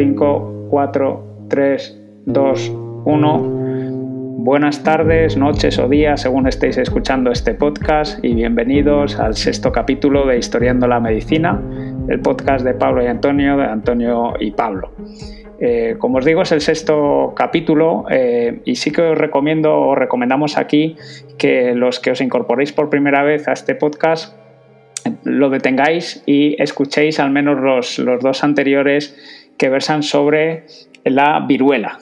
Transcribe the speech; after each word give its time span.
5, 0.00 0.68
4, 0.70 1.46
3, 1.50 2.00
2, 2.24 2.72
1. 3.04 3.38
Buenas 4.38 4.82
tardes, 4.82 5.36
noches 5.36 5.78
o 5.78 5.90
días 5.90 6.22
según 6.22 6.48
estéis 6.48 6.78
escuchando 6.78 7.30
este 7.30 7.52
podcast 7.52 8.24
y 8.24 8.32
bienvenidos 8.32 9.20
al 9.20 9.36
sexto 9.36 9.72
capítulo 9.72 10.26
de 10.26 10.38
Historiando 10.38 10.86
la 10.86 11.00
Medicina, 11.00 11.60
el 12.08 12.18
podcast 12.20 12.64
de 12.64 12.72
Pablo 12.72 13.04
y 13.04 13.08
Antonio, 13.08 13.58
de 13.58 13.64
Antonio 13.64 14.32
y 14.40 14.52
Pablo. 14.52 14.90
Eh, 15.60 15.96
como 15.98 16.16
os 16.16 16.24
digo, 16.24 16.40
es 16.40 16.52
el 16.52 16.62
sexto 16.62 17.34
capítulo 17.36 18.06
eh, 18.10 18.62
y 18.64 18.76
sí 18.76 18.92
que 18.92 19.02
os 19.02 19.18
recomiendo 19.18 19.76
o 19.76 19.94
recomendamos 19.94 20.56
aquí 20.56 20.96
que 21.36 21.74
los 21.74 22.00
que 22.00 22.12
os 22.12 22.22
incorporéis 22.22 22.72
por 22.72 22.88
primera 22.88 23.22
vez 23.22 23.48
a 23.48 23.52
este 23.52 23.74
podcast 23.74 24.34
lo 25.24 25.50
detengáis 25.50 26.22
y 26.26 26.60
escuchéis 26.62 27.20
al 27.20 27.30
menos 27.30 27.60
los, 27.60 27.98
los 27.98 28.22
dos 28.22 28.44
anteriores 28.44 29.39
que 29.60 29.68
versan 29.68 30.02
sobre 30.02 30.64
la 31.04 31.38
viruela. 31.46 31.98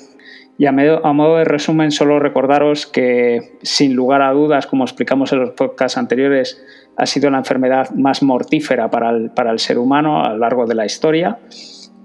Y 0.59 0.67
a, 0.67 0.73
modo 0.73 1.39
de 1.39 1.45
resumen, 1.45 1.91
solo 1.91 2.21
recordaros 2.21 2.87
que, 2.87 3.59
sin 3.63 3.95
lugar 3.95 4.23
a 4.23 4.33
dudas, 4.33 4.69
como 4.69 4.85
explicamos 4.85 5.33
en 5.33 5.41
los 5.41 5.51
podcasts 5.51 5.99
anteriores, 5.99 6.65
ha 6.97 7.07
sido 7.07 7.31
la 7.31 7.39
enfermedad 7.39 7.91
más 7.91 8.23
mortífera 8.23 8.91
para 8.91 9.11
el, 9.11 9.59
ser 9.59 9.79
humano 9.79 10.23
a 10.23 10.31
lo 10.31 10.39
largo 10.39 10.67
de 10.67 10.75
la 10.77 10.87
historia 10.87 11.39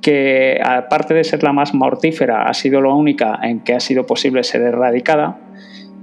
que 0.01 0.59
aparte 0.61 1.13
de 1.13 1.23
ser 1.23 1.43
la 1.43 1.53
más 1.53 1.73
mortífera, 1.73 2.43
ha 2.43 2.53
sido 2.53 2.81
la 2.81 2.93
única 2.93 3.39
en 3.41 3.61
que 3.61 3.73
ha 3.73 3.79
sido 3.79 4.05
posible 4.05 4.43
ser 4.43 4.61
erradicada 4.61 5.39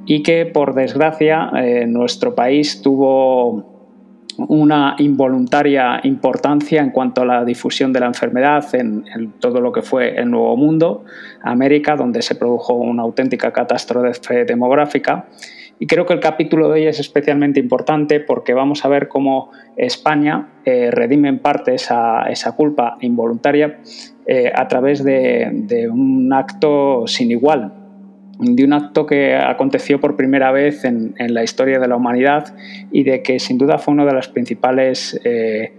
y 0.07 0.23
que 0.23 0.47
por 0.47 0.75
desgracia 0.75 1.51
eh, 1.55 1.87
nuestro 1.87 2.35
país 2.35 2.81
tuvo 2.81 3.70
una 4.37 4.97
involuntaria 4.99 6.01
importancia 6.05 6.81
en 6.81 6.91
cuanto 6.91 7.23
a 7.23 7.25
la 7.25 7.45
difusión 7.45 7.93
de 7.93 8.01
la 8.01 8.07
enfermedad 8.07 8.65
en, 8.75 9.05
todo 9.39 9.61
lo 9.61 9.73
que 9.73 9.83
fue 9.83 10.19
el 10.19 10.31
Nuevo 10.31 10.57
Mundo, 10.57 11.05
América, 11.43 11.97
donde 11.97 12.23
se 12.23 12.35
produjo 12.35 12.75
una 12.75 13.03
auténtica 13.03 13.53
catástrofe 13.53 14.45
demográfica. 14.45 15.27
Y 15.79 15.87
creo 15.87 16.05
que 16.05 16.13
el 16.13 16.21
capítulo 16.21 16.69
de 16.69 16.75
hoy 16.75 16.87
es 16.87 17.01
especialmente 17.01 17.59
importante 17.59 18.21
porque 18.21 18.53
vamos 18.53 18.85
a 18.85 18.89
ver 18.89 19.09
cómo 19.09 19.51
España 19.77 20.49
eh, 20.65 20.91
redime 20.91 21.29
en 21.29 21.39
parte 21.39 21.75
esa, 21.75 22.27
culpa 22.57 22.99
involuntaria 23.01 23.79
eh, 24.27 24.53
a 24.55 24.69
través 24.69 25.03
de 25.03 25.89
un 25.91 26.31
acto 26.35 27.07
sin 27.07 27.31
igual, 27.31 27.80
de 28.41 28.65
un 28.65 28.73
acto 28.73 29.07
que 29.07 29.37
aconteció 29.37 30.01
por 30.01 30.17
primera 30.17 30.51
vez 30.51 30.85
en, 30.85 31.15
la 31.19 31.43
historia 31.43 31.79
de 31.79 31.87
la 31.87 31.97
humanidad 31.97 32.55
y 32.91 33.05
de 33.05 33.23
que 33.23 33.39
sin 33.39 33.59
duda 33.59 33.79
fue 33.79 33.93
uno 33.93 34.07
de 34.07 34.13
los 34.13 34.29
principales 34.29 35.21
eh, 35.25 35.73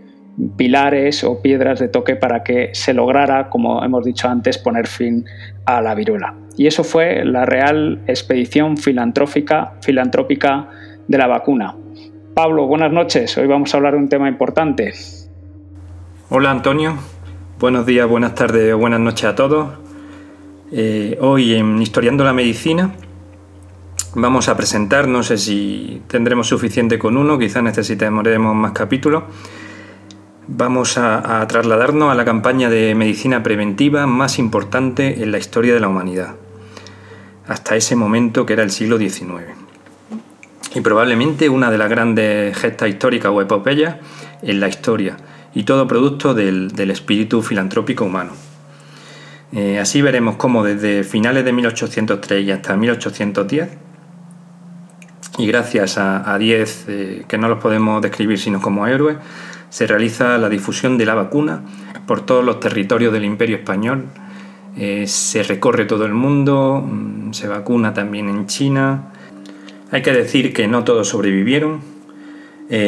pilares 0.58 1.24
o 1.24 1.42
piedras 1.42 1.80
de 1.80 1.88
toque 1.88 2.16
para 2.16 2.44
que 2.44 2.70
se 2.74 2.94
lograra, 2.94 3.50
como 3.50 3.84
hemos 3.84 4.06
dicho 4.06 4.28
antes, 4.28 4.58
poner 4.58 4.88
fin 4.88 5.26
a 5.66 5.82
la 5.82 5.96
viruela. 5.96 6.36
Y 6.56 6.68
eso 6.68 6.84
fue 6.84 7.26
la 7.26 7.46
real 7.46 8.02
expedición 8.08 8.78
filantrópica, 8.78 9.74
filantrópica 9.82 10.70
de 11.08 11.18
la 11.18 11.28
vacuna. 11.28 11.76
Pablo, 12.36 12.68
buenas 12.68 12.92
noches. 12.92 13.38
Hoy 13.38 13.48
vamos 13.48 13.74
a 13.74 13.78
hablar 13.78 13.94
de 13.94 14.00
un 14.00 14.10
tema 14.10 14.30
importante. 14.30 14.94
Hola 16.30 16.52
Antonio, 16.52 16.98
buenos 17.60 17.86
días, 17.86 18.08
buenas 18.08 18.36
tardes 18.36 18.74
buenas 18.74 19.02
noches 19.02 19.26
a 19.26 19.36
todos. 19.36 19.91
Eh, 20.74 21.18
hoy 21.20 21.54
en 21.54 21.82
Historiando 21.82 22.24
la 22.24 22.32
Medicina 22.32 22.94
vamos 24.16 24.48
a 24.48 24.56
presentar, 24.56 25.06
no 25.06 25.22
sé 25.22 25.38
si 25.38 26.02
tendremos 26.08 26.48
suficiente 26.48 26.98
con 26.98 27.18
uno, 27.18 27.38
quizás 27.38 27.62
necesitaremos 27.62 28.56
más 28.56 28.72
capítulos. 28.72 29.24
Vamos 30.48 30.98
a, 30.98 31.46
trasladarnos 31.48 32.10
a 32.12 32.16
la 32.16 32.24
campaña 32.24 32.70
de 32.70 32.96
medicina 32.96 33.44
preventiva 33.44 34.08
más 34.08 34.40
importante 34.40 35.22
en 35.22 35.32
la 35.32 35.38
historia 35.38 35.74
de 35.74 35.82
la 35.82 35.90
humanidad, 35.90 36.36
hasta 37.48 37.76
ese 37.76 37.98
momento 37.98 38.46
que 38.46 38.54
era 38.54 38.64
el 38.64 38.72
siglo 38.72 38.98
XIX. 38.98 39.44
Y 40.74 40.80
probablemente 40.80 41.50
una 41.50 41.70
de 41.70 41.78
las 41.78 41.90
grandes 41.90 42.58
gestas 42.58 42.90
históricas 42.90 43.32
o 43.34 43.42
epopeyas 43.42 43.98
en 44.42 44.60
la 44.62 44.70
historia, 44.70 45.18
y 45.54 45.64
todo 45.64 45.86
producto 45.86 46.34
del 46.34 46.92
espíritu 46.92 47.42
filantrópico 47.42 48.06
humano. 48.06 48.51
Eh, 49.54 49.80
así 49.80 50.02
veremos 50.02 50.38
cómo 50.38 50.64
desde 50.64 51.04
finales 51.04 51.44
de 51.44 51.52
1803 51.52 52.46
y 52.46 52.52
hasta 52.52 52.78
1810, 52.78 53.70
y 55.38 55.48
gracias 55.48 55.98
a 55.98 56.38
10 56.38 56.86
eh, 56.88 57.26
que 57.28 57.38
no 57.38 57.50
los 57.50 57.60
podemos 57.60 58.02
describir 58.02 58.40
sino 58.40 58.62
como 58.62 58.88
héroes, 58.88 59.18
se 59.70 59.88
realiza 59.88 60.38
la 60.38 60.48
difusión 60.48 60.98
de 60.98 61.06
la 61.06 61.16
vacuna 61.16 61.64
por 62.06 62.26
todos 62.26 62.46
los 62.46 62.60
territorios 62.60 63.12
del 63.12 63.26
Imperio 63.26 63.58
Español. 63.58 64.06
Eh, 64.78 65.06
se 65.08 65.44
recorre 65.44 65.86
todo 65.86 66.06
el 66.06 66.14
mundo, 66.14 66.82
mm, 66.86 67.34
se 67.34 67.48
vacuna 67.48 67.94
también 67.94 68.30
en 68.30 68.48
China. 68.48 69.12
Hay 69.92 70.02
que 70.02 70.14
decir 70.14 70.54
que 70.54 70.68
no 70.70 70.86
todos 70.86 71.10
sobrevivieron, 71.10 71.92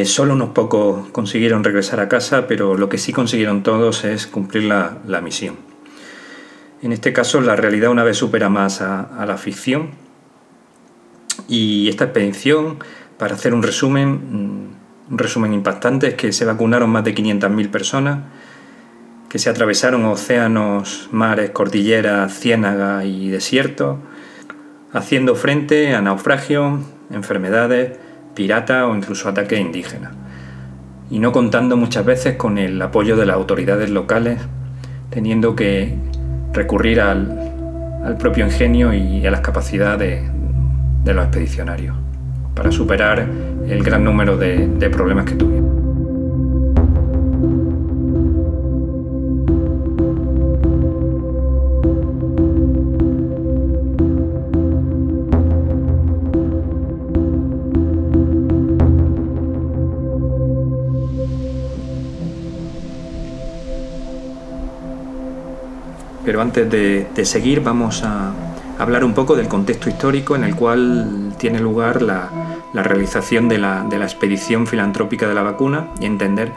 solo 0.04 0.32
unos 0.32 0.48
pocos 0.50 1.10
consiguieron 1.10 1.62
regresar 1.62 2.00
a 2.00 2.08
casa, 2.08 2.46
pero 2.46 2.74
lo 2.74 2.88
que 2.88 2.96
sí 2.96 3.12
consiguieron 3.12 3.62
todos 3.62 4.04
es 4.06 4.26
cumplir 4.26 4.62
la 4.62 5.20
misión. 5.22 5.73
En 6.84 6.92
este 6.92 7.14
caso, 7.14 7.40
la 7.40 7.56
realidad 7.56 7.90
una 7.90 8.04
vez 8.04 8.18
supera 8.18 8.50
más 8.50 8.82
a, 8.82 9.24
la 9.26 9.38
ficción. 9.38 9.92
Y 11.48 11.88
esta 11.88 12.04
expedición, 12.04 12.78
para 13.16 13.36
hacer 13.36 13.54
un 13.54 13.62
resumen, 13.62 14.10
mm, 14.10 15.12
un 15.12 15.18
resumen 15.18 15.54
impactante, 15.54 16.08
es 16.08 16.14
que 16.14 16.30
se 16.30 16.44
vacunaron 16.44 16.90
más 16.90 17.02
de 17.02 17.14
500.000 17.14 17.70
personas, 17.70 18.18
que 19.30 19.38
se 19.38 19.48
atravesaron 19.48 20.04
océanos, 20.04 21.08
mares, 21.10 21.52
cordilleras, 21.52 22.38
ciénagas 22.38 23.06
y 23.06 23.30
desiertos, 23.30 23.96
haciendo 24.92 25.36
frente 25.36 25.94
a 25.94 26.02
naufragios, 26.02 26.82
enfermedades, 27.10 27.96
piratas 28.34 28.84
o 28.84 28.94
incluso 28.94 29.30
ataques 29.30 29.58
indígenas. 29.58 30.12
Y 31.10 31.18
no 31.18 31.32
contando 31.32 31.78
muchas 31.78 32.04
veces 32.04 32.36
con 32.36 32.58
el 32.58 32.80
apoyo 32.82 33.16
de 33.16 33.24
las 33.24 33.36
autoridades 33.36 33.88
locales, 33.88 34.38
teniendo 35.08 35.56
que 35.56 36.12
recurrir 36.54 37.00
al, 37.00 37.50
propio 38.18 38.44
ingenio 38.44 38.92
y 38.92 39.26
a 39.26 39.30
las 39.30 39.40
capacidades 39.40 40.22
de, 41.04 41.14
los 41.14 41.24
expedicionarios 41.24 41.96
para 42.54 42.70
superar 42.70 43.26
el 43.66 43.82
gran 43.82 44.04
número 44.04 44.36
de, 44.36 44.68
de 44.68 44.90
problemas 44.90 45.24
que 45.24 45.34
tuvieron. 45.34 45.73
Pero 66.34 66.42
antes 66.42 66.68
de, 66.68 67.24
seguir 67.24 67.60
vamos 67.60 68.02
a 68.02 68.34
hablar 68.80 69.04
un 69.04 69.14
poco 69.14 69.36
del 69.36 69.46
contexto 69.46 69.88
histórico 69.88 70.34
en 70.34 70.42
el 70.42 70.56
cual 70.56 71.32
tiene 71.38 71.60
lugar 71.60 72.02
la, 72.02 72.28
realización 72.74 73.48
de 73.48 73.58
la, 73.58 73.86
expedición 74.02 74.66
filantrópica 74.66 75.28
de 75.28 75.34
la 75.34 75.44
vacuna 75.44 75.90
y 76.00 76.06
entender 76.06 76.50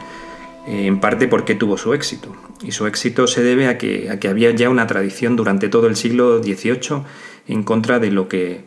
eh, 0.66 0.86
en 0.86 0.98
parte 0.98 1.28
por 1.28 1.44
qué 1.44 1.54
tuvo 1.54 1.78
su 1.78 1.94
éxito. 1.94 2.34
Y 2.60 2.72
su 2.72 2.88
éxito 2.88 3.28
se 3.28 3.44
debe 3.44 3.68
a 3.68 3.78
que, 3.78 4.18
había 4.28 4.50
ya 4.50 4.68
una 4.68 4.88
tradición 4.88 5.36
durante 5.36 5.68
todo 5.68 5.86
el 5.86 5.94
siglo 5.94 6.42
XVIII 6.42 7.04
en 7.46 7.62
contra 7.62 8.00
de 8.00 8.10
lo 8.10 8.26
que 8.26 8.64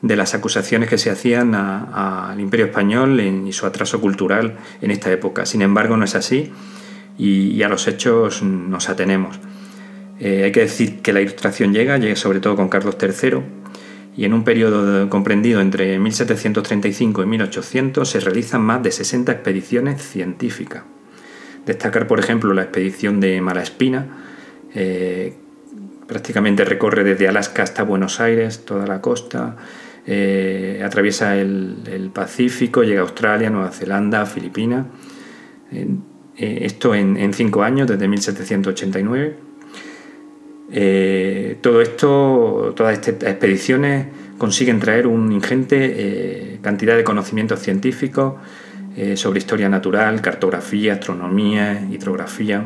de 0.00 0.16
las 0.16 0.34
acusaciones 0.34 0.88
que 0.88 0.98
se 0.98 1.10
hacían 1.10 1.54
al 1.54 2.40
Imperio 2.40 2.66
Español 2.66 3.20
y 3.20 3.52
su 3.52 3.64
atraso 3.64 4.00
cultural 4.00 4.56
en 4.80 4.90
esta 4.90 5.12
época. 5.12 5.46
Sin 5.46 5.62
embargo, 5.62 5.96
no 5.96 6.04
es 6.04 6.16
así 6.16 6.50
y 7.16 7.62
a 7.62 7.68
los 7.68 7.86
hechos 7.86 8.42
nos 8.42 8.88
atenemos. 8.88 9.38
Eh, 10.24 10.44
hay 10.44 10.52
que 10.52 10.60
decir 10.60 11.00
que 11.02 11.12
la 11.12 11.20
ilustración 11.20 11.74
llega, 11.74 11.98
llega 11.98 12.14
sobre 12.14 12.38
todo 12.38 12.54
con 12.54 12.68
Carlos 12.68 12.96
III, 13.02 13.40
y 14.16 14.24
en 14.24 14.34
un 14.34 14.44
periodo 14.44 15.10
comprendido 15.10 15.60
entre 15.60 15.98
1735 15.98 17.24
y 17.24 17.26
1800 17.26 18.08
se 18.08 18.20
realizan 18.20 18.60
más 18.62 18.84
de 18.84 18.92
60 18.92 19.32
expediciones 19.32 20.00
científicas. 20.00 20.84
Destacar, 21.66 22.06
por 22.06 22.20
ejemplo, 22.20 22.54
la 22.54 22.62
expedición 22.62 23.18
de 23.18 23.40
Malaspina, 23.40 24.06
eh, 24.74 25.34
prácticamente 26.06 26.64
recorre 26.64 27.02
desde 27.02 27.26
Alaska 27.26 27.64
hasta 27.64 27.82
Buenos 27.82 28.20
Aires, 28.20 28.64
toda 28.64 28.86
la 28.86 29.00
costa, 29.00 29.56
eh, 30.06 30.82
atraviesa 30.84 31.36
el, 31.36 32.10
Pacífico, 32.14 32.84
llega 32.84 33.00
a 33.00 33.04
Australia, 33.04 33.50
Nueva 33.50 33.72
Zelanda, 33.72 34.24
Filipinas. 34.26 34.86
esto 36.36 36.94
en, 36.94 37.16
en 37.16 37.34
cinco 37.34 37.64
años, 37.64 37.88
desde 37.88 38.06
1789 38.06 39.51
eh, 40.74 41.58
todo 41.60 41.82
esto, 41.82 42.72
todas 42.74 42.94
estas 42.94 43.28
expediciones 43.28 44.06
consiguen 44.38 44.80
traer 44.80 45.06
una 45.06 45.34
ingente 45.34 45.76
eh, 45.80 46.58
cantidad 46.62 46.96
de 46.96 47.04
conocimientos 47.04 47.60
científicos 47.60 48.34
eh, 48.96 49.16
sobre 49.18 49.38
historia 49.38 49.68
natural, 49.68 50.22
cartografía, 50.22 50.94
astronomía, 50.94 51.86
hidrografía. 51.90 52.64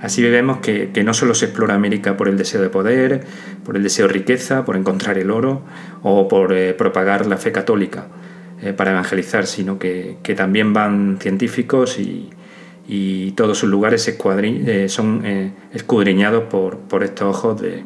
Así 0.00 0.22
vemos 0.22 0.58
que, 0.58 0.90
no 1.04 1.12
solo 1.12 1.34
se 1.34 1.46
explora 1.46 1.74
América 1.74 2.16
por 2.16 2.28
el 2.28 2.38
deseo 2.38 2.62
de 2.62 2.70
poder, 2.70 3.24
por 3.64 3.76
el 3.76 3.82
deseo 3.82 4.06
de 4.06 4.14
riqueza, 4.14 4.64
por 4.64 4.76
encontrar 4.76 5.18
el 5.18 5.30
oro 5.30 5.62
o 6.02 6.28
por 6.28 6.54
propagar 6.76 7.26
la 7.26 7.38
fe 7.38 7.50
católica 7.50 8.08
para 8.76 8.90
evangelizar, 8.90 9.46
sino 9.46 9.78
que, 9.78 10.18
también 10.36 10.74
van 10.74 11.16
científicos 11.18 11.98
y, 11.98 12.28
todos 13.34 13.58
sus 13.58 13.68
lugares 13.68 14.06
eh, 14.08 14.88
son 14.88 15.52
escudriñados 15.72 16.44
por, 16.44 17.02
estos 17.02 17.36
ojos 17.36 17.60
de, 17.60 17.82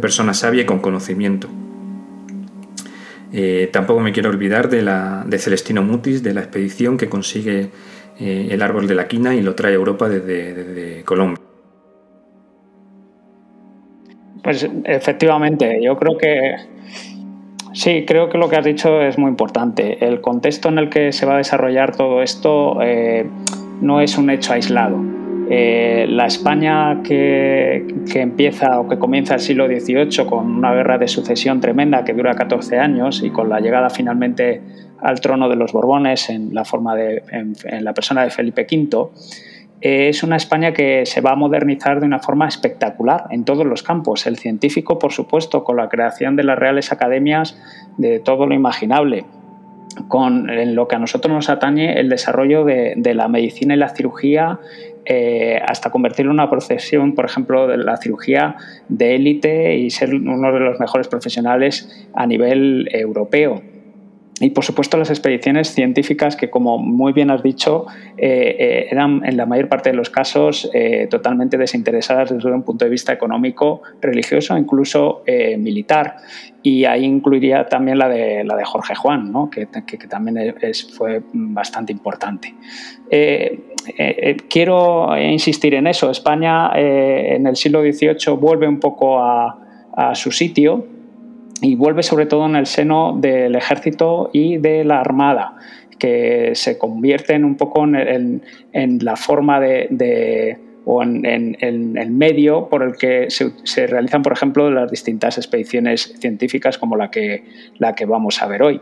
personas 0.00 0.38
sabias 0.38 0.64
y 0.64 0.66
con 0.66 0.80
conocimiento. 0.80 1.48
tampoco 3.72 4.00
me 4.00 4.12
quiero 4.12 4.30
olvidar 4.30 4.68
de, 4.68 5.38
Celestino 5.38 5.82
Mutis, 5.82 6.22
de 6.22 6.34
la 6.34 6.40
expedición 6.40 6.96
que 6.96 7.08
consigue 7.08 7.70
el 8.18 8.60
árbol 8.62 8.86
de 8.86 8.94
la 8.94 9.08
quina 9.08 9.34
y 9.34 9.40
lo 9.40 9.54
trae 9.54 9.72
a 9.72 9.76
Europa 9.76 10.08
desde 10.08 11.02
Colombia. 11.04 11.40
Pues 14.42 14.68
efectivamente, 14.84 15.80
yo 15.82 15.96
creo 15.98 16.16
que 16.16 16.56
sí, 17.72 18.04
creo 18.06 18.28
que 18.30 18.38
lo 18.38 18.48
que 18.48 18.56
has 18.56 18.64
dicho 18.64 19.00
es 19.02 19.18
muy 19.18 19.28
importante. 19.28 20.04
El 20.04 20.20
contexto 20.20 20.68
en 20.68 20.78
el 20.78 20.88
que 20.88 21.12
se 21.12 21.26
va 21.26 21.34
a 21.34 21.38
desarrollar 21.38 21.94
todo 21.94 22.22
esto 22.22 22.80
eh, 22.82 23.26
no 23.80 24.00
es 24.00 24.18
un 24.18 24.30
hecho 24.30 24.52
aislado. 24.52 24.98
Eh, 25.52 26.06
la 26.08 26.26
España 26.26 27.02
que, 27.02 27.84
empieza 28.14 28.78
o 28.78 28.88
que 28.88 28.98
comienza 28.98 29.34
el 29.34 29.40
siglo 29.40 29.66
XVIII 29.66 30.26
con 30.26 30.46
una 30.46 30.72
guerra 30.72 30.96
de 30.96 31.08
sucesión 31.08 31.60
tremenda 31.60 32.04
que 32.04 32.12
dura 32.12 32.34
14 32.34 32.78
años 32.78 33.22
y 33.24 33.30
con 33.30 33.48
la 33.48 33.58
llegada 33.58 33.90
finalmente 33.90 34.62
al 35.00 35.20
trono 35.20 35.48
de 35.48 35.56
los 35.56 35.72
Borbones 35.72 36.30
en 36.30 36.54
la, 36.54 36.64
forma 36.64 36.94
de, 36.94 37.24
en 37.32 37.84
la 37.84 37.92
persona 37.94 38.22
de 38.22 38.30
Felipe 38.30 38.64
V, 38.70 39.10
es 39.80 40.22
una 40.22 40.36
España 40.36 40.72
que 40.72 41.06
se 41.06 41.20
va 41.20 41.32
a 41.32 41.36
modernizar 41.36 42.00
de 42.00 42.06
una 42.06 42.18
forma 42.18 42.46
espectacular 42.46 43.24
en 43.30 43.44
todos 43.44 43.64
los 43.64 43.82
campos. 43.82 44.26
El 44.26 44.36
científico, 44.36 44.98
por 44.98 45.12
supuesto, 45.12 45.64
con 45.64 45.76
la 45.76 45.88
creación 45.88 46.36
de 46.36 46.44
las 46.44 46.58
reales 46.58 46.92
academias 46.92 47.58
de 47.96 48.20
todo 48.20 48.46
lo 48.46 48.54
imaginable. 48.54 49.24
Con 50.08 50.50
en 50.50 50.74
lo 50.74 50.86
que 50.86 50.96
a 50.96 50.98
nosotros 50.98 51.34
nos 51.34 51.48
atañe 51.48 51.98
el 51.98 52.08
desarrollo 52.08 52.64
de, 52.64 53.14
la 53.14 53.28
medicina 53.28 53.74
y 53.74 53.76
la 53.76 53.88
cirugía 53.88 54.60
eh, 55.04 55.60
hasta 55.66 55.90
convertirlo 55.90 56.30
en 56.30 56.34
una 56.34 56.48
profesión, 56.48 57.14
por 57.14 57.24
ejemplo, 57.24 57.66
de 57.66 57.78
la 57.78 57.96
cirugía 57.96 58.56
de 58.88 59.16
élite 59.16 59.76
y 59.76 59.90
ser 59.90 60.14
uno 60.14 60.52
de 60.52 60.60
los 60.60 60.78
mejores 60.78 61.08
profesionales 61.08 62.06
a 62.14 62.26
nivel 62.26 62.88
europeo 62.92 63.62
y 64.40 64.50
por 64.50 64.64
supuesto 64.64 64.96
las 64.96 65.10
expediciones 65.10 65.74
científicas 65.74 66.34
que, 66.34 66.48
como 66.48 66.78
muy 66.78 67.12
bien 67.12 67.30
has 67.30 67.42
dicho, 67.42 67.86
eh, 68.16 68.56
eh, 68.58 68.86
eran 68.90 69.22
en 69.24 69.36
la 69.36 69.44
mayor 69.44 69.68
parte 69.68 69.90
de 69.90 69.96
los 69.96 70.08
casos 70.08 70.70
eh, 70.72 71.06
totalmente 71.10 71.58
desinteresadas 71.58 72.34
desde 72.34 72.50
un 72.50 72.62
punto 72.62 72.86
de 72.86 72.90
vista 72.90 73.12
económico, 73.12 73.82
religioso, 74.00 74.56
incluso 74.56 75.22
militar. 75.58 76.16
Y 76.62 76.86
ahí 76.86 77.04
incluiría 77.04 77.66
también 77.68 77.98
la 77.98 78.08
de, 78.08 78.42
la 78.44 78.56
de 78.56 78.64
Jorge 78.64 78.94
Juan, 78.94 79.30
¿no? 79.30 79.50
que, 79.50 79.68
que, 79.86 79.98
también 80.08 80.54
fue 80.94 81.22
bastante 81.32 81.92
importante. 81.92 82.54
quiero 84.48 85.16
insistir 85.18 85.74
en 85.74 85.86
eso. 85.86 86.10
España 86.10 86.70
en 86.74 87.46
el 87.46 87.56
siglo 87.56 87.82
XVIII 87.82 88.36
vuelve 88.38 88.66
un 88.66 88.80
poco 88.80 89.22
a 89.22 90.14
su 90.14 90.30
sitio 90.30 90.99
y 91.62 91.74
vuelve 91.76 92.02
sobre 92.02 92.26
todo 92.26 92.46
en 92.46 92.56
el 92.56 92.66
seno 92.66 93.16
del 93.18 93.54
ejército 93.54 94.30
y 94.32 94.58
de 94.58 94.84
la 94.84 95.00
armada, 95.00 95.56
que 95.98 96.52
se 96.54 96.78
convierten 96.78 97.44
un 97.44 97.56
poco 97.56 97.84
en, 97.84 98.42
la 99.02 99.16
forma 99.16 99.60
de, 99.60 100.58
o 100.84 101.02
en, 101.02 101.24
el 101.60 102.10
medio 102.10 102.68
por 102.68 102.82
el 102.82 102.96
que 102.96 103.28
se, 103.28 103.86
realizan, 103.86 104.22
por 104.22 104.32
ejemplo, 104.32 104.70
las 104.70 104.90
distintas 104.90 105.36
expediciones 105.38 106.14
científicas 106.18 106.78
como 106.78 106.96
la 106.96 107.10
que, 107.10 107.44
la 107.78 107.94
que 107.94 108.06
vamos 108.06 108.42
a 108.42 108.46
ver 108.46 108.62
hoy. 108.62 108.80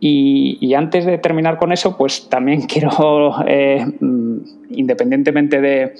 Y, 0.00 0.74
antes 0.74 1.06
de 1.06 1.16
terminar 1.18 1.56
con 1.56 1.72
eso, 1.72 1.96
pues 1.96 2.28
también 2.28 2.62
quiero, 2.68 3.34
eh, 3.46 3.84
mm, 4.00 4.36
independientemente 4.70 5.60
de, 5.60 5.94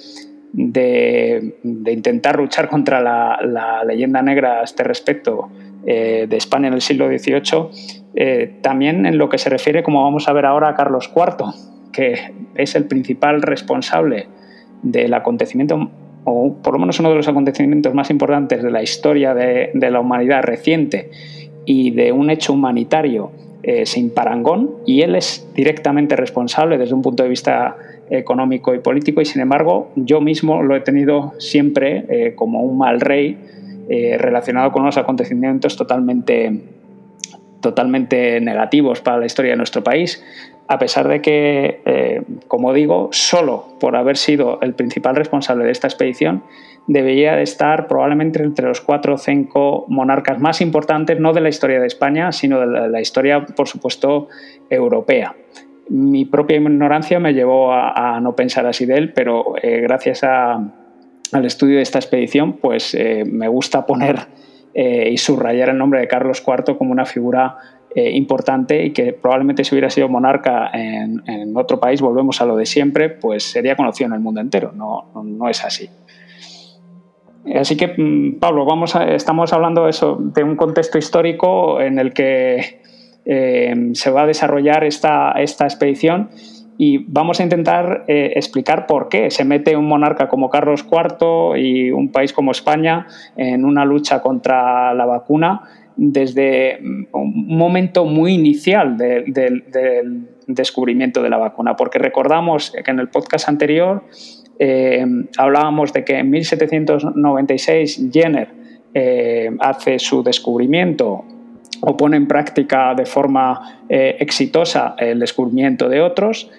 de, 0.53 1.55
intentar 1.63 2.37
luchar 2.37 2.69
contra 2.69 3.01
la, 3.01 3.39
la, 3.43 3.83
leyenda 3.83 4.21
negra 4.21 4.61
a 4.61 4.63
este 4.63 4.83
respecto, 4.83 5.49
eh, 5.87 6.25
de 6.27 6.37
España 6.37 6.67
en 6.67 6.73
el 6.73 6.81
siglo 6.81 7.07
XVIII, 7.07 7.69
eh, 8.15 8.55
también 8.61 9.05
en 9.05 9.19
lo 9.19 9.29
que 9.29 9.37
se 9.37 9.51
refiere, 9.51 9.83
como 9.83 10.03
vamos 10.03 10.27
a 10.27 10.33
ver 10.33 10.47
ahora, 10.47 10.69
a 10.69 10.73
Carlos 10.73 11.11
IV, 11.15 11.45
que 11.93 12.33
es 12.55 12.75
el 12.75 12.85
principal 12.85 13.43
responsable 13.43 14.27
del 14.81 15.13
acontecimiento, 15.13 15.91
o 16.23 16.55
por 16.55 16.73
lo 16.73 16.79
menos 16.79 16.99
uno 16.99 17.09
de 17.09 17.15
los 17.15 17.27
acontecimientos 17.27 17.93
más 17.93 18.09
importantes 18.09 18.63
de 18.63 18.71
la 18.71 18.81
historia 18.81 19.35
de, 19.35 19.69
la 19.75 19.99
humanidad 19.99 20.41
reciente 20.41 21.11
y 21.65 21.91
de 21.91 22.11
un 22.11 22.31
hecho 22.31 22.53
humanitario 22.53 23.31
eh, 23.61 23.85
sin 23.85 24.09
parangón, 24.09 24.71
y 24.87 25.01
él 25.01 25.13
es 25.13 25.47
directamente 25.53 26.15
responsable 26.15 26.79
desde 26.79 26.95
un 26.95 27.03
punto 27.03 27.21
de 27.21 27.29
vista 27.29 27.75
económico 28.09 28.73
y 28.73 28.79
político, 28.79 29.21
y 29.21 29.25
sin 29.25 29.43
embargo 29.43 29.91
yo 29.95 30.19
mismo 30.19 30.63
lo 30.63 30.75
he 30.75 30.81
tenido 30.81 31.33
siempre 31.37 32.33
como 32.35 32.61
un 32.61 32.79
mal 32.79 33.01
rey 33.01 33.37
eh, 33.89 34.17
relacionado 34.17 34.71
con 34.71 34.83
unos 34.83 34.97
acontecimientos 34.97 35.75
totalmente, 35.75 36.61
totalmente 37.61 38.39
negativos 38.41 39.01
para 39.01 39.17
la 39.17 39.25
historia 39.25 39.51
de 39.51 39.57
nuestro 39.57 39.83
país, 39.83 40.23
a 40.67 40.79
pesar 40.79 41.07
de 41.07 41.21
que, 41.21 41.81
eh, 41.85 42.23
como 42.47 42.73
digo, 42.73 43.09
solo 43.11 43.65
por 43.79 43.95
haber 43.95 44.17
sido 44.17 44.59
el 44.61 44.73
principal 44.73 45.15
responsable 45.15 45.65
de 45.65 45.71
esta 45.71 45.87
expedición, 45.87 46.43
debería 46.87 47.35
de 47.35 47.43
estar 47.43 47.87
probablemente 47.87 48.41
entre 48.41 48.67
los 48.67 48.81
cuatro 48.81 49.15
o 49.15 49.17
cinco 49.17 49.85
monarcas 49.87 50.39
más 50.39 50.61
importantes, 50.61 51.19
no 51.19 51.33
de 51.33 51.41
la 51.41 51.49
historia 51.49 51.79
de 51.79 51.87
España, 51.87 52.31
sino 52.31 52.59
de 52.59 52.89
la, 52.89 53.01
historia, 53.01 53.45
por 53.45 53.67
supuesto, 53.67 54.27
europea. 54.69 55.35
Mi 55.89 56.25
propia 56.25 56.57
ignorancia 56.57 57.19
me 57.19 57.33
llevó 57.33 57.71
a, 57.71 58.19
no 58.19 58.35
pensar 58.35 58.65
así 58.65 58.87
de 58.87 58.95
él, 58.95 59.13
pero 59.13 59.53
eh, 59.61 59.81
gracias 59.81 60.23
a, 60.23 60.59
al 61.33 61.45
estudio 61.45 61.77
de 61.77 61.81
esta 61.81 61.99
expedición, 61.99 62.53
pues 62.53 62.93
eh, 62.93 63.23
me 63.25 63.47
gusta 63.47 63.85
poner 63.85 64.27
eh, 64.73 65.09
y 65.11 65.17
subrayar 65.17 65.69
el 65.69 65.77
nombre 65.77 65.99
de 65.99 66.07
Carlos 66.07 66.43
IV 66.45 66.77
como 66.77 66.91
una 66.91 67.05
figura 67.05 67.57
eh, 67.93 68.11
importante 68.11 68.85
y 68.85 68.91
que 68.91 69.13
probablemente 69.13 69.63
si 69.63 69.73
hubiera 69.73 69.89
sido 69.89 70.09
monarca 70.09 70.69
en, 70.73 71.55
otro 71.55 71.79
país, 71.79 72.01
volvemos 72.01 72.41
a 72.41 72.45
lo 72.45 72.57
de 72.57 72.65
siempre, 72.65 73.09
pues 73.09 73.43
sería 73.43 73.75
conocido 73.75 74.07
en 74.07 74.13
el 74.13 74.19
mundo 74.19 74.41
entero. 74.41 74.71
No, 74.73 75.05
no, 75.23 75.49
es 75.49 75.63
así. 75.63 75.89
Así 77.55 77.77
que, 77.77 77.93
mm, 77.95 78.39
Pablo, 78.39 78.65
vamos 78.65 78.95
estamos 78.95 79.53
hablando 79.53 79.85
de, 79.85 79.91
eso, 79.91 80.17
de 80.19 80.43
un 80.43 80.55
contexto 80.55 80.97
histórico 80.97 81.79
en 81.79 81.99
el 81.99 82.13
que 82.13 82.81
se 83.25 84.11
va 84.11 84.21
a 84.21 84.27
desarrollar 84.27 84.83
esta, 84.83 85.31
esta 85.31 85.63
expedición 85.63 86.29
y 86.77 86.97
vamos 87.07 87.39
a 87.39 87.43
intentar 87.43 88.03
eh, 88.07 88.33
explicar 88.35 88.85
por 88.85 89.07
qué. 89.07 89.31
Se 89.31 89.45
mete 89.45 89.77
un 89.77 89.87
monarca 89.87 90.27
como 90.27 90.49
Carlos 90.49 90.85
IV 90.89 91.57
y 91.57 91.91
un 91.91 92.11
país 92.11 92.33
como 92.33 92.51
España 92.51 93.07
en 93.37 93.63
una 93.63 93.85
lucha 93.85 94.21
contra 94.21 94.93
la 94.93 95.05
vacuna 95.05 95.61
desde 95.97 96.77
un 97.13 97.47
momento 97.47 98.03
muy 98.03 98.33
inicial 98.33 98.97
del 98.97 100.27
descubrimiento 100.45 101.23
de 101.23 101.29
la 101.29 101.37
vacuna, 101.37 101.77
porque 101.77 101.99
recordamos 101.99 102.73
que 102.83 102.91
en 102.91 102.99
el 102.99 103.07
podcast 103.07 103.47
anterior 103.47 104.03
eh, 104.59 105.05
hablábamos 105.37 105.93
de 105.93 106.03
que 106.03 106.17
en 106.17 106.29
1796 106.29 108.09
Jenner 108.11 108.49
eh, 108.93 109.49
hace 109.61 109.97
su 109.99 110.21
descubrimiento 110.21 111.23
o 111.79 111.95
pone 111.95 112.17
en 112.17 112.27
práctica 112.27 112.93
de 112.93 113.05
forma 113.05 113.79
exitosa 113.87 114.95
el 114.97 115.19
descubrimiento 115.19 115.87
de 115.87 116.01
otros 116.01 116.49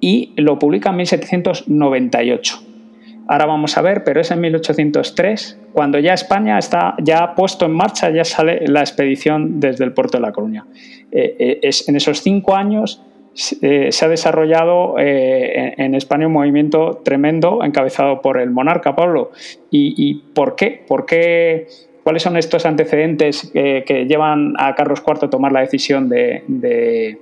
y 0.00 0.32
lo 0.36 0.58
publica 0.58 0.90
en 0.90 0.96
1798. 0.96 2.74
Ahora 3.26 3.46
vamos 3.46 3.78
a 3.78 3.82
ver, 3.82 4.04
pero 4.04 4.20
es 4.20 4.30
en 4.30 4.40
1803, 4.40 5.58
cuando 5.72 5.98
ya 5.98 6.12
España 6.12 6.58
está 6.58 6.94
ya 6.98 7.34
puesto 7.34 7.64
en 7.64 7.72
marcha, 7.72 8.10
ya 8.10 8.24
sale 8.24 8.66
la 8.66 8.80
expedición 8.80 9.60
desde 9.60 9.84
el 9.84 9.92
puerto 9.92 10.18
de 10.18 10.22
La 10.22 10.32
Coruña. 10.32 10.66
Eh, 11.10 11.36
eh, 11.38 11.58
es, 11.62 11.88
en 11.88 11.96
esos 11.96 12.20
cinco 12.20 12.54
años 12.54 13.02
eh, 13.62 13.88
se 13.90 14.04
ha 14.04 14.08
desarrollado 14.08 14.96
en, 14.98 15.94
España 15.94 16.26
un 16.26 16.34
movimiento 16.34 17.00
tremendo 17.02 17.64
encabezado 17.64 18.20
por 18.20 18.38
el 18.38 18.50
monarca 18.50 18.94
Pablo. 18.94 19.30
¿Y, 19.70 20.22
por 20.34 20.54
qué? 20.54 20.84
¿Por 20.86 21.06
qué? 21.06 21.66
¿Cuáles 22.04 22.22
son 22.22 22.36
estos 22.36 22.66
antecedentes 22.66 23.50
que 23.52 24.06
llevan 24.06 24.52
a 24.58 24.74
Carlos 24.74 25.02
IV 25.04 25.24
a 25.24 25.30
tomar 25.30 25.50
la 25.50 25.60
decisión 25.60 26.10
de 26.10 26.44
de, 26.46 27.18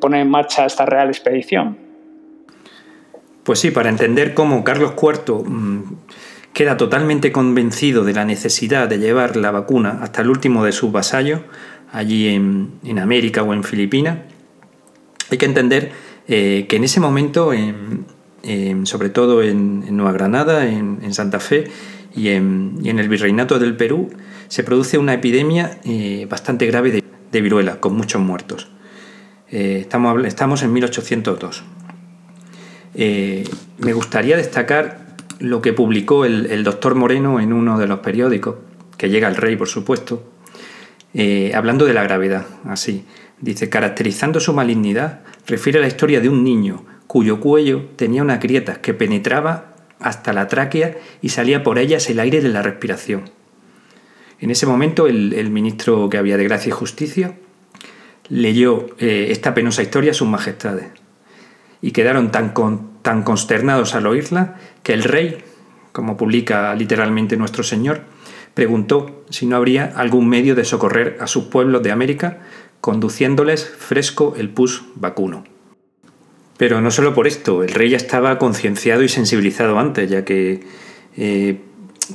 poner 0.00 0.20
en 0.22 0.30
marcha 0.30 0.66
esta 0.66 0.86
real 0.86 1.08
expedición. 1.08 1.78
Pues 3.44 3.58
sí, 3.58 3.70
para 3.70 3.88
entender 3.88 4.34
cómo 4.34 4.64
Carlos 4.64 4.92
IV 5.00 5.44
mm, 5.44 5.82
queda 6.52 6.76
totalmente 6.76 7.32
convencido 7.32 8.04
de 8.04 8.12
la 8.12 8.24
necesidad 8.24 8.88
de 8.88 8.98
llevar 8.98 9.36
la 9.36 9.50
vacuna 9.50 10.00
hasta 10.02 10.22
el 10.22 10.30
último 10.30 10.64
de 10.64 10.72
sus 10.72 10.92
vasallos, 10.92 11.40
allí 11.92 12.28
en, 12.28 12.98
América 12.98 13.42
o 13.42 13.52
en 13.54 13.64
Filipinas, 13.64 14.18
hay 15.30 15.38
que 15.38 15.46
entender 15.46 15.92
eh, 16.28 16.66
que 16.68 16.76
en 16.76 16.84
ese 16.84 17.00
momento 17.00 17.52
sobre 18.84 19.10
todo 19.10 19.42
en, 19.42 19.96
Nueva 19.96 20.12
Granada, 20.12 20.66
en, 20.66 21.14
Santa 21.14 21.40
Fe 21.40 21.64
y 22.14 22.28
en, 22.28 22.78
el 22.84 23.08
Virreinato 23.08 23.58
del 23.58 23.76
Perú, 23.76 24.10
se 24.48 24.64
produce 24.64 24.98
una 24.98 25.14
epidemia 25.14 25.78
eh, 25.84 26.26
bastante 26.28 26.66
grave 26.66 27.02
de, 27.30 27.40
viruela, 27.40 27.80
con 27.80 27.94
muchos 27.94 28.20
muertos. 28.20 28.68
Eh, 29.50 29.78
estamos, 29.80 30.24
estamos, 30.24 30.62
en 30.62 30.72
1802. 30.72 31.62
Eh, 32.94 33.44
me 33.78 33.92
gustaría 33.92 34.36
destacar 34.36 35.16
lo 35.38 35.62
que 35.62 35.72
publicó 35.72 36.24
el, 36.24 36.64
doctor 36.64 36.94
Moreno 36.94 37.40
en 37.40 37.52
uno 37.52 37.78
de 37.78 37.86
los 37.86 38.00
periódicos, 38.00 38.56
que 38.96 39.08
llega 39.08 39.28
al 39.28 39.36
rey, 39.36 39.56
por 39.56 39.68
supuesto, 39.68 40.22
hablando 41.54 41.86
de 41.86 41.94
la 41.94 42.02
gravedad, 42.02 42.46
así. 42.66 43.04
Dice, 43.40 43.70
caracterizando 43.70 44.38
su 44.38 44.52
malignidad, 44.52 45.20
refiere 45.46 45.80
la 45.80 45.86
historia 45.86 46.20
de 46.20 46.28
un 46.28 46.44
niño 46.44 46.84
cuyo 47.06 47.40
cuello 47.40 47.86
tenía 47.96 48.22
una 48.22 48.36
grieta 48.36 48.80
que 48.80 48.94
penetraba 48.94 49.74
hasta 49.98 50.32
la 50.32 50.46
tráquea 50.46 50.96
y 51.20 51.30
salía 51.30 51.62
por 51.62 51.78
ellas 51.78 52.08
el 52.08 52.20
aire 52.20 52.40
de 52.40 52.50
la 52.50 52.62
respiración. 52.62 53.30
En 54.38 54.50
ese 54.50 54.64
momento 54.64 55.06
el, 55.06 55.50
ministro 55.50 56.08
que 56.08 56.18
había 56.18 56.36
de 56.36 56.44
Gracia 56.44 56.68
y 56.68 56.72
Justicia 56.72 57.34
leyó 58.30 58.86
eh, 58.98 59.26
esta 59.30 59.54
penosa 59.54 59.82
historia 59.82 60.12
a 60.12 60.14
sus 60.14 60.28
majestades 60.28 60.86
y 61.82 61.90
quedaron 61.90 62.30
tan, 62.30 62.54
tan 63.02 63.22
consternados 63.22 63.94
al 63.94 64.06
oírla 64.06 64.56
que 64.82 64.94
el 64.94 65.02
rey, 65.02 65.38
como 65.92 66.16
publica 66.16 66.74
literalmente 66.74 67.36
nuestro 67.36 67.62
Señor, 67.62 68.02
preguntó 68.54 69.24
si 69.30 69.46
no 69.46 69.56
habría 69.56 69.92
algún 69.96 70.28
medio 70.28 70.54
de 70.54 70.64
socorrer 70.64 71.18
a 71.20 71.26
sus 71.26 71.44
pueblos 71.44 71.82
de 71.82 71.92
América 71.92 72.38
conduciéndoles 72.80 73.68
fresco 73.68 74.34
el 74.38 74.50
pus 74.50 74.84
vacuno. 74.94 75.44
Pero 76.56 76.80
no 76.80 76.90
solo 76.90 77.14
por 77.14 77.26
esto, 77.26 77.62
el 77.62 77.70
rey 77.70 77.90
ya 77.90 77.96
estaba 77.96 78.38
concienciado 78.38 79.02
y 79.02 79.08
sensibilizado 79.08 79.78
antes, 79.78 80.10
ya 80.10 80.24
que, 80.24 80.60
eh, 81.16 81.58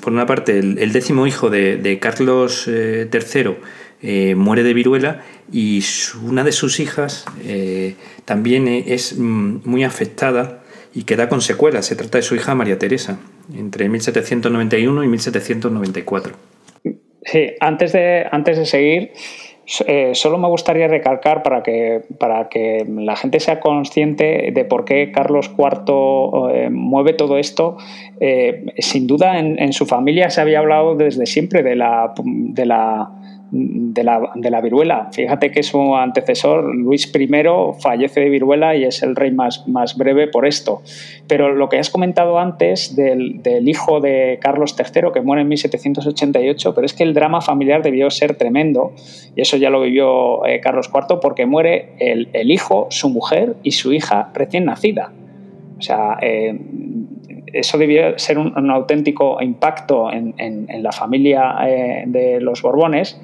por 0.02 0.14
una 0.14 0.28
parte, 0.28 0.60
el, 0.60 0.92
décimo 0.92 1.26
hijo 1.26 1.50
de, 1.50 1.98
Carlos 2.00 2.68
III 2.68 3.58
eh, 4.02 4.32
eh, 4.32 4.36
muere 4.36 4.64
de 4.64 4.74
viruela 4.74 5.24
y 5.52 5.84
una 6.24 6.44
de 6.44 6.52
sus 6.52 6.80
hijas 6.80 7.26
también 8.26 8.68
es 8.68 9.18
mm, 9.18 9.60
muy 9.66 9.84
afectada 9.84 10.64
y 10.94 11.04
queda 11.04 11.28
con 11.28 11.42
secuelas. 11.42 11.86
Se 11.86 11.96
trata 11.96 12.18
de 12.18 12.22
su 12.22 12.36
hija 12.36 12.56
María 12.56 12.80
Teresa, 12.80 13.20
entre 13.54 13.90
1791 13.90 15.04
y 15.04 15.08
1794. 15.08 16.34
Sí, 17.24 17.48
antes 17.60 17.92
de, 17.92 18.26
antes 18.32 18.58
de 18.58 18.66
seguir, 18.66 19.12
eh, 19.88 20.12
solo 20.14 20.38
me 20.38 20.48
gustaría 20.48 20.88
recalcar 20.88 21.42
para 21.42 21.64
que, 21.64 22.02
para 22.20 22.50
que 22.50 22.86
la 22.88 23.16
gente 23.16 23.40
sea 23.40 23.60
consciente 23.60 24.52
de 24.54 24.64
por 24.64 24.86
qué 24.86 25.12
Carlos 25.12 25.52
IV 25.58 26.54
eh, 26.54 26.70
mueve 26.70 27.14
todo 27.14 27.40
esto. 27.40 27.78
Eh, 28.20 28.66
sin 28.78 29.08
duda, 29.08 29.40
en, 29.40 29.60
en, 29.60 29.74
su 29.74 29.88
familia 29.88 30.30
se 30.30 30.40
había 30.40 30.60
hablado 30.60 30.96
desde 30.96 31.26
siempre 31.26 31.64
de 31.64 31.76
la, 31.76 32.14
de 32.24 32.66
la 32.68 33.10
de 33.52 34.04
la, 34.04 34.32
de 34.36 34.50
la, 34.50 34.62
viruela. 34.62 35.10
Fíjate 35.12 35.52
que 35.52 35.64
su 35.64 35.96
antecesor, 35.96 36.76
Luis 36.76 37.12
I, 37.14 37.28
fallece 37.80 38.20
de 38.20 38.30
viruela 38.30 38.76
y 38.76 38.84
es 38.84 39.04
el 39.04 39.16
rey 39.16 39.32
más, 39.32 39.68
más 39.68 39.96
breve 39.96 40.28
por 40.28 40.46
esto. 40.46 40.82
Pero 41.28 41.54
lo 41.54 41.70
que 41.70 41.78
has 41.78 41.90
comentado 41.90 42.40
antes 42.40 42.96
del, 42.96 43.42
del, 43.44 43.70
hijo 43.70 44.02
de 44.02 44.40
Carlos 44.42 44.76
III, 44.78 45.12
que 45.14 45.22
muere 45.22 45.44
en 45.44 45.50
1788, 45.50 46.74
pero 46.74 46.86
es 46.86 46.94
que 46.94 47.04
el 47.04 47.14
drama 47.14 47.42
familiar 47.42 47.84
debió 47.84 48.10
ser 48.10 48.36
tremendo, 48.36 48.94
y 49.36 49.42
eso 49.42 49.58
ya 49.58 49.70
lo 49.70 49.82
vivió 49.82 50.46
eh, 50.46 50.60
Carlos 50.60 50.90
IV, 50.94 51.20
porque 51.22 51.46
muere 51.46 51.94
el, 52.00 52.30
el, 52.34 52.52
hijo, 52.52 52.88
su 52.90 53.10
mujer 53.10 53.56
y 53.64 53.72
su 53.72 53.94
hija 53.94 54.32
recién 54.34 54.66
nacida. 54.66 55.12
O 55.78 55.82
sea, 55.82 56.18
eh, 56.22 56.58
eso 57.56 57.78
debió 57.78 58.20
ser 58.20 58.38
un, 58.38 58.70
auténtico 58.70 59.42
impacto 59.42 60.12
en, 60.12 60.68
la 60.84 60.92
familia 60.92 61.56
eh, 61.66 62.04
de 62.06 62.42
los 62.42 62.62
Borbones. 62.62 63.18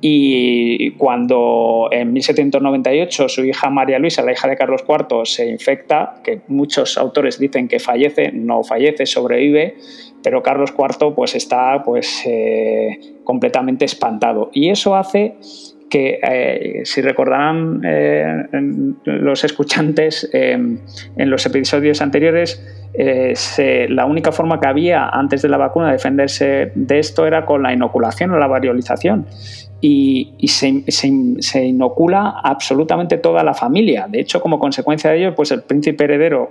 Y 0.00 0.90
cuando 0.92 1.88
en 1.90 2.12
1798 2.12 3.28
su 3.28 3.44
hija 3.44 3.70
María 3.70 3.98
Luisa, 3.98 4.22
la 4.22 4.32
hija 4.32 4.48
de 4.48 4.56
Carlos 4.56 4.84
IV, 4.86 5.24
se 5.24 5.48
infecta, 5.48 6.20
que 6.22 6.40
muchos 6.48 6.98
autores 6.98 7.38
dicen 7.38 7.66
que 7.66 7.78
fallece, 7.78 8.30
no 8.32 8.62
fallece, 8.62 9.06
sobrevive, 9.06 9.76
pero 10.22 10.42
Carlos 10.42 10.74
IV 10.76 11.14
pues 11.14 11.34
está 11.34 11.82
pues, 11.82 12.22
eh, 12.26 12.98
completamente 13.24 13.84
espantado. 13.84 14.50
Y 14.52 14.68
eso 14.68 14.94
hace 14.96 15.36
que, 15.88 16.18
eh, 16.22 16.80
si 16.84 17.00
recordarán 17.00 17.80
los 19.04 19.44
escuchantes 19.44 20.28
en 20.32 20.80
los 21.16 21.46
episodios 21.46 22.02
anteriores, 22.02 22.60
eh, 22.98 23.86
la 23.90 24.06
única 24.06 24.32
forma 24.32 24.58
que 24.58 24.66
había 24.66 25.08
antes 25.08 25.42
de 25.42 25.48
la 25.48 25.56
vacuna 25.56 25.86
de 25.86 25.92
defenderse 25.92 26.72
de 26.74 26.98
esto 26.98 27.26
era 27.26 27.44
con 27.44 27.62
la 27.62 27.72
inoculación 27.72 28.30
o 28.32 28.38
la 28.38 28.46
variolización. 28.46 29.26
Y, 29.80 30.34
se, 30.48 31.64
inocula 31.64 32.40
absolutamente 32.42 33.18
toda 33.18 33.44
la 33.44 33.54
familia. 33.54 34.06
De 34.08 34.20
hecho, 34.20 34.40
como 34.40 34.58
consecuencia 34.58 35.10
de 35.10 35.18
ello, 35.18 35.34
pues 35.34 35.50
el 35.50 35.62
príncipe 35.62 36.04
heredero 36.04 36.50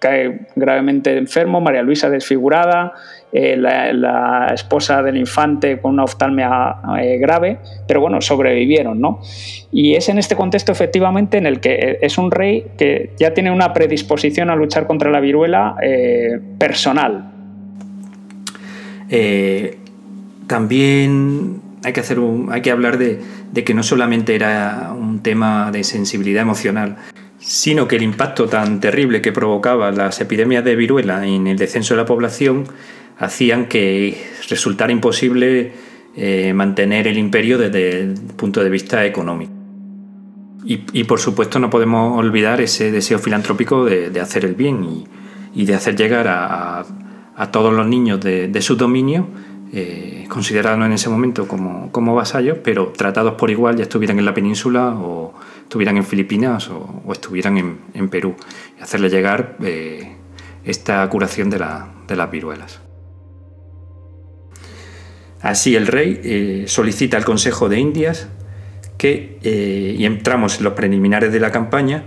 cae 0.00 0.46
gravemente 0.54 1.16
enfermo, 1.16 1.60
María 1.60 1.82
Luisa 1.82 2.10
desfigurada, 2.10 2.92
eh, 3.32 3.56
la, 3.56 4.50
esposa 4.54 5.02
del 5.02 5.16
infante 5.16 5.78
con 5.78 5.94
una 5.94 6.04
oftalmia 6.04 6.76
eh, 7.00 7.18
grave, 7.18 7.58
pero 7.86 8.00
bueno, 8.00 8.20
sobrevivieron, 8.20 9.00
¿no? 9.00 9.20
Y 9.72 9.94
es 9.94 10.08
en 10.08 10.18
este 10.18 10.36
contexto 10.36 10.72
efectivamente 10.72 11.36
en 11.36 11.46
el 11.46 11.60
que 11.60 11.74
eh, 11.74 11.98
es 12.02 12.18
un 12.18 12.30
rey 12.30 12.66
que 12.78 13.10
ya 13.18 13.34
tiene 13.34 13.50
una 13.50 13.72
predisposición 13.72 14.48
a 14.50 14.56
luchar 14.56 14.86
contra 14.86 15.10
la 15.10 15.20
viruela 15.20 15.76
personal. 16.58 17.32
también 20.46 21.60
hay 21.84 21.92
que, 21.92 22.00
hacer 22.00 22.18
hay 22.50 22.62
que 22.62 22.70
hablar 22.70 22.98
de, 22.98 23.20
de 23.52 23.64
que 23.64 23.74
no 23.74 23.82
solamente 23.82 24.34
era 24.34 24.92
un 24.96 25.22
tema 25.22 25.70
de 25.70 25.84
sensibilidad 25.84 26.42
emocional, 26.42 26.96
sino 27.46 27.86
que 27.86 27.94
el 27.94 28.02
impacto 28.02 28.48
tan 28.48 28.80
terrible 28.80 29.22
que 29.22 29.30
provocaba 29.30 29.92
las 29.92 30.20
epidemias 30.20 30.64
de 30.64 30.74
viruela 30.74 31.24
en 31.28 31.46
el 31.46 31.56
descenso 31.56 31.94
de 31.94 31.98
la 31.98 32.04
población 32.04 32.64
hacían 33.18 33.66
que 33.66 34.20
resultara 34.50 34.90
imposible 34.90 35.72
eh, 36.16 36.52
mantener 36.54 37.06
el 37.06 37.16
imperio 37.16 37.56
desde 37.56 38.00
el 38.00 38.14
punto 38.36 38.64
de 38.64 38.68
vista 38.68 39.06
económico. 39.06 39.52
Y, 40.68 41.04
por 41.04 41.20
supuesto 41.20 41.60
no 41.60 41.70
podemos 41.70 42.18
olvidar 42.18 42.60
ese 42.60 42.90
deseo 42.90 43.20
filantrópico 43.20 43.84
de, 43.84 44.20
hacer 44.20 44.44
el 44.44 44.56
bien 44.56 45.06
y, 45.54 45.64
de 45.64 45.74
hacer 45.76 45.94
llegar 45.94 46.26
a, 46.28 46.84
todos 47.52 47.72
los 47.72 47.86
niños 47.86 48.20
de, 48.20 48.60
su 48.60 48.74
dominio, 48.74 49.28
eh, 49.72 50.24
considerados 50.28 50.84
en 50.84 50.90
ese 50.90 51.08
momento 51.08 51.46
como, 51.46 51.92
como 51.92 52.16
vasallos, 52.16 52.58
pero 52.64 52.88
tratados 52.88 53.34
por 53.34 53.52
igual, 53.52 53.76
ya 53.76 53.84
estuvieran 53.84 54.18
en 54.18 54.24
la 54.24 54.34
península 54.34 54.88
o 54.88 55.34
estuvieran 55.66 55.96
en 55.96 56.04
Filipinas 56.04 56.70
o, 56.70 57.02
estuvieran 57.10 57.80
en, 57.92 58.08
Perú, 58.08 58.36
y 58.78 58.82
hacerle 58.82 59.10
llegar 59.10 59.56
eh, 59.64 60.16
esta 60.64 61.08
curación 61.08 61.50
de, 61.50 61.58
las 61.58 62.30
viruelas. 62.30 62.80
Así 65.40 65.74
el 65.74 65.88
rey 65.88 66.20
eh, 66.22 66.64
solicita 66.68 67.16
al 67.16 67.24
Consejo 67.24 67.68
de 67.68 67.80
Indias 67.80 68.28
que, 68.96 69.38
eh, 69.42 69.96
y 69.98 70.04
entramos 70.06 70.58
en 70.58 70.64
los 70.64 70.74
preliminares 70.74 71.32
de 71.32 71.40
la 71.40 71.50
campaña, 71.50 72.04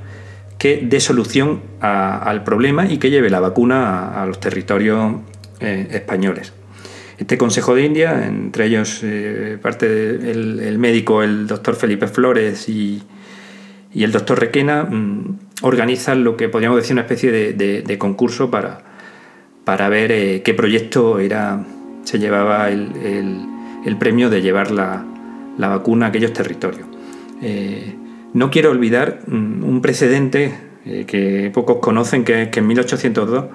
que 0.58 0.80
dé 0.82 1.02
solución 1.02 1.62
al 1.82 2.44
problema 2.44 2.86
y 2.90 2.98
que 2.98 3.10
lleve 3.10 3.30
la 3.30 3.40
vacuna 3.40 4.22
a, 4.22 4.26
los 4.26 4.40
territorios 4.40 5.16
españoles. 5.60 6.54
Este 7.18 7.38
Consejo 7.38 7.76
de 7.76 7.84
Indias, 7.84 8.26
entre 8.26 8.66
ellos 8.66 9.02
parte 9.62 9.88
del 9.88 10.78
médico, 10.78 11.24
el 11.24 11.48
doctor 11.48 11.76
Felipe 11.76 12.08
Flores 12.08 12.68
y, 12.68 13.02
y 13.94 14.04
el 14.04 14.12
doctor 14.12 14.40
Requena 14.40 14.84
mm, 14.84 15.40
organiza 15.62 16.16
lo 16.16 16.38
que 16.38 16.50
podríamos 16.50 16.78
decir 16.78 16.94
una 16.94 17.02
especie 17.02 17.32
de, 17.32 17.98
concurso 17.98 18.52
para, 18.52 18.82
para 19.64 19.90
ver 19.90 20.12
eh, 20.12 20.42
qué 20.44 20.54
proyecto 20.54 21.20
era, 21.20 21.64
se 22.04 22.20
llevaba 22.20 22.70
el, 22.70 23.46
premio 24.00 24.30
de 24.30 24.42
llevar 24.42 24.72
la, 24.72 25.06
vacuna 25.58 26.08
a 26.08 26.10
aquellos 26.10 26.34
territorios. 26.34 26.88
Eh, 27.42 27.96
no 28.34 28.52
quiero 28.52 28.70
olvidar 28.70 29.22
mm, 29.28 29.64
un 29.64 29.82
precedente 29.82 30.54
eh, 30.86 31.06
que 31.08 31.52
pocos 31.54 31.78
conocen, 31.80 32.24
que 32.24 32.44
es 32.44 32.50
que 32.50 32.60
en 32.60 32.68
1802 32.68 33.46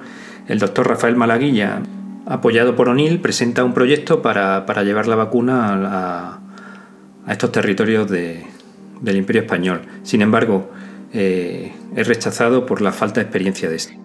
el 0.49 0.59
doctor 0.59 0.89
Rafael 0.89 1.17
Malaguilla, 1.17 1.81
apoyado 2.27 2.75
por 2.75 2.89
O'Neill, 2.89 3.21
presenta 3.21 3.65
un 3.65 3.73
proyecto 3.73 4.21
para, 4.21 4.83
llevar 4.83 5.07
la 5.07 5.17
vacuna 5.17 6.41
a 7.27 7.33
estos 7.33 7.53
territorios 7.53 8.11
de, 8.11 8.45
del 9.05 9.17
Imperio 9.17 9.43
Español. 9.43 9.83
Sin 10.03 10.23
embargo, 10.23 10.71
eh, 11.13 11.73
es 11.95 12.09
rechazado 12.09 12.67
por 12.67 12.81
la 12.81 12.93
falta 12.93 13.21
de 13.21 13.23
experiencia 13.23 13.69
de 13.69 13.77
este. 13.77 13.99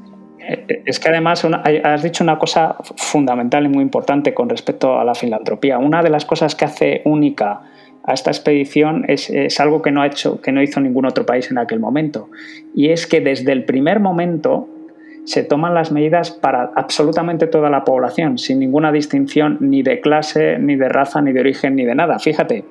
Es 0.86 1.00
que 1.00 1.10
además 1.10 1.46
has 1.46 2.04
dicho 2.04 2.24
una 2.24 2.40
cosa 2.40 2.76
fundamental 2.98 3.66
y 3.66 3.70
muy 3.70 3.84
importante 3.84 4.34
con 4.34 4.50
respecto 4.50 5.00
a 5.00 5.04
la 5.04 5.14
filantropía. 5.14 5.78
Una 5.78 6.02
de 6.02 6.10
las 6.10 6.26
cosas 6.26 6.56
que 6.56 6.66
hace 6.66 7.02
única 7.06 7.62
a 8.04 8.14
esta 8.14 8.32
expedición 8.32 9.06
es, 9.08 9.30
es, 9.30 9.60
algo 9.60 9.84
que 9.84 9.92
no 9.92 10.02
ha 10.02 10.08
hecho, 10.08 10.42
que 10.42 10.52
no 10.52 10.64
hizo 10.64 10.80
ningún 10.80 11.06
otro 11.06 11.26
país 11.26 11.52
en 11.52 11.60
aquel 11.60 11.80
momento. 11.80 12.30
Y 12.74 12.90
es 12.90 13.06
que 13.06 13.22
desde 13.22 13.52
el 13.52 13.66
primer 13.66 14.00
momento 14.00 14.68
se 15.26 15.44
toman 15.44 15.76
las 15.76 15.92
medidas 15.92 16.32
para 16.32 16.72
absolutamente 16.76 17.46
toda 17.46 17.70
la 17.70 17.84
población, 17.84 18.40
sin 18.40 18.58
ninguna 18.58 18.92
distinción 18.92 19.58
ni 19.60 19.84
de 19.84 20.02
clase, 20.02 20.58
ni 20.58 20.76
de 20.76 20.90
raza, 20.90 21.22
ni 21.22 21.32
de 21.32 21.42
origen, 21.42 21.76
ni 21.76 21.86
de 21.86 21.94
nada. 21.94 22.18
Fíjate, 22.18 22.64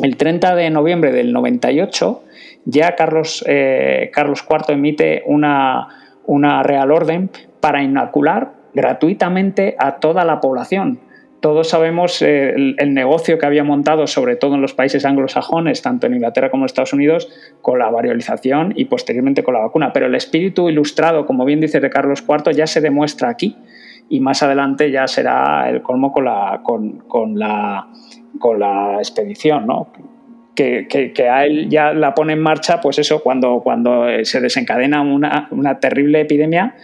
el 0.00 0.16
30 0.16 0.54
de 0.54 0.70
noviembre 0.70 1.12
del 1.12 1.32
98 1.32 2.24
ya 2.64 2.94
Carlos, 2.94 3.44
eh, 3.46 4.10
Carlos 4.12 4.44
IV 4.48 4.74
emite 4.74 5.22
una, 5.26 5.88
una 6.26 6.62
real 6.62 6.90
orden 6.90 7.30
para 7.60 7.82
inocular 7.82 8.52
gratuitamente 8.74 9.74
a 9.78 9.96
toda 9.96 10.24
la 10.24 10.40
población 10.40 11.00
todos 11.42 11.70
sabemos 11.70 12.22
eh, 12.22 12.54
el, 12.54 12.94
negocio 12.94 13.36
que 13.36 13.44
había 13.44 13.64
montado, 13.64 14.06
sobre 14.06 14.36
todo 14.36 14.54
en 14.54 14.62
los 14.62 14.74
países 14.74 15.04
anglosajones, 15.04 15.82
tanto 15.82 16.06
en 16.06 16.14
Inglaterra 16.14 16.50
como 16.50 16.62
en 16.62 16.66
Estados 16.66 16.92
Unidos, 16.92 17.28
con 17.60 17.80
la 17.80 17.90
variolización 17.90 18.72
y 18.76 18.84
posteriormente 18.84 19.42
con 19.42 19.54
la 19.54 19.60
vacuna. 19.60 19.92
Pero 19.92 20.06
el 20.06 20.14
espíritu 20.14 20.68
ilustrado, 20.68 21.26
como 21.26 21.44
bien 21.44 21.60
dice 21.60 21.80
de 21.80 21.90
Carlos 21.90 22.22
IV, 22.26 22.54
ya 22.54 22.68
se 22.68 22.80
demuestra 22.80 23.28
aquí 23.28 23.56
y 24.08 24.20
más 24.20 24.44
adelante 24.44 24.92
ya 24.92 25.08
será 25.08 25.68
el 25.68 25.82
colmo 25.82 26.12
con 26.12 26.26
la, 26.26 26.60
con, 26.62 27.36
la, 27.36 27.88
con 28.42 28.58
la 28.58 28.96
expedición, 28.98 29.66
¿no? 29.66 29.92
Que, 30.54 31.14
a 31.30 31.46
él 31.46 31.70
ya 31.70 31.94
la 31.94 32.14
pone 32.14 32.34
en 32.34 32.40
marcha, 32.40 32.80
pues 32.80 32.98
eso, 32.98 33.22
cuando, 33.22 33.60
cuando 33.60 34.04
se 34.24 34.40
desencadena 34.40 35.00
una, 35.00 35.48
una 35.50 35.80
terrible 35.80 36.20
epidemia 36.20 36.74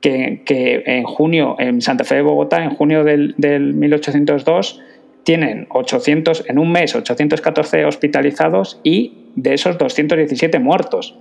que, 0.00 0.82
en 0.84 1.04
junio, 1.04 1.56
en 1.58 1.80
Santa 1.80 2.04
Fe 2.04 2.16
de 2.16 2.22
Bogotá, 2.22 2.62
en 2.62 2.70
junio 2.70 3.04
del, 3.04 3.34
1802, 3.38 4.82
tienen 5.22 5.66
800, 5.70 6.44
en 6.48 6.58
un 6.58 6.72
mes 6.72 6.94
814 6.94 7.84
hospitalizados 7.84 8.80
y 8.82 9.28
de 9.36 9.54
esos 9.54 9.78
217 9.78 10.58
muertos. 10.58 11.16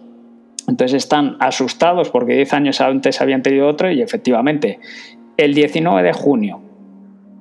Entonces 0.68 1.04
están 1.04 1.38
asustados 1.40 2.10
porque 2.10 2.34
10 2.36 2.54
años 2.54 2.82
antes 2.82 3.22
habían 3.22 3.44
tenido 3.44 3.68
otro 3.68 3.92
y 3.92 4.02
efectivamente 4.02 4.80
el 5.38 5.54
19 5.54 6.04
de 6.04 6.14
junio 6.14 6.69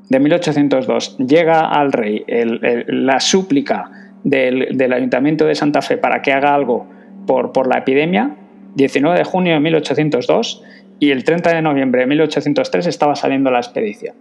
de 0.08 0.20
1802 0.20 1.18
llega 1.18 1.60
al 1.60 1.92
rey 1.92 2.24
la 2.26 3.20
súplica 3.20 3.90
del, 4.24 4.76
del, 4.76 4.92
Ayuntamiento 4.92 5.44
de 5.44 5.54
Santa 5.54 5.82
Fe 5.82 5.96
para 5.98 6.22
que 6.22 6.32
haga 6.32 6.54
algo 6.54 6.86
por, 7.26 7.52
por 7.52 7.66
la 7.66 7.78
epidemia. 7.78 8.36
19 8.74 9.18
de 9.18 9.24
junio 9.24 9.54
de 9.54 9.60
1802 9.60 10.62
y 10.98 11.10
el 11.10 11.24
30 11.24 11.54
de 11.54 11.62
noviembre 11.62 12.02
de 12.02 12.06
1803 12.06 12.86
estaba 12.86 13.16
saliendo 13.16 13.50
la 13.50 13.58
expedición. 13.58 14.14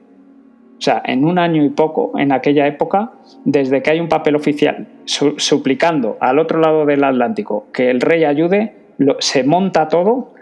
O 0.78 0.82
sea, 0.82 1.02
en 1.06 1.26
un 1.26 1.40
año 1.40 1.64
y 1.64 1.70
poco, 1.70 2.12
en 2.20 2.32
aquella 2.32 2.68
época, 2.68 3.12
desde 3.46 3.82
que 3.82 3.92
hay 3.92 4.00
un 4.00 4.10
papel 4.10 4.36
oficial 4.36 4.88
suplicando 5.06 6.18
al 6.20 6.38
otro 6.38 6.60
lado 6.60 6.86
del 6.86 7.04
Atlántico 7.04 7.68
que 7.74 7.90
el 7.90 8.00
rey 8.00 8.26
ayude, 8.26 8.76
se 9.20 9.44
monta 9.44 9.88
todo 9.88 10.34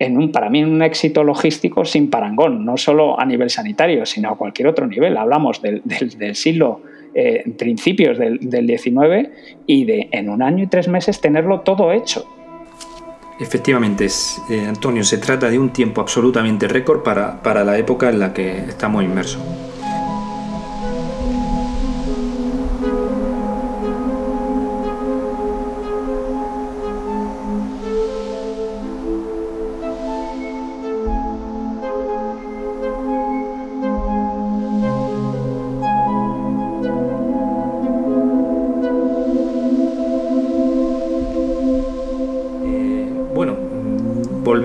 en 0.00 0.16
un, 0.16 0.32
para 0.32 0.48
mí, 0.48 0.64
un 0.64 0.82
éxito 0.82 1.22
logístico 1.22 1.84
sin 1.84 2.08
parangón, 2.08 2.64
no 2.64 2.76
solo 2.78 3.20
a 3.20 3.24
nivel 3.26 3.50
sanitario, 3.50 4.06
sino 4.06 4.30
a 4.30 4.36
cualquier 4.36 4.66
otro 4.68 4.86
nivel. 4.86 5.16
Hablamos 5.16 5.60
del, 5.60 5.82
siglo, 6.34 6.80
eh, 7.14 7.44
principios 7.58 8.18
del, 8.18 8.38
del 8.40 8.66
19 8.66 9.30
y 9.66 9.84
de 9.84 10.08
en 10.10 10.30
un 10.30 10.42
año 10.42 10.64
y 10.64 10.66
tres 10.68 10.88
meses 10.88 11.20
tenerlo 11.20 11.60
todo 11.60 11.92
hecho. 11.92 12.26
Efectivamente, 13.38 14.06
eh, 14.06 14.66
Antonio, 14.66 15.04
se 15.04 15.18
trata 15.18 15.50
de 15.50 15.58
un 15.58 15.70
tiempo 15.70 16.00
absolutamente 16.00 16.66
récord 16.66 17.02
para, 17.02 17.42
para 17.42 17.62
la 17.62 17.78
época 17.78 18.08
en 18.08 18.18
la 18.18 18.32
que 18.32 18.56
estamos 18.56 19.04
inmersos. 19.04 19.42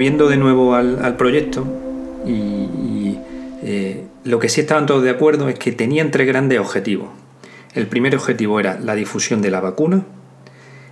Volviendo 0.06 0.30
de 0.30 0.38
nuevo 0.38 0.76
al, 0.76 1.18
proyecto, 1.18 1.65
y, 2.28 3.18
eh, 3.63 4.04
lo 4.24 4.38
que 4.38 4.50
sí 4.50 4.62
estaban 4.62 4.86
todos 4.86 5.02
de 5.02 5.10
acuerdo 5.10 5.50
es 5.50 5.58
que 5.58 5.72
tenían 5.72 6.12
tres 6.12 6.28
grandes 6.28 6.60
objetivos. 6.60 7.08
El 7.74 7.88
primer 7.88 8.15
objetivo 8.15 8.60
era 8.60 8.80
la 8.80 8.94
difusión 8.94 9.41
de 9.41 9.50
la 9.50 9.62
vacuna, 9.62 10.04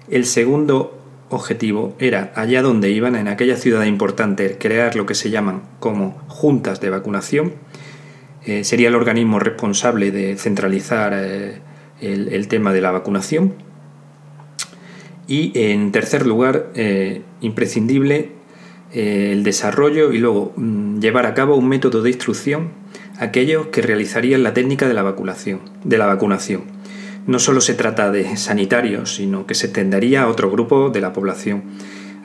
el 0.09 0.25
segundo 0.25 0.99
objetivo 1.29 1.95
era, 1.99 2.31
allá 2.33 2.63
donde 2.63 2.89
iban, 2.89 3.15
en 3.15 3.27
aquella 3.27 3.55
ciudad 3.55 3.83
importante, 3.83 4.57
crear 4.57 4.95
lo 4.95 5.05
que 5.05 5.13
se 5.13 5.29
llaman 5.29 5.61
como 5.79 6.19
juntas 6.27 6.81
de 6.81 6.89
vacunación. 6.89 7.53
Eh, 8.47 8.63
sería 8.63 8.87
el 8.87 8.95
organismo 8.95 9.37
responsable 9.37 10.09
de 10.09 10.37
centralizar 10.37 11.13
eh, 11.15 11.59
el, 12.01 12.47
tema 12.47 12.73
de 12.73 12.81
la 12.81 12.89
vacunación. 12.89 13.53
Y 15.27 15.51
en 15.53 15.91
tercer 15.91 16.25
lugar, 16.25 16.71
imprescindible 17.41 18.41
eh, 18.93 19.31
el 19.31 19.43
desarrollo 19.43 20.13
y 20.13 20.19
luego 20.19 20.53
mm, 20.55 20.99
llevar 20.99 21.25
a 21.25 21.33
cabo 21.33 21.55
un 21.55 21.67
método 21.67 22.03
de 22.03 22.11
instrucción 22.11 22.69
a 23.17 23.25
aquellos 23.25 23.67
que 23.67 23.81
realizarían 23.81 24.43
la 24.43 24.53
técnica 24.53 24.87
de 24.87 24.93
la 24.93 25.01
vacunación. 25.01 25.61
De 25.83 25.97
la 25.97 26.05
vacunación. 26.05 26.63
No 27.25 27.39
solo 27.39 27.61
se 27.61 27.73
trata 27.73 28.11
de 28.11 28.37
sanitarios, 28.37 29.15
sino 29.15 29.45
que 29.47 29.55
se 29.55 29.67
extendería 29.67 30.23
a 30.23 30.27
otro 30.27 30.51
grupo 30.51 30.89
de 30.89 31.01
la 31.01 31.13
población. 31.13 31.63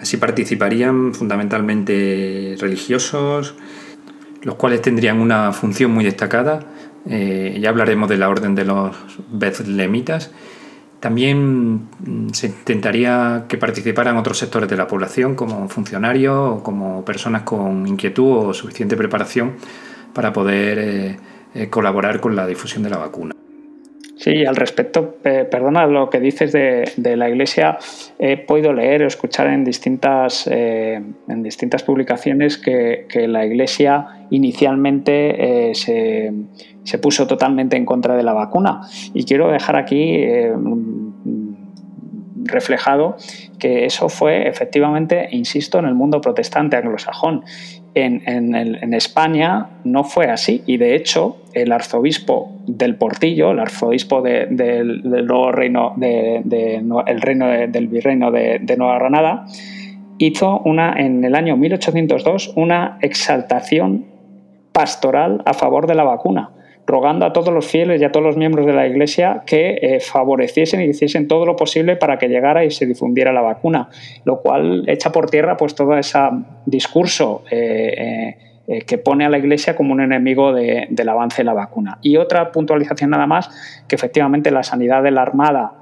Así 0.00 0.16
participarían 0.16 1.14
fundamentalmente 1.14 2.56
religiosos, 2.60 3.54
los 4.42 4.56
cuales 4.56 4.82
tendrían 4.82 5.20
una 5.20 5.52
función 5.52 5.90
muy 5.90 6.04
destacada. 6.04 6.66
Eh, 7.08 7.58
ya 7.60 7.70
hablaremos 7.70 8.08
de 8.08 8.18
la 8.18 8.28
orden 8.28 8.54
de 8.54 8.64
los 8.64 8.96
Bethlemitas 9.30 10.32
también 11.00 11.88
mm, 12.00 12.30
se 12.32 12.48
intentaría 12.48 13.44
que 13.48 13.56
participaran 13.56 14.16
otros 14.16 14.38
sectores 14.38 14.68
de 14.68 14.76
la 14.76 14.86
población, 14.86 15.34
como 15.34 15.68
funcionarios 15.68 16.58
o 16.58 16.62
como 16.62 17.04
personas 17.04 17.42
con 17.42 17.86
inquietud 17.86 18.48
o 18.48 18.54
suficiente 18.54 18.96
preparación 18.96 19.54
para 20.12 20.32
poder 20.32 20.78
eh, 20.78 21.16
eh, 21.54 21.68
colaborar 21.68 22.20
con 22.20 22.34
la 22.34 22.46
difusión 22.46 22.82
de 22.82 22.90
la 22.90 22.98
vacuna. 22.98 23.37
Sí, 24.18 24.44
al 24.44 24.56
respecto, 24.56 25.16
perdona 25.22 25.86
lo 25.86 26.10
que 26.10 26.18
dices 26.18 26.52
de, 26.52 27.16
la 27.16 27.28
Iglesia, 27.28 27.78
he 28.18 28.36
podido 28.36 28.72
leer 28.72 29.04
o 29.04 29.06
escuchar 29.06 29.46
en 29.46 29.64
distintas, 29.64 30.48
eh, 30.50 31.00
en 31.28 31.42
distintas 31.42 31.84
publicaciones 31.84 32.58
que, 32.58 33.06
la 33.28 33.46
Iglesia 33.46 34.26
inicialmente 34.30 35.72
se, 35.74 36.32
se, 36.82 36.98
puso 36.98 37.28
totalmente 37.28 37.76
en 37.76 37.84
contra 37.84 38.16
de 38.16 38.24
la 38.24 38.32
vacuna. 38.32 38.80
Y 39.14 39.24
quiero 39.24 39.52
dejar 39.52 39.76
aquí 39.76 40.24
reflejado 42.48 43.16
que 43.58 43.84
eso 43.84 44.08
fue 44.08 44.48
efectivamente, 44.48 45.28
insisto, 45.30 45.78
en 45.78 45.86
el 45.86 45.94
mundo 45.94 46.20
protestante 46.20 46.76
anglosajón. 46.76 47.44
En, 48.04 48.94
España 48.94 49.66
no 49.84 50.04
fue 50.04 50.26
así 50.26 50.62
y 50.66 50.76
de 50.76 50.94
hecho 50.94 51.38
el 51.52 51.72
arzobispo 51.72 52.52
del 52.66 52.96
Portillo, 52.96 53.50
el 53.52 53.60
arzobispo 53.60 54.22
del 54.22 55.02
nuevo 55.02 55.52
reino, 55.52 55.94
de, 55.96 56.42
el 57.06 57.20
reino 57.20 57.48
del 57.48 57.88
virreino 57.88 58.30
de, 58.30 58.74
Nueva 58.76 58.98
Granada, 58.98 59.46
hizo 60.18 60.60
una, 60.64 60.94
en 60.98 61.24
el 61.24 61.34
año 61.34 61.56
1802 61.56 62.52
una 62.56 62.98
exaltación 63.00 64.06
pastoral 64.72 65.42
a 65.44 65.54
favor 65.54 65.86
de 65.86 65.94
la 65.94 66.04
vacuna 66.04 66.50
rogando 66.88 67.26
a 67.26 67.34
todos 67.34 67.52
los 67.52 67.66
fieles 67.66 68.00
y 68.00 68.04
a 68.04 68.10
todos 68.10 68.24
los 68.24 68.36
miembros 68.38 68.64
de 68.64 68.72
la 68.72 68.86
Iglesia 68.86 69.42
que 69.44 69.78
eh, 69.82 70.00
favoreciesen 70.00 70.80
y 70.80 70.86
hiciesen 70.86 71.28
todo 71.28 71.44
lo 71.44 71.54
posible 71.54 71.96
para 71.96 72.18
que 72.18 72.28
llegara 72.28 72.64
y 72.64 72.70
se 72.70 72.86
difundiera 72.86 73.30
la 73.30 73.42
vacuna, 73.42 73.90
lo 74.24 74.40
cual 74.40 74.84
echa 74.88 75.12
por 75.12 75.28
tierra 75.28 75.58
pues 75.58 75.74
todo 75.74 75.96
ese 75.98 76.18
discurso 76.64 77.44
eh, 77.50 78.36
eh, 78.66 78.82
que 78.82 78.96
pone 78.96 79.26
a 79.26 79.28
la 79.28 79.36
Iglesia 79.36 79.76
como 79.76 79.92
un 79.92 80.00
enemigo 80.00 80.54
del 80.54 81.08
avance 81.08 81.42
de 81.42 81.44
la 81.44 81.52
vacuna. 81.52 81.98
Y 82.00 82.16
otra 82.16 82.50
puntualización 82.52 83.10
nada 83.10 83.26
más, 83.26 83.50
que 83.86 83.94
efectivamente 83.94 84.50
la 84.50 84.62
sanidad 84.62 85.02
de 85.02 85.10
la 85.10 85.22
Armada 85.22 85.72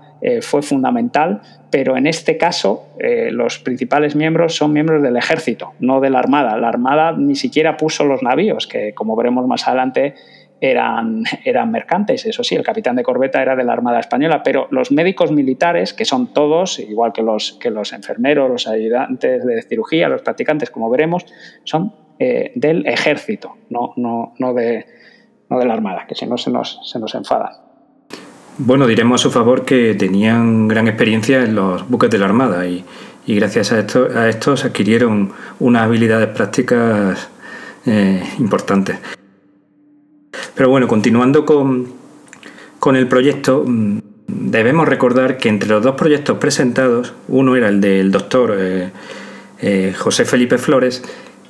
fue 0.40 0.62
fundamental, 0.62 1.42
pero 1.70 1.96
en 1.96 2.06
este 2.06 2.36
caso 2.36 2.88
los 3.30 3.58
principales 3.58 4.16
miembros 4.16 4.56
son 4.56 4.72
miembros 4.72 5.02
del 5.02 5.16
ejército, 5.16 5.74
no 5.78 6.00
de 6.00 6.10
la 6.10 6.20
Armada. 6.20 6.56
La 6.56 6.68
Armada 6.68 7.12
ni 7.12 7.36
siquiera 7.36 7.76
puso 7.76 8.04
los 8.04 8.22
navíos, 8.22 8.66
que 8.66 8.94
como 8.94 9.14
veremos 9.14 9.46
más 9.46 9.68
adelante 9.68 10.14
eran, 10.60 11.24
eran 11.44 11.70
mercantes, 11.70 12.24
eso 12.26 12.42
sí, 12.42 12.54
el 12.54 12.62
capitán 12.62 12.96
de 12.96 13.02
corbeta 13.02 13.42
era 13.42 13.54
de 13.56 13.64
la 13.64 13.72
Armada 13.72 14.00
Española, 14.00 14.42
pero 14.42 14.68
los 14.70 14.90
médicos 14.90 15.30
militares, 15.32 15.92
que 15.92 16.04
son 16.04 16.32
todos, 16.32 16.78
igual 16.78 17.12
que 17.12 17.22
los, 17.22 17.58
que 17.60 17.70
los 17.70 17.92
enfermeros, 17.92 18.50
los 18.50 18.66
ayudantes 18.66 19.44
de 19.44 19.62
cirugía, 19.62 20.08
los 20.08 20.22
practicantes, 20.22 20.70
como 20.70 20.88
veremos, 20.90 21.26
son 21.64 21.92
eh, 22.18 22.52
del 22.54 22.86
ejército, 22.86 23.56
no, 23.70 23.92
no, 23.96 24.34
no, 24.38 24.54
de, 24.54 24.86
no 25.50 25.58
de 25.58 25.66
la 25.66 25.74
Armada, 25.74 26.06
que 26.08 26.14
si 26.14 26.26
no 26.26 26.38
se 26.38 26.50
nos, 26.50 26.80
se 26.90 26.98
nos 26.98 27.14
enfadan. 27.14 27.52
Bueno, 28.58 28.86
diremos 28.86 29.20
a 29.20 29.22
su 29.22 29.30
favor 29.30 29.66
que 29.66 29.94
tenían 29.94 30.66
gran 30.66 30.88
experiencia 30.88 31.42
en 31.42 31.54
los 31.54 31.86
buques 31.86 32.08
de 32.08 32.18
la 32.18 32.24
Armada 32.24 32.66
y, 32.66 32.82
y 33.26 33.34
gracias 33.34 33.72
a, 33.72 33.80
esto, 33.80 34.08
a 34.14 34.30
estos 34.30 34.64
adquirieron 34.64 35.32
unas 35.60 35.82
habilidades 35.82 36.28
prácticas 36.28 37.28
eh, 37.84 38.22
importantes. 38.38 38.98
Pero 40.56 40.68
bueno, 40.68 40.88
continuando 40.88 41.44
con, 41.44 41.86
con 42.80 42.96
el 42.96 43.06
proyecto, 43.06 43.62
mm, 43.66 43.98
debemos 44.26 44.88
recordar 44.88 45.36
que 45.36 45.48
entre 45.48 45.68
los 45.68 45.82
dos 45.82 45.94
proyectos 45.94 46.38
presentados, 46.38 47.14
uno 47.28 47.54
era 47.54 47.68
el 47.68 47.80
del 47.80 48.10
doctor 48.10 48.56
eh, 48.58 48.90
eh, 49.60 49.94
José 49.96 50.24
Felipe 50.24 50.58
Flores 50.58 51.02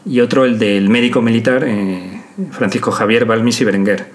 y 0.05 0.21
otro 0.21 0.45
el 0.45 0.59
del 0.59 0.89
médico 0.89 1.23
militar 1.23 1.67
Francisco 2.53 2.91
Javier 2.91 3.25
Balmis 3.25 3.61
y 3.61 3.65
Berenguer. 3.65 4.07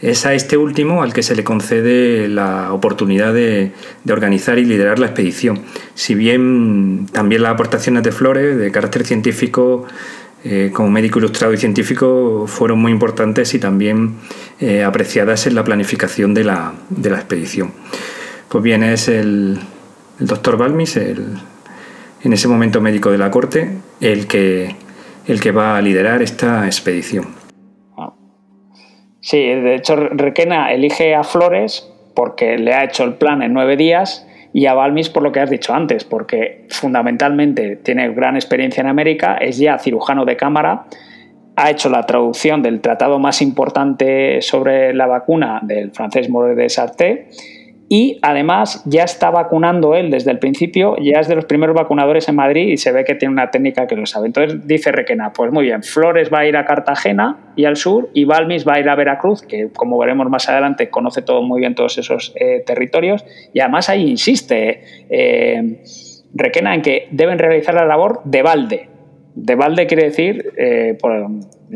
Es 0.00 0.26
a 0.26 0.34
este 0.34 0.58
último 0.58 1.02
al 1.02 1.14
que 1.14 1.22
se 1.22 1.34
le 1.34 1.42
concede 1.42 2.28
la 2.28 2.72
oportunidad 2.72 3.32
de, 3.32 3.72
organizar 4.08 4.58
y 4.58 4.64
liderar 4.66 4.98
la 4.98 5.06
expedición. 5.06 5.60
Si 5.94 6.14
bien 6.14 7.06
también 7.12 7.42
las 7.42 7.52
aportaciones 7.52 8.02
de 8.02 8.12
Flores, 8.12 8.58
de 8.58 8.70
carácter 8.70 9.06
científico, 9.06 9.86
eh, 10.48 10.70
como 10.72 10.88
médico 10.90 11.18
ilustrado 11.18 11.52
y 11.52 11.56
científico, 11.56 12.44
fueron 12.46 12.78
muy 12.78 12.92
importantes 12.92 13.52
y 13.54 13.58
también 13.58 14.14
eh, 14.60 14.84
apreciadas 14.84 15.48
en 15.48 15.56
la 15.56 15.64
planificación 15.64 16.34
de 16.34 16.44
la, 16.44 16.72
expedición. 17.02 17.72
Pues 18.48 18.62
bien, 18.62 18.84
es 18.84 19.08
el, 19.08 19.58
doctor 20.20 20.56
Balmis, 20.56 20.96
en 20.98 22.32
ese 22.32 22.46
momento 22.46 22.80
médico 22.80 23.10
de 23.10 23.18
la 23.18 23.28
corte, 23.28 23.72
el 24.00 24.28
que, 24.28 24.76
el 25.26 25.40
que 25.40 25.50
va 25.50 25.76
a 25.76 25.82
liderar 25.82 26.22
esta 26.22 26.66
expedición. 26.66 27.26
Sí, 29.20 29.38
de 29.38 29.74
hecho 29.74 29.96
Requena 29.96 30.72
elige 30.72 31.16
a 31.16 31.24
Flores 31.24 31.92
porque 32.14 32.56
le 32.56 32.72
ha 32.72 32.84
hecho 32.84 33.02
el 33.02 33.14
plan 33.14 33.42
en 33.42 33.52
nueve 33.52 33.76
días 33.76 34.24
y 34.56 34.64
a 34.64 34.72
Balmis 34.72 35.10
por 35.10 35.22
lo 35.22 35.32
que 35.32 35.40
has 35.40 35.50
dicho 35.50 35.74
antes, 35.74 36.04
porque 36.04 36.64
fundamentalmente 36.70 37.76
tiene 37.76 38.10
gran 38.14 38.36
experiencia 38.36 38.80
en 38.80 38.86
América, 38.86 39.36
es 39.36 39.58
ya 39.58 39.78
cirujano 39.78 40.24
de 40.24 40.38
cámara, 40.38 40.86
ha 41.56 41.70
hecho 41.70 41.90
la 41.90 42.06
traducción 42.06 42.62
del 42.62 42.80
tratado 42.80 43.18
más 43.18 43.42
importante 43.42 44.40
sobre 44.40 44.94
la 44.94 45.06
vacuna 45.06 45.60
del 45.62 45.90
francés 45.90 46.30
More 46.30 46.54
de 46.54 46.70
Sarté 46.70 47.28
y 47.88 48.18
además 48.22 48.82
ya 48.84 49.04
está 49.04 49.30
vacunando 49.30 49.94
él 49.94 50.10
desde 50.10 50.32
el 50.32 50.38
principio, 50.38 50.96
ya 51.00 51.20
es 51.20 51.28
de 51.28 51.36
los 51.36 51.44
primeros 51.44 51.76
vacunadores 51.76 52.28
en 52.28 52.34
Madrid 52.34 52.68
y 52.68 52.76
se 52.76 52.90
ve 52.90 53.04
que 53.04 53.14
tiene 53.14 53.32
una 53.32 53.50
técnica 53.50 53.86
que 53.86 53.94
lo 53.94 54.06
sabe. 54.06 54.26
Entonces 54.26 54.66
dice 54.66 54.90
Requena, 54.90 55.32
pues 55.32 55.52
muy 55.52 55.64
bien, 55.64 55.82
Flores 55.82 56.28
va 56.32 56.40
a 56.40 56.46
ir 56.46 56.56
a 56.56 56.64
Cartagena 56.64 57.52
y 57.54 57.64
al 57.64 57.76
sur 57.76 58.10
y 58.12 58.24
Balmis 58.24 58.66
va 58.66 58.74
a 58.74 58.80
ir 58.80 58.88
a 58.88 58.96
Veracruz, 58.96 59.42
que 59.42 59.68
como 59.72 59.98
veremos 59.98 60.28
más 60.28 60.48
adelante 60.48 60.90
conoce 60.90 61.22
todo 61.22 61.42
muy 61.42 61.60
bien 61.60 61.74
todos 61.76 61.96
esos 61.98 62.34
eh, 62.40 62.64
territorios 62.66 63.24
y 63.52 63.60
además 63.60 63.88
ahí 63.88 64.10
insiste 64.10 64.82
eh, 65.08 65.82
Requena 66.34 66.74
en 66.74 66.82
que 66.82 67.08
deben 67.12 67.38
realizar 67.38 67.74
la 67.74 67.86
labor 67.86 68.20
de 68.24 68.42
balde. 68.42 68.88
De 69.34 69.54
balde 69.54 69.86
quiere 69.86 70.04
decir 70.04 70.52
eh, 70.56 70.98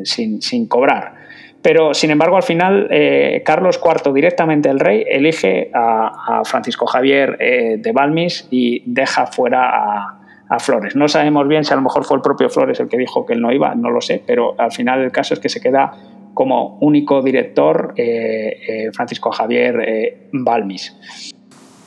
sin, 0.04 0.42
sin 0.42 0.66
cobrar. 0.66 1.19
Pero, 1.62 1.92
sin 1.92 2.10
embargo, 2.10 2.36
al 2.36 2.42
final, 2.42 2.88
eh, 2.90 3.42
Carlos 3.44 3.80
IV, 3.84 4.14
directamente 4.14 4.70
el 4.70 4.80
rey, 4.80 5.04
elige 5.06 5.70
a, 5.74 6.42
Francisco 6.44 6.86
Javier 6.86 7.36
eh, 7.38 7.76
de 7.78 7.92
Balmis 7.92 8.48
y 8.50 8.82
deja 8.86 9.26
fuera 9.26 9.68
a, 9.68 10.16
Flores. 10.58 10.96
No 10.96 11.06
sabemos 11.06 11.46
bien 11.46 11.62
si 11.62 11.72
a 11.72 11.76
lo 11.76 11.82
mejor 11.82 12.04
fue 12.04 12.16
el 12.16 12.22
propio 12.22 12.50
Flores 12.50 12.80
el 12.80 12.88
que 12.88 12.98
dijo 12.98 13.24
que 13.24 13.34
él 13.34 13.40
no 13.40 13.52
iba, 13.52 13.72
no 13.76 13.88
lo 13.88 14.00
sé, 14.00 14.20
pero 14.26 14.56
al 14.58 14.72
final 14.72 15.00
el 15.00 15.12
caso 15.12 15.32
es 15.32 15.38
que 15.38 15.48
se 15.48 15.60
queda 15.60 15.92
como 16.34 16.76
único 16.80 17.22
director 17.22 17.94
eh, 17.96 18.90
Francisco 18.92 19.30
Javier 19.30 20.28
Balmis. 20.32 20.96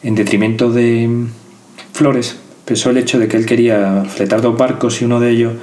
En 0.02 0.16
detrimento 0.16 0.72
de 0.72 1.10
Flores, 1.92 2.42
pesó 2.64 2.92
el 2.92 3.00
hecho 3.00 3.20
de 3.20 3.28
que 3.28 3.36
él 3.36 3.46
quería 3.46 4.06
fletar 4.06 4.42
dos 4.42 4.58
barcos 4.58 5.02
y 5.02 5.06
uno 5.06 5.20
de 5.20 5.32
ellos 5.32 5.56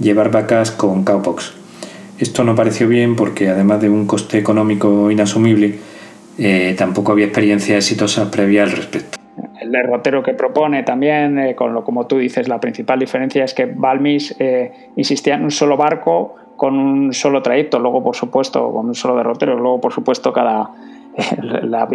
llevar 0.00 0.30
vacas 0.30 0.70
con 0.70 1.04
cowpox 1.04 1.65
esto 2.18 2.44
no 2.44 2.54
pareció 2.54 2.88
bien 2.88 3.16
porque 3.16 3.48
además 3.48 3.80
de 3.80 3.90
un 3.90 4.06
coste 4.06 4.38
económico 4.38 5.10
inasumible, 5.10 5.78
eh, 6.38 6.74
tampoco 6.76 7.12
había 7.12 7.26
experiencia 7.26 7.76
exitosa 7.76 8.30
previa 8.30 8.64
al 8.64 8.72
respecto. 8.72 9.18
El 9.60 9.72
derrotero 9.72 10.22
que 10.22 10.34
propone 10.34 10.82
también, 10.82 11.38
eh, 11.38 11.54
con 11.54 11.72
lo 11.72 11.82
como 11.82 12.06
tú 12.06 12.18
dices, 12.18 12.48
la 12.48 12.60
principal 12.60 12.98
diferencia 12.98 13.44
es 13.44 13.54
que 13.54 13.66
Balmis 13.66 14.34
eh, 14.38 14.90
insistía 14.96 15.34
en 15.34 15.44
un 15.44 15.50
solo 15.50 15.76
barco 15.76 16.34
con 16.56 16.78
un 16.78 17.12
solo 17.12 17.42
trayecto, 17.42 17.78
luego 17.78 18.02
por 18.02 18.16
supuesto 18.16 18.70
con 18.72 18.86
un 18.86 18.94
solo 18.94 19.16
derrotero, 19.16 19.58
luego 19.58 19.80
por 19.80 19.92
supuesto 19.92 20.32
cada 20.32 20.70
la, 21.62 21.88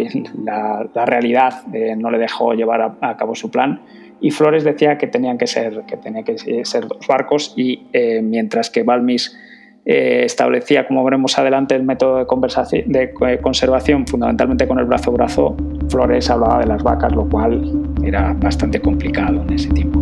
realidad 1.06 1.64
no 1.96 2.10
le 2.10 2.18
dejó 2.18 2.54
llevar 2.54 2.96
a, 3.00 3.16
cabo 3.16 3.36
su 3.36 3.50
plan 3.50 3.80
y 4.20 4.32
Flores 4.32 4.64
decía 4.64 4.98
que 4.98 5.06
tenían 5.06 5.38
que 5.38 5.46
ser 5.46 5.82
que 5.86 5.96
tenía 5.96 6.24
que 6.24 6.64
ser 6.64 6.88
dos 6.88 7.06
barcos 7.06 7.54
y 7.56 7.86
mientras 8.20 8.70
que 8.70 8.82
Balmis 8.82 9.36
eh, 9.84 10.22
establecía, 10.24 10.86
como 10.86 11.02
veremos 11.02 11.38
adelante, 11.38 11.74
el 11.74 11.82
método 11.82 12.18
de, 12.18 13.14
eh, 13.26 13.38
conservación 13.40 14.06
fundamentalmente 14.06 14.66
con 14.68 14.78
el 14.78 14.84
brazo-brazo. 14.84 15.56
Flores 15.88 16.30
hablaba 16.30 16.60
de 16.60 16.66
las 16.66 16.82
vacas, 16.82 17.12
lo 17.12 17.28
cual 17.28 17.94
era 18.04 18.32
bastante 18.34 18.80
complicado 18.80 19.42
en 19.42 19.52
ese 19.52 19.68
tiempo. 19.70 20.00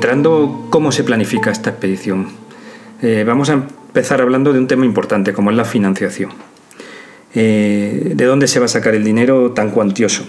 Entrando 0.00 0.66
cómo 0.70 0.92
se 0.92 1.04
planifica 1.04 1.50
esta 1.50 1.68
expedición. 1.68 2.28
Eh, 3.02 3.22
vamos 3.26 3.50
a 3.50 3.52
empezar 3.52 4.22
hablando 4.22 4.50
de 4.54 4.58
un 4.58 4.66
tema 4.66 4.86
importante, 4.86 5.34
como 5.34 5.50
es 5.50 5.58
la 5.58 5.66
financiación. 5.66 6.30
Eh, 7.34 8.12
¿De 8.14 8.24
dónde 8.24 8.48
se 8.48 8.60
va 8.60 8.64
a 8.64 8.68
sacar 8.68 8.94
el 8.94 9.04
dinero 9.04 9.50
tan 9.50 9.70
cuantioso? 9.70 10.24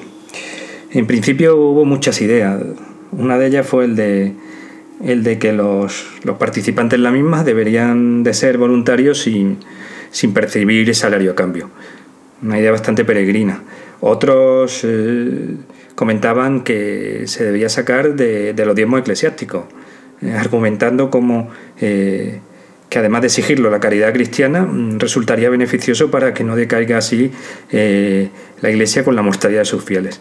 En 0.92 1.08
principio 1.08 1.56
hubo 1.56 1.86
muchas 1.86 2.20
ideas. 2.20 2.62
Una 3.14 3.38
de 3.38 3.48
ellas 3.48 3.66
fue 3.66 3.86
el 3.86 3.96
de, 3.96 4.34
el 5.06 5.24
de 5.24 5.40
que 5.40 5.54
los, 5.54 6.06
participantes 6.38 6.98
en 6.98 7.04
la 7.04 7.12
misma 7.12 7.46
deberían 7.46 8.24
de 8.24 8.34
ser 8.34 8.58
voluntarios 8.58 9.22
sin, 9.22 9.60
sin 10.12 10.34
percibir 10.34 10.94
salario 10.94 11.32
a 11.32 11.36
cambio. 11.36 11.70
Una 12.44 12.60
idea 12.60 12.72
bastante 12.72 13.06
peregrina. 13.06 13.62
Otros 14.02 14.82
eh, 14.84 15.56
comentaban 16.02 16.64
que 16.64 17.26
se 17.28 17.44
debía 17.44 17.70
sacar 17.70 18.16
de, 18.16 18.56
los 18.66 18.76
diezmos 18.76 19.02
eclesiásticos, 19.02 19.66
eh, 20.24 20.32
argumentando 20.34 21.12
como 21.12 21.52
eh, 21.80 22.40
que 22.90 22.98
además 22.98 23.22
de 23.22 23.28
exigirlo 23.28 23.70
la 23.70 23.80
caridad 23.80 24.12
cristiana, 24.12 24.64
mm, 24.64 24.98
resultaría 24.98 25.52
beneficioso 25.52 26.10
para 26.10 26.34
que 26.34 26.44
no 26.44 26.56
decaiga 26.56 26.98
así 26.98 27.30
la 27.72 28.70
Iglesia 28.72 29.04
con 29.04 29.16
la 29.16 29.22
mortalidad 29.22 29.60
de 29.60 29.66
sus 29.66 29.84
fieles. 29.84 30.20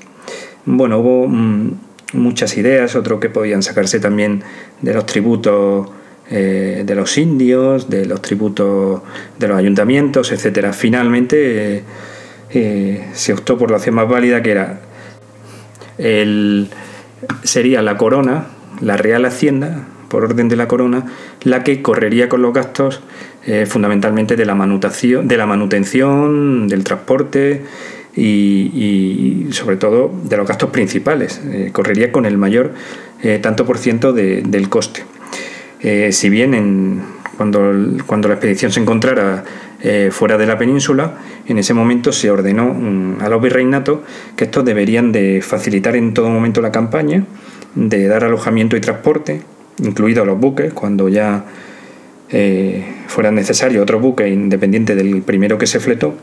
Bueno, 0.66 0.98
hubo 0.98 1.26
mm, 1.26 1.72
muchas 2.12 2.58
ideas, 2.58 2.94
otro 2.94 3.18
que 3.18 3.30
podían 3.30 3.62
sacarse 3.62 4.00
también 4.00 4.42
de 4.82 4.92
los 4.92 5.06
tributos 5.06 5.88
de 6.28 6.94
los 6.94 7.16
indios, 7.16 7.88
de 7.88 8.04
los 8.04 8.20
tributos 8.20 9.00
de 9.38 9.48
los 9.48 9.56
ayuntamientos, 9.56 10.30
etc. 10.30 10.74
Finalmente 10.74 11.82
se 12.50 13.32
optó 13.32 13.56
por 13.56 13.70
la 13.70 13.78
opción 13.78 13.94
más 13.94 14.08
válida 14.08 14.42
que 14.42 14.50
era 14.50 14.89
el, 16.00 16.68
sería 17.42 17.82
la 17.82 17.96
corona, 17.96 18.46
la 18.80 18.96
Real 18.96 19.24
Hacienda, 19.24 19.84
por 20.08 20.24
orden 20.24 20.48
de 20.48 20.56
la 20.56 20.68
corona, 20.68 21.06
la 21.44 21.62
que 21.62 21.82
correría 21.82 22.28
con 22.28 22.42
los 22.42 22.52
gastos 22.52 23.00
eh, 23.46 23.64
fundamentalmente 23.66 24.36
de 24.36 24.44
la, 24.44 24.54
manutención, 24.54 25.28
de 25.28 25.36
la 25.36 25.46
manutención, 25.46 26.68
del 26.68 26.84
transporte 26.84 27.62
y, 28.14 29.46
sobre 29.52 29.76
todo 29.76 30.12
de 30.24 30.36
los 30.36 30.46
gastos 30.46 30.70
principales. 30.70 31.40
Eh, 31.50 31.70
correría 31.72 32.12
con 32.12 32.26
el 32.26 32.36
mayor 32.36 32.74
eh, 33.22 33.38
tanto 33.40 33.64
por 33.64 33.78
ciento 33.78 34.12
del 34.12 34.68
coste. 34.68 35.04
si 36.10 36.28
bien 36.28 36.54
en, 36.54 37.02
cuando, 37.36 37.72
cuando 38.06 38.28
la 38.28 38.34
expedición 38.34 38.72
se 38.72 38.80
encontrara 38.80 39.44
fuera 40.10 40.36
de 40.36 40.46
la 40.46 40.58
península, 40.58 41.14
en 41.52 41.58
ese 41.58 41.74
momento 41.74 42.12
se 42.12 42.30
ordenó 42.30 42.76
a 43.20 43.28
los 43.28 43.42
virreinatos 43.42 44.00
que 44.36 44.44
estos 44.44 44.64
deberían 44.64 45.12
de 45.12 45.42
facilitar 45.42 45.96
en 45.96 46.14
todo 46.14 46.28
momento 46.28 46.60
la 46.60 46.72
campaña, 46.72 47.24
de 47.74 48.06
dar 48.06 48.24
alojamiento 48.24 48.76
y 48.76 48.80
transporte, 48.80 49.42
incluidos 49.82 50.26
los 50.26 50.38
buques, 50.38 50.72
cuando 50.72 51.08
ya 51.08 51.44
eh, 52.30 52.84
fueran 53.08 53.34
necesarios 53.34 53.82
otros 53.82 54.00
buques 54.00 54.30
independientes 54.30 54.96
del 54.96 55.22
primero 55.22 55.58
que 55.58 55.66
se 55.66 55.80
fletó, 55.80 56.14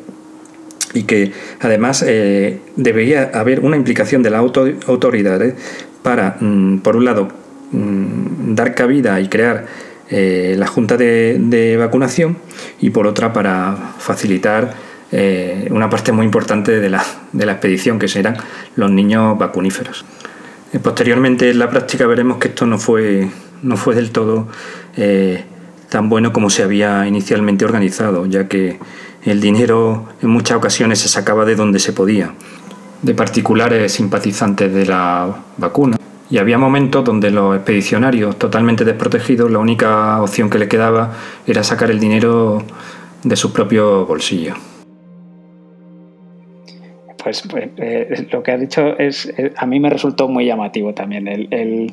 y 0.94 1.04
que 1.04 1.32
además 1.60 2.04
eh, 2.08 2.60
debería 2.76 3.32
haber 3.34 3.60
una 3.60 3.78
implicación 3.78 4.24
de 4.24 4.30
las 4.30 4.40
autoridades 4.40 5.54
para, 6.02 6.38
mm, 6.40 6.80
por 6.80 6.96
un 6.96 7.06
lado, 7.06 7.28
mm, 7.72 8.56
dar 8.56 8.74
cabida 8.74 9.20
y 9.20 9.28
crear 9.28 9.66
eh, 10.10 10.56
la 10.58 10.68
Junta 10.68 10.96
de, 10.96 11.76
Vacunación 11.78 12.38
y 12.80 12.92
por 12.92 13.08
otra 13.08 13.34
para 13.34 13.76
facilitar 14.00 14.74
eh, 15.12 15.68
una 15.72 15.90
parte 15.90 16.12
muy 16.12 16.26
importante 16.26 16.80
de 16.80 16.90
la, 16.90 17.04
de 17.32 17.46
la 17.46 17.54
expedición, 17.54 18.00
que 18.00 18.08
serán 18.08 18.38
los 18.76 18.92
niños 18.92 19.38
vacuníferos. 19.38 20.06
posteriormente 20.84 21.50
en 21.50 21.60
la 21.60 21.70
práctica 21.70 22.06
veremos 22.08 22.38
que 22.38 22.50
esto 22.50 22.66
no 22.66 22.78
fue, 22.78 23.30
no 23.64 23.78
fue 23.78 23.96
del 23.96 24.12
todo 24.12 24.48
tan 25.90 26.10
bueno 26.10 26.34
como 26.34 26.50
se 26.50 26.64
había 26.64 27.08
inicialmente 27.08 27.66
organizado, 27.66 28.26
ya 28.26 28.48
que 28.48 28.80
el 29.24 29.40
dinero 29.40 30.06
en 30.22 30.30
muchas 30.30 30.58
ocasiones 30.58 31.00
se 31.00 31.10
sacaba 31.10 31.46
de 31.46 31.56
donde 31.56 31.80
se 31.80 31.94
podía, 31.94 32.34
de 33.02 33.14
particulares 33.14 33.94
simpatizantes 33.94 34.74
de 34.74 34.86
la 34.86 35.36
vacuna. 35.58 35.98
Y 36.30 36.40
había 36.40 36.58
momentos 36.58 37.06
donde 37.06 37.32
los 37.32 37.56
expedicionarios, 37.56 38.38
totalmente 38.38 38.84
desprotegidos, 38.84 39.50
la 39.50 39.60
única 39.60 40.22
opción 40.22 40.50
que 40.50 40.58
le 40.58 40.68
quedaba 40.68 41.14
era 41.46 41.64
sacar 41.64 41.90
el 41.90 42.00
dinero 42.00 42.64
de 43.24 43.36
sus 43.38 43.52
propios 43.52 44.06
bolsillos. 44.06 44.58
Pues, 47.28 47.44
pues 47.46 47.72
eh, 47.76 48.26
lo 48.32 48.42
que 48.42 48.52
ha 48.54 48.58
dicho 48.58 48.98
es, 48.98 49.26
eh, 49.38 49.52
a 49.58 49.66
mí 49.66 49.82
me 49.82 49.90
resultó 49.90 50.30
muy 50.30 50.46
llamativo 50.46 50.94
también. 50.94 51.28
El, 51.28 51.92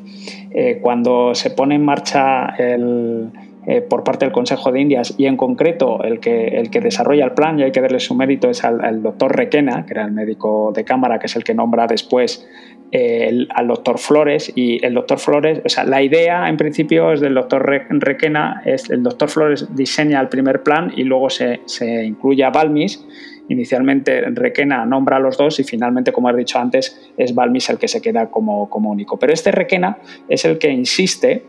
eh, 0.51 0.79
cuando 0.81 1.35
se 1.35 1.49
pone 1.49 1.75
en 1.75 1.83
marcha 1.83 2.55
el, 2.57 3.31
eh, 3.67 3.81
por 3.81 4.03
parte 4.03 4.25
del 4.25 4.31
Consejo 4.31 4.71
de 4.71 4.79
Indias 4.79 5.15
y 5.17 5.25
en 5.25 5.37
concreto 5.37 6.03
el 6.03 6.19
que, 6.19 6.47
el 6.59 6.69
que 6.69 6.81
desarrolla 6.81 7.25
el 7.25 7.31
plan, 7.31 7.59
y 7.59 7.63
hay 7.63 7.71
que 7.71 7.81
darle 7.81 7.99
su 7.99 8.13
mérito, 8.13 8.49
es 8.49 8.63
al, 8.63 9.01
doctor 9.01 9.35
Requena, 9.35 9.85
que 9.85 9.93
era 9.93 10.05
el 10.05 10.11
médico 10.11 10.71
de 10.73 10.85
cámara, 10.85 11.17
que 11.17 11.25
es 11.25 11.35
el 11.35 11.43
que 11.43 11.55
nombra 11.55 11.87
después 11.87 12.47
eh, 12.91 13.47
al 13.49 13.67
doctor 13.67 13.97
Flores 13.99 14.51
y 14.55 14.83
el 14.85 14.93
doctor 14.93 15.19
Flores, 15.19 15.61
o 15.65 15.69
sea, 15.69 15.83
la 15.83 16.01
idea 16.01 16.47
en 16.47 16.57
principio 16.57 17.11
es 17.11 17.19
del 17.19 17.33
doctor 17.33 17.65
Requena, 17.89 18.61
es 18.65 18.89
el 18.89 19.03
doctor 19.03 19.29
Flores 19.29 19.75
diseña 19.75 20.21
el 20.21 20.29
primer 20.29 20.63
plan 20.63 20.93
y 20.95 21.03
luego 21.03 21.29
se, 21.29 21.61
se 21.65 22.05
incluye 22.05 22.43
a 22.43 22.51
Balmis. 22.51 23.05
Inicialmente 23.47 24.21
Requena 24.31 24.85
nombra 24.85 25.17
a 25.17 25.19
los 25.19 25.37
dos 25.37 25.59
y 25.59 25.63
finalmente, 25.63 26.11
como 26.11 26.29
has 26.29 26.35
dicho 26.35 26.57
antes, 26.57 27.11
es 27.17 27.35
Balmis 27.35 27.69
el 27.69 27.77
que 27.77 27.87
se 27.87 28.01
queda 28.01 28.31
como, 28.31 28.69
como 28.69 28.91
único. 28.91 29.17
Pero 29.19 29.33
este 29.33 29.51
Requena 29.51 29.97
es 30.29 30.45
el 30.45 30.57
que 30.57 30.69
insiste 30.69 31.43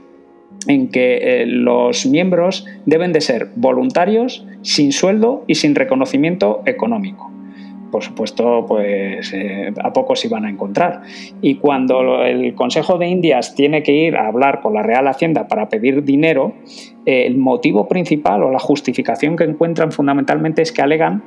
en 0.66 0.88
que 0.88 1.42
eh, 1.42 1.46
los 1.46 2.06
miembros 2.06 2.66
deben 2.86 3.12
de 3.12 3.20
ser 3.20 3.50
voluntarios, 3.56 4.46
sin 4.62 4.92
sueldo 4.92 5.44
y 5.46 5.54
sin 5.54 5.74
reconocimiento 5.74 6.62
económico. 6.66 7.35
Por 7.90 8.02
supuesto, 8.02 8.64
pues 8.66 9.32
eh, 9.32 9.72
a 9.82 10.16
se 10.16 10.28
van 10.28 10.44
a 10.44 10.50
encontrar. 10.50 11.02
Y 11.40 11.56
cuando 11.56 12.24
el 12.24 12.54
Consejo 12.54 12.98
de 12.98 13.08
Indias 13.08 13.54
tiene 13.54 13.82
que 13.82 13.92
ir 13.92 14.16
a 14.16 14.26
hablar 14.26 14.60
con 14.60 14.74
la 14.74 14.82
Real 14.82 15.06
Hacienda 15.06 15.46
para 15.48 15.68
pedir 15.68 16.02
dinero, 16.04 16.54
el 17.04 17.36
motivo 17.36 17.86
principal 17.86 18.42
o 18.42 18.50
la 18.50 18.58
justificación 18.58 19.36
que 19.36 19.44
encuentran 19.44 19.92
fundamentalmente 19.92 20.62
es 20.62 20.72
que 20.72 20.82
alegan 20.82 21.24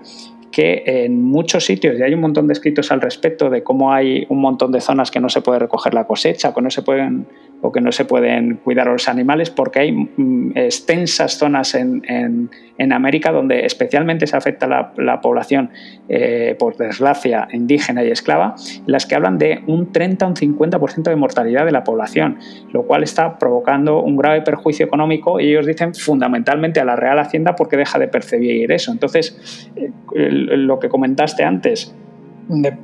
que 0.51 0.83
en 0.85 1.23
muchos 1.23 1.65
sitios, 1.65 1.99
y 1.99 2.03
hay 2.03 2.13
un 2.13 2.21
montón 2.21 2.47
de 2.47 2.53
escritos 2.53 2.91
al 2.91 3.01
respecto 3.01 3.49
de 3.49 3.63
cómo 3.63 3.93
hay 3.93 4.25
un 4.29 4.41
montón 4.41 4.71
de 4.71 4.81
zonas 4.81 5.11
que 5.11 5.19
no 5.19 5.29
se 5.29 5.41
puede 5.41 5.59
recoger 5.59 5.93
la 5.93 6.05
cosecha, 6.05 6.53
que 6.53 6.61
no 6.61 6.69
se 6.69 6.81
pueden 6.81 7.27
o 7.61 7.71
que 7.71 7.81
no 7.81 7.91
se 7.91 8.05
pueden 8.05 8.55
cuidar 8.55 8.87
a 8.87 8.93
los 8.93 9.07
animales 9.07 9.49
porque 9.49 9.79
hay 9.79 9.91
mm, 9.91 10.51
extensas 10.55 11.37
zonas 11.37 11.75
en, 11.75 12.49
América 12.91 13.31
donde 13.31 13.65
especialmente 13.65 14.25
se 14.25 14.35
afecta 14.35 14.65
la, 14.65 14.93
la 14.97 15.21
población, 15.21 15.69
eh, 16.07 16.55
por 16.57 16.77
desgracia, 16.77 17.47
indígena 17.51 18.03
y 18.03 18.09
esclava, 18.09 18.55
las 18.85 19.05
que 19.05 19.15
hablan 19.15 19.37
de 19.37 19.61
un 19.67 19.91
30 19.91 20.25
o 20.25 20.29
un 20.29 20.35
50% 20.35 21.03
de 21.03 21.15
mortalidad 21.15 21.65
de 21.65 21.71
la 21.71 21.83
población, 21.83 22.39
lo 22.71 22.83
cual 22.83 23.03
está 23.03 23.37
provocando 23.37 24.01
un 24.01 24.15
grave 24.15 24.41
perjuicio 24.41 24.85
económico 24.85 25.39
y 25.39 25.49
ellos 25.49 25.65
dicen 25.65 25.93
fundamentalmente 25.93 26.79
a 26.79 26.85
la 26.85 26.95
Real 26.95 27.19
Hacienda 27.19 27.55
porque 27.55 27.77
deja 27.77 27.99
de 27.99 28.07
percibir 28.07 28.71
eso. 28.71 28.91
Entonces, 28.91 29.69
eh, 29.75 29.91
lo 30.31 30.79
que 30.79 30.89
comentaste 30.89 31.43
antes, 31.43 31.95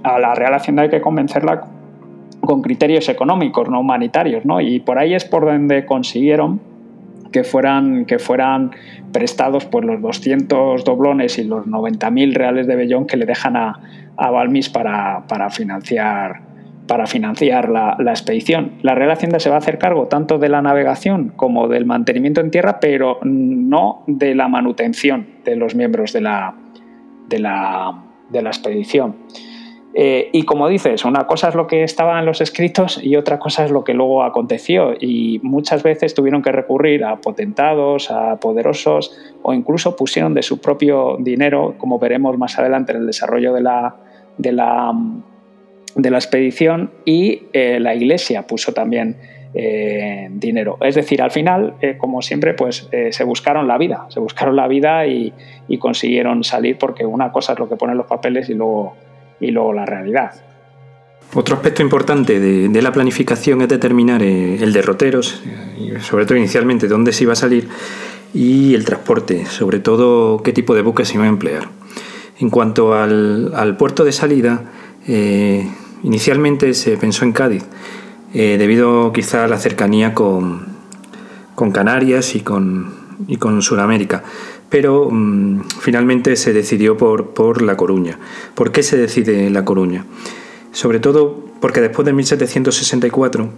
a 0.04 0.20
la 0.20 0.36
Real 0.36 0.54
Hacienda 0.54 0.84
hay 0.84 0.90
que 0.90 1.02
convencerla 1.02 1.66
con 2.42 2.62
criterios 2.62 3.10
económicos, 3.10 3.70
no 3.70 3.80
humanitarios, 3.80 4.46
¿no? 4.46 4.62
Y 4.62 4.80
por 4.80 5.00
ahí 5.00 5.14
es 5.14 5.26
por 5.26 5.46
donde 5.46 5.86
consiguieron 5.86 6.60
que 7.32 7.44
fueran, 7.44 8.06
que 8.06 8.18
fueran 8.18 8.72
prestados 9.12 9.66
pues, 9.66 9.84
los 9.84 10.02
200 10.02 10.86
doblones 10.86 11.38
y 11.38 11.44
los 11.44 11.66
90.000 11.66 12.34
reales 12.34 12.66
de 12.66 12.78
Bellón 12.78 13.08
que 13.08 13.18
le 13.18 13.26
dejan 13.26 13.58
a, 13.58 13.80
a 14.16 14.32
Balmis 14.32 14.70
para, 14.70 15.26
para 15.28 15.50
financiar, 15.50 16.42
para 16.88 17.08
financiar 17.08 17.68
la, 17.68 17.98
la, 18.00 18.12
expedición. 18.12 18.74
La 18.84 18.96
Real 18.96 19.12
Hacienda 19.12 19.40
se 19.40 19.50
va 19.50 19.56
a 19.56 19.58
hacer 19.58 19.78
cargo 19.78 20.08
tanto 20.08 20.38
de 20.38 20.48
la 20.48 20.62
navegación 20.62 21.34
como 21.36 21.68
del 21.68 21.86
mantenimiento 21.86 22.40
en 22.40 22.52
tierra, 22.52 22.80
pero 22.80 23.20
no 23.24 24.04
de 24.08 24.34
la 24.34 24.48
manutención 24.48 25.28
de 25.44 25.58
los 25.58 25.76
miembros 25.76 26.14
de 26.14 26.22
la, 26.22 26.56
de 27.28 27.40
la, 27.40 28.02
de 28.30 28.42
la 28.42 28.50
expedición. 28.50 29.16
Eh, 29.98 30.28
y 30.34 30.44
como 30.44 30.68
dices, 30.68 31.06
una 31.06 31.26
cosa 31.26 31.48
es 31.48 31.56
lo 31.56 31.68
que 31.68 31.84
estaba 31.84 32.20
en 32.20 32.26
los 32.26 32.42
escritos 32.42 33.02
y 33.02 33.16
otra 33.16 33.40
cosa 33.40 33.64
es 33.64 33.72
lo 33.72 33.86
que 33.86 33.94
luego 33.94 34.24
aconteció. 34.24 34.94
Y 35.00 35.40
muchas 35.42 35.84
veces 35.84 36.14
tuvieron 36.14 36.42
que 36.42 36.52
recurrir 36.52 37.06
a 37.06 37.16
potentados, 37.16 38.12
a 38.12 38.36
poderosos 38.36 39.18
o 39.42 39.54
incluso 39.54 39.96
pusieron 39.96 40.34
de 40.34 40.44
su 40.44 40.60
propio 40.60 41.16
dinero, 41.18 41.76
como 41.78 41.98
veremos 41.98 42.38
más 42.38 42.60
adelante 42.60 42.92
en 42.92 43.00
el 43.00 43.08
desarrollo 43.08 43.54
de 43.54 43.62
la, 43.62 43.96
de 44.38 44.52
la, 44.52 44.92
de 45.96 46.12
la 46.12 46.18
expedición. 46.18 46.92
Y 47.06 47.44
eh, 47.54 47.80
la 47.80 47.96
iglesia 47.96 48.46
puso 48.46 48.74
también 48.74 49.16
eh, 49.54 50.28
dinero. 50.30 50.78
Es 50.82 50.96
decir, 50.96 51.22
al 51.22 51.32
final, 51.32 51.76
como 52.00 52.22
siempre, 52.22 52.54
pues 52.54 52.90
se 53.12 53.24
buscaron 53.24 53.66
la 53.66 53.78
vida, 53.78 54.08
se 54.10 54.20
buscaron 54.20 54.58
la 54.58 54.68
vida 54.68 55.08
y, 55.08 55.32
y 55.70 55.78
consiguieron 55.78 56.44
salir 56.44 56.78
porque 56.78 57.06
una 57.06 57.32
cosa 57.32 57.54
es 57.54 57.60
lo 57.60 57.70
que 57.70 57.78
ponen 57.78 57.96
los 57.96 58.08
papeles 58.08 58.50
y 58.50 58.56
luego 58.56 58.94
y 59.40 59.52
luego 59.52 59.74
la 59.74 59.86
realidad. 59.86 60.32
Otro 61.34 61.56
aspecto 61.56 61.82
importante 61.82 62.40
de, 62.40 62.82
la 62.82 62.92
planificación 62.92 63.62
es 63.62 63.68
determinar 63.68 64.24
eh, 64.24 64.64
el 64.64 64.72
derrotero, 64.72 65.22
sobre 65.22 66.26
todo 66.26 66.38
inicialmente 66.38 66.88
dónde 66.88 67.12
se 67.12 67.24
iba 67.24 67.34
a 67.34 67.36
salir, 67.36 67.68
y 68.34 68.74
el 68.74 68.86
transporte, 68.86 69.46
sobre 69.46 69.80
todo 69.80 70.42
qué 70.44 70.54
tipo 70.54 70.76
de 70.76 70.82
buques 70.82 71.08
se 71.10 71.16
iba 71.16 71.26
a 71.26 71.28
emplear. 71.28 71.70
En 72.40 72.50
cuanto 72.50 72.94
al, 72.94 73.76
puerto 73.78 74.06
de 74.06 74.12
salida, 74.12 74.64
eh, 75.08 75.70
inicialmente 76.04 76.74
se 76.74 76.98
pensó 76.98 77.26
en 77.26 77.34
Cádiz, 77.34 77.66
eh, 78.34 78.58
debido 78.58 79.12
quizá 79.14 79.46
a 79.46 79.48
la 79.48 79.58
cercanía 79.58 80.14
con, 80.14 80.68
con 81.56 81.72
Canarias 81.72 82.36
y 82.36 82.42
con, 82.42 82.94
y 83.28 83.38
con 83.38 83.62
Sudamérica 83.62 84.24
pero 84.70 85.10
mm, 85.12 85.62
finalmente 85.80 86.36
se 86.36 86.54
decidió 86.54 86.98
por, 86.98 87.62
La 87.62 87.78
Coruña. 87.78 88.20
¿Por 88.56 88.72
qué 88.72 88.84
se 88.84 88.98
decide 88.98 89.50
La 89.50 89.66
Coruña? 89.66 90.06
Sobre 90.72 91.00
todo 91.00 91.44
porque 91.62 91.82
después 91.82 92.06
de 92.06 92.14
1764 92.14 93.50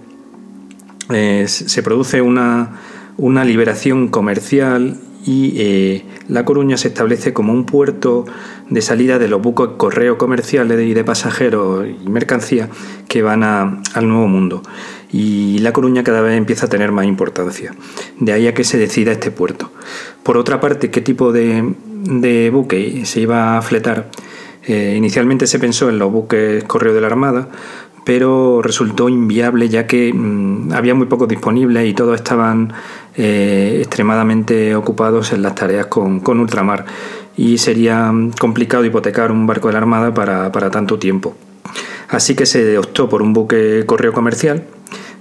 eh, 1.13 1.45
se 1.47 1.83
produce 1.83 2.21
una, 2.21 2.73
liberación 3.17 4.09
comercial 4.09 4.99
y 5.25 5.53
eh, 5.57 6.05
La 6.27 6.45
Coruña 6.45 6.77
se 6.77 6.89
establece 6.89 7.33
como 7.33 7.53
un 7.53 7.65
puerto 7.65 8.25
de 8.69 8.81
salida 8.81 9.17
de 9.17 9.27
los 9.27 9.41
buques 9.41 9.69
correo 9.77 10.17
comerciales 10.17 10.79
y 10.81 10.93
de 10.93 11.03
pasajeros 11.03 11.87
y 11.87 12.09
mercancía 12.09 12.69
que 13.07 13.21
van 13.21 13.43
al 13.43 14.07
Nuevo 14.07 14.27
Mundo. 14.27 14.61
Y 15.11 15.59
La 15.59 15.71
Coruña 15.71 16.03
cada 16.03 16.21
vez 16.21 16.37
empieza 16.37 16.65
a 16.65 16.69
tener 16.69 16.91
más 16.91 17.05
importancia. 17.05 17.73
De 18.19 18.33
ahí 18.33 18.47
a 18.47 18.53
que 18.53 18.63
se 18.63 18.77
decida 18.77 19.11
este 19.13 19.31
puerto. 19.31 19.71
Por 20.27 20.37
otra 20.37 20.59
parte, 20.59 20.91
¿qué 20.91 20.99
tipo 20.99 21.31
de, 21.31 22.49
buque 22.51 23.05
se 23.05 23.21
iba 23.21 23.57
a 23.57 23.61
fletar? 23.61 24.09
Eh, 24.65 24.95
inicialmente 24.97 25.47
se 25.47 25.57
pensó 25.57 25.87
en 25.87 25.99
los 25.99 26.11
buques 26.11 26.65
correo 26.65 26.93
de 26.93 26.99
la 26.99 27.07
Armada, 27.07 27.47
pero 28.03 28.61
resultó 28.61 29.07
inviable 29.07 29.69
ya 29.69 29.87
que 29.87 30.11
mm, 30.13 30.73
había 30.73 30.95
muy 30.95 31.05
pocos 31.07 31.29
disponibles 31.29 31.87
y 31.87 31.93
todos 31.93 32.15
estaban 32.15 32.73
eh, 33.15 33.77
extremadamente 33.79 34.75
ocupados 34.75 35.31
en 35.31 35.43
las 35.43 35.55
tareas 35.55 35.85
con, 35.85 36.21
ultramar 36.27 36.83
y 37.37 37.57
sería 37.57 38.11
complicado 38.37 38.83
hipotecar 38.83 39.31
un 39.31 39.47
barco 39.47 39.69
de 39.69 39.75
la 39.75 39.79
Armada 39.79 40.13
para, 40.13 40.51
para 40.51 40.69
tanto 40.69 40.99
tiempo. 40.99 41.35
Así 42.09 42.35
que 42.35 42.45
se 42.45 42.77
optó 42.77 43.07
por 43.07 43.21
un 43.21 43.31
buque 43.31 43.85
correo 43.85 44.11
comercial 44.11 44.65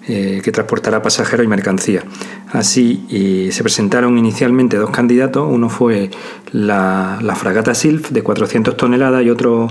eh, 0.09 0.41
que 0.43 0.53
transportará 0.53 1.03
pasajeros 1.03 1.45
y 1.45 1.49
mercancía. 1.49 2.05
Así 2.53 3.51
se 3.51 3.63
presentaron 3.63 4.19
inicialmente 4.19 4.77
dos 4.77 4.91
candidatos, 4.91 5.49
uno 5.51 5.69
fue 5.69 6.11
la, 6.53 7.19
fragata 7.37 7.75
Silf 7.75 8.11
de 8.11 8.23
400 8.23 8.77
toneladas 8.77 9.25
y 9.25 9.31
otro 9.31 9.69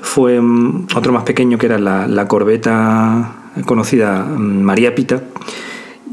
fue 0.00 0.40
mm, 0.40 0.88
otro 0.94 1.12
más 1.12 1.24
pequeño 1.24 1.58
que 1.58 1.66
era 1.66 1.78
la, 1.78 2.28
corbeta 2.28 3.32
conocida 3.64 4.22
mm, 4.22 4.62
María 4.62 4.94
Pita 4.94 5.22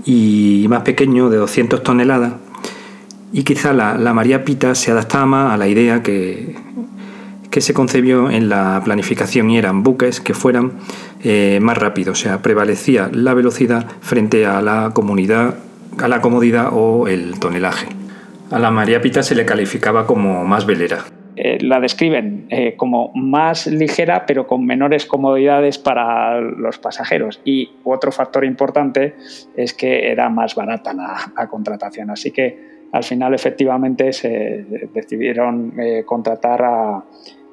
y 0.06 0.66
más 0.70 0.82
pequeño 0.84 1.30
de 1.30 1.38
200 1.38 1.84
toneladas 1.84 2.34
y 3.34 3.44
quizá 3.44 3.74
la, 3.74 4.14
María 4.14 4.44
Pita 4.44 4.76
se 4.76 4.92
adaptaba 4.92 5.26
más 5.26 5.54
a 5.54 5.58
la 5.58 5.68
idea 5.68 6.04
que, 6.04 6.56
que 7.52 7.62
se 7.62 7.74
concebió 7.74 8.32
en 8.32 8.50
la 8.50 8.82
planificación 8.84 9.52
y 9.52 9.58
eran 9.58 9.84
buques 9.84 10.22
que 10.22 10.34
fueran 10.34 10.72
eh, 11.24 11.60
más 11.62 11.78
rápidos, 11.78 12.20
o 12.20 12.24
sea, 12.24 12.42
prevalecía 12.42 13.10
la 13.14 13.34
velocidad 13.34 13.86
frente 14.00 14.46
a 14.46 14.62
la 14.62 14.92
comunidad, 14.94 15.56
a 16.00 16.08
la 16.08 16.22
comodidad 16.22 16.70
o 16.72 17.08
el 17.08 17.40
tonelaje. 17.40 17.88
A 18.50 18.58
la 18.58 18.72
María 18.72 19.02
Pita 19.02 19.22
se 19.22 19.36
le 19.36 19.46
calificaba 19.46 20.08
como 20.08 20.46
más 20.46 20.66
velera. 20.66 21.00
Eh, 21.36 21.58
la 21.62 21.80
describen 21.80 22.48
eh, 22.50 22.76
como 22.76 23.12
más 23.16 23.66
ligera 23.66 24.26
pero 24.26 24.48
con 24.48 24.66
menores 24.66 25.06
comodidades 25.06 25.78
para 25.78 26.40
los 26.40 26.78
pasajeros. 26.78 27.42
Y 27.44 27.72
otro 27.84 28.14
factor 28.14 28.46
importante 28.46 29.16
es 29.56 29.74
que 29.74 30.10
era 30.12 30.30
más 30.30 30.56
barata 30.56 30.94
la, 30.94 31.48
contratación. 31.48 32.10
Así 32.12 32.32
que 32.32 32.72
al 32.92 33.04
final 33.04 33.34
efectivamente 33.34 34.12
se 34.12 34.66
decidieron 34.94 35.74
contratar 36.06 36.62
a, 36.62 37.04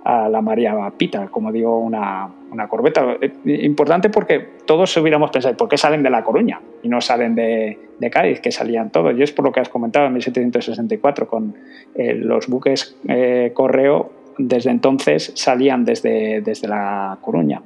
la 0.05 0.41
María 0.41 0.75
Pita, 0.97 1.29
como 1.29 1.53
digo, 1.53 1.79
una, 1.79 2.29
una, 2.51 2.69
corbeta. 2.69 3.19
Importante 3.45 4.09
porque 4.09 4.39
todos 4.65 4.97
hubiéramos 4.97 5.31
pensado, 5.31 5.57
¿por 5.57 5.69
qué 5.69 5.77
salen 5.77 6.03
de 6.03 6.11
La 6.11 6.25
Coruña 6.25 6.61
y 6.83 6.89
no 6.89 7.01
salen 7.01 7.35
de, 7.35 7.79
de 7.99 8.11
Cádiz, 8.11 8.41
que 8.41 8.51
salían 8.51 8.91
todos? 8.91 9.17
Y 9.19 9.23
es 9.23 9.33
por 9.33 9.45
lo 9.45 9.53
que 9.53 9.61
has 9.61 9.69
comentado 9.69 10.07
en 10.07 10.15
1764 10.15 11.29
con 11.29 11.55
eh, 11.95 12.15
los 12.15 12.49
buques 12.49 12.97
eh, 13.07 13.51
correo, 13.55 14.13
desde 14.39 14.71
entonces 14.71 15.33
salían 15.35 15.85
desde, 15.85 16.41
desde 16.41 16.69
La 16.69 17.19
Coruña. 17.21 17.61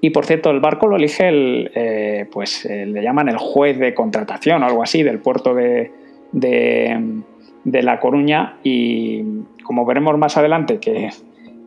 Y 0.00 0.10
por 0.10 0.26
cierto, 0.26 0.50
el 0.50 0.60
barco 0.60 0.86
lo 0.86 0.96
elige 0.96 1.28
el, 1.28 2.28
pues 2.30 2.66
le 2.66 3.02
llaman 3.02 3.30
el 3.30 3.38
juez 3.38 3.78
de 3.78 3.94
contratación 3.94 4.62
o 4.62 4.66
algo 4.66 4.82
así 4.82 5.02
del 5.02 5.18
puerto 5.18 5.54
de, 5.54 5.90
de, 6.32 7.22
de 7.64 7.82
La 7.82 8.00
Coruña 8.00 8.58
y 8.62 9.22
como 9.64 9.84
veremos 9.84 10.16
más 10.16 10.36
adelante 10.36 10.78
que, 10.78 11.10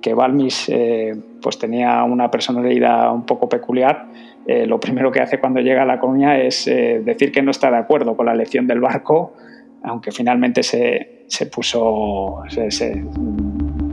que 0.01 0.13
Balmis 0.13 0.69
eh, 0.69 1.13
pues 1.41 1.59
tenía 1.59 2.03
una 2.03 2.31
personalidad 2.31 3.13
un 3.13 3.25
poco 3.25 3.49
peculiar, 3.49 4.07
eh, 4.45 4.65
lo 4.65 4.79
primero 4.79 5.11
que 5.11 5.19
hace 5.19 5.39
cuando 5.39 5.59
llega 5.59 5.81
a 5.81 5.85
La 5.85 5.99
Coruña 5.99 6.39
es 6.39 6.67
eh, 6.67 7.01
decir 7.03 7.31
que 7.33 7.41
no 7.41 7.51
está 7.51 7.69
de 7.69 7.77
acuerdo 7.77 8.15
con 8.15 8.27
la 8.27 8.31
elección 8.31 8.65
del 8.67 8.79
barco, 8.79 9.33
aunque 9.83 10.11
finalmente 10.11 10.63
se, 10.63 11.25
se 11.27 11.47
puso, 11.47 12.43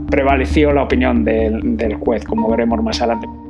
prevaleció 0.09 0.71
la 0.71 0.83
opinión 0.83 1.25
del, 1.25 1.75
del 1.75 1.95
juez, 1.95 2.23
como 2.23 2.49
veremos 2.49 2.81
más 2.81 3.01
adelante. 3.01 3.44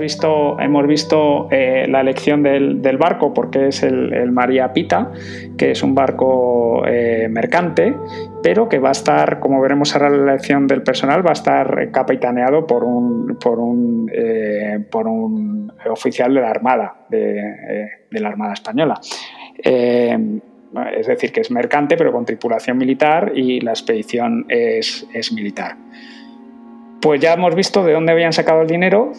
Visto, 0.00 0.58
hemos 0.58 0.86
visto 0.86 1.48
eh, 1.50 1.86
la 1.88 2.00
elección 2.00 2.42
del, 2.42 2.98
barco 2.98 3.32
porque 3.32 3.68
es 3.68 3.82
el, 3.82 4.32
María 4.32 4.72
Pita, 4.72 5.12
que 5.56 5.70
es 5.70 5.82
un 5.82 5.94
barco 5.94 6.84
eh, 6.86 7.28
mercante, 7.30 7.94
pero 8.42 8.68
que 8.68 8.78
va 8.78 8.88
a 8.88 8.92
estar, 8.92 9.38
como 9.38 9.60
veremos 9.60 9.94
ahora 9.94 10.10
la 10.10 10.32
elección 10.32 10.66
del 10.66 10.82
personal, 10.82 11.24
va 11.24 11.30
a 11.30 11.34
estar 11.34 11.90
capitaneado 11.92 12.66
por 12.66 12.84
un, 12.84 14.10
eh, 14.12 14.84
oficial 15.88 16.34
de 16.34 16.40
la 16.40 16.50
Armada, 16.50 17.06
de, 17.08 17.88
la 18.10 18.28
Armada 18.28 18.54
Española. 18.54 19.00
es 19.62 21.06
decir, 21.06 21.32
que 21.32 21.40
es 21.40 21.50
mercante, 21.50 21.96
pero 21.96 22.12
con 22.12 22.24
tripulación 22.24 22.76
militar 22.78 23.32
y 23.34 23.60
la 23.60 23.70
expedición 23.70 24.46
es 24.48 25.32
militar. 25.32 25.76
Pues 27.00 27.18
ya 27.18 27.32
hemos 27.32 27.54
visto 27.54 27.82
de 27.82 27.94
dónde 27.94 28.12
habían 28.12 28.32
sacado 28.34 28.60
el 28.60 28.66
dinero, 28.66 29.12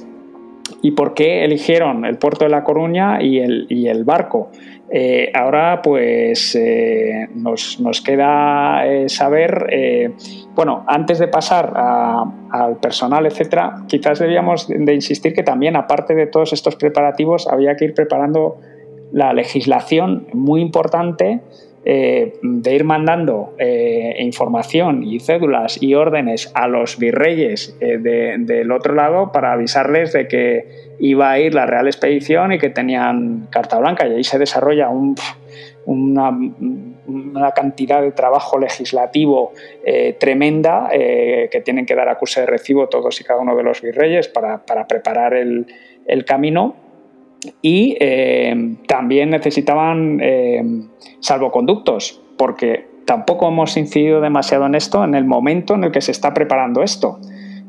y 0.82 0.92
por 0.92 1.14
qué 1.14 1.44
eligieron 1.44 2.06
el 2.06 2.18
puerto 2.18 2.46
de 2.46 2.52
La 2.52 2.64
Coruña 2.64 3.22
y 3.22 3.40
el, 3.40 3.68
y 3.70 3.88
el 3.88 4.04
barco. 4.04 4.50
Eh, 4.94 5.32
ahora 5.34 5.82
pues 5.82 6.54
eh, 6.56 7.30
nos, 7.34 7.80
nos, 7.80 8.02
queda 8.02 8.86
eh, 8.86 9.08
saber, 9.08 10.14
bueno, 10.54 10.84
antes 10.86 11.20
de 11.20 11.30
pasar 11.30 11.72
al 12.52 12.78
personal, 12.78 13.26
etcétera, 13.26 13.84
quizás 13.88 14.20
debíamos 14.20 14.68
de 14.68 14.94
insistir 14.94 15.34
que 15.34 15.44
también 15.44 15.78
aparte 15.78 16.14
de 16.14 16.28
todos 16.28 16.52
estos 16.52 16.76
preparativos 16.76 17.48
había 17.48 17.76
que 17.78 17.86
ir 17.86 17.94
preparando 17.94 18.58
la 19.14 19.34
legislación 19.34 20.28
muy 20.34 20.62
importante 20.62 21.42
eh, 21.84 22.38
de 22.44 22.76
ir 22.76 22.84
mandando 22.84 23.56
eh, 23.58 24.16
información 24.20 25.02
y 25.04 25.20
cédulas 25.20 25.82
y 25.82 25.96
órdenes 25.96 26.52
a 26.54 26.68
los 26.68 27.00
virreyes 27.00 27.76
eh, 27.82 27.98
del 27.98 28.72
otro 28.72 28.94
lado 28.94 29.32
para 29.32 29.54
avisarles 29.54 30.14
de 30.14 30.28
que 30.28 30.92
iba 31.00 31.32
a 31.32 31.40
ir 31.40 31.56
la 31.56 31.66
Real 31.66 31.88
Expedición 31.88 32.52
y 32.52 32.60
que 32.60 32.70
tenían 32.70 33.48
carta 33.50 33.80
blanca. 33.80 34.08
Y 34.08 34.14
ahí 34.14 34.24
se 34.24 34.38
desarrolla 34.38 34.90
una, 35.86 36.32
cantidad 37.56 38.04
de 38.04 38.12
trabajo 38.12 38.60
legislativo 38.60 39.52
tremenda 40.20 40.90
que 40.92 41.62
tienen 41.66 41.88
que 41.88 41.96
dar 41.96 42.08
acuse 42.08 42.42
de 42.42 42.46
recibo 42.46 42.88
todos 42.88 43.20
y 43.20 43.24
cada 43.24 43.42
uno 43.42 43.56
de 43.56 43.64
los 43.64 43.82
virreyes 43.82 44.28
para, 44.28 44.64
preparar 44.88 45.34
el 45.34 45.66
camino 46.26 46.76
y 47.62 47.98
eh, 48.00 48.76
también 48.88 49.30
necesitaban 49.30 50.20
eh, 50.22 50.64
salvoconductos, 51.20 52.22
porque 52.38 52.88
tampoco 53.06 53.48
hemos 53.48 53.76
incidido 53.78 54.22
demasiado 54.22 54.66
en 54.66 54.76
esto 54.76 55.04
en 55.04 55.16
el 55.16 55.26
momento 55.26 55.76
en 55.76 55.84
el 55.84 55.92
que 55.92 56.02
se 56.02 56.12
está 56.12 56.34
preparando 56.34 56.84
esto. 56.84 57.20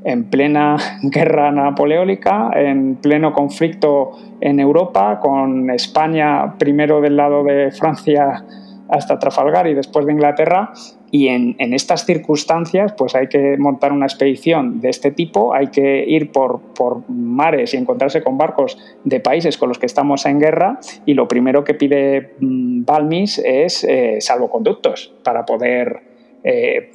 En 0.05 0.25
plena 0.25 0.77
guerra 1.03 1.51
napoleónica, 1.53 2.51
en 2.55 2.97
pleno 2.97 3.33
conflicto 3.33 4.13
en 4.41 4.61
Europa, 4.61 5.21
con 5.21 5.71
España 5.71 6.55
primero 6.59 7.01
del 7.01 7.17
lado 7.17 7.45
de 7.45 7.71
Francia 7.71 8.45
hasta 8.93 9.19
Trafalgar 9.19 9.67
y 9.67 9.75
después 9.75 10.05
de 10.07 10.13
Inglaterra, 10.13 10.73
y 11.11 11.29
en, 11.29 11.57
estas 11.59 12.07
circunstancias, 12.07 12.95
pues 12.97 13.15
hay 13.15 13.27
que 13.27 13.57
montar 13.59 13.93
una 13.93 14.07
expedición 14.07 14.81
de 14.81 14.91
este 14.91 15.11
tipo, 15.11 15.53
hay 15.53 15.67
que 15.69 16.05
ir 16.07 16.31
por, 16.31 16.61
mares 17.09 17.75
y 17.75 17.77
encontrarse 17.77 18.23
con 18.23 18.39
barcos 18.39 18.79
de 19.05 19.21
países 19.21 19.59
con 19.59 19.69
los 19.69 19.79
que 19.79 19.87
estamos 19.87 20.25
en 20.25 20.41
guerra. 20.41 20.79
Y 21.05 21.13
lo 21.13 21.29
primero 21.29 21.65
que 21.65 21.75
pide 21.75 22.35
mm, 22.41 22.85
Balmis 22.85 23.39
es 23.39 23.85
eh, 23.85 24.21
salvoconductos 24.21 25.15
para 25.23 25.45
poder, 25.45 26.01
eh, 26.45 26.91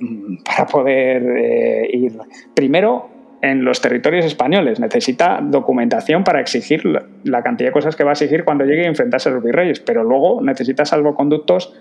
para 0.46 0.66
poder 0.66 1.24
eh, 1.38 1.90
ir 1.94 2.18
primero 2.56 3.17
en 3.41 3.63
los 3.63 3.82
territorios 3.82 4.26
españoles. 4.26 4.80
Necesita 4.80 5.39
documentación 5.41 6.23
para 6.23 6.41
exigir 6.41 6.84
la 7.23 7.43
cantidad 7.43 7.69
de 7.69 7.73
cosas 7.73 7.95
que 7.95 8.04
va 8.04 8.12
a 8.12 8.13
exigir 8.13 8.43
cuando 8.43 8.65
llegue 8.65 8.86
a 8.86 8.88
enfrentarse 8.88 9.30
a 9.30 9.32
los 9.34 9.43
virreyes, 9.43 9.80
pero 9.80 10.04
luego 10.04 10.41
necesita 10.41 10.86
salvoconductos 10.86 11.73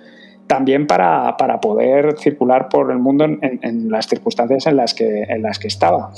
también 0.46 0.86
para, 0.86 1.36
poder 1.60 2.16
circular 2.18 2.68
por 2.68 2.90
el 2.90 2.98
mundo 2.98 3.24
en, 3.24 3.90
las 3.90 4.06
circunstancias 4.06 4.66
en 4.66 4.76
las, 4.76 4.94
que, 4.94 5.22
en 5.22 5.42
las 5.42 5.58
que 5.58 5.68
estaba. 5.68 6.12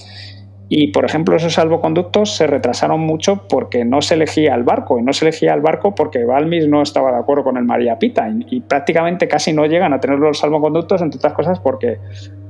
Y, 0.70 0.88
por 0.88 1.04
ejemplo, 1.04 1.36
esos 1.36 1.54
salvoconductos 1.54 2.36
se 2.36 2.46
retrasaron 2.46 3.00
mucho 3.00 3.46
porque 3.48 3.84
no 3.84 4.02
se 4.02 4.14
elegía 4.14 4.54
el 4.54 4.64
barco. 4.64 4.98
Y 4.98 5.02
no 5.02 5.12
se 5.12 5.24
elegía 5.24 5.54
el 5.54 5.60
barco 5.60 5.94
porque 5.94 6.24
Balmis 6.24 6.68
no 6.68 6.82
estaba 6.82 7.10
de 7.10 7.18
acuerdo 7.18 7.44
con 7.44 7.56
el 7.56 7.64
María 7.64 7.98
Pita. 7.98 8.28
Y, 8.50 8.60
prácticamente 8.60 9.28
casi 9.28 9.52
no 9.52 9.64
llegan 9.66 9.92
a 9.92 10.00
tener 10.00 10.18
los 10.18 10.38
salvoconductos, 10.38 11.00
entre 11.00 11.18
otras 11.18 11.32
cosas, 11.32 11.60
porque 11.60 11.98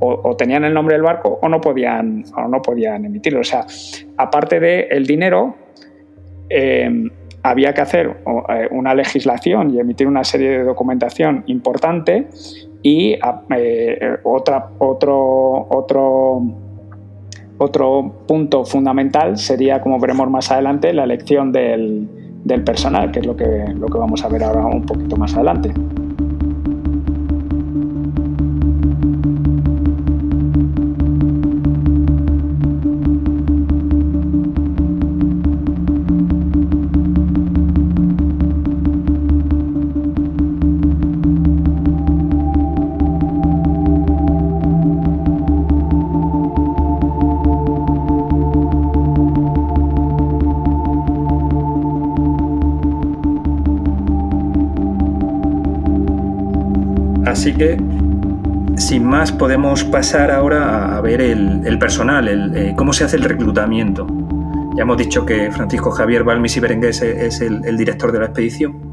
o, 0.01 0.37
tenían 0.37 0.65
el 0.65 0.75
nombre 0.75 0.95
del 0.95 1.03
barco 1.03 1.39
o 1.41 1.49
no 1.49 1.61
podían, 1.61 2.25
o 2.37 2.49
no 2.49 2.61
podían 2.61 3.05
emitirlo. 3.05 3.41
O 3.41 3.45
sea, 3.45 3.65
aparte 4.17 4.59
del 4.59 4.87
el 4.91 5.07
dinero, 5.07 5.55
eh, 6.51 7.11
había 7.43 7.73
que 7.73 7.81
hacer 7.81 8.17
eh, 8.49 8.69
una 8.71 8.95
legislación 8.95 9.75
y 9.75 9.81
emitir 9.81 10.07
una 10.07 10.25
serie 10.25 10.51
de 10.51 10.65
documentación 10.65 11.45
importante 11.47 12.29
y 12.83 13.19
eh, 13.57 14.19
otra, 14.25 14.71
otro, 14.79 15.67
otro, 15.71 16.43
otro 17.59 18.25
punto 18.27 18.65
fundamental 18.65 19.37
sería, 19.37 19.81
como 19.81 19.99
veremos 19.99 20.31
más 20.31 20.51
adelante, 20.51 20.93
la 20.93 21.05
elección 21.05 21.53
del, 21.53 22.09
personal, 22.65 23.11
que 23.11 23.21
es 23.21 23.27
lo 23.27 23.37
que, 23.37 23.75
lo 23.75 23.87
que 23.89 23.99
vamos 23.99 24.25
a 24.25 24.29
ver 24.29 24.43
ahora 24.45 24.65
un 24.65 24.87
poquito 24.87 25.17
más 25.17 25.35
adelante. 25.35 25.73
Sin 58.79 59.05
más, 59.05 59.33
podemos 59.33 59.85
pasar 59.85 60.31
ahora 60.31 60.97
a 60.97 61.01
ver 61.01 61.21
el, 61.21 61.79
personal, 61.79 62.29
el, 62.29 62.75
cómo 62.77 62.93
se 62.93 63.05
hace 63.05 63.17
el 63.17 63.25
reclutamiento. 63.25 64.07
Ya 64.77 64.83
hemos 64.83 64.97
dicho 64.97 65.27
que 65.27 65.51
Francisco 65.51 65.91
Javier 65.91 66.25
Balmis 66.25 66.57
y 66.57 66.61
Berenguer 66.61 66.91
es, 66.91 67.41
el, 67.41 67.77
director 67.77 68.13
de 68.13 68.19
la 68.21 68.27
expedición, 68.27 68.93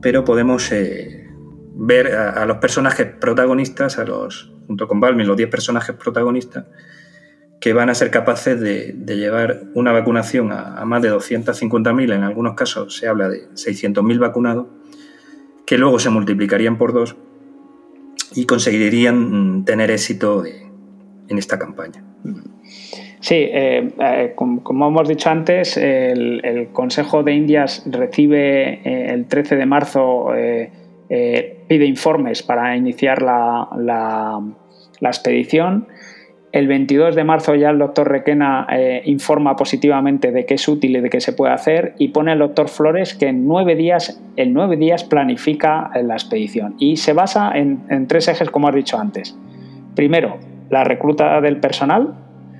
pero 0.00 0.24
podemos 0.24 0.70
eh, 0.72 1.28
ver 1.74 2.14
a, 2.14 2.46
los 2.46 2.58
personajes 2.58 3.06
protagonistas, 3.20 3.98
a 3.98 4.04
los, 4.04 4.52
junto 4.66 4.86
con 4.86 5.00
Balmis, 5.00 5.26
los 5.26 5.36
10 5.36 5.50
personajes 5.50 5.96
protagonistas, 5.96 6.66
que 7.60 7.72
van 7.72 7.90
a 7.90 7.94
ser 7.94 8.10
capaces 8.10 8.60
de, 8.60 8.94
llevar 9.06 9.62
una 9.74 9.92
vacunación 9.92 10.52
a, 10.52 10.84
más 10.84 11.02
de 11.02 11.12
250.000, 11.12 12.14
en 12.14 12.22
algunos 12.22 12.54
casos 12.54 12.96
se 12.96 13.08
habla 13.08 13.28
de 13.28 13.48
600.000 13.50 14.18
vacunados, 14.18 14.66
que 15.66 15.78
luego 15.78 15.98
se 15.98 16.10
multiplicarían 16.10 16.78
por 16.78 16.92
dos 16.92 17.16
y 18.34 18.44
conseguirían 18.44 19.58
mm, 19.58 19.64
tener 19.64 19.90
éxito 19.90 20.44
en 21.28 21.38
esta 21.38 21.58
campaña. 21.58 22.02
Sí, 23.20 23.34
eh, 23.34 23.90
eh, 23.98 24.32
como, 24.36 24.62
hemos 24.86 25.08
dicho 25.08 25.30
antes, 25.30 25.76
el, 25.76 26.68
Consejo 26.72 27.22
de 27.22 27.32
Indias 27.32 27.82
recibe 27.86 28.74
eh, 28.84 29.12
el 29.12 29.26
13 29.26 29.56
de 29.56 29.66
marzo, 29.66 30.28
pide 31.08 31.84
informes 31.86 32.42
para 32.42 32.76
iniciar 32.76 33.22
la, 33.22 33.68
la, 35.00 35.08
expedición. 35.08 35.88
El 36.52 36.68
22 36.68 37.14
de 37.14 37.24
marzo 37.24 37.54
ya 37.54 37.70
el 37.70 37.78
doctor 37.78 38.08
Requena 38.08 38.66
informa 39.04 39.56
positivamente 39.56 40.32
de 40.32 40.46
que 40.46 40.54
es 40.54 40.68
útil 40.68 40.96
y 40.96 41.00
de 41.00 41.10
que 41.10 41.20
se 41.20 41.32
puede 41.32 41.52
hacer 41.52 41.94
y 41.98 42.08
pone 42.08 42.32
al 42.32 42.38
doctor 42.38 42.68
Flores 42.68 43.14
que 43.14 43.26
en 43.26 43.46
nueve 43.46 43.74
días, 43.74 44.22
en 44.36 44.54
nueve 44.54 44.76
días 44.76 45.04
planifica 45.04 45.90
la 46.02 46.14
expedición 46.14 46.74
y 46.78 46.96
se 46.96 47.12
basa 47.12 47.50
en, 47.54 47.82
en 47.90 48.06
tres 48.06 48.28
ejes 48.28 48.48
como 48.48 48.68
has 48.68 48.74
dicho 48.74 48.98
antes. 48.98 49.36
Primero, 49.94 50.38
la 50.70 50.84
recluta 50.84 51.40
del 51.40 51.58
personal, 51.58 52.14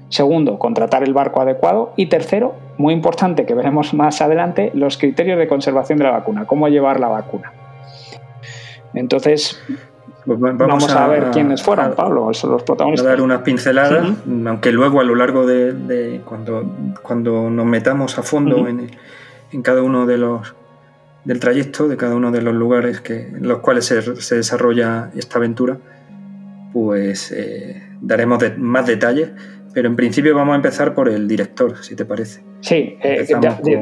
Segundo, 0.09 0.59
contratar 0.59 1.03
el 1.03 1.13
barco 1.13 1.41
adecuado. 1.41 1.93
Y 1.97 2.07
tercero, 2.07 2.55
muy 2.79 2.95
importante, 2.95 3.45
que 3.45 3.55
veremos 3.55 3.93
más 3.95 4.21
adelante, 4.21 4.71
los 4.75 4.99
criterios 4.99 5.39
de 5.39 5.49
conservación 5.49 5.99
de 5.99 6.05
la 6.05 6.11
vacuna, 6.11 6.47
cómo 6.47 6.69
llevar 6.69 7.01
la 7.01 7.09
vacuna. 7.09 7.53
Entonces, 8.95 9.61
pues 10.27 10.41
vamos, 10.41 10.91
a, 10.91 11.07
ver 11.07 11.31
quiénes 11.31 11.63
fueron, 11.63 11.95
Pablo, 11.95 12.31
esos 12.31 12.51
los 12.51 12.63
protagonistas. 12.63 13.07
A 13.07 13.11
dar 13.11 13.21
unas 13.21 13.43
pinceladas, 13.43 14.05
aunque 14.47 14.73
luego 14.73 15.01
a 15.01 15.05
lo 15.05 15.15
largo 15.15 15.47
de, 15.47 16.21
cuando, 16.25 16.65
cuando 17.03 17.49
nos 17.49 17.65
metamos 17.67 18.19
a 18.19 18.23
fondo 18.23 18.67
en, 18.67 19.63
cada 19.63 19.83
uno 19.83 20.05
de 20.05 20.19
los 20.19 20.55
del 21.25 21.41
trayecto, 21.41 21.89
de 21.89 21.97
cada 21.97 22.15
uno 22.15 22.31
de 22.31 22.43
los 22.43 22.55
lugares 22.55 23.01
que, 23.01 23.29
en 23.29 23.49
los 23.49 23.59
cuales 23.59 23.87
se, 23.87 24.37
desarrolla 24.37 25.11
esta 25.17 25.39
aventura, 25.39 25.79
pues 26.73 27.33
eh, 27.33 27.83
daremos 28.01 28.43
más 28.59 28.87
detalles 28.87 29.31
pero 29.77 29.91
en 29.91 29.97
principio 29.97 30.35
vamos 30.35 30.55
a 30.55 30.57
empezar 30.57 30.95
por 30.95 31.07
el 31.07 31.29
director, 31.29 31.85
si 31.85 31.95
te 31.95 32.07
parece. 32.07 32.41
Sí, 32.61 32.99
eh, 33.03 33.27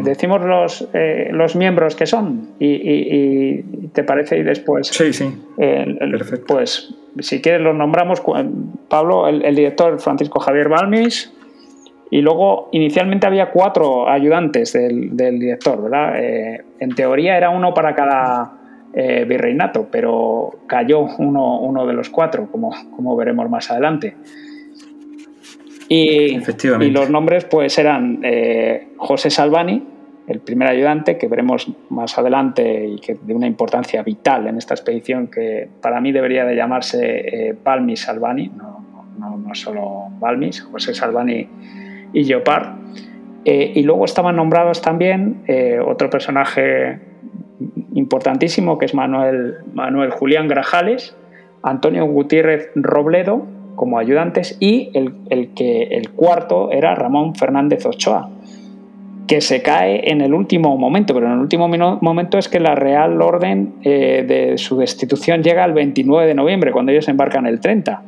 decimos 0.02 0.42
los, 0.42 0.88
eh, 0.92 1.28
los 1.32 1.56
miembros 1.56 1.94
que 1.94 2.06
son 2.06 2.50
y, 2.58 3.62
te 3.92 4.04
parece 4.04 4.38
y 4.38 4.42
después. 4.42 4.88
Sí, 4.88 5.12
sí. 5.12 5.32
Perfecto. 5.56 6.54
Pues 6.54 6.94
si 7.20 7.40
quieres 7.40 7.60
los 7.62 7.74
nombramos. 7.74 8.22
Pablo, 8.88 9.28
el, 9.28 9.54
director 9.54 9.98
Francisco 10.00 10.40
Javier 10.40 10.68
Balmis. 10.68 11.32
Y 12.10 12.20
luego, 12.20 12.68
inicialmente 12.72 13.26
había 13.26 13.50
cuatro 13.50 14.08
ayudantes 14.08 14.72
del, 14.72 15.16
director, 15.16 15.82
¿verdad? 15.82 16.22
Eh, 16.22 16.64
en 16.78 16.94
teoría 16.94 17.36
era 17.36 17.50
uno 17.50 17.74
para 17.74 17.94
cada 17.94 18.60
virreinato, 18.94 19.88
pero 19.90 20.50
cayó 20.68 21.00
uno, 21.18 21.58
uno 21.58 21.84
de 21.84 21.94
los 21.94 22.10
cuatro, 22.10 22.46
como, 22.48 22.70
como 22.94 23.16
veremos 23.16 23.50
más 23.50 23.68
adelante. 23.68 24.14
Y, 25.96 26.40
y 26.80 26.90
los 26.90 27.08
nombres 27.08 27.44
pues 27.44 27.78
eran 27.78 28.18
eh, 28.24 28.88
José 28.96 29.30
Salvani, 29.30 29.80
el 30.26 30.40
primer 30.40 30.68
ayudante, 30.68 31.16
que 31.16 31.28
veremos 31.28 31.70
más 31.90 32.18
adelante 32.18 32.88
y 32.88 32.98
que 32.98 33.14
de 33.14 33.32
una 33.32 33.46
importancia 33.46 34.02
vital 34.02 34.48
en 34.48 34.58
esta 34.58 34.74
expedición, 34.74 35.28
que 35.28 35.68
para 35.80 36.00
mí 36.00 36.10
debería 36.10 36.44
de 36.44 36.56
llamarse 36.56 37.48
eh, 37.48 37.56
Balmis 37.62 38.00
Salvani, 38.00 38.48
no, 38.48 38.84
no, 39.18 39.36
no, 39.36 39.54
solo 39.54 40.06
Balmis, 40.18 40.62
José 40.62 40.94
Salvani 40.94 41.46
y 42.12 42.24
Geopard. 42.24 42.76
Eh, 43.44 43.72
y 43.76 43.82
luego 43.84 44.04
estaban 44.04 44.34
nombrados 44.34 44.82
también 44.82 45.44
otro 45.86 46.10
personaje 46.10 46.98
importantísimo, 47.92 48.78
que 48.78 48.86
es 48.86 48.94
Manuel, 48.94 49.58
Manuel 49.74 50.10
Julián 50.10 50.48
Grajales, 50.48 51.14
Antonio 51.62 52.04
Gutiérrez 52.06 52.70
Robledo, 52.74 53.46
como 53.74 53.98
ayudantes 53.98 54.56
y 54.60 54.90
el, 54.94 55.50
que, 55.54 55.82
el 55.84 56.10
cuarto 56.10 56.70
era 56.70 56.94
Ramón 56.94 57.34
Fernández 57.34 57.84
Ochoa, 57.86 58.30
que 59.26 59.40
se 59.40 59.62
cae 59.62 60.10
en 60.10 60.20
el 60.20 60.34
último 60.34 60.76
momento, 60.76 61.14
pero 61.14 61.26
en 61.26 61.32
el 61.32 61.38
último 61.38 61.68
momento 61.68 62.38
es 62.38 62.48
que 62.48 62.60
la 62.60 62.74
Real 62.74 63.20
Orden 63.22 63.74
eh, 63.82 64.24
de 64.26 64.58
su 64.58 64.76
destitución 64.76 65.42
llega 65.42 65.64
el 65.64 65.72
29 65.72 66.26
de 66.26 66.34
noviembre, 66.34 66.72
cuando 66.72 66.92
ellos 66.92 67.08
embarcan 67.08 67.46
el 67.46 67.60
30. 67.60 68.02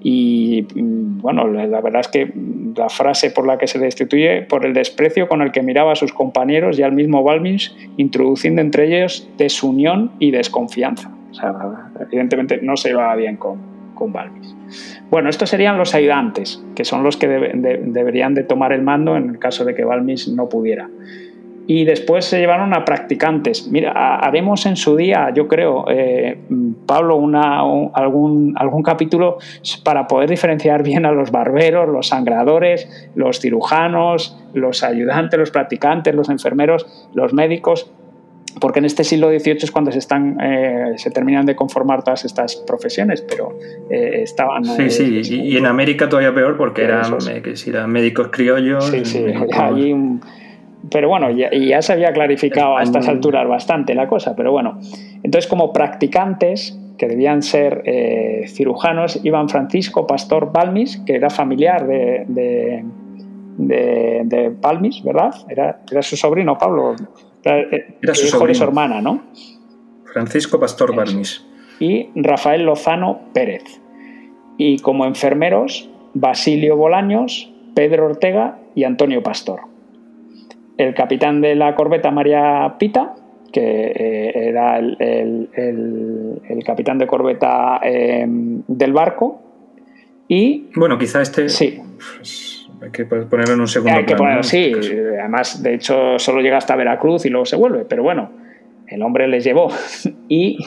Y 0.00 0.66
mm, 0.74 1.18
bueno, 1.20 1.46
la 1.46 1.80
verdad 1.80 2.00
es 2.00 2.08
que 2.08 2.32
la 2.76 2.88
frase 2.88 3.30
por 3.30 3.46
la 3.46 3.58
que 3.58 3.66
se 3.66 3.78
destituye, 3.78 4.42
por 4.42 4.64
el 4.64 4.72
desprecio 4.72 5.28
con 5.28 5.42
el 5.42 5.52
que 5.52 5.62
miraba 5.62 5.92
a 5.92 5.96
sus 5.96 6.12
compañeros 6.12 6.78
y 6.78 6.82
al 6.82 6.92
mismo 6.92 7.22
Balmins, 7.22 7.74
introduciendo 7.96 8.60
entre 8.62 8.86
ellos 8.86 9.28
desunión 9.36 10.12
y 10.18 10.30
desconfianza. 10.30 11.10
Evidentemente 12.00 12.60
no 12.62 12.76
se 12.76 12.90
iba 12.90 13.14
bien 13.14 13.36
con, 13.36 13.75
con 13.96 14.12
Balmis. 14.12 14.54
Bueno, 15.10 15.28
estos 15.28 15.50
serían 15.50 15.76
los 15.76 15.96
ayudantes, 15.96 16.62
que 16.76 16.84
son 16.84 17.02
los 17.02 17.16
que 17.16 17.26
deberían 17.26 18.34
de 18.34 18.44
tomar 18.44 18.72
el 18.72 18.82
mando 18.82 19.16
en 19.16 19.30
el 19.30 19.38
caso 19.40 19.64
de 19.64 19.74
que 19.74 19.82
Balmis 19.84 20.28
no 20.28 20.48
pudiera. 20.48 20.88
Y 21.68 21.84
después 21.84 22.24
se 22.24 22.38
llevaron 22.38 22.74
a 22.74 22.84
practicantes. 22.84 23.66
Mira, 23.66 24.18
haremos 24.18 24.66
en 24.66 24.76
su 24.76 24.94
día, 24.94 25.32
yo 25.34 25.48
creo, 25.48 25.86
eh, 25.88 26.38
Pablo, 26.86 27.16
una, 27.16 27.60
algún, 27.92 28.54
algún 28.56 28.84
capítulo 28.84 29.38
para 29.82 30.06
poder 30.06 30.30
diferenciar 30.30 30.84
bien 30.84 31.04
a 31.06 31.10
los 31.10 31.32
barberos, 31.32 31.88
los 31.88 32.06
sangradores, 32.06 33.10
los 33.16 33.40
cirujanos, 33.40 34.38
los 34.54 34.84
ayudantes, 34.84 35.40
los 35.40 35.50
practicantes, 35.50 36.14
los 36.14 36.28
enfermeros, 36.28 37.08
los 37.14 37.32
médicos, 37.32 37.90
porque 38.60 38.78
en 38.78 38.86
este 38.86 39.04
siglo 39.04 39.28
XVIII 39.28 39.58
es 39.62 39.70
cuando 39.70 39.92
se 39.92 39.98
están 39.98 40.38
eh, 40.40 40.94
se 40.96 41.10
terminan 41.10 41.44
de 41.44 41.54
conformar 41.54 42.02
todas 42.02 42.24
estas 42.24 42.56
profesiones, 42.56 43.22
pero 43.22 43.58
eh, 43.90 44.20
estaban... 44.22 44.64
Sí, 44.64 44.82
eh, 44.82 44.90
sí, 44.90 45.40
y, 45.44 45.56
en 45.56 45.66
América 45.66 46.08
todavía 46.08 46.34
peor 46.34 46.56
porque 46.56 46.84
eran, 46.84 47.16
eran 47.66 47.90
médicos 47.90 48.28
criollos. 48.30 48.86
Sí, 48.86 49.04
sí, 49.04 49.24
allí 49.52 49.94
pero 50.88 51.08
bueno, 51.08 51.30
ya, 51.30 51.50
ya, 51.50 51.82
se 51.82 51.94
había 51.94 52.12
clarificado 52.12 52.76
a 52.76 52.82
estas 52.84 53.08
alturas 53.08 53.48
bastante 53.48 53.92
la 53.92 54.06
cosa, 54.06 54.36
pero 54.36 54.52
bueno. 54.52 54.78
Entonces, 55.24 55.48
como 55.48 55.72
practicantes, 55.72 56.78
que 56.96 57.08
debían 57.08 57.42
ser 57.42 57.82
cirujanos, 58.46 59.18
iban 59.24 59.48
Francisco 59.48 60.06
Pastor 60.06 60.52
Balmis, 60.52 60.98
que 60.98 61.16
era 61.16 61.28
familiar 61.28 61.88
de, 61.88 62.24
de, 62.28 64.22
de, 64.24 64.52
Balmis, 64.60 65.02
¿verdad? 65.02 65.34
Era, 65.48 65.80
era 65.90 66.02
su 66.02 66.16
sobrino, 66.16 66.56
Pablo. 66.56 66.94
Era 67.46 68.14
su 68.14 68.26
hijo 68.26 68.46
de 68.46 68.54
su 68.54 68.64
hermana, 68.64 69.00
¿no? 69.00 69.22
Francisco 70.12 70.58
Pastor 70.58 70.94
Balmis. 70.94 71.44
Y 71.78 72.08
Rafael 72.14 72.64
Lozano 72.64 73.20
Pérez. 73.32 73.62
Y 74.58 74.78
como 74.78 75.04
enfermeros, 75.04 75.90
Basilio 76.14 76.76
Bolaños, 76.76 77.52
Pedro 77.74 78.06
Ortega 78.06 78.58
y 78.74 78.84
Antonio 78.84 79.22
Pastor. 79.22 79.60
El 80.78 80.94
capitán 80.94 81.40
de 81.40 81.54
la 81.54 81.74
corbeta 81.74 82.10
María 82.10 82.76
Pita, 82.78 83.14
que 83.52 83.92
eh, 83.94 84.48
era 84.48 84.78
el, 84.78 85.50
capitán 86.64 86.98
de 86.98 87.06
corbeta 87.06 87.78
em, 87.82 88.62
del 88.66 88.92
barco. 88.92 89.42
Y. 90.28 90.68
Bueno, 90.74 90.98
quizá 90.98 91.20
este. 91.22 91.48
Sí. 91.48 91.78
Pues, 92.16 92.55
hay 92.82 92.90
que 92.90 93.04
ponerlo 93.04 93.54
en 93.54 93.60
un 93.60 93.68
segundo 93.68 93.98
Hay 93.98 94.04
que 94.04 94.16
ponerlo, 94.16 94.42
sí. 94.42 94.72
Además, 95.18 95.62
de 95.62 95.74
hecho, 95.74 96.18
solo 96.18 96.40
llega 96.40 96.58
hasta 96.58 96.76
Veracruz 96.76 97.24
y 97.26 97.30
luego 97.30 97.46
se 97.46 97.56
vuelve. 97.56 97.84
Pero 97.84 98.02
bueno, 98.02 98.30
el 98.86 99.02
hombre 99.02 99.28
les 99.28 99.44
llevó. 99.44 99.68
y, 100.28 100.58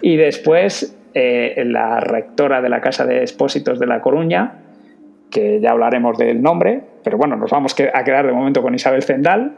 y 0.00 0.16
después 0.16 0.96
eh, 1.14 1.64
la 1.66 2.00
rectora 2.00 2.60
de 2.62 2.68
la 2.68 2.80
Casa 2.80 3.04
de 3.04 3.20
Expósitos 3.20 3.78
de 3.80 3.86
La 3.86 4.00
Coruña, 4.00 4.60
que 5.30 5.60
ya 5.60 5.72
hablaremos 5.72 6.16
del 6.18 6.40
nombre, 6.40 6.82
pero 7.02 7.18
bueno, 7.18 7.36
nos 7.36 7.50
vamos 7.50 7.74
a 7.74 8.04
quedar 8.04 8.26
de 8.26 8.32
momento 8.32 8.62
con 8.62 8.74
Isabel 8.74 9.02
Zendal. 9.02 9.56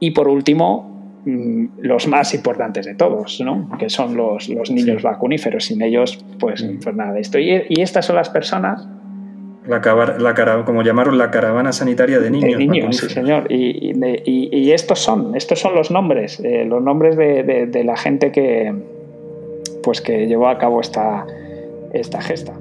Y 0.00 0.12
por 0.12 0.28
último, 0.28 1.20
mm, 1.24 1.80
los 1.80 2.06
más 2.06 2.32
importantes 2.32 2.86
de 2.86 2.94
todos, 2.94 3.40
¿no? 3.40 3.68
que 3.76 3.90
son 3.90 4.16
los, 4.16 4.48
los 4.48 4.70
niños 4.70 5.02
vacuníferos. 5.02 5.64
Sin 5.64 5.82
ellos, 5.82 6.24
pues, 6.38 6.64
pues 6.82 6.94
nada 6.94 7.12
de 7.12 7.20
esto. 7.20 7.40
Y, 7.40 7.64
y 7.68 7.80
estas 7.80 8.06
son 8.06 8.14
las 8.14 8.30
personas 8.30 8.88
la, 9.68 10.64
como 10.64 10.82
llamaron 10.82 11.18
la 11.18 11.30
caravana 11.30 11.72
sanitaria 11.72 12.18
de 12.18 12.30
niños. 12.30 12.58
De 12.58 12.66
niños, 12.66 12.96
sí, 12.96 13.08
señor. 13.08 13.50
Y, 13.50 13.92
y, 14.24 14.72
estos 14.72 14.98
son, 14.98 15.36
estos 15.36 15.60
son 15.60 15.74
los 15.74 15.90
nombres, 15.90 16.40
eh, 16.40 16.64
los 16.64 16.82
nombres 16.82 17.16
de, 17.16 17.66
de, 17.66 17.84
la 17.84 17.96
gente 17.96 18.32
que, 18.32 18.72
pues 19.82 20.00
que 20.00 20.26
llevó 20.26 20.48
a 20.48 20.58
cabo 20.58 20.80
esta, 20.80 21.26
esta 21.92 22.20
gesta. 22.22 22.54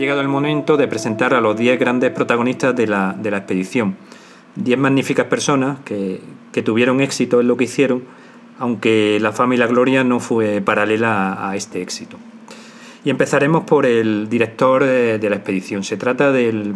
Llegado 0.00 0.20
el 0.20 0.28
momento 0.28 0.76
de 0.76 0.88
presentar 0.88 1.34
a 1.34 1.40
los 1.40 1.56
10 1.56 1.78
grandes 1.78 2.10
protagonistas 2.10 2.74
de 2.74 2.86
la, 2.86 3.14
expedición. 3.22 3.96
10 4.56 4.78
magníficas 4.78 5.26
personas 5.26 5.78
que, 5.84 6.20
tuvieron 6.64 7.00
éxito 7.00 7.40
en 7.40 7.46
lo 7.46 7.56
que 7.56 7.64
hicieron, 7.64 8.02
aunque 8.58 9.18
la 9.20 9.30
fama 9.30 9.54
y 9.54 9.58
la 9.58 9.66
gloria 9.66 10.02
no 10.02 10.18
fue 10.18 10.60
paralela 10.60 11.48
a, 11.48 11.54
este 11.54 11.82
éxito. 11.82 12.16
Y 13.04 13.10
empezaremos 13.10 13.64
por 13.64 13.86
el 13.86 14.28
director 14.28 14.84
de, 14.84 15.30
la 15.30 15.36
expedición. 15.36 15.84
Se 15.84 15.96
trata 15.96 16.32
del 16.32 16.74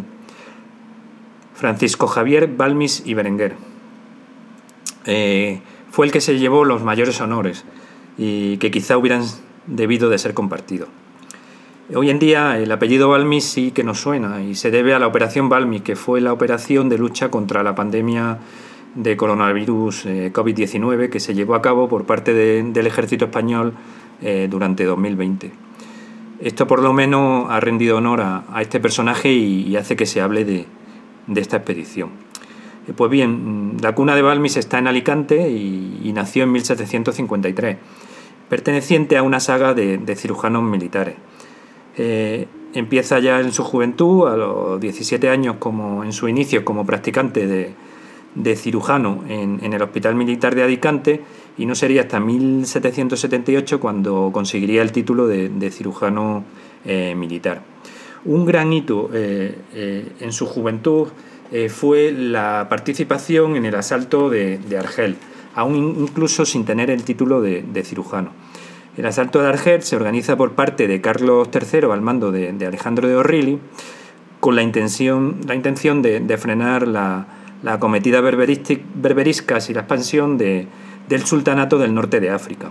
Francisco 1.55 2.07
Javier 2.07 2.47
Balmis 2.47 3.03
y 3.05 3.15
Berenguer. 3.15 3.55
Eh, 5.05 5.59
fue 5.91 6.05
el 6.05 6.11
que 6.11 6.21
se 6.21 6.37
llevó 6.39 6.63
los 6.63 6.83
mayores 6.83 7.19
honores 7.21 7.65
y 8.17 8.57
que 8.57 8.71
quizá 8.71 8.97
hubieran 8.97 9.23
debido 9.67 10.09
de 10.09 10.17
ser 10.17 10.33
compartidos. 10.33 10.89
Hoy 11.93 12.09
en 12.09 12.17
día 12.17 12.57
el 12.57 12.71
apellido 12.71 13.09
Balmi 13.09 13.41
sí 13.41 13.69
que 13.69 13.83
nos 13.83 13.99
suena 13.99 14.41
y 14.41 14.55
se 14.55 14.71
debe 14.71 14.95
a 14.95 14.99
la 14.99 15.05
operación 15.05 15.49
Balmi, 15.49 15.81
que 15.81 15.95
fue 15.95 16.19
la 16.19 16.33
operación 16.33 16.89
de 16.89 16.97
lucha 16.97 17.29
contra 17.29 17.61
la 17.61 17.75
pandemia 17.75 18.39
de 18.95 19.15
coronavirus 19.15 20.07
eh, 20.07 20.31
COVID-19 20.33 21.11
que 21.11 21.19
se 21.19 21.35
llevó 21.35 21.53
a 21.53 21.61
cabo 21.61 21.87
por 21.87 22.05
parte 22.05 22.33
del 22.33 22.87
ejército 22.87 23.25
español 23.25 23.73
eh, 24.23 24.47
durante 24.49 24.83
2020. 24.83 25.51
Esto 26.39 26.65
por 26.65 26.81
lo 26.81 26.91
menos 26.91 27.51
ha 27.51 27.59
rendido 27.59 27.97
honor 27.97 28.21
a, 28.21 28.43
este 28.61 28.79
personaje 28.79 29.31
y, 29.31 29.75
hace 29.75 29.95
que 29.95 30.07
se 30.07 30.21
hable 30.21 30.43
de, 30.43 30.65
esta 31.35 31.57
expedición. 31.57 32.09
Eh, 32.87 32.93
pues 32.97 33.11
bien, 33.11 33.77
la 33.79 33.93
cuna 33.93 34.15
de 34.15 34.23
Balmis 34.23 34.57
está 34.57 34.79
en 34.79 34.87
Alicante 34.87 35.51
y, 35.51 36.11
nació 36.15 36.45
en 36.45 36.51
1753, 36.51 37.77
perteneciente 38.49 39.17
a 39.17 39.21
una 39.21 39.39
saga 39.39 39.75
de 39.75 40.15
cirujanos 40.15 40.63
militares. 40.63 41.13
Eh, 41.97 42.47
empieza 42.73 43.19
ya 43.19 43.39
en 43.39 43.53
su 43.53 43.63
juventud, 43.63 44.27
a 44.27 44.35
los 44.35 44.79
17 44.79 45.29
años, 45.29 45.55
como 45.59 46.03
en 46.03 46.11
su 46.11 46.27
inicio 46.27 46.65
como 46.65 46.85
practicante 46.85 47.47
de, 47.47 48.55
cirujano 48.57 49.23
en, 49.29 49.61
el 49.73 49.81
Hospital 49.81 50.15
Militar 50.15 50.55
de 50.55 50.63
Alicante 50.63 51.21
y 51.57 51.65
no 51.65 51.73
sería 51.73 52.01
hasta 52.01 52.19
1778 52.19 53.79
cuando 53.79 54.29
conseguiría 54.33 54.81
el 54.81 54.91
título 54.91 55.25
de, 55.27 55.71
cirujano 55.71 56.43
eh, 56.83 57.15
militar. 57.15 57.61
Un 58.25 58.45
gran 58.45 58.73
hito 58.73 59.09
eh, 59.13 60.11
en 60.19 60.33
su 60.33 60.47
juventud 60.47 61.07
fue 61.69 62.11
la 62.11 62.67
participación 62.69 63.55
en 63.55 63.65
el 63.65 63.75
asalto 63.75 64.29
de, 64.29 64.59
Argel, 64.77 65.15
aún 65.53 65.95
incluso 65.99 66.43
sin 66.45 66.65
tener 66.65 66.89
el 66.89 67.03
título 67.03 67.39
de 67.41 67.83
cirujano. 67.85 68.31
El 68.97 69.05
asalto 69.05 69.41
de 69.41 69.47
Argel 69.47 69.83
se 69.83 69.95
organiza 69.95 70.37
por 70.37 70.53
parte 70.53 70.87
de 70.87 71.01
Carlos 71.01 71.49
III 71.53 71.91
al 71.91 72.01
mando 72.01 72.31
de, 72.31 72.49
Alejandro 72.65 73.07
de 73.07 73.15
Orrili 73.15 73.59
con 74.39 74.55
la 74.55 74.61
intención, 74.61 75.37
la 75.47 75.55
intención 75.55 76.01
de, 76.01 76.37
frenar 76.37 76.87
la, 76.87 77.27
la 77.63 77.79
cometida 77.79 78.21
berberiscas 78.21 79.69
y 79.69 79.73
la 79.73 79.81
expansión 79.81 80.37
del 80.37 80.67
sultanato 81.25 81.77
del 81.77 81.93
norte 81.93 82.19
de 82.19 82.29
África. 82.29 82.69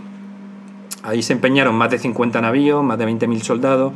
Ahí 1.03 1.23
se 1.23 1.35
empeñaron 1.35 1.75
más 1.75 1.91
de 1.91 1.99
50 1.99 2.41
navíos, 2.41 2.83
más 2.83 2.99
de 2.99 3.07
20.000 3.07 3.43
soldados 3.43 3.93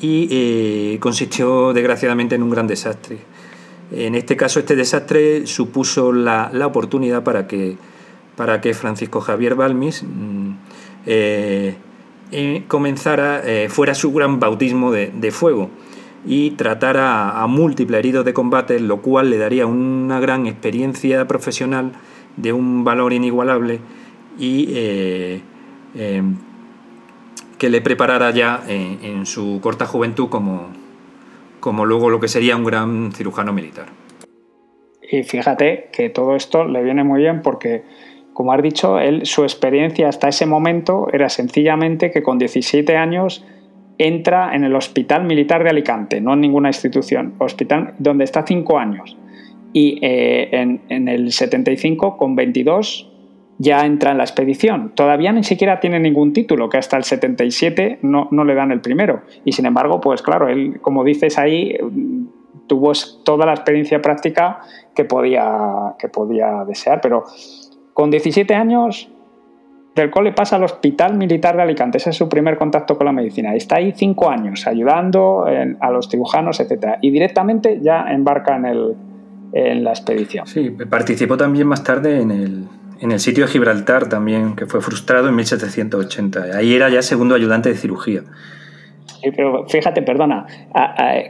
y 0.00 0.28
eh, 0.30 0.98
consistió 1.00 1.72
desgraciadamente 1.72 2.34
en 2.34 2.42
un 2.42 2.50
gran 2.50 2.66
desastre. 2.66 3.18
En 3.92 4.14
este 4.14 4.36
caso, 4.36 4.60
este 4.60 4.76
desastre 4.76 5.46
supuso 5.46 6.12
la, 6.12 6.50
oportunidad 6.64 7.22
para 7.22 7.46
que, 7.46 7.76
para 8.36 8.60
que 8.60 8.74
Francisco 8.74 9.20
Javier 9.20 9.54
Balmis 9.54 10.02
mm, 10.02 10.43
eh, 11.06 11.74
comenzara, 12.66 13.42
eh, 13.44 13.68
fuera 13.68 13.94
su 13.94 14.12
gran 14.12 14.40
bautismo 14.40 14.90
de, 14.92 15.30
fuego 15.30 15.70
y 16.26 16.52
tratara 16.52 17.42
a, 17.42 17.46
múltiples 17.46 17.98
heridos 17.98 18.24
de 18.24 18.32
combate, 18.32 18.80
lo 18.80 19.02
cual 19.02 19.30
le 19.30 19.38
daría 19.38 19.66
una 19.66 20.20
gran 20.20 20.46
experiencia 20.46 21.26
profesional 21.28 21.92
de 22.36 22.52
un 22.52 22.82
valor 22.82 23.12
inigualable 23.12 23.80
y 24.38 24.68
eh, 24.70 25.40
em, 25.94 26.36
que 27.58 27.68
le 27.68 27.80
preparara 27.80 28.30
ya 28.30 28.64
en, 28.66 29.26
su 29.26 29.60
corta 29.62 29.86
juventud 29.86 30.28
como, 30.28 30.68
como 31.60 31.86
luego 31.86 32.10
lo 32.10 32.18
que 32.18 32.28
sería 32.28 32.56
un 32.56 32.64
gran 32.64 33.12
cirujano 33.12 33.52
militar. 33.52 33.86
Y 35.02 35.22
fíjate 35.22 35.90
que 35.92 36.10
todo 36.10 36.34
esto 36.34 36.64
le 36.64 36.82
viene 36.82 37.04
muy 37.04 37.20
bien 37.20 37.42
porque 37.42 37.84
como 38.34 38.52
has 38.52 38.62
dicho, 38.62 38.98
él, 38.98 39.24
su 39.24 39.44
experiencia 39.44 40.08
hasta 40.08 40.28
ese 40.28 40.44
momento 40.44 41.06
era 41.12 41.28
sencillamente 41.28 42.10
que 42.10 42.22
con 42.22 42.36
17 42.36 42.96
años 42.96 43.44
entra 43.96 44.54
en 44.54 44.64
el 44.64 44.74
Hospital 44.74 45.24
Militar 45.24 45.62
de 45.62 45.70
Alicante, 45.70 46.20
no 46.20 46.34
en 46.34 46.40
ninguna 46.40 46.68
institución, 46.68 47.34
hospital 47.38 47.94
donde 47.98 48.24
está 48.24 48.44
5 48.44 48.76
años. 48.76 49.16
Y 49.72 49.98
eh, 50.02 50.48
en, 50.52 51.08
el 51.08 51.32
75, 51.32 52.16
con 52.16 52.34
22, 52.34 53.08
ya 53.58 53.86
entra 53.86 54.10
en 54.10 54.18
la 54.18 54.24
expedición. 54.24 54.92
Todavía 54.96 55.32
ni 55.32 55.44
siquiera 55.44 55.78
tiene 55.78 56.00
ningún 56.00 56.32
título, 56.32 56.68
que 56.68 56.78
hasta 56.78 56.96
el 56.96 57.04
77 57.04 58.00
no, 58.02 58.28
no 58.32 58.44
le 58.44 58.54
dan 58.54 58.72
el 58.72 58.80
primero. 58.80 59.22
Y 59.44 59.52
sin 59.52 59.66
embargo, 59.66 60.00
pues 60.00 60.22
claro, 60.22 60.48
él, 60.48 60.80
como 60.80 61.04
dices 61.04 61.38
ahí, 61.38 61.76
tuvo 62.66 62.92
toda 63.24 63.46
la 63.46 63.52
experiencia 63.52 64.00
práctica 64.00 64.60
que 64.94 65.04
podía, 65.04 65.94
que 65.98 66.08
podía 66.08 66.64
desear, 66.66 67.00
pero 67.00 67.24
con 67.94 68.10
17 68.10 68.54
años, 68.54 69.08
del 69.94 70.10
cole 70.10 70.32
pasa 70.32 70.56
al 70.56 70.64
Hospital 70.64 71.16
Militar 71.16 71.56
de 71.56 71.62
Alicante. 71.62 71.98
Ese 71.98 72.10
es 72.10 72.16
su 72.16 72.28
primer 72.28 72.58
contacto 72.58 72.96
con 72.96 73.06
la 73.06 73.12
medicina. 73.12 73.54
Está 73.54 73.76
ahí 73.76 73.92
cinco 73.96 74.28
años 74.28 74.66
ayudando 74.66 75.46
a 75.80 75.90
los 75.90 76.08
cirujanos, 76.08 76.58
etc. 76.60 76.98
Y 77.00 77.10
directamente 77.10 77.78
ya 77.80 78.06
embarca 78.10 78.56
en, 78.56 78.64
el, 78.66 78.94
en 79.52 79.84
la 79.84 79.90
expedición. 79.90 80.46
Sí, 80.46 80.70
participó 80.70 81.36
también 81.36 81.68
más 81.68 81.84
tarde 81.84 82.20
en 82.20 82.32
el, 82.32 82.64
en 83.00 83.12
el 83.12 83.20
sitio 83.20 83.46
de 83.46 83.52
Gibraltar, 83.52 84.08
también, 84.08 84.56
que 84.56 84.66
fue 84.66 84.80
frustrado 84.80 85.28
en 85.28 85.36
1780. 85.36 86.56
Ahí 86.56 86.74
era 86.74 86.88
ya 86.88 87.00
segundo 87.00 87.36
ayudante 87.36 87.68
de 87.68 87.76
cirugía. 87.76 88.22
pero 89.36 89.68
fíjate, 89.68 90.02
perdona, 90.02 90.46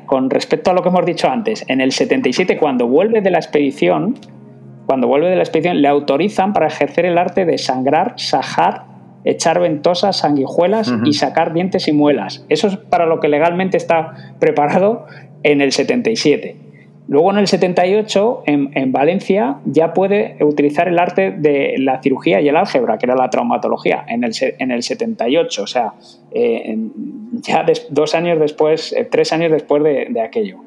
con 0.07 0.31
respecto 0.31 0.71
a 0.71 0.75
lo 0.75 0.83
que 0.83 0.89
hemos 0.89 1.05
dicho 1.05 1.29
antes, 1.29 1.67
en 1.69 1.83
el 1.83 1.93
77, 1.93 2.57
cuando 2.57 2.87
vuelve 2.87 3.21
de 3.21 3.31
la 3.31 3.39
expedición, 3.39 4.15
cuando 4.87 5.07
vuelve 5.07 5.31
de 5.31 5.37
la 5.37 5.43
expedición, 5.43 5.81
le 5.81 5.89
autorizan 5.89 6.53
para 6.53 6.67
ejercer 6.67 7.07
el 7.07 7.19
arte 7.19 7.45
de 7.45 7.59
sangrar, 7.59 8.15
sajar, 8.17 8.85
echar 9.25 9.61
ventosas, 9.61 10.19
sanguijuelas 10.19 10.93
y 11.05 11.15
sacar 11.15 11.55
dientes 11.55 11.89
y 11.89 11.93
muelas. 11.93 12.45
Eso 12.49 12.69
es 12.69 12.77
para 12.77 13.07
lo 13.07 13.21
que 13.21 13.29
legalmente 13.29 13.77
está 13.77 14.35
preparado 14.39 15.07
en 15.43 15.61
el 15.61 15.73
77. 15.73 16.57
Luego 17.07 17.31
en 17.33 17.39
el 17.39 17.47
78, 17.47 18.45
en, 18.47 18.93
Valencia, 18.93 19.59
ya 19.67 19.93
puede 19.93 20.39
utilizar 20.41 20.89
el 20.89 20.99
arte 20.99 21.33
de 21.33 21.75
la 21.79 22.01
cirugía 22.01 22.41
y 22.41 22.49
el 22.49 22.57
álgebra, 22.57 22.97
que 22.97 23.05
era 23.05 23.15
la 23.15 23.29
traumatología, 23.29 24.07
en 24.09 24.25
el, 24.25 24.33
en 24.41 24.71
el 24.71 24.83
78, 24.83 25.63
o 25.63 25.67
sea, 25.67 25.93
eh, 26.33 26.79
ya 27.43 27.67
dos 27.91 28.15
años 28.15 28.41
después, 28.41 28.95
eh, 28.95 29.05
tres 29.05 29.35
años 29.35 29.53
después 29.53 29.83
de, 29.83 30.07
de 30.09 30.21
aquello. 30.23 30.61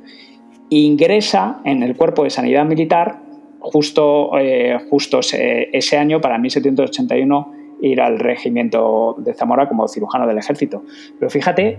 Ingresa 0.70 1.60
en 1.66 1.82
el 1.82 1.96
cuerpo 1.96 2.24
de 2.24 2.30
sanidad 2.30 2.66
militar 2.66 3.27
justo, 3.72 4.38
eh, 4.40 4.78
ese, 5.74 5.98
año, 5.98 6.22
para 6.22 6.38
1781, 6.38 7.54
ir 7.82 8.02
al 8.02 8.20
regimiento 8.20 9.16
de 9.20 9.34
Zamora 9.34 9.68
como 9.68 9.88
cirujano 9.88 10.26
del 10.26 10.38
ejército. 10.38 10.84
Pero 11.20 11.30
fíjate 11.30 11.78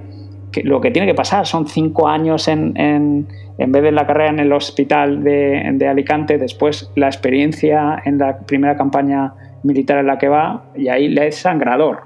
que 0.53 0.63
lo 0.63 0.81
que 0.81 0.91
tiene 0.91 1.07
que 1.07 1.15
pasar 1.15 1.47
son 1.47 1.67
cinco 1.67 2.09
años 2.09 2.49
en, 2.49 2.75
en, 2.77 3.73
vez 3.73 3.83
de 3.83 3.93
la 3.93 4.07
carrera 4.07 4.31
en 4.31 4.39
el 4.39 4.53
hospital 4.53 5.23
de, 5.25 5.89
Alicante, 5.89 6.39
después 6.39 6.91
la 6.95 7.07
experiencia 7.07 8.01
en 8.05 8.19
la 8.19 8.39
primera 8.39 8.77
campaña 8.77 9.35
militar 9.63 9.99
en 9.99 10.07
la 10.07 10.19
que 10.19 10.29
va 10.29 10.71
y 10.77 10.89
ahí 10.89 11.09
le 11.09 11.27
es 11.27 11.37
sangrador. 11.37 12.03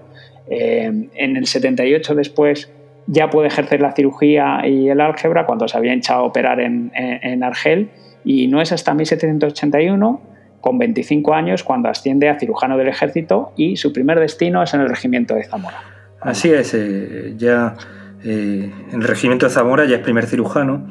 Eh, 0.49 1.09
en 1.15 1.37
el 1.37 1.47
78 1.47 2.15
después 2.15 2.73
ya 3.07 3.31
puede 3.31 3.49
ejercer 3.49 3.81
la 3.81 3.93
cirugía 3.93 4.67
y 4.67 4.89
el 4.89 5.01
álgebra 5.01 5.45
cuando 5.45 5.69
se 5.69 5.77
había 5.77 5.93
echado 5.93 6.21
a 6.21 6.25
operar 6.25 6.61
en, 6.61 6.91
en 6.95 7.43
Argel 7.45 7.91
y 8.25 8.49
no 8.49 8.61
es 8.61 8.73
hasta 8.73 8.95
1781 8.95 10.21
con 10.61 10.79
25 10.79 11.35
años 11.35 11.65
cuando 11.65 11.89
asciende 11.89 12.29
a 12.29 12.39
cirujano 12.39 12.79
del 12.79 12.89
ejército 12.89 13.53
y 13.57 13.77
su 13.77 13.93
primer 13.93 14.21
destino 14.21 14.63
es 14.63 14.73
en 14.75 14.81
el 14.81 14.89
regimiento 14.89 15.35
de 15.35 15.45
Zamora. 15.45 15.83
Así 16.21 16.51
es, 16.51 16.73
eh, 16.75 17.35
ya 17.37 17.75
eh, 18.23 18.73
en 18.93 19.03
el 19.03 19.07
regimiento 19.07 19.47
de 19.47 19.53
Zamora 19.53 19.85
ya 19.85 19.97
es 19.97 20.03
primer 20.03 20.27
cirujano 20.27 20.87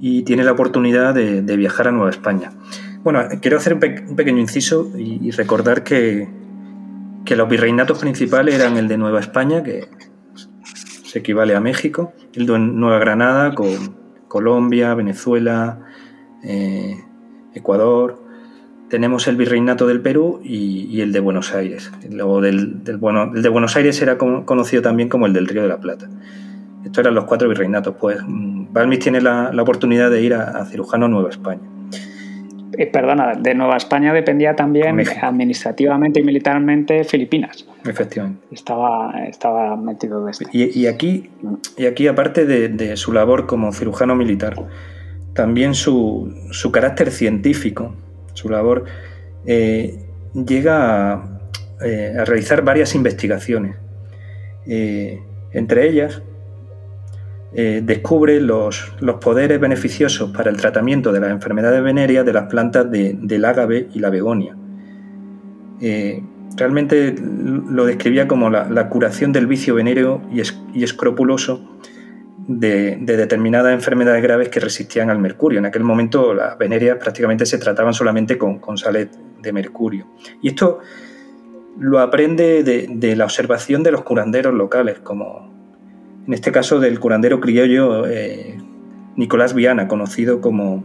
y 0.00 0.22
tiene 0.22 0.44
la 0.44 0.52
oportunidad 0.52 1.12
de, 1.12 1.56
viajar 1.56 1.88
a 1.88 1.90
Nueva 1.90 2.10
España. 2.10 2.52
Bueno, 3.02 3.20
quiero 3.42 3.58
hacer 3.58 3.74
un, 3.74 3.80
pequeño 3.80 4.38
inciso 4.38 4.90
y, 4.96 5.30
recordar 5.32 5.82
que, 5.82 6.28
que, 7.24 7.36
los 7.36 7.48
virreinatos 7.48 7.98
principales 7.98 8.54
eran 8.54 8.76
el 8.76 8.88
de 8.88 8.96
Nueva 8.96 9.20
España, 9.20 9.62
que 9.62 9.88
se 11.04 11.18
equivale 11.18 11.54
a 11.54 11.60
México, 11.60 12.12
el 12.32 12.46
de 12.46 12.58
Nueva 12.58 12.98
Granada 12.98 13.54
con 13.54 13.68
Colombia, 14.28 14.94
Venezuela, 14.94 15.80
eh, 16.42 16.96
Ecuador, 17.54 18.22
tenemos 18.88 19.28
el 19.28 19.36
virreinato 19.36 19.86
del 19.86 20.00
Perú 20.00 20.40
y, 20.42 21.00
el 21.00 21.12
de 21.12 21.20
Buenos 21.20 21.54
Aires. 21.54 21.90
Luego 22.10 22.40
del, 22.40 22.82
bueno, 22.98 23.32
el 23.34 23.42
de 23.42 23.48
Buenos 23.48 23.76
Aires 23.76 24.00
era 24.02 24.18
conocido 24.18 24.82
también 24.82 25.08
como 25.08 25.26
el 25.26 25.32
del 25.32 25.46
Río 25.46 25.62
de 25.62 25.68
la 25.68 25.78
Plata. 25.78 26.08
Estos 26.84 27.02
eran 27.02 27.14
los 27.14 27.24
cuatro 27.24 27.48
virreinatos. 27.48 27.94
Pues 27.98 28.18
mm, 28.26 28.72
Balmis 28.72 28.98
tiene 28.98 29.20
la, 29.20 29.50
oportunidad 29.60 30.10
de 30.10 30.22
ir 30.22 30.34
a, 30.34 30.64
Cirujano 30.66 31.08
Nueva 31.08 31.30
España. 31.30 31.60
Eh, 32.78 32.86
perdona, 32.86 33.34
de 33.34 33.54
Nueva 33.54 33.76
España 33.76 34.12
dependía 34.12 34.56
también 34.56 35.00
administrativamente 35.22 36.20
y 36.20 36.22
militarmente 36.22 37.04
Filipinas. 37.04 37.66
Efectivamente. 37.84 38.46
Estaba, 38.50 39.24
estaba 39.26 39.76
metido 39.76 40.24
de 40.24 40.32
y, 40.52 40.80
y, 40.80 40.86
aquí, 40.86 41.30
y 41.76 41.86
aquí, 41.86 42.06
aparte 42.06 42.46
de, 42.46 42.96
su 42.96 43.12
labor 43.12 43.46
como 43.46 43.72
cirujano 43.72 44.14
militar, 44.14 44.54
también 45.34 45.74
su, 45.74 46.34
su 46.50 46.70
carácter 46.72 47.10
científico 47.10 47.94
su 48.40 48.48
labor, 48.48 48.84
eh, 49.44 49.98
llega 50.34 51.40
eh, 51.82 52.16
a, 52.18 52.24
realizar 52.24 52.62
varias 52.62 52.94
investigaciones. 52.94 53.76
Eh, 54.66 55.20
entre 55.52 55.88
ellas, 55.88 56.22
descubre 57.52 58.40
los, 58.40 58.92
poderes 59.20 59.58
beneficiosos 59.58 60.30
para 60.30 60.50
el 60.50 60.56
tratamiento 60.56 61.10
de 61.10 61.18
las 61.18 61.32
enfermedades 61.32 61.82
venéreas 61.82 62.24
de 62.24 62.32
las 62.32 62.44
plantas 62.44 62.88
del 62.88 63.44
ágave 63.44 63.88
y 63.92 63.98
la 63.98 64.08
begonia. 64.08 64.56
realmente 66.56 67.16
lo 67.18 67.86
describía 67.86 68.28
como 68.28 68.50
la, 68.50 68.88
curación 68.88 69.32
del 69.32 69.48
vicio 69.48 69.74
venéreo 69.74 70.22
y 70.72 70.84
escrupuloso 70.84 71.80
de, 72.48 72.96
determinadas 72.96 73.72
enfermedades 73.72 74.22
graves 74.22 74.48
que 74.48 74.60
resistían 74.60 75.10
al 75.10 75.18
mercurio. 75.18 75.58
En 75.58 75.66
aquel 75.66 75.84
momento 75.84 76.34
las 76.34 76.58
venerias 76.58 76.98
prácticamente 76.98 77.46
se 77.46 77.58
trataban 77.58 77.94
solamente 77.94 78.38
con, 78.38 78.58
con 78.58 78.78
sales 78.78 79.08
de 79.40 79.52
mercurio. 79.52 80.06
Y 80.42 80.48
esto 80.48 80.80
lo 81.78 82.00
aprende 82.00 82.62
de, 82.62 83.16
la 83.16 83.24
observación 83.24 83.82
de 83.82 83.90
los 83.90 84.02
curanderos 84.02 84.54
locales, 84.54 84.98
como 84.98 85.50
en 86.26 86.34
este 86.34 86.52
caso 86.52 86.80
del 86.80 87.00
curandero 87.00 87.40
criollo 87.40 88.06
eh, 88.06 88.58
Nicolás 89.16 89.54
Viana, 89.54 89.88
conocido 89.88 90.40
como, 90.40 90.84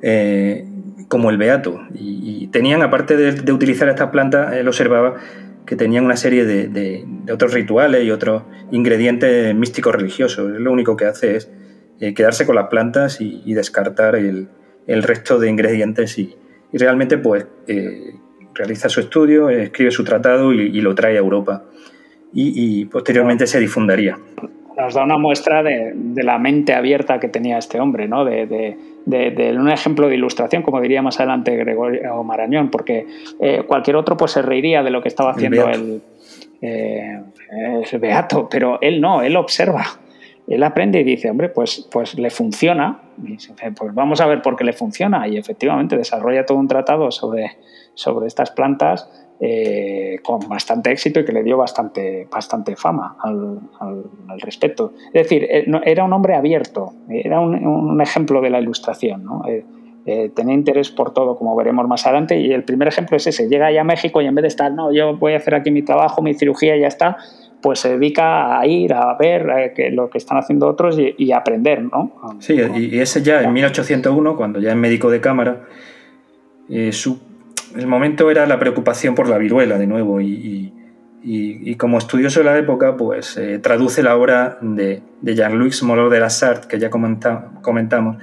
eh, 0.00 0.66
como 1.08 1.30
el 1.30 1.38
Beato. 1.38 1.80
Y, 1.94 2.48
tenían, 2.48 2.82
aparte 2.82 3.16
de, 3.16 3.52
utilizar 3.52 3.88
estas 3.88 4.10
plantas, 4.10 4.54
él 4.54 4.68
observaba 4.68 5.16
que 5.66 5.76
tenían 5.76 6.04
una 6.04 6.16
serie 6.16 6.44
de, 6.44 7.06
otros 7.32 7.54
rituales 7.54 8.04
y 8.04 8.10
otros 8.10 8.42
ingredientes 8.70 9.54
místicos 9.54 9.94
religiosos. 9.94 10.50
Lo 10.50 10.72
único 10.72 10.96
que 10.96 11.06
hace 11.06 11.36
es 11.36 11.50
eh, 12.00 12.14
quedarse 12.14 12.46
con 12.46 12.56
las 12.56 12.68
plantas 12.68 13.20
y, 13.20 13.54
descartar 13.54 14.16
el, 14.16 14.48
resto 14.86 15.38
de 15.38 15.48
ingredientes 15.48 16.18
y, 16.18 16.36
realmente 16.72 17.18
pues 17.18 17.46
eh, 17.68 18.14
realiza 18.52 18.88
su 18.88 19.00
estudio, 19.00 19.48
escribe 19.48 19.90
su 19.90 20.04
tratado 20.04 20.52
y, 20.52 20.80
lo 20.80 20.94
trae 20.94 21.16
a 21.16 21.20
Europa. 21.20 21.64
Y, 22.32 22.84
posteriormente 22.86 23.46
se 23.46 23.60
difundaría 23.60 24.18
nos 24.76 24.94
da 24.94 25.04
una 25.04 25.18
muestra 25.18 25.62
de, 25.62 25.94
la 26.16 26.38
mente 26.38 26.74
abierta 26.74 27.20
que 27.20 27.28
tenía 27.28 27.58
este 27.58 27.80
hombre, 27.80 28.08
¿no? 28.08 28.24
de, 28.24 28.76
un 29.06 29.70
ejemplo 29.70 30.08
de 30.08 30.14
ilustración, 30.14 30.62
como 30.62 30.80
diría 30.80 31.02
más 31.02 31.18
adelante 31.20 31.56
Gregorio 31.56 32.22
Marañón, 32.24 32.70
porque 32.70 33.06
eh, 33.40 33.62
cualquier 33.66 33.96
otro 33.96 34.16
pues 34.16 34.32
se 34.32 34.42
reiría 34.42 34.82
de 34.82 34.90
lo 34.90 35.02
que 35.02 35.08
estaba 35.08 35.32
haciendo 35.32 35.68
el, 35.68 36.02
eh, 36.62 37.20
Beato, 38.00 38.48
pero 38.50 38.78
él 38.80 39.00
no, 39.00 39.22
él 39.22 39.36
observa. 39.36 39.84
Él 40.46 40.62
aprende 40.62 41.00
y 41.00 41.04
dice, 41.04 41.30
hombre, 41.30 41.48
pues, 41.48 41.88
pues 41.90 42.18
le 42.18 42.28
funciona, 42.28 42.98
pues 43.78 43.94
vamos 43.94 44.20
a 44.20 44.26
ver 44.26 44.42
por 44.42 44.56
qué 44.56 44.64
le 44.64 44.74
funciona. 44.74 45.26
Y 45.26 45.38
efectivamente 45.38 45.96
desarrolla 45.96 46.44
todo 46.44 46.58
un 46.58 46.68
tratado 46.68 47.10
sobre, 47.10 47.52
sobre 47.94 48.26
estas 48.26 48.50
plantas 48.50 49.08
eh, 49.40 50.20
con 50.22 50.48
bastante 50.48 50.92
éxito 50.92 51.18
y 51.18 51.24
que 51.24 51.32
le 51.32 51.42
dio 51.42 51.56
bastante, 51.56 52.28
bastante 52.30 52.76
fama 52.76 53.16
al, 53.20 53.58
respecto. 54.38 54.92
Es 55.12 55.24
decir, 55.24 55.44
eh, 55.50 55.66
era 55.84 56.04
un 56.04 56.12
hombre 56.12 56.34
abierto, 56.34 56.92
era 57.08 57.40
un, 57.40 58.00
ejemplo 58.00 58.40
de 58.40 58.50
la 58.50 58.60
ilustración. 58.60 59.26
Eh, 60.06 60.30
tenía 60.34 60.54
interés 60.54 60.90
por 60.90 61.12
todo, 61.12 61.36
como 61.36 61.56
veremos 61.56 61.88
más 61.88 62.06
adelante, 62.06 62.38
y 62.38 62.52
el 62.52 62.62
primer 62.62 62.86
ejemplo 62.86 63.16
es 63.16 63.26
ese, 63.26 63.48
llega 63.48 63.66
allá 63.66 63.80
a 63.80 63.84
México 63.84 64.22
y 64.22 64.26
en 64.26 64.34
vez 64.36 64.42
de 64.42 64.48
estar, 64.48 64.70
no, 64.72 64.92
yo 64.92 65.16
voy 65.16 65.32
a 65.32 65.38
hacer 65.38 65.56
aquí 65.56 65.70
mi 65.70 65.82
trabajo, 65.82 66.22
mi 66.22 66.34
cirugía 66.34 66.76
y 66.76 66.82
ya 66.82 66.88
está, 66.88 67.16
pues 67.60 67.80
se 67.80 67.98
dedica 67.98 68.60
a 68.60 68.66
ir 68.66 68.94
a 68.94 69.16
ver 69.18 69.72
lo 69.92 70.10
que 70.10 70.18
están 70.18 70.38
haciendo 70.38 70.68
otros 70.68 70.96
y, 70.98 71.32
aprender, 71.32 71.82
¿no? 71.82 72.36
Sí, 72.38 72.54
y 72.54 72.98
ese 72.98 73.22
ya 73.22 73.42
en 73.42 73.52
1801, 73.52 74.36
cuando 74.36 74.60
ya 74.60 74.70
es 74.70 74.76
médico 74.76 75.10
de 75.10 75.20
cámara, 75.20 75.64
su 76.92 77.33
el 77.74 77.86
momento 77.86 78.30
era 78.30 78.46
la 78.46 78.58
preocupación 78.58 79.14
por 79.14 79.28
la 79.28 79.38
viruela 79.38 79.78
de 79.78 79.86
nuevo 79.86 80.20
y, 80.20 80.72
como 81.78 81.98
estudioso 81.98 82.40
de 82.40 82.44
la 82.44 82.58
época, 82.58 82.96
pues 82.96 83.36
eh, 83.36 83.58
traduce 83.58 84.02
la 84.02 84.16
obra 84.16 84.58
de, 84.60 85.02
Jean-Louis 85.22 85.82
Moreau 85.82 86.08
de 86.08 86.20
la 86.20 86.30
Sartre, 86.30 86.68
que 86.68 86.78
ya 86.78 86.90
comentamos, 86.90 88.16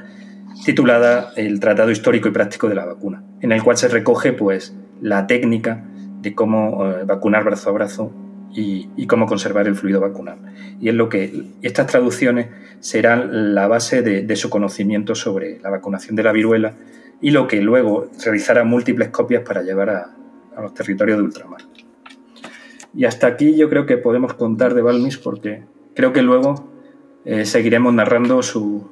titulada 0.64 1.32
El 1.36 1.60
Tratado 1.60 1.92
Histórico 1.92 2.30
y 2.30 2.32
Práctico 2.32 2.70
de 2.70 2.76
la 2.76 2.86
Vacuna, 2.86 3.24
en 3.42 3.52
el 3.52 3.64
cual 3.64 3.78
se 3.78 3.88
recoge 3.88 4.34
pues, 4.34 4.76
la 5.02 5.28
técnica 5.28 5.84
de 6.22 6.34
cómo 6.34 6.88
eh, 6.88 7.04
vacunar 7.06 7.44
brazo 7.44 7.72
a 7.72 7.74
brazo 7.74 8.14
y, 8.54 9.08
cómo 9.08 9.26
conservar 9.26 9.68
el 9.68 9.76
fluido 9.76 10.00
vacunal. 10.00 10.38
Y 10.80 10.90
es 10.90 10.96
lo 10.96 11.10
que 11.10 11.46
estas 11.62 11.88
traducciones 11.88 12.48
serán 12.80 13.56
la 13.56 13.68
base 13.68 14.02
de 14.02 14.36
su 14.36 14.50
conocimiento 14.50 15.16
sobre 15.16 15.60
la 15.60 15.70
vacunación 15.70 16.16
de 16.16 16.24
la 16.24 16.32
viruela 16.32 16.74
y 17.22 17.32
lo 17.32 17.48
que 17.48 17.62
luego 17.62 18.08
realizará 18.24 18.64
múltiples 18.64 19.10
copias 19.10 19.44
para 19.44 19.62
llevar 19.62 19.90
a, 19.90 20.16
los 20.62 20.74
territorios 20.74 21.18
de 21.18 21.24
ultramar. 21.24 21.62
Y 22.94 23.06
hasta 23.06 23.28
aquí 23.28 23.56
yo 23.56 23.70
creo 23.70 23.86
que 23.86 23.98
podemos 23.98 24.34
contar 24.34 24.74
de 24.74 24.82
Balmis 24.82 25.18
porque 25.18 25.64
creo 25.96 26.12
que 26.12 26.22
luego 26.22 26.68
eh, 27.24 27.46
seguiremos 27.46 27.94
narrando 27.94 28.44
su, 28.44 28.90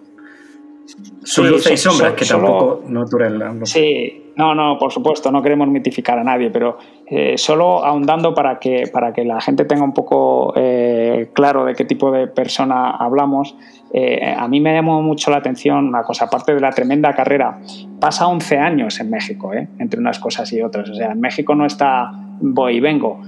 sus 1.24 1.50
luces 1.50 1.74
y 1.74 1.78
sombras, 1.78 2.14
que 2.14 2.26
tampoco 2.26 2.84
no 2.88 3.06
duran 3.06 3.66
Sí, 3.66 4.32
no, 4.36 4.56
no, 4.56 4.78
por 4.78 4.92
supuesto, 4.92 5.32
no 5.32 5.42
queremos 5.42 5.68
mitificar 5.68 6.18
a 6.18 6.24
nadie, 6.24 6.50
pero 6.50 6.78
eh, 7.06 7.38
solo 7.38 7.84
ahondando 7.84 8.34
para 8.34 8.58
que, 8.58 8.84
para 8.92 9.14
que 9.14 9.26
la 9.26 9.42
gente 9.42 9.66
tenga 9.66 9.84
un 9.84 9.94
poco 9.94 10.54
eh, 10.56 11.30
claro 11.34 11.66
de 11.66 11.76
qué 11.76 11.86
tipo 11.86 12.12
de 12.12 12.28
persona 12.28 12.92
hablamos, 12.92 13.56
eh, 13.94 14.36
a 14.38 14.48
mí 14.48 14.60
me 14.60 14.74
llamó 14.74 15.02
mucho 15.02 15.32
la 15.32 15.38
atención 15.38 15.88
una 15.88 16.04
cosa, 16.04 16.26
aparte 16.26 16.54
de 16.54 16.60
la 16.60 16.72
tremenda 16.72 17.14
carrera, 17.14 17.60
pasa 18.00 18.28
11 18.28 18.58
años 18.58 19.00
en 19.00 19.10
México, 19.10 19.52
entre 19.54 20.00
unas 20.00 20.20
cosas 20.20 20.52
y 20.54 20.62
otras, 20.62 20.90
o 20.90 20.96
sea, 20.96 21.12
en 21.12 21.20
México 21.20 21.56
no 21.56 21.66
está 21.66 22.12
voy 22.42 22.78
y 22.78 22.80
vengo, 22.80 23.20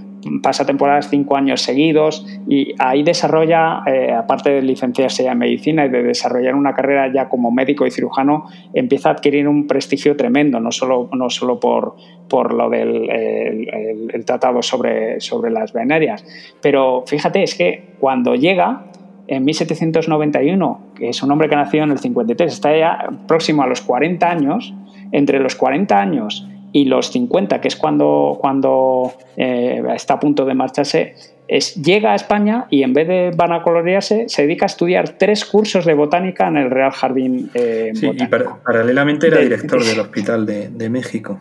pasa 0.42 0.66
temporadas 0.66 1.10
cinco 1.10 1.36
años 1.36 1.62
seguidos 1.62 2.26
y 2.48 2.74
ahí 2.80 3.04
desarrolla, 3.04 3.82
eh, 3.86 4.12
aparte 4.12 4.52
de 4.52 4.62
licenciarse 4.62 5.26
en 5.26 5.38
medicina 5.38 5.86
y 5.86 5.90
de 5.90 6.04
desarrollar 6.04 6.56
una 6.56 6.74
carrera 6.74 7.12
ya 7.12 7.28
como 7.28 7.52
médico 7.52 7.86
y 7.86 7.92
cirujano, 7.92 8.46
empieza 8.74 9.10
a 9.10 9.14
adquirir 9.14 9.48
un 9.48 9.68
prestigio 9.68 10.16
tremendo, 10.16 10.60
no 10.60 10.72
solo, 10.72 11.10
no 11.14 11.30
solo 11.30 11.60
por, 11.60 11.96
por 12.30 12.54
lo 12.54 12.70
del 12.70 13.10
el, 13.10 14.26
tratado 14.26 14.62
sobre, 14.62 15.20
sobre 15.20 15.52
las 15.52 15.74
venerias. 15.74 16.24
Pero 16.62 17.04
fíjate, 17.08 17.44
es 17.44 17.56
que 17.56 17.96
cuando 18.00 18.36
llega, 18.36 18.91
en 19.32 19.46
1791, 19.46 20.92
que 20.94 21.10
es 21.10 21.24
un 21.24 21.32
hombre 21.32 21.48
que 21.48 21.56
nació 21.56 21.84
en 21.84 21.92
el 21.92 22.00
53, 22.00 22.52
está 22.52 22.78
ya 22.78 23.10
próximo 23.30 23.64
a 23.64 23.68
los 23.68 23.80
40 23.80 24.30
años, 24.30 24.74
entre 25.14 25.40
los 25.40 25.56
40 25.56 25.98
años 25.98 26.46
y 26.74 26.84
los 26.84 27.12
50, 27.12 27.62
que 27.62 27.70
es 27.70 27.78
cuando, 27.78 28.38
cuando 28.42 29.14
eh, 29.38 29.82
está 29.96 30.16
a 30.16 30.20
punto 30.20 30.44
de 30.44 30.54
marcharse, 30.54 31.16
es, 31.48 31.76
llega 31.76 32.12
a 32.12 32.16
España 32.16 32.68
y 32.70 32.84
en 32.84 32.92
vez 32.92 33.08
de 33.08 33.32
vanacolorearse, 33.34 34.28
se 34.28 34.42
dedica 34.42 34.66
a 34.66 34.68
estudiar 34.68 35.18
tres 35.18 35.46
cursos 35.46 35.86
de 35.86 35.94
botánica 35.94 36.50
en 36.50 36.58
el 36.58 36.70
Real 36.70 36.92
Jardín 36.92 37.50
eh, 37.54 37.92
sí, 37.94 38.12
Y 38.14 38.28
paralelamente 38.28 39.28
era 39.28 39.40
director 39.40 39.82
del 39.82 40.00
Hospital 40.02 40.46
de, 40.46 40.90
México. 40.90 41.40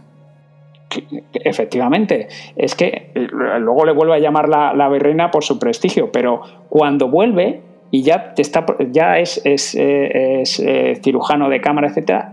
Efectivamente, 1.34 2.28
es 2.55 2.76
que 2.76 3.11
eh, 3.16 3.28
luego 3.32 3.84
le 3.84 3.93
vuelve 3.93 4.14
a 4.14 4.18
llamar 4.20 4.49
la, 4.49 4.74
la 4.74 4.88
virreina 4.88 5.32
por 5.32 5.43
su 5.43 5.59
prestigio, 5.59 6.12
pero 6.12 6.43
cuando 6.68 7.09
vuelve 7.09 7.62
y 7.91 8.03
ya, 8.03 8.34
está, 8.36 8.64
ya 8.91 9.18
es, 9.18 9.41
eh, 9.45 10.43
eh, 10.45 11.01
cirujano 11.03 11.49
de 11.49 11.61
cámara, 11.61 11.88
etcétera, 11.88 12.32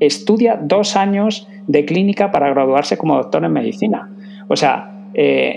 estudia 0.00 0.58
dos 0.60 0.96
años 0.96 1.48
de 1.66 1.84
clínica 1.84 2.30
para 2.32 2.50
graduarse 2.50 2.96
como 2.96 3.16
doctor 3.16 3.44
en 3.44 3.52
medicina. 3.52 4.10
O 4.48 4.56
sea, 4.56 4.88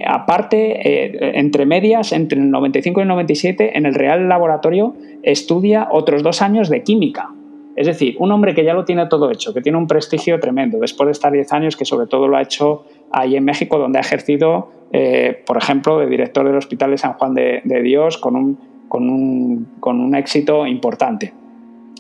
aparte, 0.07 1.39
entre 1.39 1.66
medias, 1.66 2.11
entre 2.11 2.39
el 2.39 2.51
95 2.51 2.99
y 2.99 3.03
el 3.03 3.07
97, 3.07 3.78
en 3.78 3.86
el 3.86 3.95
Real 3.95 4.28
Laboratorio 4.28 4.95
estudia 5.24 5.88
otros 5.91 6.22
dos 6.22 6.41
años 6.41 6.70
de 6.70 6.84
química. 6.84 7.30
Es 7.76 7.88
decir, 7.88 8.16
un 8.20 8.32
hombre 8.32 8.55
que 8.55 8.63
ya 8.63 8.74
lo 8.74 8.86
tiene 8.86 9.05
todo 9.07 9.30
hecho, 9.30 9.53
que 9.53 9.61
tiene 9.61 9.78
un 9.78 9.88
prestigio 9.88 10.39
tremendo, 10.39 10.80
después 10.80 11.07
de 11.07 11.11
estar 11.11 11.32
10 11.32 11.51
años, 11.51 11.76
que 11.76 11.84
sobre 11.84 12.07
todo 12.07 12.28
lo 12.28 12.38
ha 12.38 12.41
hecho 12.41 12.86
ahí 13.11 13.36
en 13.36 13.43
México, 13.43 13.78
donde 13.78 13.97
ha 13.97 14.01
ejercido, 14.01 14.70
eh, 14.93 15.43
por 15.45 15.57
ejemplo, 15.57 15.99
de 15.99 16.07
director 16.07 16.45
del 16.45 16.55
Hospital 16.55 16.91
de 16.91 16.97
San 16.97 17.13
Juan 17.13 17.34
de, 17.34 17.82
Dios, 17.84 18.18
con 18.18 18.38
un, 18.38 18.59
con, 18.88 19.09
un, 19.09 20.15
éxito 20.15 20.65
importante. 20.65 21.33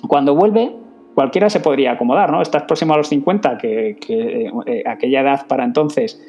Cuando 0.07 0.35
vuelve, 0.35 0.75
cualquiera 1.13 1.49
se 1.49 1.59
podría 1.59 1.93
acomodar, 1.93 2.31
¿no? 2.31 2.41
Estás 2.41 2.63
próximo 2.63 2.93
a 2.93 2.97
los 2.97 3.09
50, 3.09 3.57
que, 3.57 3.97
eh, 4.07 4.83
aquella 4.85 5.21
edad 5.21 5.47
para 5.47 5.63
entonces 5.63 6.21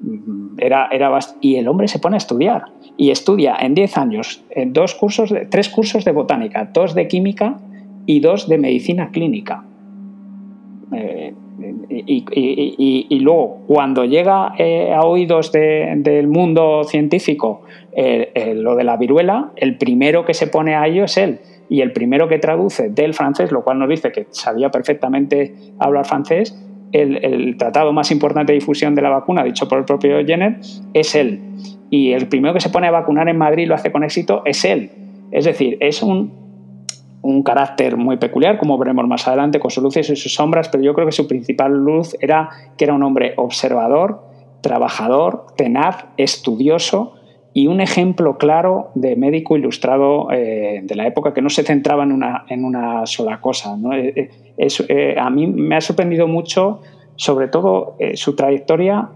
mm, 0.00 0.58
era, 0.58 0.88
era 0.90 1.18
y 1.40 1.56
el 1.56 1.68
hombre 1.68 1.88
se 1.88 1.98
pone 1.98 2.16
a 2.16 2.18
estudiar 2.18 2.64
y 2.96 3.10
estudia 3.10 3.56
en 3.60 3.74
10 3.74 3.98
años 3.98 4.44
en 4.50 4.72
dos 4.72 4.94
cursos 4.94 5.32
tres 5.50 5.68
cursos 5.68 6.04
de 6.04 6.12
botánica, 6.12 6.70
dos 6.72 6.94
de 6.94 7.08
química 7.08 7.58
y 8.06 8.20
dos 8.20 8.48
de 8.48 8.58
medicina 8.58 9.10
clínica. 9.10 9.64
Eh, 10.92 11.34
y, 12.06 13.18
luego, 13.20 13.62
cuando 13.66 14.04
llega 14.04 14.54
eh, 14.58 14.92
a 14.92 15.02
oídos 15.02 15.52
del 15.52 16.28
mundo 16.28 16.84
científico 16.84 17.62
eh, 17.92 18.54
lo 18.56 18.76
de 18.76 18.84
la 18.84 18.96
viruela, 18.96 19.52
el 19.56 19.78
primero 19.78 20.24
que 20.24 20.34
se 20.34 20.46
pone 20.46 20.74
a 20.74 20.86
ello 20.86 21.04
es 21.04 21.16
él. 21.16 21.40
Y 21.68 21.80
el 21.80 21.92
primero 21.92 22.28
que 22.28 22.38
traduce 22.38 22.90
del 22.90 23.14
francés, 23.14 23.50
lo 23.50 23.64
cual 23.64 23.78
nos 23.78 23.88
dice 23.88 24.12
que 24.12 24.26
sabía 24.30 24.70
perfectamente 24.70 25.54
hablar 25.78 26.04
francés, 26.04 26.56
el, 26.92 27.24
el 27.24 27.56
tratado 27.56 27.92
más 27.92 28.10
importante 28.10 28.52
de 28.52 28.58
difusión 28.58 28.94
de 28.94 29.02
la 29.02 29.10
vacuna, 29.10 29.42
dicho 29.42 29.68
por 29.68 29.78
el 29.78 29.84
propio 29.84 30.24
Jenner, 30.24 30.58
es 30.94 31.14
él. 31.14 31.40
Y 31.90 32.12
el 32.12 32.28
primero 32.28 32.54
que 32.54 32.60
se 32.60 32.70
pone 32.70 32.86
a 32.86 32.90
vacunar 32.90 33.28
en 33.28 33.38
Madrid 33.38 33.66
lo 33.66 33.74
hace 33.74 33.90
con 33.90 34.04
éxito 34.04 34.42
es 34.44 34.64
él. 34.64 34.90
Es 35.32 35.44
decir, 35.44 35.76
es 35.80 36.02
un 36.02 36.45
un 37.26 37.42
carácter 37.42 37.96
muy 37.96 38.16
peculiar, 38.16 38.58
como 38.58 38.78
veremos 38.78 39.06
más 39.06 39.26
adelante, 39.26 39.58
con 39.58 39.70
sus 39.70 39.82
luces 39.82 40.08
y 40.10 40.16
sus 40.16 40.34
sombras, 40.34 40.68
pero 40.68 40.84
yo 40.84 40.94
creo 40.94 41.06
que 41.06 41.12
su 41.12 41.26
principal 41.26 41.72
luz 41.72 42.16
era 42.20 42.48
que 42.76 42.84
era 42.84 42.94
un 42.94 43.02
hombre 43.02 43.34
observador, 43.36 44.22
trabajador, 44.60 45.46
tenaz, 45.56 46.06
estudioso 46.16 47.14
y 47.52 47.66
un 47.66 47.80
ejemplo 47.80 48.38
claro 48.38 48.90
de 48.94 49.16
médico 49.16 49.56
ilustrado 49.56 50.30
eh, 50.30 50.80
de 50.84 50.94
la 50.94 51.06
época 51.06 51.34
que 51.34 51.42
no 51.42 51.50
se 51.50 51.62
centraba 51.62 52.04
en 52.04 52.64
una, 52.64 53.06
sola 53.06 53.40
cosa. 53.40 53.76
Eh, 53.94 54.30
eh, 54.58 55.16
a 55.18 55.30
mí 55.30 55.46
me 55.46 55.76
ha 55.76 55.80
sorprendido 55.80 56.28
mucho, 56.28 56.80
sobre 57.16 57.48
todo, 57.48 57.96
su 58.14 58.36
trayectoria 58.36 59.08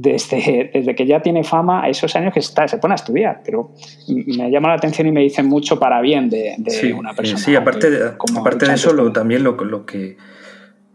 desde, 0.00 0.70
desde, 0.72 0.94
que 0.94 1.06
ya 1.06 1.20
tiene 1.20 1.44
fama 1.44 1.84
a 1.84 1.88
esos 1.88 2.14
años 2.16 2.32
que 2.32 2.40
está, 2.40 2.66
se 2.66 2.78
pone 2.78 2.94
a 2.94 2.96
estudiar, 2.96 3.42
pero 3.44 3.72
me 4.08 4.50
llama 4.50 4.68
la 4.68 4.74
atención 4.74 5.06
y 5.06 5.12
me 5.12 5.20
dicen 5.20 5.46
mucho 5.46 5.78
para 5.78 6.00
bien 6.00 6.28
de, 6.28 6.56
una 6.96 7.14
persona. 7.14 7.38
Sí, 7.38 7.54
aparte, 7.54 7.90
de, 7.90 8.06
aparte 8.36 8.66
de 8.66 8.74
eso, 8.74 9.12
también 9.12 9.44
lo, 9.44 9.52
lo 9.52 9.86
que 9.86 10.16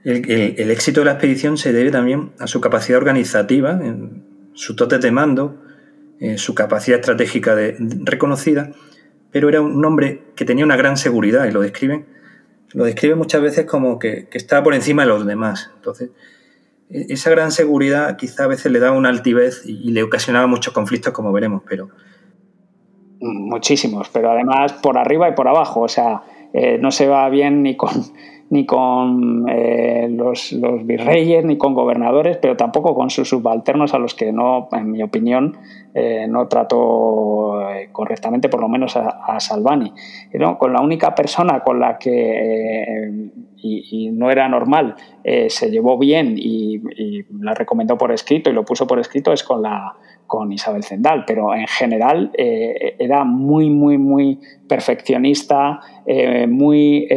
el, 0.04 0.72
éxito 0.72 1.02
de 1.02 1.06
la 1.06 1.12
expedición 1.14 1.58
se 1.58 1.72
debe 1.72 1.92
también 1.92 2.32
a 2.40 2.48
su 2.48 2.60
capacidad 2.60 2.98
organizativa, 2.98 3.72
en 3.72 4.24
su 4.54 4.76
tote 4.76 4.98
de 4.98 5.12
mando, 5.12 5.62
en 6.20 6.38
su 6.38 6.54
capacidad 6.54 7.00
estratégica 7.00 7.56
de, 7.56 7.78
reconocida, 8.04 8.72
pero 9.32 9.48
era 9.48 9.62
un 9.62 9.84
hombre 9.86 10.24
que 10.36 10.44
tenía 10.44 10.66
una 10.66 10.76
gran 10.76 10.98
seguridad 10.98 11.46
y 11.46 11.52
lo 11.52 11.62
describen, 11.62 12.06
lo 12.74 12.84
describe 12.84 13.16
muchas 13.16 13.42
veces 13.42 13.66
como 13.66 13.98
que, 13.98 14.28
que 14.30 14.38
estaba 14.38 14.64
por 14.64 14.74
encima 14.74 15.04
de 15.04 15.08
los 15.08 15.26
demás. 15.26 15.72
Entonces, 15.76 16.10
esa 16.90 17.30
gran 17.30 17.52
seguridad 17.52 18.18
quizá 18.18 18.46
a 18.46 18.48
veces 18.48 18.72
le 18.72 18.80
daba 18.80 18.98
una 18.98 19.10
altivez 19.10 19.64
y, 19.66 19.92
le 19.92 20.04
ocasionaba 20.04 20.48
muchos 20.48 20.74
conflictos, 20.74 21.14
como 21.14 21.32
veremos, 21.32 21.62
pero... 21.68 21.90
Muchísimos, 23.22 24.10
pero 24.10 24.32
además 24.32 24.74
por 24.74 24.98
arriba 24.98 25.30
y 25.30 25.34
por 25.34 25.48
abajo, 25.48 25.82
o 25.82 25.88
sea, 25.90 26.24
eh, 26.54 26.78
no 26.80 26.90
se 26.92 27.08
va 27.08 27.30
bien 27.30 27.64
ni 27.64 27.76
con, 27.76 27.92
ni 28.50 28.66
con 28.66 29.46
eh, 29.50 30.08
los, 30.10 30.56
virreyes, 30.84 31.46
ni 31.46 31.58
con 31.58 31.74
gobernadores, 31.74 32.38
pero 32.38 32.58
tampoco 32.58 32.96
con 32.96 33.10
sus 33.10 33.30
subalternos 33.30 33.94
a 33.94 34.00
los 34.00 34.16
que 34.16 34.32
no, 34.32 34.70
en 34.72 34.92
mi 34.92 35.04
opinión, 35.04 35.58
eh, 35.94 36.26
no 36.28 36.48
trató 36.48 37.62
correctamente, 37.92 38.50
por 38.50 38.62
lo 38.62 38.68
menos 38.68 38.96
a, 38.96 39.40
Salvani. 39.40 39.94
Con 40.58 40.74
la 40.74 40.82
única 40.82 41.14
persona 41.14 41.62
con 41.62 41.80
la 41.80 41.98
que 41.98 43.30
y, 43.62 44.10
no 44.12 44.32
era 44.32 44.48
normal, 44.48 44.96
eh, 45.24 45.50
se 45.50 45.70
llevó 45.70 45.98
bien 45.98 46.36
y, 46.38 46.82
la 47.40 47.54
recomendó 47.54 47.98
por 47.98 48.12
escrito 48.12 48.50
y 48.50 48.54
lo 48.54 48.66
puso 48.66 48.88
por 48.88 49.00
escrito 49.00 49.32
es 49.32 49.44
con, 49.44 49.62
la, 49.62 49.96
con 50.28 50.52
Isabel 50.52 50.84
Zendal, 50.84 51.24
pero 51.26 51.54
en 51.54 51.68
general 51.68 52.32
eh, 52.38 52.96
era 53.00 53.24
muy, 53.24 53.70
muy, 53.70 53.98
muy 53.98 54.40
perfeccionista, 54.68 55.80
eh, 56.06 56.48
muy 56.48 57.08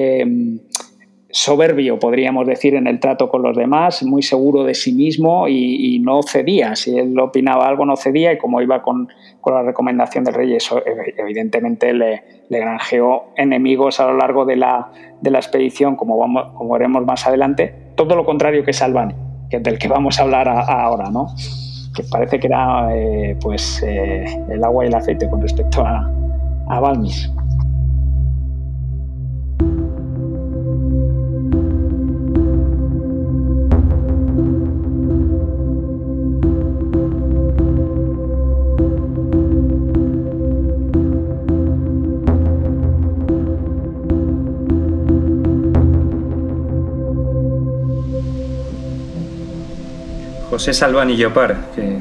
soberbio, 1.32 1.98
podríamos 1.98 2.46
decir, 2.46 2.74
en 2.74 2.86
el 2.86 3.00
trato 3.00 3.28
con 3.28 3.42
los 3.42 3.56
demás, 3.56 4.02
muy 4.02 4.22
seguro 4.22 4.64
de 4.64 4.74
sí 4.74 4.92
mismo 4.92 5.48
y, 5.48 5.98
no 6.00 6.22
cedía. 6.22 6.76
Si 6.76 6.96
él 6.96 7.18
opinaba 7.18 7.66
algo, 7.66 7.86
no 7.86 7.96
cedía 7.96 8.32
y 8.32 8.38
como 8.38 8.60
iba 8.60 8.82
con, 8.82 9.08
la 9.46 9.62
recomendación 9.62 10.24
del 10.24 10.34
rey, 10.34 10.54
eso 10.54 10.82
evidentemente 11.16 11.92
le, 11.92 12.22
le, 12.48 12.58
granjeó 12.60 13.32
enemigos 13.36 13.98
a 13.98 14.06
lo 14.06 14.16
largo 14.16 14.44
de 14.44 14.56
la, 14.56 14.92
de 15.20 15.30
la 15.30 15.38
expedición, 15.38 15.96
como, 15.96 16.18
vamos, 16.18 16.52
como 16.54 16.74
veremos 16.74 17.04
más 17.04 17.26
adelante. 17.26 17.74
Todo 17.96 18.14
lo 18.14 18.24
contrario 18.24 18.62
que 18.64 18.72
Salvani, 18.72 19.14
que 19.50 19.58
del 19.58 19.78
que 19.78 19.88
vamos 19.88 20.18
a 20.20 20.22
hablar 20.22 20.48
ahora, 20.48 21.10
¿no? 21.10 21.28
que 21.94 22.02
parece 22.04 22.40
que 22.40 22.46
era 22.46 22.94
eh, 22.94 23.36
pues, 23.40 23.82
eh, 23.86 24.24
el 24.50 24.64
agua 24.64 24.84
y 24.84 24.88
el 24.88 24.94
aceite 24.94 25.28
con 25.28 25.40
respecto 25.40 25.84
a, 25.84 26.10
a 26.68 26.80
Balmis. 26.80 27.30
José 50.52 50.74
Salvani 50.74 51.16
Llopar, 51.16 51.70
que, 51.74 51.98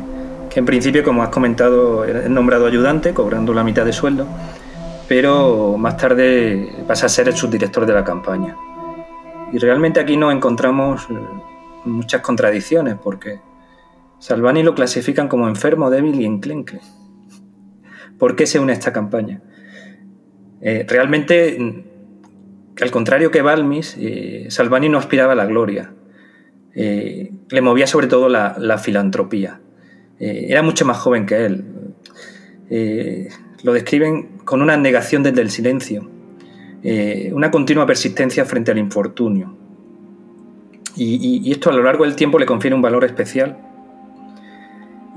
que 0.49 0.60
en 0.60 0.66
principio, 0.66 1.06
como 1.06 1.24
has 1.24 1.30
comentado, 1.30 2.04
es 2.04 2.30
nombrado 2.30 2.68
ayudante, 2.68 3.14
cobrando 3.14 3.54
la 3.54 3.64
mitad 3.64 3.86
de 3.86 3.93
sueldo, 3.93 4.28
pero 5.08 5.78
más 5.78 5.95
tarde 5.95 6.84
pasa 6.86 7.06
a 7.06 7.10
ser 7.10 7.30
el 7.30 7.34
subdirector 7.34 7.86
de 7.86 7.93
la 7.93 8.04
campaña. 8.04 8.58
Y 9.54 9.58
realmente 9.58 10.02
aquí 10.02 10.18
nos 10.18 10.34
encontramos 10.34 11.08
muchas 11.86 12.20
contradicciones, 12.20 12.97
porque 13.02 13.39
Salvani 14.20 14.64
lo 14.64 14.76
clasifican 14.76 15.30
como 15.30 15.47
enfermo, 15.47 15.89
débil 15.89 16.20
y 16.20 16.26
enclenque. 16.26 16.82
¿Por 18.20 18.36
qué 18.36 18.45
se 18.47 18.60
une 18.60 18.74
a 18.74 18.76
esta 18.76 18.91
campaña? 18.91 19.39
Eh, 20.60 20.86
realmente, 20.89 21.58
al 22.82 22.91
contrario 22.91 23.32
que 23.32 23.41
Balmis, 23.41 23.95
eh, 23.97 24.47
Salvani 24.49 24.89
no 24.89 24.97
aspiraba 24.97 25.32
a 25.32 25.36
la 25.38 25.45
gloria. 25.45 25.93
Eh, 26.74 27.32
le 27.49 27.61
movía 27.61 27.88
sobre 27.88 28.07
todo 28.07 28.30
la, 28.30 28.78
filantropía. 28.78 29.59
Eh, 30.19 30.47
era 30.49 30.61
mucho 30.61 30.86
más 30.86 30.97
joven 30.97 31.26
que 31.26 31.45
él. 31.45 31.65
Eh, 32.69 33.30
lo 33.63 33.74
describen 33.74 34.38
con 34.45 34.61
una 34.61 34.78
negación 34.78 35.24
desde 35.24 35.41
el 35.41 35.51
silencio, 35.51 36.09
una 37.32 37.51
continua 37.51 37.86
persistencia 37.86 38.43
frente 38.45 38.72
al 38.72 38.80
infortunio. 38.80 39.55
Y, 40.95 41.51
esto 41.51 41.69
a 41.69 41.74
lo 41.74 41.84
largo 41.84 42.05
del 42.05 42.15
tiempo 42.15 42.39
le 42.39 42.45
confiere 42.45 42.76
un 42.76 42.82
valor 42.82 43.05
especial. 43.05 43.57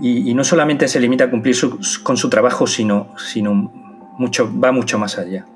Y, 0.00 0.34
no 0.34 0.44
solamente 0.44 0.88
se 0.88 1.00
limita 1.00 1.24
a 1.24 1.30
cumplir 1.30 1.56
con 2.02 2.16
su 2.16 2.28
trabajo, 2.28 2.66
sino, 2.66 3.14
va 4.62 4.72
mucho 4.72 4.98
más 4.98 5.18
allá. 5.18 5.46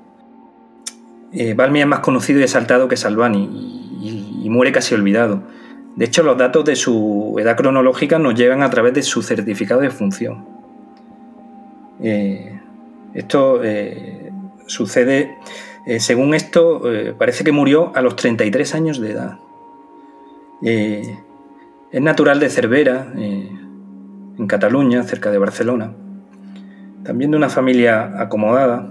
Balmi 1.55 1.81
es 1.81 1.87
más 1.87 1.99
conocido 1.99 2.39
y 2.39 2.43
exaltado 2.43 2.87
que 2.87 2.97
Salvani 2.97 4.39
y 4.43 4.49
muere 4.49 4.71
casi 4.71 4.95
olvidado. 4.95 5.43
De 5.95 6.05
hecho, 6.05 6.23
los 6.23 6.37
datos 6.37 6.63
de 6.65 6.75
su 6.75 7.35
edad 7.39 7.57
cronológica 7.57 8.19
nos 8.19 8.35
llegan 8.35 8.61
a 8.63 8.69
través 8.69 8.93
de 8.93 9.01
su 9.01 9.21
certificado 9.21 9.81
de 9.81 9.89
función. 9.89 10.45
Eh, 12.01 12.59
esto 13.13 13.61
eh, 13.63 14.31
sucede, 14.67 15.35
eh, 15.85 15.99
según 15.99 16.33
esto, 16.33 16.83
parece 17.17 17.43
que 17.43 17.51
murió 17.51 17.91
a 17.95 18.01
los 18.01 18.15
33 18.15 18.75
años 18.75 18.99
de 18.99 19.11
edad. 19.11 19.37
Es 20.61 22.01
natural 22.01 22.39
de 22.39 22.49
Cervera, 22.49 23.11
en 23.15 24.47
Cataluña, 24.47 25.03
cerca 25.03 25.31
de 25.31 25.37
Barcelona. 25.37 25.93
También 27.03 27.31
de 27.31 27.37
una 27.37 27.49
familia 27.49 28.21
acomodada. 28.21 28.89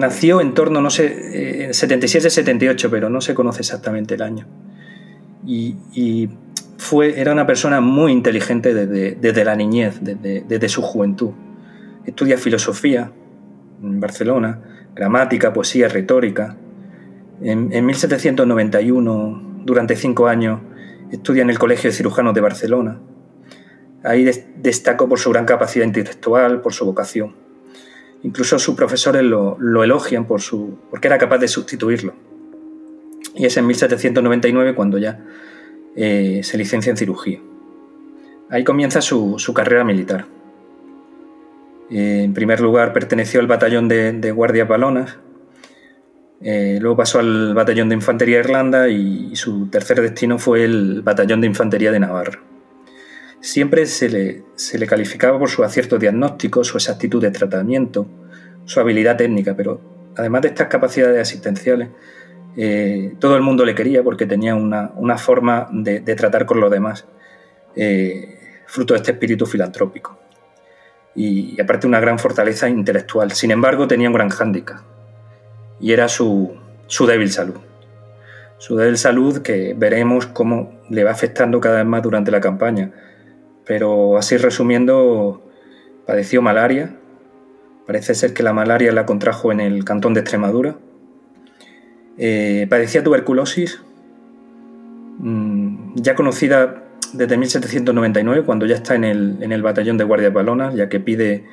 Nació 0.00 0.40
en 0.40 0.54
torno, 0.54 0.80
no 0.80 0.90
sé, 0.90 1.70
77-78, 1.70 2.88
pero 2.90 3.08
no 3.08 3.20
se 3.20 3.34
conoce 3.34 3.60
exactamente 3.60 4.14
el 4.14 4.22
año. 4.22 4.46
Y, 5.46 6.28
fue, 6.78 7.20
era 7.20 7.32
una 7.32 7.46
persona 7.46 7.82
muy 7.82 8.10
inteligente 8.10 8.74
desde, 8.74 9.44
la 9.44 9.54
niñez, 9.54 9.98
desde, 10.00 10.44
desde 10.48 10.68
su 10.68 10.82
juventud. 10.82 11.30
Estudia 12.06 12.38
filosofía 12.38 13.12
en 13.82 14.00
Barcelona, 14.00 14.60
gramática, 14.94 15.52
poesía, 15.52 15.88
retórica. 15.88 16.56
En, 17.42 17.86
1791, 17.86 19.62
durante 19.64 19.96
cinco 19.96 20.26
años, 20.26 20.60
estudia 21.10 21.42
en 21.42 21.50
el 21.50 21.58
Colegio 21.58 21.90
de 21.90 21.96
Cirujanos 21.96 22.34
de 22.34 22.40
Barcelona. 22.40 23.00
Ahí 24.02 24.28
destacó 24.56 25.08
por 25.08 25.18
su 25.18 25.30
gran 25.30 25.44
capacidad 25.44 25.84
intelectual, 25.84 26.60
por 26.60 26.72
su 26.72 26.84
vocación. 26.86 27.34
Incluso 28.22 28.58
sus 28.58 28.74
profesores 28.74 29.22
lo, 29.22 29.56
elogian 29.82 30.26
por 30.26 30.40
su, 30.40 30.78
porque 30.90 31.08
era 31.08 31.18
capaz 31.18 31.38
de 31.38 31.48
sustituirlo. 31.48 32.14
Y 33.34 33.46
es 33.46 33.56
en 33.56 33.66
1799 33.66 34.74
cuando 34.74 34.98
ya 34.98 35.20
eh, 35.96 36.40
se 36.42 36.58
licencia 36.58 36.90
en 36.90 36.96
cirugía. 36.96 37.40
Ahí 38.50 38.64
comienza 38.64 39.00
su, 39.00 39.36
carrera 39.54 39.84
militar. 39.84 40.26
En 41.88 42.34
primer 42.34 42.60
lugar 42.60 42.92
perteneció 42.92 43.40
al 43.40 43.46
batallón 43.46 43.88
de, 43.88 44.12
de 44.12 44.30
guardias 44.30 44.68
balonas, 44.68 45.18
eh, 46.42 46.78
luego 46.80 46.96
pasó 46.96 47.18
al 47.18 47.52
batallón 47.52 47.90
de 47.90 47.96
infantería 47.96 48.36
de 48.36 48.44
Irlanda 48.44 48.88
y, 48.88 49.36
su 49.36 49.68
tercer 49.68 50.00
destino 50.00 50.38
fue 50.38 50.64
el 50.64 51.02
batallón 51.02 51.40
de 51.40 51.46
infantería 51.46 51.92
de 51.92 52.00
Navarra. 52.00 52.40
Siempre 53.40 53.86
se 53.86 54.08
le, 54.08 54.42
se 54.54 54.78
le 54.78 54.86
calificaba 54.86 55.38
por 55.38 55.48
su 55.48 55.64
acierto 55.64 55.98
diagnóstico, 55.98 56.62
su 56.64 56.76
exactitud 56.76 57.22
de 57.22 57.30
tratamiento, 57.30 58.06
su 58.64 58.80
habilidad 58.80 59.16
técnica, 59.16 59.54
pero 59.56 59.80
además 60.16 60.42
de 60.42 60.48
estas 60.48 60.68
capacidades 60.68 61.20
asistenciales, 61.20 61.88
eh, 62.56 63.14
todo 63.18 63.36
el 63.36 63.42
mundo 63.42 63.64
le 63.64 63.74
quería 63.74 64.02
porque 64.02 64.26
tenía 64.26 64.54
una, 64.54 65.18
forma 65.18 65.68
de, 65.72 66.00
tratar 66.14 66.46
con 66.46 66.60
los 66.60 66.70
demás, 66.70 67.06
eh, 67.76 68.38
fruto 68.66 68.94
de 68.94 68.98
este 68.98 69.12
espíritu 69.12 69.46
filantrópico. 69.46 70.18
Y, 71.14 71.56
y, 71.56 71.60
aparte 71.60 71.86
una 71.86 72.00
gran 72.00 72.18
fortaleza 72.18 72.68
intelectual. 72.68 73.32
Sin 73.32 73.50
embargo, 73.50 73.88
tenía 73.88 74.08
un 74.08 74.14
gran 74.14 74.28
hándicap, 74.28 74.80
y 75.80 75.92
era 75.92 76.08
su, 76.08 76.56
débil 77.06 77.30
salud. 77.30 77.56
Su 78.58 78.76
débil 78.76 78.98
salud 78.98 79.38
que 79.38 79.74
veremos 79.76 80.26
cómo 80.26 80.78
le 80.90 81.04
va 81.04 81.10
afectando 81.10 81.60
cada 81.60 81.78
vez 81.78 81.86
más 81.86 82.02
durante 82.02 82.30
la 82.30 82.40
campaña. 82.40 82.92
Pero 83.70 84.18
así 84.18 84.36
resumiendo, 84.36 85.48
padeció 86.04 86.42
malaria. 86.42 86.96
Parece 87.86 88.16
ser 88.16 88.34
que 88.34 88.42
la 88.42 88.52
malaria 88.52 88.90
la 88.90 89.06
contrajo 89.06 89.52
en 89.52 89.60
el 89.60 89.84
cantón 89.84 90.12
de 90.12 90.18
Extremadura. 90.22 90.74
Eh, 92.18 92.66
padecía 92.68 93.04
tuberculosis, 93.04 93.80
mm, 95.20 95.94
ya 95.94 96.16
conocida 96.16 96.82
desde 97.12 97.36
1799, 97.36 98.42
cuando 98.42 98.66
ya 98.66 98.74
está 98.74 98.96
en 98.96 99.04
el, 99.04 99.62
batallón 99.62 99.98
de 99.98 100.02
guardias 100.02 100.32
balonas, 100.32 100.74
ya 100.74 100.88
que 100.88 100.98
pide 100.98 101.44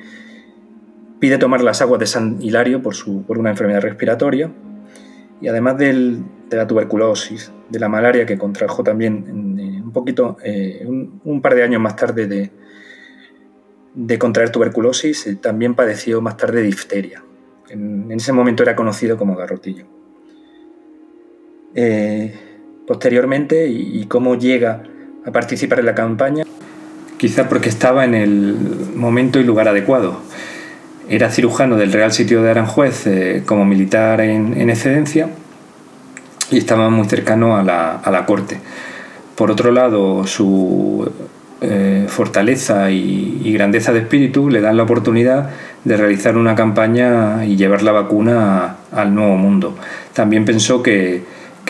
Pide 1.20 1.38
tomar 1.38 1.62
las 1.62 1.82
aguas 1.82 2.00
de 2.00 2.06
San 2.06 2.42
Hilario 2.42 2.82
por, 2.82 2.96
su, 2.96 3.22
por 3.22 3.38
una 3.38 3.50
enfermedad 3.50 3.80
respiratoria 3.80 4.50
y 5.40 5.46
además 5.46 5.78
de 5.78 6.20
la 6.50 6.66
tuberculosis, 6.66 7.52
de 7.68 7.78
la 7.78 7.88
malaria 7.88 8.26
que 8.26 8.38
contrajo 8.38 8.82
también 8.82 9.56
eh, 9.58 9.77
un 9.88 9.92
poquito, 9.92 10.36
eh, 10.44 10.86
un, 10.86 11.40
par 11.42 11.54
de 11.54 11.62
años 11.62 11.80
más 11.80 11.96
tarde 11.96 12.50
de, 13.94 14.18
contraer 14.18 14.50
tuberculosis, 14.50 15.26
eh, 15.26 15.36
también 15.36 15.74
padeció 15.74 16.20
más 16.20 16.36
tarde 16.36 16.62
difteria. 16.62 17.22
En, 17.68 18.10
ese 18.12 18.32
momento 18.32 18.62
era 18.62 18.76
conocido 18.76 19.16
como 19.16 19.34
garrotillo. 19.36 19.86
posteriormente, 22.86 23.68
y, 23.68 24.04
cómo 24.06 24.36
llega 24.36 24.82
a 25.24 25.32
participar 25.32 25.80
en 25.80 25.86
la 25.86 25.94
campaña, 25.94 26.44
quizá 27.18 27.48
porque 27.48 27.68
estaba 27.68 28.04
en 28.04 28.14
el 28.14 28.56
momento 28.94 29.40
y 29.40 29.44
lugar 29.44 29.68
adecuado 29.68 30.20
era 31.08 31.30
cirujano 31.30 31.76
del 31.76 31.92
Real 31.92 32.12
Sitio 32.12 32.42
de 32.42 32.50
Aranjuez 32.50 33.06
eh, 33.06 33.42
como 33.46 33.64
militar 33.64 34.20
en, 34.20 34.68
excedencia 34.68 35.30
y 36.50 36.58
estaba 36.58 36.90
muy 36.90 37.06
cercano 37.08 37.56
a 37.56 37.62
la, 37.62 38.24
corte. 38.26 38.58
Por 39.38 39.52
otro 39.52 39.70
lado, 39.70 40.26
su 40.26 41.08
eh, 41.60 42.06
fortaleza 42.08 42.90
y, 42.90 43.52
grandeza 43.52 43.92
de 43.92 44.00
espíritu 44.00 44.50
le 44.50 44.60
dan 44.60 44.76
la 44.76 44.82
oportunidad 44.82 45.50
de 45.84 45.96
realizar 45.96 46.36
una 46.36 46.56
campaña 46.56 47.44
y 47.46 47.54
llevar 47.54 47.82
la 47.84 47.92
vacuna 47.92 48.78
al 48.90 49.14
nuevo 49.14 49.36
mundo. 49.36 49.76
También 50.12 50.44
pensó 50.44 50.82
que, 50.82 51.22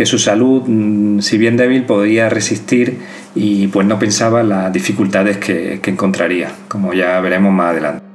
su 0.05 0.19
salud, 0.19 0.63
mm, 0.67 1.19
si 1.19 1.37
bien 1.37 1.59
débil, 1.59 1.85
podía 1.85 2.31
resistir 2.31 3.01
y 3.35 3.67
pues 3.67 3.87
no 3.87 3.99
pensaba 3.99 4.43
las 4.43 4.73
dificultades 4.73 5.37
que 5.37 5.83
encontraría, 5.85 6.51
como 6.69 6.95
ya 6.95 7.21
veremos 7.21 7.53
más 7.53 7.73
adelante. 7.73 8.09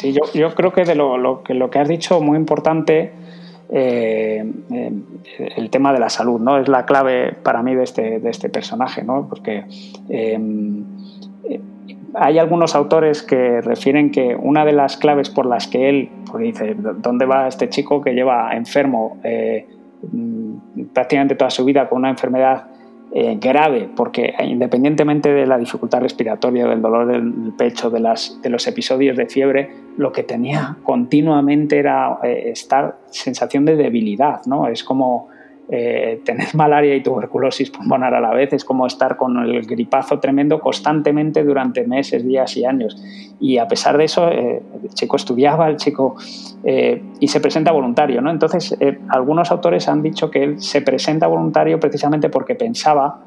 Sí, 0.00 0.12
yo, 0.14 0.22
yo 0.32 0.54
creo 0.54 0.72
que 0.72 0.84
de 0.84 0.94
lo, 0.94 1.18
lo, 1.18 1.42
que, 1.42 1.52
lo 1.52 1.70
que 1.70 1.78
has 1.78 1.88
dicho, 1.88 2.20
muy 2.20 2.38
importante, 2.38 3.12
eh, 3.72 4.44
eh, 4.72 4.92
el 5.56 5.70
tema 5.70 5.92
de 5.92 6.00
la 6.00 6.08
salud, 6.08 6.40
¿no? 6.40 6.58
Es 6.58 6.68
la 6.68 6.86
clave 6.86 7.32
para 7.32 7.62
mí 7.62 7.74
de 7.74 7.84
este, 7.84 8.18
de 8.18 8.30
este 8.30 8.48
personaje, 8.48 9.02
¿no? 9.02 9.28
Porque 9.28 9.64
em, 10.08 10.84
hay 12.14 12.38
algunos 12.38 12.74
autores 12.74 13.22
que 13.22 13.60
refieren 13.60 14.10
que 14.10 14.34
una 14.34 14.64
de 14.64 14.72
las 14.72 14.96
claves 14.96 15.30
por 15.30 15.46
las 15.46 15.66
que 15.66 15.88
él, 15.88 16.10
pues 16.30 16.42
dice, 16.42 16.74
¿dónde 16.74 17.26
va 17.26 17.46
este 17.46 17.68
chico 17.68 18.00
que 18.00 18.12
lleva 18.12 18.54
enfermo 18.54 19.18
eh, 19.22 19.66
prácticamente 20.92 21.34
toda 21.34 21.50
su 21.50 21.64
vida 21.64 21.88
con 21.88 21.98
una 21.98 22.10
enfermedad 22.10 22.66
eh, 23.12 23.38
grave, 23.40 23.88
porque 23.96 24.34
independientemente 24.44 25.32
de 25.32 25.44
la 25.44 25.58
dificultad 25.58 26.00
respiratoria, 26.00 26.68
del 26.68 26.80
dolor 26.80 27.08
del 27.08 27.52
pecho, 27.58 27.90
de, 27.90 27.98
las, 27.98 28.40
de 28.40 28.50
los 28.50 28.66
episodios 28.68 29.16
de 29.16 29.26
fiebre, 29.26 29.70
lo 29.96 30.12
que 30.12 30.22
tenía 30.22 30.76
continuamente 30.84 31.78
era 31.78 32.18
eh, 32.22 32.50
estar 32.52 32.98
sensación 33.06 33.64
de 33.64 33.74
debilidad, 33.74 34.42
¿no? 34.46 34.68
Es 34.68 34.84
como 34.84 35.29
eh, 35.72 36.20
tener 36.24 36.48
malaria 36.54 36.96
y 36.96 37.02
tuberculosis 37.02 37.70
pulmonar 37.70 38.12
a 38.14 38.20
la 38.20 38.32
vez 38.32 38.52
es 38.52 38.64
como 38.64 38.88
estar 38.88 39.16
con 39.16 39.38
el 39.38 39.64
gripazo 39.64 40.18
tremendo 40.18 40.58
constantemente 40.58 41.44
durante 41.44 41.86
meses, 41.86 42.26
días 42.26 42.56
y 42.56 42.64
años. 42.64 43.00
Y 43.38 43.58
a 43.58 43.68
pesar 43.68 43.96
de 43.96 44.04
eso, 44.04 44.28
eh, 44.28 44.60
el 44.82 44.88
chico 44.90 45.16
estudiaba, 45.16 45.68
el 45.68 45.76
chico... 45.76 46.16
Eh, 46.64 47.02
y 47.20 47.28
se 47.28 47.40
presenta 47.40 47.70
voluntario, 47.72 48.20
¿no? 48.20 48.30
Entonces, 48.30 48.76
algunos 49.08 49.50
autores 49.50 49.88
han 49.88 50.02
dicho 50.02 50.30
que 50.30 50.42
él 50.42 50.60
se 50.60 50.82
presenta 50.82 51.26
voluntario 51.26 51.78
precisamente 51.78 52.28
porque 52.28 52.54
pensaba 52.54 53.20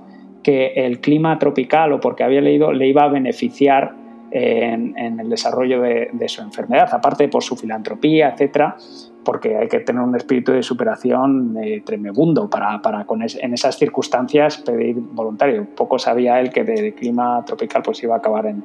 que 0.44 0.74
el 0.76 1.00
clima 1.00 1.40
tropical 1.40 1.94
o 1.94 2.00
porque 2.00 2.24
había 2.24 2.42
leído 2.42 2.74
le 2.74 2.88
iba 2.88 3.04
a 3.04 3.08
beneficiar 3.08 3.94
en, 4.32 5.20
el 5.20 5.30
desarrollo 5.30 5.82
de, 5.82 6.10
de, 6.12 6.28
su 6.28 6.42
enfermedad, 6.42 6.90
aparte 6.92 7.28
por 7.28 7.44
su 7.44 7.56
filantropía, 7.56 8.30
etcétera, 8.30 8.76
porque 9.24 9.58
hay 9.58 9.68
que 9.68 9.80
tener 9.80 10.02
un 10.02 10.16
espíritu 10.16 10.52
de 10.52 10.64
superación 10.64 11.58
eh, 11.62 11.82
tremebundo 11.86 12.50
para, 12.50 12.82
para 12.82 13.06
en 13.10 13.54
esas 13.54 13.78
circunstancias 13.78 14.58
pedir 14.58 14.96
voluntario. 14.98 15.66
Poco 15.76 16.00
sabía 16.00 16.40
él 16.40 16.52
que 16.52 16.64
de, 16.64 16.94
clima 16.94 17.44
tropical 17.46 17.82
pues 17.84 18.02
iba 18.04 18.16
a 18.16 18.18
acabar 18.18 18.46
en, 18.46 18.64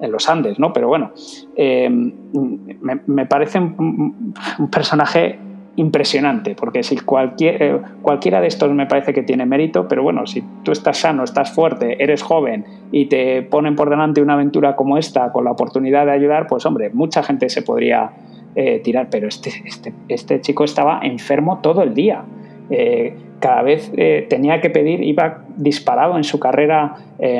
en 0.00 0.12
los 0.12 0.28
Andes, 0.28 0.58
¿no? 0.58 0.72
Pero 0.72 0.88
bueno, 0.88 1.12
eh, 1.56 1.88
me, 1.90 3.00
me, 3.06 3.26
parece 3.26 3.58
un, 3.58 4.34
personaje 4.70 5.38
impresionante, 5.76 6.54
porque 6.54 6.82
si 6.82 6.96
cualquier, 6.98 7.62
eh, 7.62 7.80
cualquiera 8.00 8.40
de 8.40 8.46
estos 8.46 8.70
me 8.72 8.86
parece 8.86 9.12
que 9.12 9.22
tiene 9.22 9.44
mérito, 9.44 9.88
pero 9.88 10.02
bueno, 10.02 10.26
si 10.26 10.42
tú 10.62 10.72
estás 10.72 10.98
sano, 10.98 11.24
estás 11.24 11.52
fuerte, 11.52 12.02
eres 12.02 12.22
joven 12.22 12.64
y 12.92 13.06
te 13.06 13.42
ponen 13.42 13.74
por 13.74 13.90
delante 13.90 14.22
una 14.22 14.34
aventura 14.34 14.76
como 14.76 14.98
esta 14.98 15.32
con 15.32 15.44
la 15.44 15.50
oportunidad 15.50 16.06
de 16.06 16.12
ayudar, 16.12 16.46
pues 16.46 16.64
hombre, 16.64 16.90
mucha 16.90 17.22
gente 17.22 17.48
se 17.48 17.62
podría 17.62 18.12
eh, 18.56 18.78
tirar, 18.84 19.08
pero 19.10 19.26
este, 19.26 19.50
este, 19.66 19.92
este, 20.06 20.40
chico 20.40 20.62
estaba 20.62 21.00
enfermo 21.02 21.58
todo 21.60 21.82
el 21.82 21.92
día. 21.92 22.22
Eh, 22.70 23.16
cada 23.40 23.62
vez 23.62 23.90
eh, 23.96 24.26
tenía 24.30 24.60
que 24.60 24.70
pedir, 24.70 25.02
iba 25.02 25.42
disparado 25.56 26.16
en 26.16 26.22
su 26.22 26.38
carrera 26.38 26.94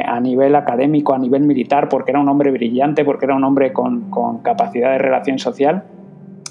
a 0.07 0.21
nivel 0.21 0.55
académico, 0.55 1.15
a 1.15 1.19
nivel 1.19 1.43
militar, 1.43 1.89
porque 1.89 2.11
era 2.11 2.21
un 2.21 2.29
hombre 2.29 2.51
brillante, 2.51 3.05
porque 3.05 3.27
era 3.27 3.35
un 3.37 3.45
hombre 3.45 3.73
con, 3.73 4.11
capacidad 4.43 4.93
de 4.93 4.99
relación 4.99 5.39
social, 5.39 5.85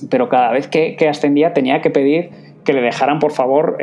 pero 0.10 0.30
cada 0.30 0.52
vez 0.52 0.68
que, 0.68 0.98
ascendía 1.10 1.54
tenía 1.54 1.82
que 1.82 1.90
pedir 1.90 2.30
que 2.64 2.74
le 2.74 2.82
dejaran 2.82 3.20
por 3.20 3.32
favor 3.32 3.78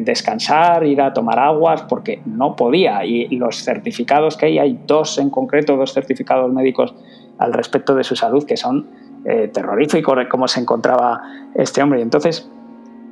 descansar, 0.00 0.86
ir 0.86 1.00
a 1.00 1.12
tomar 1.12 1.38
aguas, 1.38 1.82
porque 1.82 2.20
no 2.24 2.56
podía. 2.56 3.04
Y 3.04 3.36
los 3.36 3.62
certificados 3.62 4.36
que 4.36 4.46
hay, 4.46 4.58
hay 4.58 4.78
dos 4.86 5.18
en 5.18 5.30
concreto, 5.30 5.76
dos 5.76 5.92
certificados 5.92 6.52
médicos 6.52 6.94
al 7.38 7.52
respecto 7.52 7.94
de 7.94 8.04
su 8.04 8.16
salud, 8.16 8.44
que 8.44 8.56
son 8.56 8.86
eh, 9.24 9.48
terrorífico 9.52 10.14
cómo 10.30 10.48
se 10.48 10.60
encontraba 10.60 11.22
este 11.54 11.82
hombre. 11.82 12.00
Y 12.00 12.02
entonces, 12.02 12.48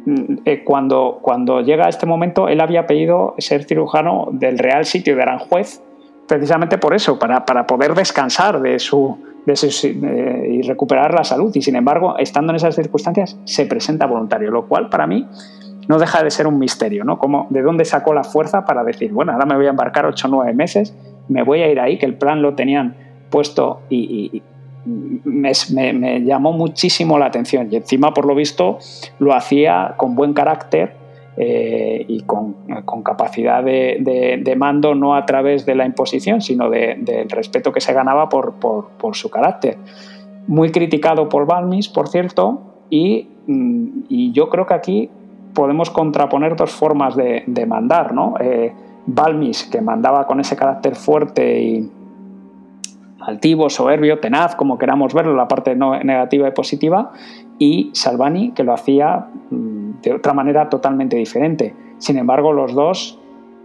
mm, 0.06 0.34
eh, 0.44 0.64
cuando, 0.64 1.18
cuando 1.22 1.60
llega 1.60 1.88
este 1.88 2.06
momento, 2.06 2.48
él 2.48 2.60
había 2.60 2.86
pedido 2.86 3.34
ser 3.38 3.64
cirujano 3.64 4.28
del 4.32 4.58
Real 4.58 4.84
Sitio 4.84 5.16
de 5.16 5.22
Aranjuez, 5.22 5.82
precisamente 6.28 6.78
por 6.78 6.94
eso, 6.94 7.18
para, 7.18 7.44
para 7.44 7.66
poder 7.66 7.94
descansar 7.94 8.60
de 8.60 8.78
su, 8.78 9.18
de 9.46 10.48
y 10.48 10.62
recuperar 10.62 11.14
la 11.14 11.24
salud. 11.24 11.50
Y 11.54 11.62
sin 11.62 11.76
embargo, 11.76 12.16
estando 12.18 12.52
en 12.52 12.56
esas 12.56 12.74
circunstancias, 12.74 13.38
se 13.44 13.66
presenta 13.66 14.06
voluntario, 14.06 14.50
lo 14.50 14.66
cual 14.66 14.88
para 14.88 15.06
mí 15.06 15.26
no 15.88 15.98
deja 15.98 16.22
de 16.22 16.30
ser 16.30 16.46
un 16.46 16.58
misterio, 16.58 17.04
¿no? 17.04 17.18
Como 17.18 17.46
de 17.50 17.62
dónde 17.62 17.84
sacó 17.84 18.14
la 18.14 18.24
fuerza 18.24 18.64
para 18.64 18.84
decir, 18.84 19.12
bueno, 19.12 19.32
ahora 19.32 19.46
me 19.46 19.56
voy 19.56 19.66
a 19.66 19.70
embarcar 19.70 20.06
8 20.06 20.28
o 20.28 20.30
9 20.30 20.54
meses, 20.54 20.94
me 21.28 21.42
voy 21.42 21.62
a 21.62 21.68
ir 21.68 21.80
ahí, 21.80 21.98
que 21.98 22.06
el 22.06 22.14
plan 22.14 22.42
lo 22.42 22.54
tenían 22.54 22.96
puesto 23.30 23.80
y, 23.88 24.42
me, 24.84 26.22
llamó 26.24 26.52
muchísimo 26.52 27.18
la 27.18 27.26
atención. 27.26 27.68
Y 27.70 27.76
encima, 27.76 28.12
por 28.12 28.26
lo 28.26 28.34
visto, 28.34 28.78
lo 29.18 29.34
hacía 29.34 29.94
con 29.96 30.14
buen 30.14 30.32
carácter 30.32 30.96
eh, 31.36 32.04
y 32.08 32.22
con, 32.22 32.54
capacidad 33.04 33.62
de, 33.62 34.54
mando, 34.56 34.94
no 34.94 35.14
a 35.14 35.24
través 35.26 35.64
de 35.66 35.74
la 35.74 35.86
imposición, 35.86 36.40
sino 36.40 36.70
del 36.70 37.28
respeto 37.30 37.72
que 37.72 37.80
se 37.80 37.92
ganaba 37.92 38.28
por, 38.28 38.54
su 39.12 39.30
carácter. 39.30 39.78
Muy 40.46 40.70
criticado 40.70 41.28
por 41.28 41.46
Balmis, 41.46 41.88
por 41.88 42.08
cierto, 42.08 42.60
y, 42.90 43.28
y 44.08 44.32
yo 44.32 44.48
creo 44.48 44.66
que 44.66 44.74
aquí 44.74 45.10
podemos 45.54 45.90
contraponer 45.90 46.56
dos 46.56 46.70
formas 46.70 47.16
de, 47.16 47.66
mandar, 47.66 48.12
¿no? 48.12 48.34
Eh, 48.40 48.72
Balmis, 49.06 49.64
que 49.64 49.80
mandaba 49.80 50.26
con 50.26 50.40
ese 50.40 50.56
carácter 50.56 50.94
fuerte 50.94 51.60
y 51.60 51.90
altivo, 53.26 53.70
soberbio, 53.70 54.18
tenaz, 54.18 54.56
como 54.56 54.78
queramos 54.78 55.14
verlo, 55.14 55.34
la 55.34 55.48
parte 55.48 55.74
negativa 55.74 56.48
y 56.48 56.50
positiva, 56.52 57.12
y 57.58 57.90
Salvani, 57.92 58.52
que 58.52 58.64
lo 58.64 58.72
hacía 58.72 59.26
mm, 59.50 60.00
de 60.02 60.12
otra 60.14 60.32
manera 60.32 60.68
totalmente 60.68 61.16
diferente. 61.16 61.74
Sin 61.98 62.18
embargo, 62.18 62.52
los 62.52 62.74
dos, 62.74 63.18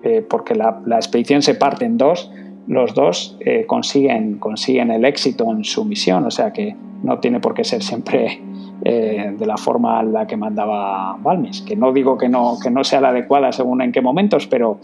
eh, 0.03 0.25
porque 0.27 0.55
la, 0.55 0.81
expedición 0.95 1.41
se 1.41 1.55
parte 1.55 1.85
en 1.85 1.97
dos, 1.97 2.31
los 2.67 2.93
dos 2.93 3.37
eh, 3.39 3.65
consiguen, 3.65 4.37
consiguen 4.37 4.91
el 4.91 5.05
éxito 5.05 5.51
en 5.51 5.63
su 5.63 5.85
misión, 5.85 6.25
o 6.25 6.31
sea 6.31 6.51
que 6.51 6.75
no 7.03 7.19
tiene 7.19 7.39
por 7.39 7.53
qué 7.53 7.63
ser 7.63 7.81
siempre 7.81 8.41
eh, 8.83 9.33
de 9.37 9.45
la 9.45 9.57
forma 9.57 10.01
en 10.01 10.13
la 10.13 10.27
que 10.27 10.37
mandaba 10.37 11.17
Balmis, 11.19 11.61
que 11.61 11.75
no 11.75 11.91
digo 11.91 12.17
que 12.17 12.29
no, 12.29 12.57
que 12.61 12.69
no 12.69 12.83
sea 12.83 13.01
la 13.01 13.09
adecuada 13.09 13.51
según 13.51 13.81
en 13.81 13.91
qué 13.91 14.01
momentos, 14.01 14.47
pero, 14.47 14.79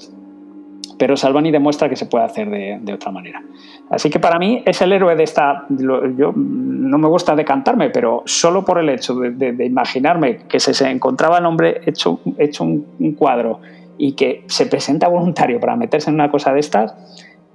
pero 0.97 1.17
Salvani 1.17 1.51
demuestra 1.51 1.89
que 1.89 1.95
se 1.95 2.05
puede 2.05 2.25
hacer 2.25 2.49
de, 2.49 2.93
otra 2.93 3.11
manera. 3.11 3.41
Así 3.89 4.09
que 4.09 4.19
para 4.19 4.39
mí 4.39 4.63
es 4.65 4.81
el 4.81 4.93
héroe 4.93 5.15
de 5.15 5.23
esta... 5.23 5.65
Yo 5.69 6.33
no 6.35 6.97
me 6.97 7.07
gusta 7.07 7.35
decantarme, 7.35 7.89
pero 7.89 8.23
solo 8.25 8.63
por 8.63 8.79
el 8.79 8.89
hecho 8.89 9.15
de, 9.15 9.65
imaginarme 9.65 10.39
que 10.47 10.59
se, 10.59 10.89
encontraba 10.89 11.37
el 11.37 11.45
hombre 11.45 11.81
hecho, 11.85 12.19
hecho 12.37 12.63
un, 12.63 13.15
cuadro 13.17 13.59
y 13.97 14.13
que 14.13 14.43
se 14.47 14.65
presenta 14.65 15.07
voluntario 15.07 15.59
para 15.59 15.75
meterse 15.75 16.09
en 16.09 16.15
una 16.15 16.29
cosa 16.31 16.53
de 16.53 16.59
estas, 16.59 16.93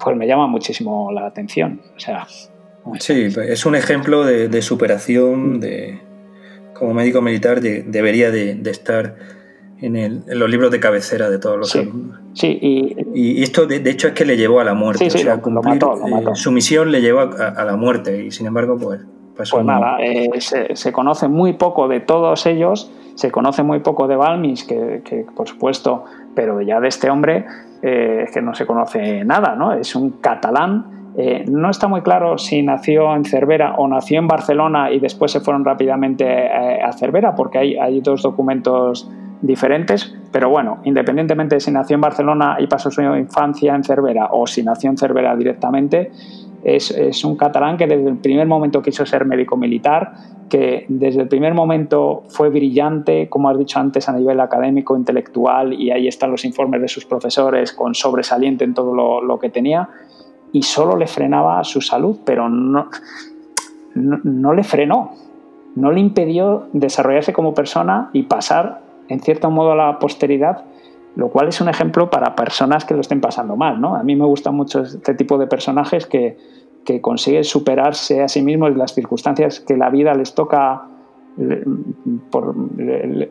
pues 0.02 0.16
me 0.16 0.26
llama 0.26 0.46
muchísimo 0.46 1.10
la 1.12 1.26
atención. 1.26 1.80
O 1.96 2.00
sea, 2.00 2.26
Sí, 3.00 3.28
es 3.48 3.66
un 3.66 3.74
ejemplo 3.74 4.24
de 4.24 4.62
superación, 4.62 5.60
de, 5.60 6.00
como 6.78 6.94
médico 6.94 7.20
militar 7.20 7.60
debería 7.60 8.30
de, 8.30 8.58
estar 8.70 9.16
en, 9.80 10.24
los 10.26 10.50
libros 10.50 10.70
de 10.70 10.80
cabecera 10.80 11.30
de 11.30 11.38
todos 11.38 11.58
los 11.58 11.76
alumnos. 11.76 12.20
Sí, 12.34 12.58
y, 12.60 13.42
esto 13.42 13.66
de, 13.66 13.76
hecho 13.88 14.08
es 14.08 14.14
que 14.14 14.24
le 14.24 14.36
llevó 14.36 14.60
a 14.60 14.64
la 14.64 14.74
muerte. 14.74 15.10
Sí, 15.10 15.26
su 16.34 16.52
misión 16.52 16.90
le 16.90 17.00
llevó 17.00 17.20
a, 17.20 17.64
la 17.64 17.76
muerte 17.76 18.24
y 18.24 18.30
sin 18.30 18.46
embargo 18.46 18.76
pues... 18.76 19.00
pues 19.36 19.52
nada, 19.64 19.98
eh, 20.00 20.30
se, 20.40 20.92
conoce 20.92 21.28
muy 21.28 21.54
poco 21.54 21.88
de 21.88 22.00
todos 22.00 22.46
ellos, 22.46 22.90
se 23.14 23.30
conoce 23.30 23.62
muy 23.62 23.80
poco 23.80 24.06
de 24.08 24.16
Balmis, 24.16 24.64
que, 24.64 25.26
por 25.34 25.48
supuesto, 25.48 26.04
pero 26.34 26.60
ya 26.60 26.80
de 26.80 26.88
este 26.88 27.10
hombre 27.10 27.46
eh, 27.82 28.24
es 28.24 28.32
que 28.32 28.42
no 28.42 28.54
se 28.54 28.66
conoce 28.66 29.24
nada, 29.24 29.54
¿no? 29.54 29.72
Es 29.72 29.94
un 29.94 30.10
catalán 30.20 30.98
eh, 31.20 31.44
no 31.48 31.68
está 31.68 31.88
muy 31.88 32.02
claro 32.02 32.38
si 32.38 32.62
nació 32.62 33.12
en 33.16 33.24
Cervera 33.24 33.74
o 33.76 33.88
nació 33.88 34.20
en 34.20 34.28
Barcelona 34.28 34.92
y 34.92 35.00
después 35.00 35.32
se 35.32 35.40
fueron 35.40 35.64
rápidamente 35.64 36.24
eh, 36.24 36.80
a 36.80 36.92
Cervera, 36.92 37.34
porque 37.34 37.58
hay, 37.58 37.76
hay 37.76 38.00
dos 38.00 38.22
documentos 38.22 39.10
diferentes, 39.40 40.14
pero 40.32 40.50
bueno, 40.50 40.78
independientemente 40.84 41.56
de 41.56 41.60
si 41.60 41.70
nació 41.70 41.94
en 41.94 42.00
Barcelona 42.00 42.56
y 42.58 42.66
pasó 42.66 42.90
su 42.90 43.00
infancia 43.02 43.74
en 43.74 43.84
Cervera 43.84 44.28
o 44.32 44.46
si 44.46 44.62
nació 44.62 44.90
en 44.90 44.98
Cervera 44.98 45.36
directamente, 45.36 46.10
es, 46.64 47.24
un 47.24 47.36
catalán 47.36 47.76
que 47.76 47.86
desde 47.86 48.08
el 48.08 48.16
primer 48.16 48.46
momento 48.46 48.82
quiso 48.82 49.06
ser 49.06 49.24
médico 49.24 49.56
militar, 49.56 50.12
que 50.48 50.86
desde 50.88 51.22
el 51.22 51.28
primer 51.28 51.54
momento 51.54 52.24
fue 52.28 52.50
brillante, 52.50 53.28
como 53.28 53.48
has 53.48 53.58
dicho 53.58 53.78
antes, 53.78 54.08
a 54.08 54.12
nivel 54.12 54.40
académico, 54.40 54.96
intelectual, 54.96 55.72
y 55.72 55.90
ahí 55.90 56.08
están 56.08 56.30
los 56.30 56.44
informes 56.44 56.80
de 56.80 56.88
sus 56.88 57.04
profesores 57.04 57.72
con 57.72 57.94
sobresaliente 57.94 58.64
en 58.64 58.74
todo 58.74 58.94
lo, 58.94 59.22
lo 59.22 59.38
que 59.38 59.50
tenía, 59.50 59.88
y 60.52 60.62
solo 60.62 60.96
le 60.96 61.06
frenaba 61.06 61.62
su 61.64 61.80
salud, 61.80 62.18
pero 62.24 62.48
no, 62.48 62.88
no, 63.94 64.52
le 64.52 64.64
frenó, 64.64 65.12
no 65.76 65.92
le 65.92 66.00
impidió 66.00 66.68
desarrollarse 66.72 67.32
como 67.32 67.54
persona 67.54 68.10
y 68.12 68.24
pasar, 68.24 68.80
en 69.08 69.20
cierto 69.20 69.50
modo, 69.50 69.72
a 69.72 69.76
la 69.76 69.98
posteridad, 69.98 70.64
lo 71.16 71.30
cual 71.30 71.48
es 71.48 71.60
un 71.60 71.68
ejemplo 71.68 72.10
para 72.10 72.36
personas 72.36 72.84
que 72.84 72.94
lo 72.94 73.00
estén 73.00 73.20
pasando 73.20 73.56
mal. 73.56 73.80
¿no? 73.80 73.96
A 73.96 74.02
mí 74.02 74.14
me 74.16 74.24
gusta 74.24 74.50
mucho 74.50 74.82
este 74.82 75.14
tipo 75.14 75.38
de 75.38 75.46
personajes 75.46 76.06
que, 76.06 76.36
que 76.84 77.00
consiguen 77.00 77.44
superarse 77.44 78.22
a 78.22 78.28
sí 78.28 78.42
mismos 78.42 78.76
las 78.76 78.94
circunstancias 78.94 79.60
que 79.60 79.76
la 79.76 79.90
vida 79.90 80.14
les 80.14 80.34
toca 80.34 80.84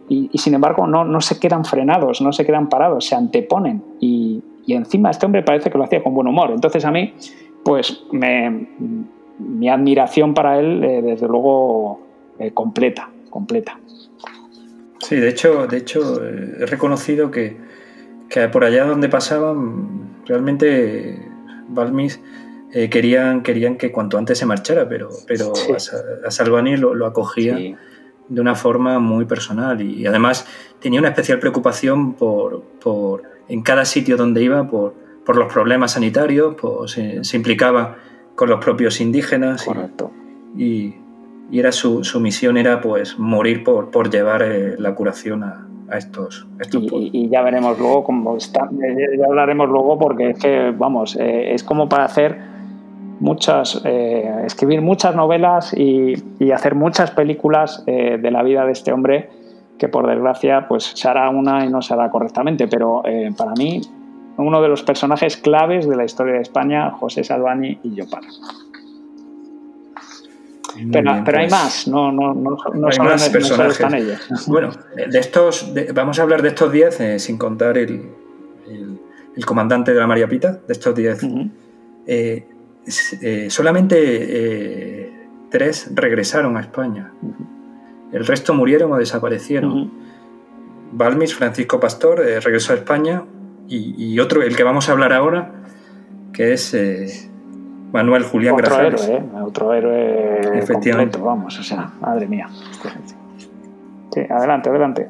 y, 0.08 0.38
sin 0.38 0.54
embargo 0.54 0.88
no, 0.88 1.04
no 1.04 1.20
se 1.20 1.40
quedan 1.40 1.66
frenados, 1.66 2.22
no 2.22 2.32
se 2.32 2.46
quedan 2.46 2.70
parados, 2.70 3.06
se 3.06 3.16
anteponen 3.16 3.84
y, 4.00 4.42
y 4.66 4.74
encima 4.74 5.10
este 5.10 5.26
hombre 5.26 5.44
parece 5.44 5.70
que 5.70 5.78
lo 5.78 5.86
hacía 5.86 6.04
con 6.04 6.14
buen 6.14 6.28
humor. 6.28 6.52
Entonces 6.52 6.86
a 6.86 6.92
mí, 6.92 7.14
pues 7.64 8.04
mi 8.12 9.70
admiración 9.70 10.34
para 10.34 10.60
él, 10.60 10.84
eh, 10.84 11.02
desde 11.02 11.28
luego, 11.28 12.00
eh, 12.38 12.52
completa, 12.52 13.10
completa. 13.30 13.80
Sí, 15.08 15.16
de 15.16 15.30
hecho, 15.30 15.68
de 15.68 15.78
hecho 15.78 16.24
eh, 16.24 16.58
he 16.60 16.66
reconocido 16.66 17.32
que, 17.32 17.58
que, 18.30 18.48
por 18.50 18.66
allá 18.66 18.86
donde 18.86 19.08
pasaban, 19.10 20.18
realmente 20.26 21.26
Balmis 21.70 22.20
querían, 22.90 23.42
querían 23.44 23.78
que 23.78 23.92
cuanto 23.92 24.18
antes 24.18 24.38
se 24.38 24.46
marchara, 24.46 24.90
pero, 24.90 25.10
pero 25.26 25.54
a, 26.26 26.30
Salvani 26.30 26.76
lo, 26.76 27.06
acogía 27.06 27.58
de 27.58 28.42
una 28.42 28.56
forma 28.56 29.00
muy 29.00 29.26
personal 29.26 29.82
y, 29.82 30.06
además 30.06 30.46
tenía 30.80 31.00
una 31.00 31.10
especial 31.10 31.40
preocupación 31.40 32.14
por, 32.14 32.62
por 32.82 33.24
en 33.48 33.62
cada 33.62 33.86
sitio 33.86 34.18
donde 34.18 34.44
iba 34.44 34.68
por, 34.68 34.94
por 35.26 35.38
los 35.38 35.52
problemas 35.52 35.94
sanitarios, 35.94 36.56
pues, 36.60 36.92
se, 36.92 37.38
implicaba 37.38 37.98
con 38.36 38.50
los 38.50 38.64
propios 38.64 39.02
indígenas. 39.02 39.64
Correcto. 39.64 40.12
Y, 40.56 40.64
y, 40.66 40.96
era 41.52 41.72
su, 41.72 42.04
su, 42.04 42.20
misión 42.20 42.58
era 42.58 42.82
pues 42.82 43.18
morir 43.18 43.64
por, 43.64 43.92
por 43.92 44.10
llevar 44.10 44.44
eh, 44.44 44.76
la 44.78 44.96
curación 44.96 45.44
a, 45.44 45.68
a 45.90 45.98
estos, 45.98 46.48
estos 46.60 46.84
y, 46.84 47.10
y, 47.14 47.30
ya 47.30 47.42
veremos 47.42 47.80
luego 47.80 48.04
cómo 48.04 48.36
está, 48.36 48.70
ya 48.72 49.26
hablaremos 49.26 49.70
luego 49.70 49.98
porque 49.98 50.32
es 50.32 50.40
que, 50.40 50.72
vamos, 50.72 51.16
eh, 51.16 51.54
es 51.54 51.64
como 51.64 51.88
para 51.88 52.06
hacer 52.06 52.38
muchas, 53.20 53.82
eh, 53.86 54.44
escribir 54.46 54.82
muchas 54.82 55.16
novelas 55.16 55.74
y, 55.74 56.14
y, 56.40 56.52
hacer 56.52 56.76
muchas 56.76 57.12
películas 57.12 57.84
de 57.86 58.32
la 58.32 58.44
vida 58.44 58.66
de 58.66 58.74
este 58.74 58.92
hombre 58.92 59.30
que 59.78 59.88
por 59.88 60.08
desgracia 60.08 60.68
pues 60.68 60.92
se 60.96 61.08
hará 61.08 61.30
una 61.30 61.66
y 61.66 61.70
no 61.70 61.82
se 61.82 61.94
hará 61.94 62.10
correctamente, 62.10 62.68
pero 62.68 63.04
eh, 63.06 63.32
para 63.38 63.54
mí 63.54 63.82
uno 64.38 64.62
de 64.62 64.68
los 64.68 64.84
personajes 64.84 65.38
claves 65.38 65.88
de 65.88 65.96
la 65.96 66.06
historia 66.06 66.34
de 66.34 66.42
España, 66.42 66.92
José 66.92 67.24
Salvani 67.24 67.80
y 67.84 67.96
Llopar. 67.96 68.22
Pero, 70.92 71.24
pero, 71.26 71.38
hay 71.38 71.48
pues, 71.48 71.52
más, 71.52 71.88
no, 71.88 72.12
no, 72.12 72.34
no, 72.34 72.58
no, 72.74 72.88
hay 72.88 73.00
más 73.00 73.30
personajes. 73.30 73.74
están 73.74 73.94
ellos. 73.96 74.20
Bueno, 74.48 74.72
de 74.96 75.20
estos, 75.20 75.74
vamos 75.94 76.20
a 76.20 76.24
hablar 76.24 76.42
de 76.42 76.50
estos 76.50 76.72
10 76.72 77.00
eh, 77.00 77.20
sin 77.20 77.38
contar 77.38 77.78
el, 77.78 78.10
el, 79.36 79.46
comandante 79.46 79.94
de 79.94 80.00
la 80.00 80.08
María 80.08 80.28
Pita, 80.28 80.60
de 80.68 80.74
estos 80.74 80.96
10. 80.96 81.20
Eh, 82.08 82.48
solamente 83.50 85.14
tres 85.50 85.90
regresaron 85.94 86.58
a 86.58 86.62
España. 86.62 87.12
El 88.12 88.26
resto 88.26 88.54
murieron 88.54 88.92
o 88.92 88.98
desaparecieron. 88.98 89.92
Balmis, 90.92 91.36
Francisco 91.36 91.80
Pastor, 91.80 92.22
eh, 92.22 92.40
regresó 92.40 92.74
a 92.74 92.78
España 92.78 93.24
y, 93.70 94.18
otro, 94.20 94.44
el 94.44 94.56
que 94.56 94.64
vamos 94.64 94.88
a 94.88 94.94
hablar 94.94 95.12
ahora, 95.12 95.52
que 96.32 96.54
es 96.54 96.74
eh, 96.74 97.30
Manuel 97.92 98.24
Julián 98.24 98.56
otro 98.56 98.80
Héroe, 98.80 99.16
¿eh? 99.16 99.24
Otro 99.44 99.74
héroe 99.74 100.60
Efectivamente. 100.60 101.18
vamos, 101.18 101.58
o 101.60 101.64
sea, 101.64 101.92
madre 102.02 102.28
mía. 102.28 102.50
Sí, 104.14 104.22
adelante, 104.30 104.70
adelante. 104.70 105.10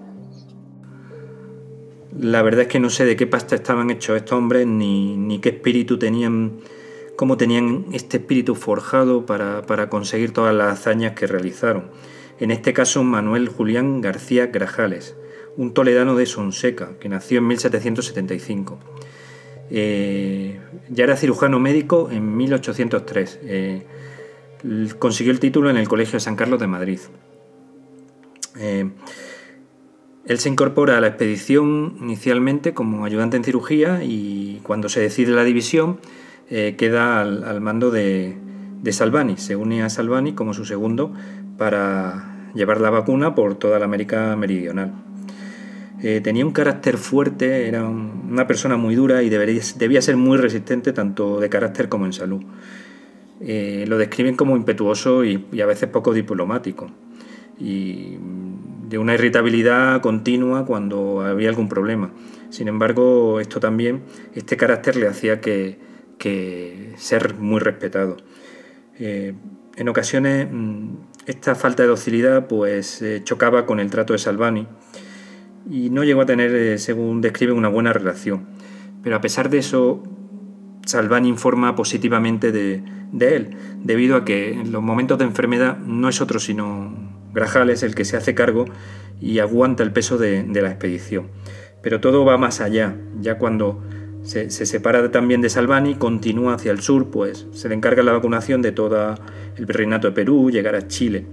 La 2.20 2.42
verdad 2.42 2.62
es 2.62 2.68
que 2.68 2.80
no 2.80 2.90
sé 2.90 3.06
de 3.06 3.16
qué 3.16 3.28
pasta 3.28 3.56
estaban 3.56 3.90
hechos 3.90 4.18
estos 4.18 4.38
hombres, 4.38 4.66
ni, 4.66 5.18
ni 5.18 5.40
qué 5.40 5.50
espíritu 5.50 6.00
tenían, 6.00 6.58
cómo 7.16 7.38
tenían 7.38 7.86
este 7.94 8.18
espíritu 8.18 8.56
forjado 8.56 9.26
para, 9.26 9.62
para 9.64 9.90
conseguir 9.90 10.34
todas 10.34 10.54
las 10.56 10.74
hazañas 10.74 11.14
que 11.14 11.28
realizaron 11.28 11.92
en 12.40 12.52
este 12.52 12.74
caso 12.74 13.04
Manuel 13.04 13.50
Julián 13.50 14.02
García 14.02 14.48
Grajales, 14.48 15.16
un 15.56 15.74
toledano 15.74 16.16
de 16.16 16.28
Sonseca, 16.28 16.98
que 17.00 17.10
nació 17.10 17.40
en 17.40 17.48
1775. 17.48 18.78
Eh, 19.70 20.60
ya 20.90 21.04
era 21.04 21.18
cirujano 21.18 21.60
médico 21.60 22.10
en 22.12 22.38
1803. 22.38 23.40
Eh, 23.44 23.86
consiguió 25.00 25.32
el 25.32 25.40
título 25.40 25.70
en 25.70 25.78
el 25.78 25.88
Colegio 25.88 26.14
de 26.14 26.20
San 26.20 26.36
Carlos 26.36 26.60
de 26.60 26.68
Madrid. 26.68 27.00
Eh, 28.58 28.90
él 30.26 30.40
se 30.40 30.50
incorpora 30.50 30.98
a 30.98 31.02
la 31.02 31.08
expedición 31.08 31.98
inicialmente 32.02 32.74
como 32.74 33.06
ayudante 33.06 33.38
en 33.38 33.44
cirugía 33.44 34.04
y 34.04 34.60
cuando 34.64 34.90
se 34.90 35.00
decide 35.00 35.32
la 35.32 35.44
división 35.44 36.00
queda 36.50 37.22
al, 37.22 37.60
mando 37.62 37.92
de, 37.92 38.38
de, 38.82 38.94
Salvani. 38.94 39.36
Se 39.38 39.58
une 39.58 39.84
a 39.84 39.90
Salvani 39.90 40.34
como 40.34 40.54
su 40.54 40.64
segundo 40.64 41.14
para 41.58 42.50
llevar 42.54 42.80
la 42.80 42.90
vacuna 42.90 43.36
por 43.36 43.56
toda 43.56 43.80
la 43.80 43.86
América 43.86 44.36
Meridional. 44.38 44.94
Eh, 46.02 46.22
tenía 46.22 46.46
un 46.46 46.52
carácter 46.52 46.98
fuerte, 46.98 47.68
era 47.68 47.88
una 47.88 48.46
persona 48.46 48.78
muy 48.78 48.94
dura 48.94 49.24
y 49.24 49.30
debía 49.30 50.02
ser 50.02 50.16
muy 50.16 50.38
resistente 50.38 50.94
tanto 50.94 51.40
de 51.40 51.50
carácter 51.50 51.90
como 51.90 52.06
en 52.06 52.14
salud. 52.14 52.44
Eh, 53.40 53.86
lo 53.88 53.98
describen 53.98 54.36
como 54.36 54.56
impetuoso 54.56 55.24
y, 55.24 55.46
a 55.62 55.66
veces 55.66 55.90
poco 55.90 56.14
diplomático 56.14 56.90
y 57.60 58.18
de 58.88 58.98
una 58.98 59.16
irritabilidad 59.16 60.02
continua 60.02 60.66
cuando 60.66 61.22
había 61.22 61.50
algún 61.50 61.68
problema. 61.68 62.12
Sin 62.50 62.68
embargo, 62.68 63.40
esto 63.40 63.60
también, 63.60 64.04
este 64.34 64.56
carácter 64.58 64.96
le 64.96 65.08
hacía 65.08 65.42
que, 65.42 65.80
ser 66.98 67.36
muy 67.36 67.60
respetado. 67.60 68.18
Eh, 69.00 69.34
en 69.76 69.90
ocasiones 69.90 70.48
mm, 70.52 70.90
esta 71.26 71.56
falta 71.56 71.84
de 71.84 71.90
docilidad 71.90 72.48
pues 72.48 73.04
chocaba 73.24 73.66
con 73.66 73.80
el 73.80 73.90
trato 73.90 74.14
de 74.14 74.20
Salvani, 74.20 74.68
y 75.70 75.90
no 75.90 76.04
llegó 76.04 76.22
a 76.22 76.26
tener, 76.26 76.54
eh, 76.54 76.78
según 76.78 77.22
describe, 77.22 77.52
una 77.52 77.68
buena 77.68 77.94
relación. 77.94 78.46
Pero 79.04 79.16
a 79.16 79.22
pesar 79.22 79.50
de 79.50 79.60
eso, 79.60 80.04
Salvani 80.86 81.28
informa 81.28 81.76
positivamente 81.76 82.52
de, 82.52 82.84
él, 83.20 83.58
debido 83.84 84.16
a 84.16 84.26
que 84.26 84.54
en 84.54 84.72
los 84.72 84.82
momentos 84.82 85.18
de 85.18 85.26
enfermedad 85.26 85.78
no 85.80 86.10
es 86.10 86.22
otro 86.22 86.40
sino 86.40 87.08
Grajales 87.34 87.84
el 87.84 87.94
que 87.94 88.06
se 88.06 88.18
hace 88.18 88.34
cargo 88.34 88.66
y 89.22 89.40
aguanta 89.40 89.84
el 89.84 89.92
peso 89.92 90.18
de, 90.18 90.46
la 90.48 90.70
expedición. 90.70 91.28
Pero 91.84 92.00
todo 92.00 92.26
va 92.26 92.38
más 92.38 92.62
allá, 92.62 92.96
ya 93.20 93.38
cuando 93.38 93.84
se, 94.24 94.50
separa 94.50 95.12
también 95.12 95.42
de 95.42 95.50
Salvani, 95.50 95.96
continúa 95.96 96.56
hacia 96.56 96.72
el 96.72 96.82
sur, 96.82 97.12
pues 97.12 97.46
se 97.52 97.70
le 97.70 97.76
encarga 97.76 98.02
la 98.02 98.14
vacunación 98.14 98.62
de 98.62 98.72
todo 98.72 99.16
el 99.56 99.66
virreinato 99.66 100.08
de 100.08 100.14
Perú, 100.14 100.50
llegar 100.50 100.76
a 100.76 100.88
Chile 100.88 101.26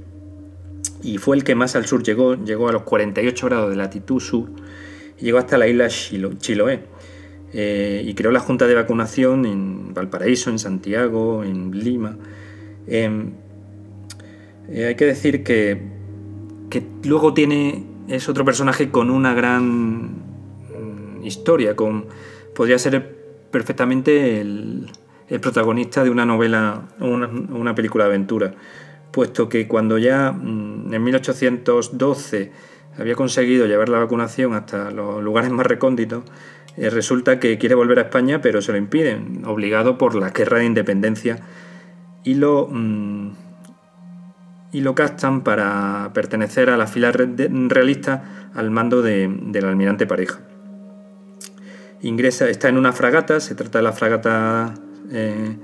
y 1.03 1.18
fue 1.18 1.37
el 1.37 1.45
que 1.45 1.55
más 1.55 1.76
al 1.76 1.87
sur 1.87 2.03
llegó, 2.03 2.35
llegó 2.35 2.68
a 2.68 2.72
los 2.72 2.82
48 2.82 3.47
grados 3.47 3.70
de 3.70 3.76
latitud 3.76 4.20
sur 4.20 4.49
y 5.18 5.24
llegó 5.24 5.39
hasta 5.39 5.59
la 5.59 5.68
isla 5.68 5.89
Chiloé. 5.89 6.82
Eh, 7.53 8.03
y 8.05 8.14
creó 8.14 8.32
la 8.32 8.41
Junta 8.41 8.66
de 8.66 8.74
Vacunación 8.74 9.47
en 9.47 9.95
Valparaíso, 9.95 10.51
en 10.51 10.59
Santiago, 10.59 11.45
en 11.45 11.70
Lima. 11.70 12.16
Em, 12.89 13.30
eh, 14.68 14.87
hay 14.87 14.95
que 14.97 15.05
decir 15.05 15.45
que, 15.45 15.80
que, 16.68 16.82
luego 17.05 17.32
tiene, 17.32 17.85
es 18.09 18.28
otro 18.28 18.45
personaje 18.45 18.91
con 18.91 19.09
una 19.09 19.35
gran 19.35 20.05
mm, 20.05 21.22
historia, 21.22 21.76
con, 21.76 22.07
podría 22.57 22.76
ser 22.78 23.14
perfectamente 23.53 24.41
el, 24.41 24.91
protagonista 25.41 26.05
de 26.05 26.11
una 26.11 26.24
novela 26.24 26.89
o 27.01 27.07
una, 27.07 27.26
una 27.26 27.74
película 27.74 28.05
de 28.05 28.11
aventura 28.11 28.55
puesto 29.15 29.49
que 29.49 29.69
cuando 29.69 29.97
ya 29.97 30.33
mm, 30.33 30.93
en 30.93 31.05
1812 31.05 32.51
había 32.99 33.15
conseguido 33.15 33.67
llevar 33.67 33.89
la 33.89 33.99
vacunación 33.99 34.55
hasta 34.55 34.91
los 34.91 35.23
lugares 35.23 35.53
más 35.53 35.67
recónditos, 35.67 36.25
eh, 36.77 36.91
resulta 36.91 37.39
que 37.39 37.57
quiere 37.57 37.77
volver 37.77 38.01
a 38.01 38.03
España, 38.03 38.41
pero 38.41 38.61
se 38.61 38.73
lo 38.73 38.79
impiden, 38.79 39.43
obligado 39.47 39.99
por 39.99 40.17
la 40.17 40.31
guerra 40.31 40.59
de 40.59 40.65
independencia, 40.65 41.39
y 42.25 42.35
lo, 42.35 42.67
mm, 42.69 43.31
y 44.73 44.81
lo 44.81 44.97
castan 44.97 45.43
para 45.43 46.11
pertenecer 46.12 46.69
a 46.71 46.77
la 46.77 46.89
fila 46.89 47.12
realista 47.12 48.51
al 48.53 48.73
mando 48.73 49.01
del 49.03 49.65
almirante 49.65 50.07
Pareja. 50.07 50.41
Ingresa, 52.03 52.49
está 52.49 52.69
en 52.69 52.79
una 52.79 52.93
fragata, 52.93 53.39
se 53.39 53.55
trata 53.55 53.79
de 53.79 53.85
la 53.85 53.93
fragata 53.93 54.75
eh, 55.12 55.57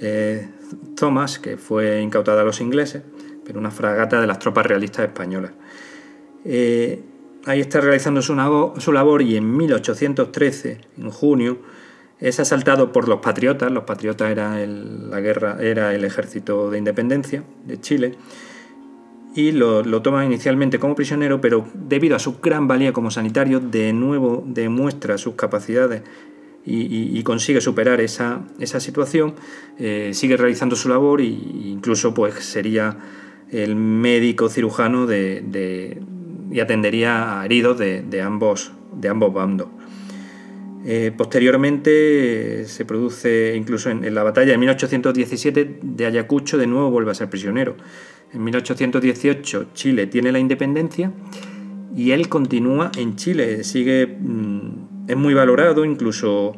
eh, 0.00 0.48
Thomas, 0.96 1.38
que 1.38 1.56
fue 1.56 2.00
incautada 2.00 2.42
a 2.42 2.44
los 2.44 2.60
ingleses, 2.60 3.02
pero 3.44 3.58
una 3.58 3.70
fragata 3.70 4.20
de 4.20 4.26
las 4.26 4.38
tropas 4.38 4.66
realistas 4.66 5.06
españolas. 5.06 5.52
Eh, 6.44 7.02
ahí 7.46 7.60
está 7.60 7.80
realizando 7.80 8.22
su, 8.22 8.34
labor 8.34 9.22
y 9.22 9.36
en 9.36 9.56
1813, 9.56 10.80
en 10.98 11.10
junio, 11.10 11.58
es 12.20 12.40
asaltado 12.40 12.92
por 12.92 13.08
los 13.08 13.20
patriotas. 13.20 13.70
Los 13.70 13.84
patriotas 13.84 14.30
era 14.30 14.62
el, 14.62 15.10
la 15.10 15.20
guerra, 15.20 15.58
era 15.60 15.94
el 15.94 16.04
ejército 16.04 16.70
de 16.70 16.78
independencia 16.78 17.44
de 17.66 17.80
Chile. 17.80 18.14
Y 19.34 19.50
lo, 19.50 19.82
lo 19.82 20.00
toman 20.00 20.26
inicialmente 20.26 20.78
como 20.78 20.94
prisionero, 20.94 21.40
pero 21.40 21.66
debido 21.74 22.14
a 22.14 22.20
su 22.20 22.38
gran 22.40 22.68
valía 22.68 22.92
como 22.92 23.10
sanitario, 23.10 23.58
de 23.58 23.92
nuevo 23.92 24.44
demuestra 24.46 25.18
sus 25.18 25.34
capacidades 25.34 26.02
y, 26.66 27.22
consigue 27.24 27.60
superar 27.60 28.00
esa, 28.00 28.44
situación, 28.78 29.34
eh, 29.78 30.10
sigue 30.14 30.36
realizando 30.36 30.76
su 30.76 30.88
labor 30.88 31.20
e 31.20 31.24
incluso 31.24 32.14
pues, 32.14 32.34
sería 32.36 32.96
el 33.50 33.76
médico 33.76 34.48
cirujano 34.48 35.06
de, 35.06 36.00
y 36.50 36.60
atendería 36.60 37.40
a 37.40 37.44
heridos 37.44 37.78
de, 37.78 38.22
ambos, 38.22 38.72
de 38.92 39.08
ambos 39.08 39.32
bandos. 39.32 39.68
Eh, 40.86 41.12
posteriormente 41.16 42.66
se 42.66 42.84
produce 42.84 43.54
incluso 43.56 43.88
en, 43.88 44.14
la 44.14 44.22
batalla 44.22 44.52
de 44.52 44.58
1817 44.58 45.78
de 45.82 46.06
Ayacucho, 46.06 46.58
de 46.58 46.66
nuevo 46.66 46.90
vuelve 46.90 47.10
a 47.10 47.14
ser 47.14 47.30
prisionero. 47.30 47.76
En 48.32 48.44
1818 48.44 49.68
Chile 49.72 50.06
tiene 50.06 50.30
la 50.30 50.38
independencia 50.38 51.10
y 51.96 52.10
él 52.10 52.28
continúa 52.28 52.90
en 52.98 53.16
Chile, 53.16 53.64
sigue 53.64 54.06
mm, 54.06 54.83
es 55.06 55.16
muy 55.16 55.34
valorado, 55.34 55.84
incluso, 55.84 56.56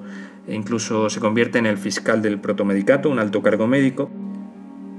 incluso 0.49 1.11
se 1.11 1.21
convierte 1.21 1.59
en 1.59 1.67
el 1.67 1.79
fiscal 1.79 2.23
del 2.23 2.39
protomedicato, 2.39 3.11
un 3.11 3.19
alto 3.19 3.43
cargo 3.43 3.67
médico. 3.67 4.11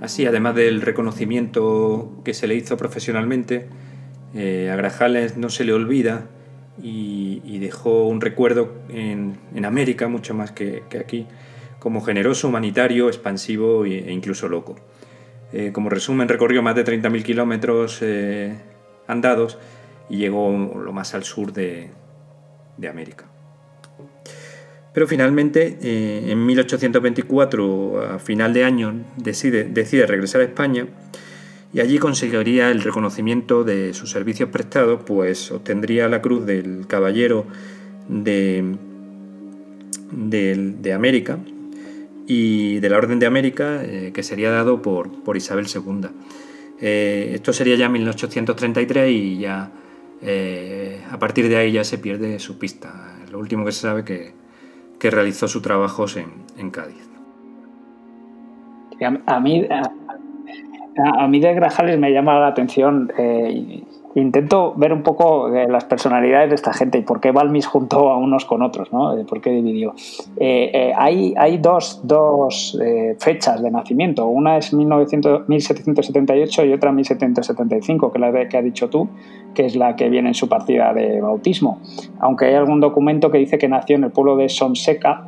Así, 0.02 0.26
además 0.26 0.56
del 0.56 0.82
reconocimiento 0.82 2.22
que 2.24 2.34
se 2.34 2.48
le 2.48 2.56
hizo 2.56 2.78
profesionalmente, 2.78 3.68
eh, 4.36 4.70
a 4.72 4.76
Grajales 4.76 5.38
no 5.38 5.50
se 5.50 5.64
le 5.64 5.74
olvida 5.74 6.28
y, 6.82 7.57
dejó 7.60 8.07
un 8.07 8.22
recuerdo 8.22 8.72
en, 8.90 9.65
América, 9.65 10.07
mucho 10.07 10.36
más 10.36 10.52
que, 10.52 10.84
aquí, 10.99 11.26
como 11.80 12.02
generoso, 12.02 12.49
humanitario, 12.49 13.07
expansivo 13.07 13.84
e 13.86 14.11
incluso 14.11 14.48
loco. 14.48 14.76
Eh, 15.52 15.72
como 15.74 15.90
resumen, 15.90 16.28
recorrió 16.28 16.61
más 16.61 16.76
de 16.76 16.86
30.000 16.86 17.24
kilómetros 17.24 17.99
eh, 18.02 18.56
andados 19.07 19.57
y 20.10 20.18
llegó 20.18 20.52
lo 20.52 20.91
más 20.94 21.15
al 21.15 21.24
sur 21.24 21.52
de 21.52 21.90
América. 22.88 23.26
Pero 24.98 25.06
finalmente, 25.06 25.78
eh, 25.80 26.32
en 26.32 26.44
1824, 26.44 28.15
a 28.15 28.18
final 28.18 28.52
de 28.52 28.64
año, 28.64 28.95
decide, 29.15 30.07
regresar 30.07 30.41
a 30.41 30.45
España 30.45 30.88
y 31.72 31.82
allí 31.82 31.99
conseguiría 31.99 32.72
el 32.72 32.82
reconocimiento 32.82 33.64
de 33.64 33.94
sus 33.94 34.10
servicios 34.10 34.49
prestados, 34.49 35.02
pues 35.06 35.52
obtendría 35.52 36.10
la 36.10 36.19
cruz 36.24 36.48
del 36.48 36.88
Caballero 36.88 37.45
de, 38.10 38.76
América 40.91 41.38
y 42.26 42.80
de 42.80 42.90
la 42.90 42.98
Orden 42.98 43.19
de 43.19 43.28
América, 43.28 43.84
eh, 43.84 44.10
que 44.15 44.24
sería 44.24 44.49
dado 44.49 44.82
por, 44.82 45.11
Isabel 45.38 45.68
II. 45.72 46.07
Eh, 46.82 47.34
esto 47.36 47.53
sería 47.53 47.76
ya 47.76 47.86
en 47.86 47.91
1833 47.91 49.11
y 49.11 49.38
ya 49.38 49.72
a 51.11 51.19
partir 51.19 51.49
de 51.49 51.57
ahí 51.57 51.74
ya 51.74 51.84
se 51.84 51.99
pierde 51.99 52.40
su 52.40 52.57
pista. 52.57 53.15
Lo 53.32 53.38
último 53.38 53.64
que 53.64 53.72
se 53.72 53.82
sabe 53.82 54.03
que 54.03 54.47
que 54.99 55.11
realizó 55.11 55.48
sus 55.48 55.61
trabajos 55.61 56.18
en, 56.18 56.69
Cádiz. 56.72 57.07
A, 59.26 59.40
mí, 59.40 59.68
a, 60.98 61.28
mí 61.28 61.40
de 61.40 61.53
Grajales 61.53 61.99
me 61.99 62.11
llama 62.11 62.40
la 62.40 62.48
atención. 62.48 63.11
Eh, 63.18 63.84
intento 64.15 64.74
ver 64.76 64.94
un 64.94 65.03
poco 65.03 65.53
eh, 65.53 65.68
las 65.68 65.86
personalidades 65.86 66.49
de 66.49 66.56
esta 66.56 66.74
gente 66.74 66.98
y 66.98 67.03
por 67.03 67.19
qué 67.19 67.32
Balmis 67.32 67.68
juntó 67.68 68.10
a 68.10 68.18
unos 68.18 68.45
con 68.45 68.64
otros, 68.64 68.91
¿no? 68.91 69.15
¿Por 69.28 69.40
qué 69.40 69.52
dividió? 69.52 69.94
Eh, 70.38 70.91
hay, 70.98 71.36
hay 71.38 71.60
dos, 71.60 72.02
dos 72.03 72.76
fechas 73.19 73.61
de 73.61 73.69
nacimiento. 73.69 74.26
Una 74.26 74.57
es 74.57 74.74
1900, 74.74 75.48
1778 75.48 76.65
y 76.65 76.74
otra 76.74 76.91
1775, 76.91 78.11
que 78.11 78.18
es 78.18 78.22
la 78.22 78.49
que 78.49 78.57
has 78.57 78.64
dicho 78.64 78.90
tú, 78.90 79.07
que 79.57 79.65
es 79.65 79.75
la 79.75 79.95
que 79.95 80.07
viene 80.07 80.27
en 80.27 80.35
su 80.35 80.47
partida 80.47 80.93
de 80.93 81.19
bautismo. 81.19 81.79
Aunque 82.19 82.45
hay 82.45 82.53
algún 82.53 82.79
documento 82.79 83.31
que 83.31 83.39
dice 83.39 83.57
que 83.57 83.67
nació 83.67 83.95
en 83.95 84.03
el 84.03 84.11
pueblo 84.11 84.35
de 84.35 84.49
Sonseca, 84.49 85.23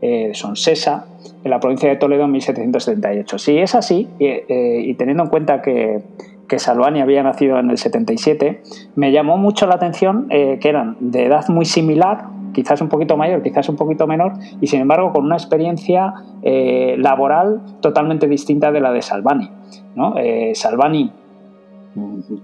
eh, 0.00 0.30
Sonsesa, 0.32 1.04
en 1.44 1.50
la 1.50 1.60
provincia 1.60 1.86
de 1.90 1.96
Toledo 1.96 2.24
en 2.24 2.30
1778. 2.32 3.38
Si 3.38 3.58
es 3.58 3.74
así, 3.74 4.08
eh, 4.18 4.80
y 4.82 4.94
teniendo 4.94 5.24
en 5.24 5.28
cuenta 5.28 5.60
que, 5.60 6.00
que 6.48 6.58
Salvani 6.58 7.02
había 7.02 7.22
nacido 7.22 7.58
en 7.58 7.68
el 7.68 7.76
77, 7.76 8.62
me 8.94 9.12
llamó 9.12 9.36
mucho 9.36 9.66
la 9.66 9.74
atención 9.74 10.28
que 10.30 10.58
eran 10.66 10.96
de 11.00 11.26
edad 11.26 11.46
muy 11.48 11.66
similar, 11.66 12.28
quizás 12.54 12.80
un 12.80 12.88
poquito 12.88 13.18
mayor, 13.18 13.42
quizás 13.42 13.68
un 13.68 13.76
poquito 13.76 14.06
menor, 14.06 14.32
y 14.58 14.68
sin 14.68 14.80
embargo 14.80 15.12
con 15.12 15.26
una 15.26 15.36
experiencia 15.36 16.14
laboral 16.42 17.60
totalmente 17.82 18.26
distinta 18.26 18.72
de 18.72 18.80
la 18.80 18.90
de 18.92 19.02
Salvani. 19.02 19.50
¿no? 19.94 20.14
Salvani 20.54 21.12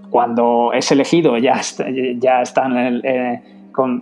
cuando 0.09 0.71
es 0.73 0.91
elegido 0.91 1.37
ya, 1.37 1.61
ya 2.17 2.41
está 2.41 2.65
en 2.65 2.77
el, 2.77 3.05
eh, 3.05 3.41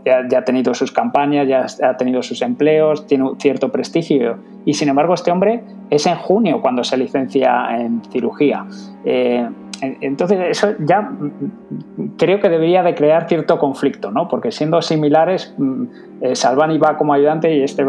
ya, 0.05 0.37
ha 0.37 0.43
tenido 0.43 0.73
sus 0.73 0.91
campañas, 0.91 1.47
ya 1.47 1.65
ha 1.87 1.97
tenido 1.97 2.21
sus 2.21 2.41
empleos, 2.41 3.07
tiene 3.07 3.23
un 3.23 3.39
cierto 3.39 3.71
prestigio. 3.71 4.37
Y 4.65 4.73
sin 4.73 4.89
embargo, 4.89 5.13
este 5.13 5.31
hombre 5.31 5.63
es 5.89 6.05
en 6.05 6.15
junio 6.15 6.61
cuando 6.61 6.83
se 6.83 6.97
licencia 6.97 7.67
en 7.79 8.01
cirugía. 8.11 8.65
Eh, 9.05 9.47
entonces, 9.81 10.39
eso 10.49 10.75
ya 10.79 11.01
mm, 11.01 12.15
creo 12.17 12.39
que 12.39 12.49
debería 12.49 12.83
de 12.83 12.93
crear 12.93 13.27
cierto 13.27 13.57
conflicto, 13.57 14.11
¿no? 14.11 14.27
Porque 14.27 14.51
siendo 14.51 14.81
similares, 14.81 15.55
mm, 15.57 15.83
eh, 16.21 16.35
Salvani 16.35 16.77
va 16.77 16.97
como 16.97 17.13
ayudante 17.13 17.55
y 17.55 17.63
este 17.63 17.83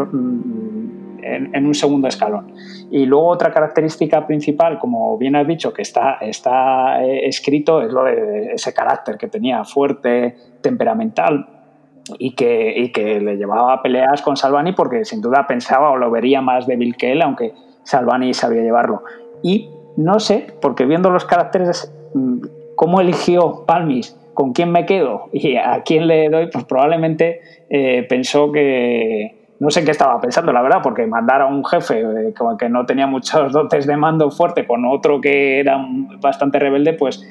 mm, 1.39 1.55
en, 1.55 1.65
un 1.65 1.73
segundo 1.73 2.07
escalón. 2.07 2.53
Y 2.91 3.05
luego 3.05 3.27
otra 3.27 3.51
característica 3.51 4.25
principal, 4.27 4.79
como 4.79 5.17
bien 5.17 5.35
has 5.35 5.47
dicho, 5.47 5.73
que 5.73 5.81
está, 5.81 6.17
está 6.21 7.03
eh, 7.03 7.27
escrito, 7.27 7.81
es 7.81 7.91
lo 7.91 8.03
de 8.03 8.53
ese 8.53 8.73
carácter 8.73 9.17
que 9.17 9.27
tenía 9.27 9.63
fuerte, 9.63 10.35
temperamental, 10.61 11.47
y 12.19 12.35
que, 12.35 12.73
y 12.77 12.91
que 12.91 13.19
le 13.19 13.37
llevaba 13.37 13.73
a 13.73 13.81
peleas 13.81 14.21
con 14.21 14.35
Salvani 14.35 14.73
porque 14.73 15.05
sin 15.05 15.21
duda 15.21 15.47
pensaba 15.47 15.91
o 15.91 15.97
lo 15.97 16.11
vería 16.11 16.41
más 16.41 16.67
débil 16.67 16.97
que 16.97 17.13
él, 17.13 17.21
aunque 17.21 17.53
Salvani 17.83 18.33
sabía 18.33 18.61
llevarlo. 18.61 19.03
Y 19.41 19.69
no 19.97 20.19
sé, 20.19 20.47
porque 20.61 20.85
viendo 20.85 21.09
los 21.09 21.25
caracteres, 21.25 21.93
mm, 22.13 22.41
cómo 22.75 23.01
eligió 23.01 23.65
Palmis, 23.65 24.17
con 24.33 24.53
quién 24.53 24.71
me 24.71 24.85
quedo 24.85 25.29
y 25.31 25.57
a 25.57 25.83
quién 25.83 26.07
le 26.07 26.29
doy, 26.29 26.49
pues 26.51 26.65
probablemente 26.65 27.41
eh, 27.69 28.03
pensó 28.09 28.51
que, 28.51 29.42
no 29.63 29.71
sé 29.71 29.85
qué 29.85 29.91
estaba 29.91 30.19
pensando, 30.19 30.51
la 30.51 30.61
verdad, 30.61 30.81
porque 30.83 31.07
mandar 31.07 31.41
a 31.41 31.45
un 31.45 31.63
jefe 31.63 32.01
eh, 32.01 32.33
que 32.59 32.69
no 32.69 32.85
tenía 32.85 33.07
muchos 33.07 33.51
dotes 33.53 33.87
de 33.87 33.95
mando 33.95 34.29
fuerte 34.29 34.67
con 34.67 34.85
otro 34.85 35.21
que 35.21 35.61
era 35.61 35.77
bastante 36.19 36.59
rebelde, 36.59 36.93
pues 36.93 37.25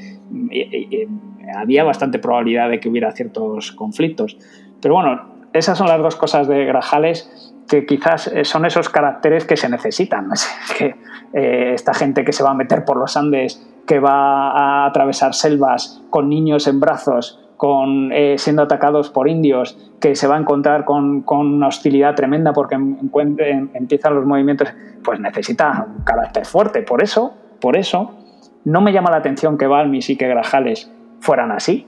había 1.54 1.84
bastante 1.84 2.18
probabilidad 2.18 2.70
de 2.70 2.80
que 2.80 2.88
hubiera 2.88 3.12
ciertos 3.12 3.72
conflictos. 3.72 4.38
Pero 4.80 4.94
bueno, 4.94 5.20
esas 5.52 5.76
son 5.76 5.88
las 5.88 6.00
dos 6.00 6.16
cosas 6.16 6.48
de 6.48 6.64
Grajales 6.64 7.52
que 7.68 7.86
quizás 7.86 8.28
eh, 8.28 8.44
son 8.44 8.64
esos 8.64 8.88
caracteres 8.88 9.44
que 9.44 9.56
se 9.56 9.68
necesitan. 9.68 10.28
que 10.78 10.94
eh, 11.34 11.72
esta 11.74 11.92
gente 11.92 12.24
que 12.24 12.32
se 12.32 12.42
va 12.42 12.50
a 12.50 12.54
meter 12.54 12.84
por 12.84 12.96
los 12.96 13.16
Andes, 13.16 13.62
que 13.86 13.98
va 13.98 14.52
a 14.52 14.86
atravesar 14.86 15.34
selvas 15.34 16.02
con 16.08 16.28
niños 16.28 16.66
en 16.66 16.80
brazos, 16.80 17.41
con, 17.62 18.10
eh, 18.10 18.38
siendo 18.38 18.62
atacados 18.62 19.10
por 19.10 19.28
indios, 19.28 19.78
que 20.00 20.16
se 20.16 20.26
va 20.26 20.34
a 20.34 20.40
encontrar 20.40 20.84
con, 20.84 21.22
una 21.28 21.68
hostilidad 21.68 22.16
tremenda 22.16 22.52
porque 22.52 22.74
empiezan 22.74 24.16
los 24.16 24.26
movimientos, 24.26 24.66
pues 25.04 25.20
necesita 25.20 25.86
un 25.86 26.02
carácter 26.02 26.44
fuerte. 26.44 26.82
Por 26.82 27.04
eso, 27.04 27.36
por 27.60 27.76
eso, 27.76 28.16
no 28.64 28.80
me 28.80 28.92
llama 28.92 29.12
la 29.12 29.18
atención 29.18 29.58
que 29.58 29.68
Balmis 29.68 30.10
y 30.10 30.16
que 30.16 30.26
Grajales 30.26 30.92
fueran 31.20 31.52
así. 31.52 31.86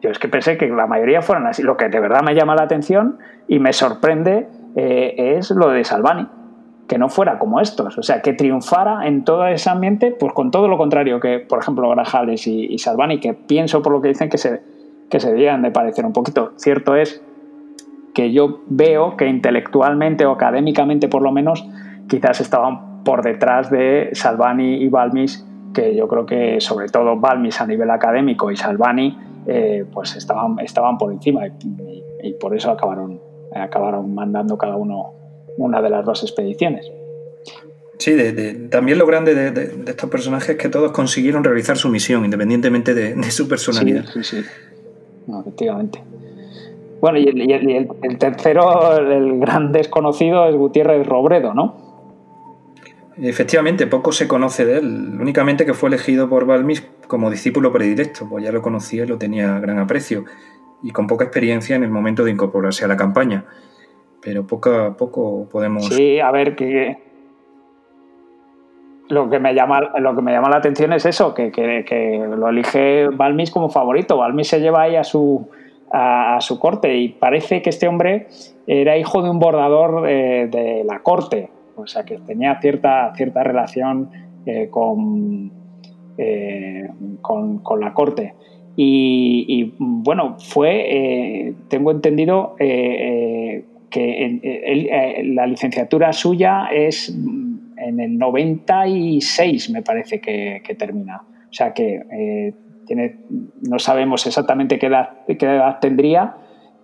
Yo 0.00 0.10
es 0.10 0.18
que 0.18 0.26
pensé 0.26 0.58
que 0.58 0.66
la 0.66 0.88
mayoría 0.88 1.22
fueran 1.22 1.46
así. 1.46 1.62
Lo 1.62 1.76
que 1.76 1.88
de 1.88 2.00
verdad 2.00 2.22
me 2.24 2.34
llama 2.34 2.56
la 2.56 2.64
atención 2.64 3.20
y 3.46 3.60
me 3.60 3.72
sorprende 3.72 4.48
eh, 4.74 5.36
es 5.36 5.52
lo 5.52 5.68
de 5.68 5.84
Salvani, 5.84 6.26
que 6.88 6.98
no 6.98 7.08
fuera 7.08 7.38
como 7.38 7.60
estos. 7.60 7.96
O 7.96 8.02
sea, 8.02 8.22
que 8.22 8.32
triunfara 8.32 9.06
en 9.06 9.22
todo 9.22 9.46
ese 9.46 9.70
ambiente, 9.70 10.16
pues 10.18 10.32
con 10.32 10.50
todo 10.50 10.66
lo 10.66 10.76
contrario 10.76 11.20
que, 11.20 11.38
por 11.38 11.60
ejemplo, 11.60 11.88
Grajales 11.90 12.44
y, 12.48 12.66
y 12.66 12.78
Salvani, 12.78 13.20
que 13.20 13.34
pienso 13.34 13.82
por 13.82 13.92
lo 13.92 14.00
que 14.02 14.08
dicen 14.08 14.28
que 14.28 14.38
se 14.38 14.71
que 15.12 15.20
se 15.20 15.30
debían 15.30 15.60
de 15.60 15.70
parecer 15.70 16.06
un 16.06 16.14
poquito. 16.14 16.54
Cierto 16.56 16.96
es 16.96 17.22
que 18.14 18.32
yo 18.32 18.62
veo 18.68 19.14
que 19.18 19.26
intelectualmente 19.26 20.24
o 20.24 20.32
académicamente 20.32 21.06
por 21.06 21.20
lo 21.20 21.30
menos 21.32 21.68
quizás 22.08 22.40
estaban 22.40 23.04
por 23.04 23.22
detrás 23.22 23.70
de 23.70 24.08
Salvani 24.14 24.76
y 24.76 24.88
Balmis, 24.88 25.46
que 25.74 25.94
yo 25.94 26.08
creo 26.08 26.24
que 26.24 26.62
sobre 26.62 26.88
todo 26.88 27.20
Balmis 27.20 27.60
a 27.60 27.66
nivel 27.66 27.90
académico 27.90 28.50
y 28.50 28.56
Salvani 28.56 29.18
eh, 29.46 29.84
pues 29.92 30.16
estaban, 30.16 30.58
estaban 30.60 30.96
por 30.96 31.12
encima 31.12 31.42
y, 31.46 32.32
por 32.40 32.56
eso 32.56 32.70
acabaron, 32.70 33.20
acabaron 33.54 34.14
mandando 34.14 34.56
cada 34.56 34.76
uno 34.76 35.12
una 35.58 35.82
de 35.82 35.90
las 35.90 36.06
dos 36.06 36.22
expediciones. 36.22 36.90
Sí, 37.98 38.16
también 38.70 38.96
lo 38.96 39.06
grande 39.06 39.34
de, 39.34 39.90
estos 39.90 40.08
personajes 40.08 40.48
es 40.48 40.56
que 40.56 40.70
todos 40.70 40.90
consiguieron 40.92 41.44
realizar 41.44 41.76
su 41.76 41.90
misión, 41.90 42.24
independientemente 42.24 42.94
de, 42.94 43.22
su 43.30 43.46
personalidad. 43.46 44.06
Sí, 44.06 44.24
sí, 44.24 44.42
sí 44.42 44.48
efectivamente. 45.40 46.02
Bueno, 47.00 47.18
y, 47.18 47.24
el, 47.26 48.18
tercero, 48.18 48.96
el 48.96 49.40
gran 49.40 49.72
desconocido, 49.72 50.46
es 50.46 50.54
Gutiérrez 50.54 51.04
Robredo, 51.06 51.52
¿no? 51.52 51.76
Efectivamente, 53.20 53.86
poco 53.88 54.12
se 54.12 54.28
conoce 54.28 54.64
de 54.64 54.78
él, 54.78 55.18
únicamente 55.20 55.66
que 55.66 55.74
fue 55.74 55.88
elegido 55.88 56.28
por 56.28 56.46
Balmis 56.46 56.88
como 57.08 57.30
discípulo 57.30 57.72
predilecto, 57.72 58.28
pues 58.28 58.44
ya 58.44 58.52
lo 58.52 58.62
conocía 58.62 59.04
y 59.04 59.08
lo 59.08 59.18
tenía 59.18 59.58
gran 59.58 59.78
aprecio, 59.78 60.24
y 60.82 60.92
con 60.92 61.06
poca 61.06 61.24
experiencia 61.24 61.76
en 61.76 61.82
el 61.82 61.90
momento 61.90 62.24
de 62.24 62.30
incorporarse 62.30 62.84
a 62.84 62.88
la 62.88 62.96
campaña. 62.96 63.46
Pero 64.22 64.46
poco 64.46 64.70
a 64.70 64.96
poco 64.96 65.48
podemos... 65.50 65.88
Sí, 65.88 66.20
a 66.20 66.30
ver, 66.30 66.54
que, 66.54 67.11
lo 69.12 69.28
que 69.28 69.38
me 69.38 69.54
llama 69.54 69.92
lo 70.00 70.16
que 70.16 70.22
me 70.22 70.32
llama 70.32 70.48
la 70.48 70.56
atención 70.56 70.92
es 70.94 71.04
eso 71.04 71.34
que, 71.34 71.50
lo 72.36 72.48
elige 72.48 73.08
Balmis 73.08 73.50
como 73.50 73.68
favorito. 73.68 74.16
Balmis 74.16 74.48
se 74.48 74.60
lleva 74.60 74.82
ahí 74.82 74.96
a 74.96 75.04
su 75.04 75.50
a, 75.90 76.38
su 76.40 76.58
corte 76.58 76.96
y 76.96 77.10
parece 77.10 77.60
que 77.60 77.68
este 77.68 77.86
hombre 77.86 78.28
era 78.66 78.96
hijo 78.96 79.22
de 79.22 79.28
un 79.28 79.38
bordador 79.38 80.02
de, 80.02 80.82
la 80.86 81.00
corte. 81.00 81.50
O 81.76 81.86
sea 81.86 82.04
que 82.04 82.18
tenía 82.18 82.58
cierta 82.60 83.12
cierta 83.14 83.42
relación 83.42 84.10
eh, 84.46 84.70
eh, 86.18 86.88
con, 87.20 87.58
con, 87.58 87.80
la 87.80 87.92
corte. 87.92 88.34
Y, 88.74 89.74
bueno 89.78 90.36
fue 90.38 91.48
eh, 91.48 91.54
tengo 91.68 91.90
entendido 91.90 92.54
que 92.56 93.66
la 95.24 95.46
licenciatura 95.46 96.14
suya 96.14 96.68
es 96.72 97.14
en 97.76 98.00
el 98.00 98.18
96 98.18 99.70
me 99.70 99.82
parece 99.82 100.20
que, 100.20 100.62
termina. 100.78 101.22
O 101.22 101.52
sea 101.52 101.72
que 101.72 102.02
eh, 102.10 102.54
tiene, 102.86 103.20
no 103.62 103.78
sabemos 103.78 104.26
exactamente 104.26 104.78
qué 104.78 104.86
edad, 104.86 105.10
qué 105.26 105.46
edad, 105.46 105.78
tendría, 105.80 106.36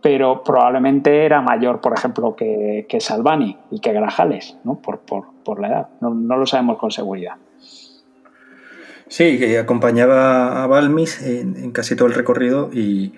pero 0.03 0.43
probablemente 0.43 1.25
era 1.25 1.41
mayor, 1.41 1.81
por 1.81 1.93
ejemplo, 1.97 2.37
que, 2.37 2.87
que 2.89 3.01
Salvani 3.01 3.57
y 3.71 3.81
que 3.81 3.93
Grajales, 3.93 4.59
¿no? 4.65 4.81
por, 4.81 5.01
por, 5.01 5.61
la 5.61 5.69
edad. 5.69 5.89
No, 6.01 6.15
no, 6.15 6.37
lo 6.37 6.47
sabemos 6.47 6.79
con 6.79 6.91
seguridad. 6.91 7.35
Sí, 9.09 9.39
que 9.39 9.59
acompañaba 9.59 10.63
a 10.63 10.67
Balmis 10.67 11.23
en 11.23 11.73
casi 11.73 11.97
todo 11.97 12.09
el 12.09 12.15
recorrido 12.15 12.71
y, 12.73 13.15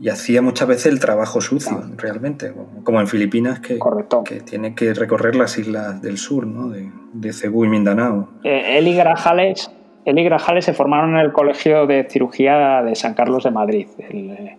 y 0.00 0.10
hacía 0.10 0.42
muchas 0.42 0.68
veces 0.68 0.86
el 0.86 1.00
trabajo 1.00 1.40
sucio, 1.40 1.82
realmente, 1.96 2.52
como 2.84 3.00
en 3.00 3.06
Filipinas, 3.06 3.60
que, 3.60 3.78
que 4.24 4.40
tiene 4.40 4.74
que 4.74 4.92
recorrer 4.92 5.36
las 5.36 5.58
islas 5.58 6.02
del 6.02 6.18
sur, 6.18 6.46
¿no? 6.46 6.68
de, 6.68 6.90
de 7.14 7.32
Cebú 7.32 7.64
y 7.64 7.68
Mindanao. 7.68 8.28
Eh, 8.44 8.78
él, 8.78 8.88
y 8.88 8.94
Grajales, 8.94 9.70
él 10.04 10.18
y 10.18 10.24
Grajales 10.24 10.66
se 10.66 10.74
formaron 10.74 11.14
en 11.14 11.20
el 11.20 11.32
Colegio 11.32 11.86
de 11.86 12.06
Cirugía 12.10 12.82
de 12.82 12.94
San 12.94 13.14
Carlos 13.14 13.44
de 13.44 13.50
Madrid, 13.50 13.86
el, 14.10 14.58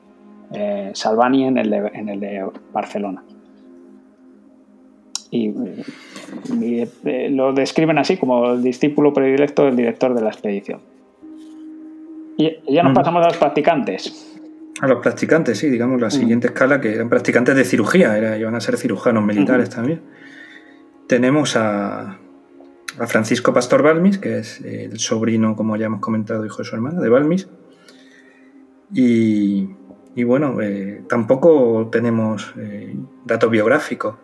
eh, 0.54 0.92
Salvani 0.94 1.46
en 1.46 1.58
el, 1.60 1.70
de, 1.70 1.92
en 1.94 2.10
el 2.10 2.20
de 2.20 2.46
Barcelona. 2.74 3.24
Y, 5.30 5.54
eh, 6.62 7.30
lo 7.30 7.54
describen 7.54 8.00
así 8.00 8.18
como 8.18 8.54
el 8.54 8.64
discípulo 8.64 9.14
predilecto 9.14 9.66
del 9.66 9.76
director 9.76 10.16
de 10.16 10.22
la 10.22 10.30
expedición. 10.30 10.80
Y 12.38 12.56
ya 12.72 12.84
nos 12.84 12.94
pasamos 12.94 13.24
a 13.24 13.30
los 13.30 13.38
practicantes. 13.38 14.27
A 14.80 14.88
los 14.88 15.02
practicantes, 15.02 15.58
sí, 15.58 15.70
digamos, 15.70 16.00
la 16.00 16.08
mm. 16.08 16.12
siguiente 16.12 16.48
escala, 16.48 16.80
que 16.80 16.94
eran 16.94 17.10
practicantes 17.10 17.56
de 17.56 17.66
cirugía, 17.66 18.18
era, 18.18 18.38
iban 18.38 18.56
a 18.56 18.62
ser 18.62 18.78
cirujanos 18.78 19.26
militares 19.26 19.70
también. 19.70 20.02
Tenemos 21.08 21.56
a, 21.56 22.20
a, 23.00 23.08
Francisco 23.08 23.54
Pastor 23.54 23.82
Balmis, 23.82 24.20
que 24.20 24.40
es 24.40 24.62
el 24.62 25.00
sobrino, 25.00 25.56
como 25.56 25.78
ya 25.78 25.88
hemos 25.88 26.00
comentado, 26.00 26.46
hijo 26.46 26.60
de 26.60 26.66
su 26.66 26.76
hermana, 26.76 27.00
de 27.00 27.10
Balmis. 27.10 27.48
Y, 28.94 29.70
y 30.16 30.24
bueno, 30.24 30.62
eh, 30.62 31.04
tampoco 31.10 31.90
tenemos 31.92 32.54
eh, 32.58 32.96
datos 33.26 33.50
biográficos, 33.50 34.16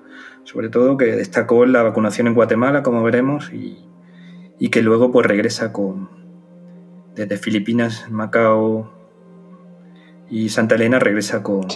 sobre 0.43 0.69
todo 0.69 0.97
que 0.97 1.15
destacó 1.15 1.63
en 1.63 1.73
la 1.73 1.83
vacunación 1.83 2.27
en 2.27 2.35
Guatemala, 2.35 2.83
como 2.83 3.01
veremos, 3.03 3.51
y, 3.51 3.85
y 4.59 4.69
que 4.69 4.81
luego 4.81 5.11
pues 5.11 5.25
regresa 5.25 5.73
con 5.73 6.09
desde 7.15 7.37
Filipinas, 7.37 8.09
Macao, 8.09 8.92
y 10.33 10.49
Santa 10.49 10.73
Elena 10.73 10.97
regresa 10.97 11.43
con, 11.43 11.67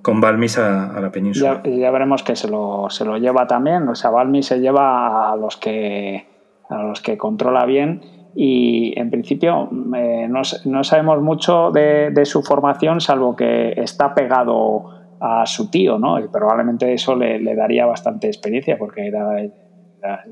con 0.00 0.20
Balmis 0.20 0.58
a, 0.58 1.00
la 1.00 1.10
península. 1.10 1.60
Ya, 1.64 1.90
veremos 1.90 2.22
que 2.22 2.36
se 2.36 2.48
lo, 2.48 2.88
se 2.88 3.04
lo 3.04 3.16
lleva 3.18 3.48
también. 3.48 3.88
O 3.88 3.96
sea, 3.96 4.10
Balmis 4.10 4.46
se 4.46 4.60
lleva 4.60 5.32
a 5.32 5.36
los 5.36 5.56
que, 5.56 6.24
a 6.68 6.82
los 6.84 7.00
que 7.00 7.18
controla 7.18 7.66
bien 7.66 8.00
y 8.36 8.96
en 8.96 9.10
principio 9.10 9.68
eh, 9.96 10.28
no, 10.28 10.84
sabemos 10.84 11.20
mucho 11.20 11.72
de, 11.72 12.12
su 12.24 12.42
formación, 12.42 13.00
salvo 13.00 13.34
que 13.34 13.72
está 13.76 14.14
pegado 14.14 15.16
a 15.18 15.44
su 15.44 15.68
tío, 15.68 15.98
¿no? 15.98 16.20
Y 16.20 16.28
probablemente 16.28 16.92
eso 16.92 17.16
le, 17.16 17.54
daría 17.56 17.86
bastante 17.86 18.28
experiencia 18.28 18.78
porque 18.78 19.08
era, 19.08 19.40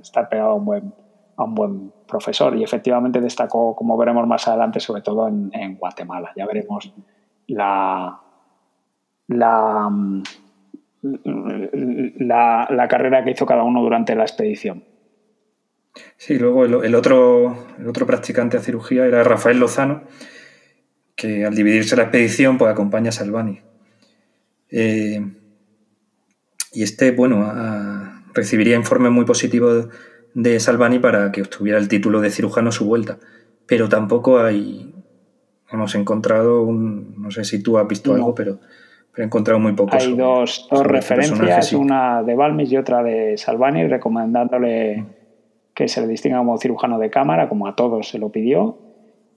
estar 0.01 0.29
pegado 0.29 0.51
a 0.51 0.55
un, 0.55 0.65
buen, 0.65 0.95
a 1.37 1.43
un 1.43 1.55
buen 1.57 1.93
profesor 2.07 2.57
y 2.57 2.63
efectivamente 2.63 3.21
destacó, 3.21 3.75
como 3.75 3.97
veremos 3.97 4.29
más 4.29 4.47
adelante, 4.47 4.79
sobre 4.79 5.03
todo 5.03 5.27
en, 5.27 5.77
Guatemala. 5.77 6.31
Ya 6.37 6.47
veremos 6.47 6.93
la, 7.47 8.21
la, 9.29 9.91
la, 11.03 12.69
la 12.71 12.89
carrera 12.89 13.25
que 13.25 13.31
hizo 13.33 13.47
cada 13.47 13.63
uno 13.63 13.83
durante 13.83 14.15
la 14.15 14.23
expedición. 14.23 14.85
Sí, 16.17 16.39
luego 16.39 16.65
el, 16.65 16.95
otro, 16.95 17.67
el 17.79 17.87
otro 17.87 18.07
practicante 18.07 18.57
de 18.57 18.63
cirugía 18.63 19.05
era 19.05 19.25
Rafael 19.25 19.59
Lozano, 19.59 20.03
que 21.15 21.45
al 21.45 21.55
dividirse 21.55 21.97
la 21.97 22.05
expedición 22.05 22.57
pues 22.57 22.73
acompaña 22.73 23.11
a 23.11 23.13
Salvani. 23.13 23.61
Eh, 24.71 25.21
y 26.73 26.83
este, 26.83 27.11
bueno, 27.11 27.53
recibiría 28.33 28.77
informes 28.77 29.13
muy 29.13 29.27
positivos 29.27 29.89
de 30.33 30.59
Salvani 30.61 30.99
para 30.99 31.31
que 31.31 31.43
obtuviera 31.43 31.79
el 31.79 31.89
título 31.89 32.23
de 32.23 32.31
cirujano 32.31 32.71
a 32.71 32.73
su 32.73 32.87
vuelta. 32.87 33.19
Pero 33.67 33.91
tampoco 33.91 34.41
hay, 34.41 34.92
hemos 35.73 35.95
encontrado 35.95 36.63
un, 36.63 37.15
no 37.21 37.31
sé 37.31 37.45
si 37.45 37.63
tú 37.63 37.79
has 37.79 37.89
visto 37.89 38.15
algo, 38.15 38.35
pero, 38.35 38.59
he 39.17 39.23
encontrado 39.23 39.61
muy 39.61 39.73
poco. 39.73 39.95
Hay 39.95 40.15
dos, 40.15 40.67
dos 40.71 40.81
este 40.81 40.89
referencias, 40.89 41.73
una 41.73 42.23
de 42.23 42.35
Balmis 42.35 42.73
y 42.73 42.77
otra 42.77 43.03
de 43.03 43.37
Salvani, 43.37 43.87
recomendándole 43.87 45.05
que 45.75 45.89
se 45.89 46.01
le 46.01 46.07
distinga 46.07 46.39
como 46.39 46.57
cirujano 46.59 46.99
de 46.99 47.11
cámara, 47.11 47.49
como 47.49 47.67
a 47.67 47.77
todos 47.77 48.09
se 48.09 48.19
lo 48.19 48.31
pidió. 48.31 48.79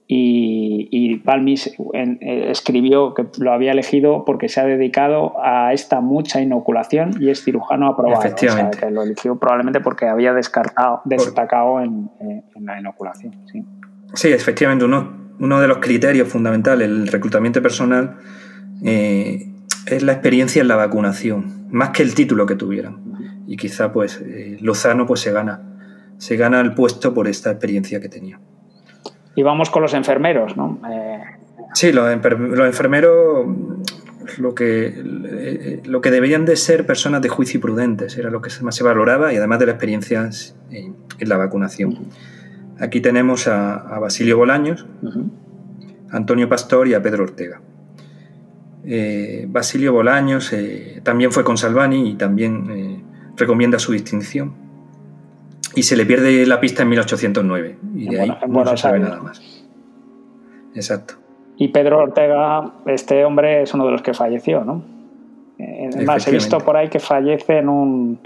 Y, 0.08 0.88
y 0.92 1.16
Balmis 1.16 1.66
eh, 1.92 2.50
escribió 2.50 3.12
que 3.12 3.26
lo 3.38 3.52
había 3.52 3.72
elegido 3.72 4.24
porque 4.24 4.48
se 4.48 4.60
ha 4.60 4.64
dedicado 4.64 5.34
a 5.42 5.72
esta 5.72 6.00
mucha 6.00 6.40
inoculación 6.40 7.16
y 7.20 7.30
es 7.30 7.42
cirujano 7.42 7.88
aprobado. 7.88 8.20
Efectivamente. 8.20 8.76
O 8.76 8.80
sea, 8.80 8.88
que 8.88 8.94
lo 8.94 9.02
eligió 9.02 9.36
probablemente 9.36 9.80
porque 9.80 10.06
había 10.06 10.32
descartado, 10.32 11.00
destacado 11.04 11.80
en, 11.80 12.08
la 12.60 12.78
inoculación. 12.78 13.34
Sí, 14.14 14.32
efectivamente. 14.32 14.84
Uno, 14.84 15.25
uno 15.38 15.60
de 15.60 15.68
los 15.68 15.78
criterios 15.78 16.28
fundamentales 16.28 16.88
del 16.88 17.08
reclutamiento 17.08 17.62
personal 17.62 18.16
eh, 18.84 19.48
es 19.86 20.02
la 20.02 20.12
experiencia 20.12 20.62
en 20.62 20.68
la 20.68 20.76
vacunación, 20.76 21.66
más 21.70 21.90
que 21.90 22.02
el 22.02 22.14
título 22.14 22.46
que 22.46 22.56
tuvieran. 22.56 23.44
Y 23.46 23.56
quizá 23.56 23.92
pues 23.92 24.20
eh, 24.24 24.56
Lozano 24.60 25.06
pues 25.06 25.20
se 25.20 25.32
gana 25.32 25.60
se 26.18 26.36
gana 26.36 26.60
el 26.60 26.74
puesto 26.74 27.14
por 27.14 27.28
esta 27.28 27.50
experiencia 27.50 28.00
que 28.00 28.08
tenía. 28.08 28.40
Y 29.34 29.42
vamos 29.42 29.70
con 29.70 29.82
los 29.82 29.94
enfermeros, 29.94 30.56
¿no? 30.56 30.80
Eh, 30.90 31.20
sí, 31.74 31.92
los, 31.92 32.10
enfermeros 32.10 33.46
lo 34.38 34.54
que, 34.54 35.80
lo 35.84 36.00
que 36.00 36.10
deberían 36.10 36.46
de 36.46 36.56
ser 36.56 36.86
personas 36.86 37.20
de 37.22 37.28
juicio 37.28 37.58
y 37.58 37.60
prudentes, 37.60 38.16
era 38.16 38.30
lo 38.30 38.40
que 38.40 38.50
más 38.62 38.74
se 38.74 38.82
valoraba 38.82 39.32
y 39.32 39.36
además 39.36 39.58
de 39.58 39.66
la 39.66 39.72
experiencia 39.72 40.30
en, 40.70 40.96
la 41.20 41.36
vacunación. 41.36 41.98
Aquí 42.78 43.00
tenemos 43.00 43.48
a, 43.48 43.98
Basilio 43.98 44.36
Bolaños, 44.36 44.86
Antonio 46.10 46.48
Pastor 46.48 46.88
y 46.88 46.94
a 46.94 47.02
Pedro 47.02 47.24
Ortega. 47.24 47.60
Eh, 48.84 49.46
Basilio 49.48 49.92
Bolaños 49.92 50.52
eh, 50.52 51.00
también 51.02 51.32
fue 51.32 51.42
con 51.42 51.56
Salvani 51.56 52.10
y 52.10 52.14
también 52.14 53.04
recomienda 53.36 53.78
su 53.78 53.92
distinción 53.92 54.66
y 55.76 55.82
se 55.82 55.94
le 55.96 56.06
pierde 56.06 56.46
la 56.46 56.58
pista 56.58 56.82
en 56.82 56.88
1809. 56.88 57.76
Y 57.94 58.08
de 58.08 58.20
ahí 58.20 58.32
no 58.48 58.66
se 58.66 58.76
sabe 58.78 58.98
nada 58.98 59.20
más. 59.20 59.40
Exacto. 60.74 61.14
Y 61.58 61.68
Pedro 61.68 61.98
Ortega, 61.98 62.72
este 62.86 63.24
hombre 63.24 63.62
es 63.62 63.72
uno 63.74 63.84
de 63.86 63.92
los 63.92 64.02
que 64.02 64.14
falleció, 64.14 64.64
¿no? 64.64 64.82
Eh, 65.58 65.90
además, 65.94 66.26
he 66.26 66.32
visto 66.32 66.58
por 66.58 66.76
ahí 66.76 66.88
que 66.88 66.98
fallece 66.98 67.58
en 67.58 67.68
un. 67.68 68.18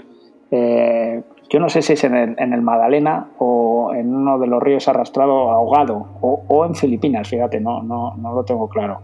Yo 1.51 1.59
no 1.59 1.67
sé 1.67 1.81
si 1.81 1.93
es 1.93 2.03
en 2.05 2.15
el, 2.15 2.35
en 2.39 2.53
el, 2.53 2.61
Magdalena 2.61 3.27
o 3.37 3.93
en 3.93 4.15
uno 4.15 4.39
de 4.39 4.47
los 4.47 4.63
ríos 4.63 4.87
arrastrado 4.87 5.51
ahogado, 5.51 6.07
o, 6.21 6.45
o 6.47 6.65
en 6.65 6.75
Filipinas, 6.75 7.27
fíjate, 7.27 7.59
no, 7.59 7.83
no, 7.83 8.15
no 8.15 8.33
lo 8.33 8.45
tengo 8.45 8.69
claro. 8.69 9.01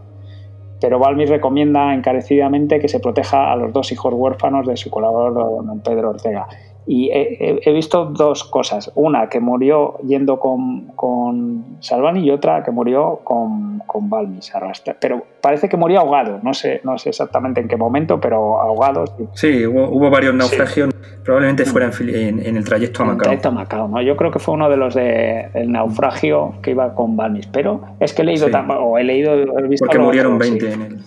Pero 0.79 0.97
Balmi 0.97 1.25
recomienda 1.25 1.93
encarecidamente 1.93 2.79
que 2.79 2.87
se 2.87 3.01
proteja 3.01 3.51
a 3.51 3.55
los 3.57 3.73
dos 3.73 3.91
hijos 3.91 4.13
huérfanos 4.13 4.65
de 4.65 4.77
su 4.77 4.89
colaborador, 4.89 5.65
don 5.65 5.81
Pedro 5.81 6.11
Ortega. 6.11 6.47
Y 6.89 7.09
he, 7.11 7.73
visto 7.73 8.05
dos 8.05 8.45
cosas. 8.45 8.89
Una 8.95 9.27
que 9.27 9.41
murió 9.41 9.97
yendo 10.07 10.39
con, 10.39 10.88
con 10.95 11.77
Salvani 11.81 12.26
y 12.26 12.31
otra 12.31 12.64
que 12.64 12.72
murió 12.72 13.19
con, 13.26 13.80
con 13.85 14.09
Balmis. 14.09 14.53
Pero 14.99 15.22
parece 15.41 15.68
que 15.68 15.76
murió 15.76 15.99
ahogado. 15.99 16.39
No 16.43 16.53
sé, 16.53 16.80
no 16.85 16.97
sé 16.97 17.09
exactamente 17.09 17.59
en 17.59 17.68
qué 17.68 17.76
momento, 17.76 18.22
pero 18.22 18.61
ahogado. 18.61 19.03
Sí, 19.34 19.65
hubo, 19.65 20.09
varios 20.09 20.34
naufragios. 20.34 20.93
Probablemente 21.26 21.65
fuera 21.65 21.91
en, 21.99 22.39
en, 22.39 22.55
el 22.55 22.64
trayecto 22.64 23.03
a 23.03 23.07
Macao. 23.07 23.15
En 23.15 23.19
el 23.19 23.23
trayecto 23.23 23.49
a 23.49 23.51
Macao, 23.51 23.88
¿no? 23.89 24.01
Yo 24.01 24.15
creo 24.15 24.31
que 24.31 24.39
fue 24.39 24.53
uno 24.53 24.69
de 24.69 24.77
los 24.77 24.95
del 24.95 25.69
naufragio 25.69 26.53
que 26.61 26.72
iba 26.72 26.95
con 26.95 27.18
Balmis. 27.18 27.47
Pero 27.47 27.81
es 27.99 28.14
que 28.14 28.22
he 28.22 28.26
leído, 28.26 28.47
o 28.47 28.97
he 28.97 29.03
leído, 29.03 29.34
he 29.34 29.68
visto 29.68 29.85
Porque 29.85 29.99
murieron 29.99 30.38
20 30.38 30.72
en 30.72 30.81
el. 30.81 30.99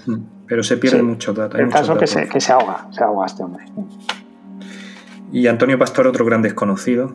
Pero 0.46 0.62
se 0.62 0.76
pierde 0.76 1.02
mucho 1.02 1.32
datos. 1.32 1.60
El 1.60 1.68
caso 1.68 1.96
que 1.96 2.06
se, 2.06 2.28
que 2.28 2.40
se 2.40 2.52
ahoga, 2.52 2.88
se 2.90 3.04
ahoga 3.04 3.26
este 3.26 3.44
hombre. 3.44 3.64
Y 5.32 5.46
Antonio 5.46 5.78
Pastor, 5.78 6.06
otro 6.06 6.24
gran 6.24 6.42
desconocido. 6.42 7.12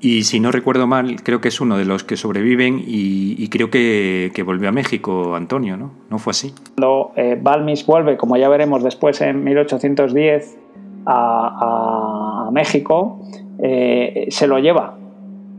Y 0.00 0.22
si 0.22 0.40
no 0.40 0.50
recuerdo 0.50 0.86
mal, 0.86 1.22
creo 1.22 1.40
que 1.40 1.48
es 1.48 1.60
uno 1.60 1.76
de 1.76 1.84
los 1.84 2.04
que 2.04 2.16
sobreviven 2.16 2.82
y, 2.86 3.48
creo 3.48 3.68
que, 3.70 4.32
volvió 4.46 4.70
a 4.70 4.72
México, 4.72 5.34
Antonio, 5.34 5.76
¿no? 5.76 5.90
¿No 6.08 6.18
fue 6.18 6.30
así? 6.30 6.54
Cuando 6.76 7.12
eh, 7.16 7.38
Balmis 7.40 7.84
vuelve, 7.84 8.16
como 8.16 8.36
ya 8.38 8.48
veremos 8.48 8.82
después 8.82 9.20
en 9.20 9.44
1810, 9.44 10.58
a, 11.06 12.48
México, 12.52 13.20
eh, 13.62 14.26
se 14.30 14.46
lo 14.46 14.58
lleva. 14.58 14.96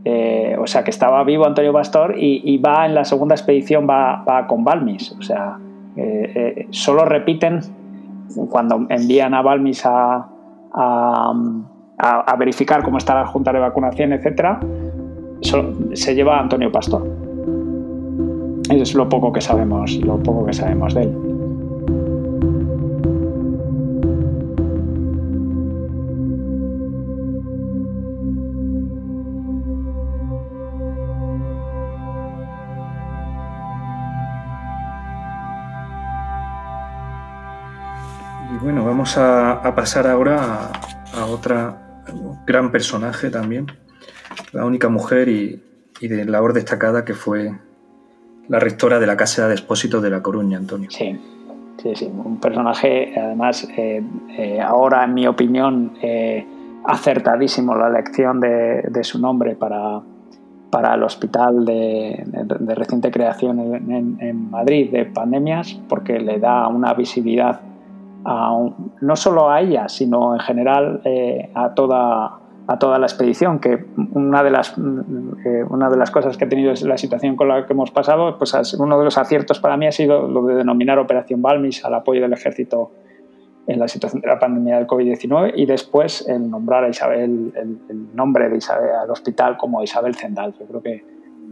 Eh, 0.04 0.56
o 0.58 0.66
sea, 0.66 0.82
que 0.82 0.90
estaba 0.90 1.22
vivo 1.22 1.46
Antonio 1.46 1.72
Pastor 1.72 2.16
y, 2.18 2.58
va 2.58 2.84
en 2.86 2.94
la 2.94 3.04
segunda 3.04 3.36
expedición, 3.36 3.86
va, 3.88 4.46
con 4.48 4.64
Balmis. 4.64 5.12
O 5.12 5.22
sea, 5.22 5.58
solo 6.70 7.04
repiten 7.04 7.60
cuando 8.50 8.86
envían 8.90 9.34
a 9.34 9.42
Balmis 9.42 9.86
a 9.86 10.26
a, 10.72 11.32
verificar 12.38 12.82
cómo 12.82 12.98
está 12.98 13.14
la 13.14 13.26
junta 13.26 13.52
de 13.52 13.60
vacunación, 13.60 14.12
etcétera, 14.12 14.60
se 15.94 16.14
lleva 16.14 16.38
a 16.38 16.40
Antonio 16.40 16.70
Pastor. 16.70 17.06
Eso 18.70 18.82
es 18.82 18.94
lo 18.94 19.08
poco 19.08 19.32
que 19.32 19.40
sabemos, 19.40 19.96
lo 19.96 20.18
poco 20.18 20.46
que 20.46 20.52
sabemos 20.52 20.94
de 20.94 21.02
él. 21.02 21.32
Y 38.50 38.64
bueno, 38.64 38.84
vamos 38.84 39.16
a, 39.18 39.60
pasar 39.74 40.06
ahora 40.06 40.70
a 41.14 41.26
otra 41.26 41.91
gran 42.46 42.70
personaje 42.70 43.30
también, 43.30 43.66
la 44.52 44.64
única 44.64 44.88
mujer 44.88 45.28
y, 45.28 45.62
de 46.00 46.24
labor 46.24 46.52
destacada 46.52 47.04
que 47.04 47.14
fue 47.14 47.52
la 48.48 48.58
rectora 48.58 48.98
de 48.98 49.06
la 49.06 49.16
Casa 49.16 49.46
de 49.46 49.54
Expósitos 49.54 50.02
de 50.02 50.10
La 50.10 50.20
Coruña, 50.20 50.58
Antonio. 50.58 50.90
Sí, 50.90 51.16
sí, 51.80 51.94
sí, 51.94 52.06
un 52.06 52.40
personaje, 52.40 53.14
además, 53.16 53.68
eh, 53.76 54.02
eh, 54.36 54.60
ahora 54.60 55.04
en 55.04 55.14
mi 55.14 55.28
opinión, 55.28 55.92
eh, 56.02 56.44
acertadísimo 56.84 57.76
la 57.76 57.86
elección 57.86 58.40
de, 58.40 59.04
su 59.04 59.20
nombre 59.20 59.54
para, 59.54 60.00
para 60.70 60.94
el 60.94 61.04
hospital 61.04 61.64
de, 61.64 62.24
reciente 62.74 63.12
creación 63.12 63.60
en, 63.60 64.50
Madrid 64.50 64.90
de 64.90 65.04
pandemias, 65.04 65.78
porque 65.88 66.18
le 66.18 66.40
da 66.40 66.66
una 66.66 66.94
visibilidad 66.94 67.60
no 68.24 69.16
solo 69.16 69.50
a 69.50 69.60
ella, 69.60 69.88
sino 69.88 70.34
en 70.34 70.40
general 70.40 71.00
eh, 71.04 71.50
a, 71.54 71.74
toda, 71.74 72.38
a 72.66 72.78
toda 72.78 72.98
la 72.98 73.06
expedición, 73.06 73.58
que 73.58 73.84
una 74.14 74.42
de, 74.42 74.50
las, 74.50 74.76
eh, 74.78 75.64
una 75.68 75.90
de 75.90 75.96
las 75.96 76.10
cosas 76.10 76.36
que 76.36 76.44
ha 76.44 76.48
tenido 76.48 76.72
la 76.84 76.98
situación 76.98 77.36
con 77.36 77.48
la 77.48 77.66
que 77.66 77.72
hemos 77.72 77.90
pasado, 77.90 78.38
pues 78.38 78.54
uno 78.78 78.98
de 78.98 79.04
los 79.04 79.18
aciertos 79.18 79.60
para 79.60 79.76
mí 79.76 79.86
ha 79.86 79.92
sido 79.92 80.28
lo 80.28 80.46
de 80.46 80.54
denominar 80.54 80.98
Operación 80.98 81.42
Balmis 81.42 81.84
al 81.84 81.94
apoyo 81.94 82.20
del 82.22 82.32
ejército 82.32 82.92
en 83.66 83.78
la 83.78 83.88
situación 83.88 84.20
de 84.20 84.28
la 84.28 84.38
pandemia 84.38 84.76
del 84.76 84.86
COVID-19 84.86 85.52
y 85.54 85.66
después 85.66 86.26
el 86.28 86.50
nombrar 86.50 86.84
a 86.84 86.88
Isabel, 86.88 87.52
el, 87.54 88.14
nombre 88.14 88.48
de 88.48 88.56
Isabel 88.56 88.90
al 88.90 89.10
hospital 89.10 89.56
como 89.56 89.82
Isabel 89.82 90.14
Zendal. 90.14 90.54
Yo 90.58 90.66
creo 90.66 90.82
que 90.82 91.04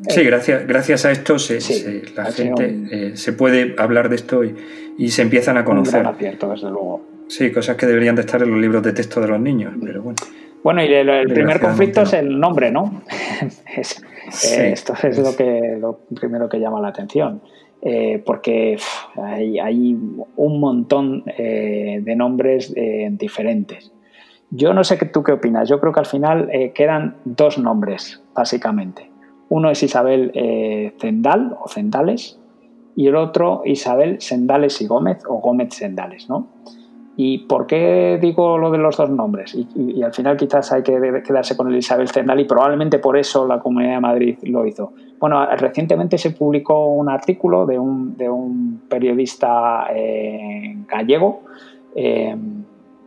Sí, 0.08 0.24
gracias, 0.24 0.66
gracias 0.66 1.04
a 1.04 1.10
esto 1.10 1.38
se, 1.38 2.02
la 2.16 2.24
gente 2.32 2.84
eh, 2.90 3.16
se 3.16 3.32
puede 3.32 3.74
hablar 3.78 4.08
de 4.08 4.16
esto 4.16 4.42
y, 4.44 5.08
se 5.08 5.22
empiezan 5.22 5.56
a 5.56 5.64
conocer. 5.64 6.06
Un 6.06 6.16
desde 6.18 6.70
luego. 6.70 7.02
Sí, 7.28 7.52
cosas 7.52 7.76
que 7.76 7.86
deberían 7.86 8.16
de 8.16 8.22
estar 8.22 8.42
en 8.42 8.50
los 8.50 8.60
libros 8.60 8.82
de 8.82 8.92
texto 8.92 9.20
de 9.20 9.28
los 9.28 9.40
niños, 9.40 9.74
pero 9.82 10.02
bueno. 10.02 10.16
Bueno, 10.62 10.84
y 10.84 10.92
el, 10.92 11.26
primer 11.32 11.58
conflicto 11.58 12.02
es 12.02 12.12
el 12.12 12.38
nombre, 12.38 12.70
¿no? 12.70 13.02
Eh, 14.48 14.70
esto 14.74 14.94
es 15.02 15.18
lo, 15.18 15.34
que, 15.34 15.76
lo 15.80 16.02
primero 16.14 16.48
que 16.48 16.60
llama 16.60 16.80
la 16.80 16.88
atención. 16.88 17.42
Eh, 17.82 18.22
porque 18.24 18.76
hay, 19.60 19.98
un 20.36 20.60
montón 20.60 21.24
de 21.24 22.14
nombres 22.14 22.72
diferentes. 23.18 23.90
Yo 24.50 24.72
no 24.72 24.84
sé 24.84 24.98
qué, 24.98 25.06
tú 25.06 25.24
qué 25.24 25.32
opinas. 25.32 25.68
Yo 25.68 25.80
creo 25.80 25.92
que 25.92 25.98
al 25.98 26.06
final 26.06 26.48
quedan 26.76 27.16
dos 27.24 27.58
nombres, 27.58 28.22
básicamente. 28.32 29.09
Uno 29.50 29.70
es 29.70 29.82
Isabel 29.82 30.32
Zendal 30.98 31.56
o 31.62 31.68
Zendales 31.68 32.40
y 32.96 33.06
el 33.06 33.16
otro 33.16 33.62
Isabel 33.64 34.20
Sendales 34.20 34.80
y 34.80 34.86
Gómez 34.86 35.22
o 35.28 35.36
Gómez 35.40 35.74
Sendales, 35.74 36.28
¿no? 36.28 36.48
¿Y 37.16 37.38
por 37.38 37.66
qué 37.66 38.18
digo 38.18 38.56
lo 38.56 38.70
de 38.70 38.78
los 38.78 38.96
dos 38.96 39.10
nombres? 39.10 39.54
Y, 39.54 40.02
al 40.02 40.14
final 40.14 40.38
quizás 40.38 40.72
hay 40.72 40.82
que 40.82 41.22
quedarse 41.22 41.54
con 41.54 41.68
el 41.68 41.76
Isabel 41.76 42.08
Zendal 42.08 42.40
y 42.40 42.44
probablemente 42.44 42.98
por 42.98 43.18
eso 43.18 43.46
la 43.46 43.60
Comunidad 43.60 43.96
de 43.96 44.00
Madrid 44.00 44.38
lo 44.44 44.66
hizo. 44.66 44.92
Bueno, 45.18 45.44
recientemente 45.56 46.16
se 46.16 46.30
publicó 46.30 46.86
un 46.86 47.10
artículo 47.10 47.66
de 47.66 47.78
un, 47.78 48.80
periodista 48.88 49.88
eh, 49.94 50.76
gallego 50.88 51.42
eh, 51.94 52.34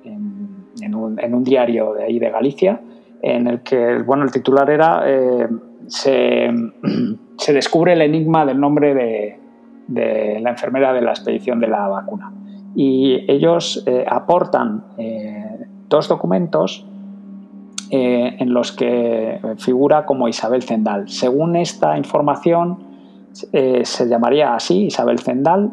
en, 0.04 0.96
un, 1.34 1.44
diario 1.44 1.94
de 1.94 2.04
ahí 2.04 2.20
de 2.20 2.30
Galicia, 2.30 2.82
en 3.22 3.48
el 3.48 3.62
que 3.62 4.04
bueno, 4.04 4.26
el 4.26 4.32
titular 4.32 4.70
era 4.70 5.04
eh, 5.08 5.48
se, 5.88 7.54
descubre 7.54 7.94
el 7.94 8.02
enigma 8.02 8.46
del 8.46 8.60
nombre 8.60 8.94
de, 8.94 9.40
de 9.88 10.40
la 10.40 10.52
enfermera 10.52 10.94
de 10.94 11.02
la 11.02 11.12
expedición 11.12 11.60
de 11.60 11.68
la 11.68 11.88
vacuna 11.88 12.32
y 12.76 13.26
ellos 13.32 13.84
eh, 13.86 14.06
aportan 14.10 14.84
eh, 14.98 15.68
dos 15.90 16.08
documentos 16.08 16.86
eh, 17.92 18.36
en 18.40 18.54
los 18.54 18.72
que 18.72 19.40
figura 19.58 20.06
como 20.06 20.28
Isabel 20.28 20.64
Zendal. 20.64 21.10
Según 21.10 21.56
esta 21.56 21.98
información, 21.98 22.92
se 23.34 24.08
llamaría 24.08 24.54
así 24.54 24.86
Isabel 24.86 25.18
Zendal, 25.18 25.72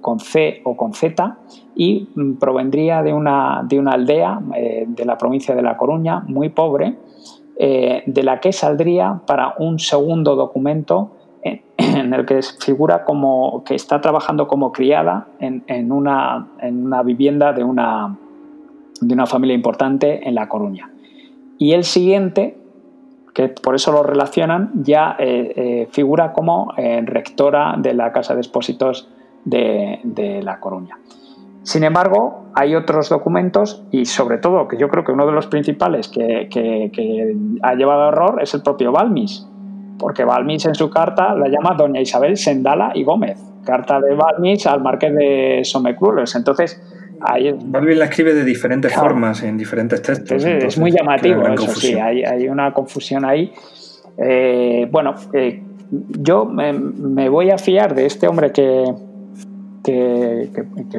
con 0.00 0.18
C 0.18 0.60
o 0.64 0.76
con 0.76 0.94
Z, 0.94 1.38
y 1.76 2.08
mm, 2.14 2.34
provendría 2.34 3.02
de 3.02 3.12
una, 3.12 3.64
de 3.68 3.78
una 3.78 3.92
aldea 3.92 4.40
de 4.86 5.04
la 5.04 5.16
provincia 5.16 5.54
de 5.54 5.62
La 5.62 5.76
Coruña, 5.76 6.20
muy 6.26 6.48
pobre, 6.48 6.96
de 7.60 8.22
la 8.22 8.40
que 8.40 8.52
saldría 8.52 9.20
para 9.26 9.54
un 9.58 9.78
segundo 9.78 10.34
documento 10.34 11.10
en 11.76 12.14
el 12.14 12.26
que 12.26 12.40
figura 12.42 13.04
como 13.04 13.62
que 13.64 13.74
está 13.74 14.00
trabajando 14.00 14.46
como 14.48 14.72
criada 14.72 15.28
en, 15.40 15.92
una, 15.92 16.48
en 16.60 16.86
una, 16.86 17.02
vivienda 17.02 17.52
de 17.52 17.64
una, 17.64 18.16
de 19.00 19.14
una 19.14 19.26
familia 19.26 19.54
importante 19.54 20.26
en 20.26 20.34
La 20.34 20.48
Coruña. 20.48 20.90
Y 21.58 21.72
el 21.72 21.84
siguiente, 21.84 22.56
que 23.34 23.48
por 23.48 23.74
eso 23.74 23.92
lo 23.92 24.02
relacionan, 24.02 24.70
ya 24.82 25.16
eh, 25.18 25.52
eh, 25.56 25.88
figura 25.90 26.32
como 26.32 26.72
eh, 26.76 27.02
rectora 27.04 27.76
de 27.78 27.94
la 27.94 28.12
Casa 28.12 28.34
de 28.34 28.40
Expósitos 28.40 29.08
de, 29.44 30.40
La 30.42 30.60
Coruña. 30.60 30.98
Sin 31.62 31.84
embargo, 31.84 32.46
hay 32.54 32.74
otros 32.74 33.08
documentos 33.08 33.84
y 33.90 34.06
sobre 34.06 34.38
todo, 34.38 34.66
que 34.66 34.78
yo 34.78 34.88
creo 34.88 35.04
que 35.04 35.12
uno 35.12 35.26
de 35.26 35.32
los 35.32 35.46
principales 35.46 36.08
que, 36.08 36.48
que 36.50 37.36
ha 37.62 37.74
llevado 37.74 38.04
a 38.04 38.08
error 38.08 38.42
es 38.42 38.54
el 38.54 38.62
propio 38.62 38.92
Balmis, 38.92 39.46
porque 39.98 40.24
Balmis 40.24 40.64
en 40.66 40.74
su 40.74 40.90
carta 40.90 41.34
la 41.34 41.48
llama 41.48 41.74
Doña 41.76 42.00
Isabel 42.00 42.36
Sendala 42.36 42.92
y 42.94 43.04
Gómez, 43.04 43.38
carta 43.64 44.00
de 44.00 44.14
Balmis 44.14 44.66
al 44.66 44.82
marqués 44.82 45.14
de 45.14 45.60
Somecrules. 45.62 46.34
Entonces, 46.34 46.82
ahí... 47.20 47.54
Balmis 47.62 47.98
la 47.98 48.06
escribe 48.06 48.34
de 48.34 48.44
diferentes 48.44 48.92
formas 48.94 49.42
en 49.42 49.56
diferentes 49.58 50.00
textos. 50.02 50.44
es 50.44 50.78
muy 50.78 50.90
llamativo, 50.90 51.46
eso 51.46 51.74
sí, 51.74 51.94
hay, 51.94 52.48
una 52.48 52.72
confusión 52.72 53.24
ahí. 53.24 53.52
Eh, 54.16 54.88
bueno, 54.90 55.14
eh, 55.32 55.62
yo 55.90 56.46
me, 56.46 57.28
voy 57.28 57.50
a 57.50 57.58
fiar 57.58 57.94
de 57.94 58.06
este 58.06 58.28
hombre 58.28 58.52
que, 58.52 58.84
que, 59.82 60.50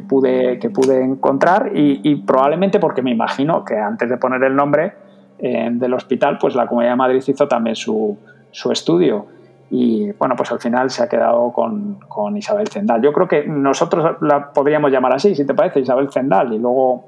pude, 0.08 0.60
que 0.60 0.70
pude 0.70 1.03
encontrar 1.03 1.72
y, 1.76 2.16
probablemente 2.16 2.80
porque 2.80 3.02
me 3.02 3.12
imagino 3.12 3.64
que 3.64 3.76
antes 3.78 4.10
de 4.10 4.18
poner 4.18 4.44
el 4.44 4.56
nombre 4.56 4.94
eh, 5.40 5.70
del 5.72 5.94
hospital, 5.94 6.38
pues 6.40 6.56
la 6.56 6.68
Comunidad 6.68 6.94
de 6.94 6.98
Madrid 6.98 7.24
hizo 7.26 7.48
también 7.48 7.76
su, 7.76 8.18
su 8.52 8.72
estudio. 8.72 9.26
Y 9.74 10.12
bueno, 10.12 10.36
pues 10.36 10.52
al 10.52 10.60
final 10.60 10.90
se 10.90 11.02
ha 11.02 11.08
quedado 11.08 11.53
con, 11.53 12.38
Isabel 12.38 12.68
Zendal. 12.68 13.02
Yo 13.02 13.14
creo 13.14 13.28
que 13.28 13.48
nosotros 13.48 14.18
la 14.22 14.52
podríamos 14.52 14.91
llamar 14.91 15.14
así, 15.14 15.34
si 15.34 15.45
te 15.45 15.53
parece, 15.53 15.80
Isabel 15.80 16.12
Zendal. 16.12 16.53
Y 16.53 16.60
luego 16.60 17.06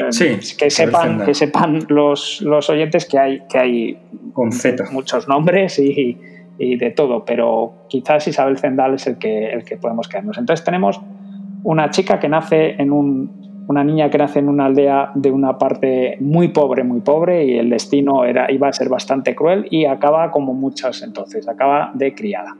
eh, 0.00 0.38
que, 0.56 0.70
sepan, 0.70 1.24
que 1.24 1.34
sepan 1.34 1.80
los, 1.88 2.40
los, 2.40 2.70
oyentes 2.70 3.06
que 3.06 3.18
hay, 3.18 3.42
que 3.48 3.58
hay 3.58 3.98
con 4.32 4.50
muchos 4.92 5.26
nombres 5.26 5.80
y, 5.80 6.20
y, 6.56 6.76
de 6.76 6.90
todo, 6.92 7.24
pero 7.24 7.86
quizás 7.88 8.28
Isabel 8.28 8.58
Zendal 8.58 8.94
es 8.94 9.08
el 9.08 9.18
que, 9.18 9.50
el 9.50 9.64
que 9.64 9.76
podemos 9.76 10.06
quedarnos. 10.06 10.38
Entonces 10.38 10.64
tenemos 10.64 11.00
una 11.64 11.90
chica 11.90 12.20
que 12.20 12.28
nace 12.28 12.80
en 12.80 12.92
un, 12.92 13.64
una 13.66 13.82
niña 13.82 14.10
que 14.10 14.18
nace 14.18 14.38
en 14.38 14.48
una 14.48 14.66
aldea 14.66 15.12
de 15.14 15.30
una 15.30 15.58
parte 15.58 16.16
muy 16.20 16.48
pobre, 16.48 16.84
muy 16.84 17.00
pobre, 17.00 17.44
y 17.44 17.58
el 17.58 17.70
destino 17.70 18.24
era, 18.24 18.52
iba 18.52 18.68
a 18.68 18.72
ser 18.72 18.88
bastante 18.88 19.34
cruel 19.34 19.66
y 19.70 19.86
acaba 19.86 20.30
como 20.30 20.52
muchas 20.52 21.02
entonces, 21.02 21.48
acaba 21.48 21.90
de 21.94 22.14
criada. 22.14 22.56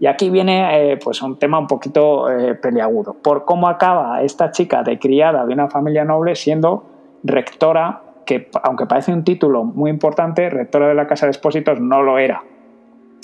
Y 0.00 0.06
aquí 0.06 0.30
viene 0.30 0.92
eh, 0.92 0.96
pues 0.96 1.20
un 1.22 1.38
tema 1.38 1.58
un 1.58 1.66
poquito 1.66 2.30
eh, 2.30 2.54
peleagudo, 2.54 3.14
por 3.22 3.44
cómo 3.44 3.68
acaba 3.68 4.22
esta 4.22 4.50
chica 4.50 4.82
de 4.82 4.98
criada 4.98 5.44
de 5.46 5.52
una 5.52 5.68
familia 5.68 6.04
noble 6.04 6.34
siendo 6.34 6.84
rectora, 7.22 8.02
que 8.24 8.48
aunque 8.62 8.86
parece 8.86 9.12
un 9.12 9.22
título 9.22 9.64
muy 9.64 9.90
importante, 9.90 10.48
rectora 10.48 10.88
de 10.88 10.94
la 10.94 11.06
Casa 11.06 11.26
de 11.26 11.30
Expósitos 11.32 11.78
no 11.80 12.02
lo 12.02 12.18
era. 12.18 12.42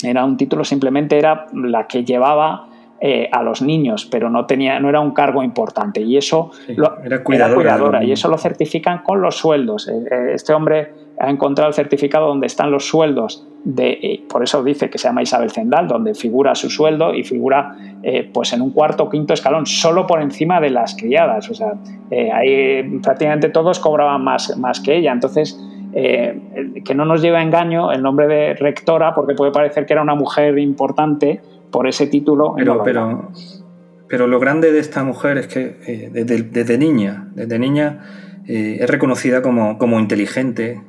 Era 0.03 0.23
un 0.25 0.37
título, 0.37 0.63
simplemente 0.63 1.17
era 1.17 1.47
la 1.53 1.87
que 1.87 2.03
llevaba 2.03 2.67
eh, 3.05 3.27
a 3.33 3.43
los 3.43 3.61
niños, 3.61 4.07
pero 4.09 4.29
no, 4.29 4.45
tenía, 4.45 4.79
no 4.79 4.87
era 4.87 5.01
un 5.01 5.11
cargo 5.11 5.43
importante. 5.43 5.99
Y 5.99 6.15
eso 6.15 6.51
era 7.03 7.21
cuidadora, 7.21 8.01
y 8.01 8.13
eso 8.13 8.29
lo 8.29 8.37
certifican 8.37 8.99
con 8.99 9.21
los 9.21 9.35
sueldos. 9.35 9.89
Eh, 9.89 9.91
eh, 10.09 10.31
este 10.35 10.53
hombre 10.53 10.93
ha 11.19 11.29
encontrado 11.29 11.67
el 11.67 11.73
certificado 11.73 12.27
donde 12.27 12.47
están 12.47 12.71
los 12.71 12.87
sueldos 12.87 13.45
de, 13.65 14.23
por 14.29 14.41
eso 14.41 14.63
dice 14.63 14.89
que 14.89 14.97
se 14.97 15.09
llama 15.09 15.21
Isabel 15.21 15.51
Zendal, 15.51 15.85
donde 15.89 16.15
figura 16.15 16.55
su 16.55 16.69
sueldo 16.69 17.13
y 17.13 17.25
figura 17.25 17.75
pues 18.33 18.53
en 18.53 18.61
un 18.61 18.71
cuarto 18.71 19.03
o 19.03 19.09
quinto 19.09 19.33
escalón, 19.33 19.65
solo 19.65 20.07
por 20.07 20.21
encima 20.21 20.61
de 20.61 20.69
las 20.69 20.95
criadas. 20.95 21.49
O 21.49 21.53
sea, 21.53 21.73
ahí 22.33 22.99
prácticamente 23.03 23.49
todos 23.49 23.79
cobraban 23.79 24.23
más, 24.23 24.57
más 24.57 24.79
que 24.79 24.95
ella. 24.95 25.11
Entonces, 25.11 25.59
que 25.93 26.95
no 26.95 27.03
nos 27.03 27.21
lleve 27.21 27.37
a 27.37 27.43
engaño 27.43 27.91
el 27.91 28.01
nombre 28.01 28.27
de 28.27 28.53
rectora, 28.53 29.13
porque 29.13 29.35
puede 29.35 29.51
parecer 29.51 29.85
que 29.85 29.91
era 29.91 30.01
una 30.01 30.15
mujer 30.15 30.57
importante, 30.57 31.41
por 31.73 31.87
ese 31.87 32.07
título. 32.07 32.53
Pero, 32.55 32.83
pero, 32.83 33.31
pero 34.07 34.27
lo 34.27 34.39
grande 34.39 34.71
de 34.71 34.79
esta 34.79 35.03
mujer 35.03 35.39
es 35.39 35.47
que 35.47 35.79
eh, 35.87 36.09
desde, 36.13 36.77
niña, 36.77 37.29
desde 37.33 37.57
niña 37.57 38.41
eh, 38.47 38.77
es 38.79 38.89
reconocida 38.89 39.41
como, 39.41 39.99
inteligente 39.99 40.79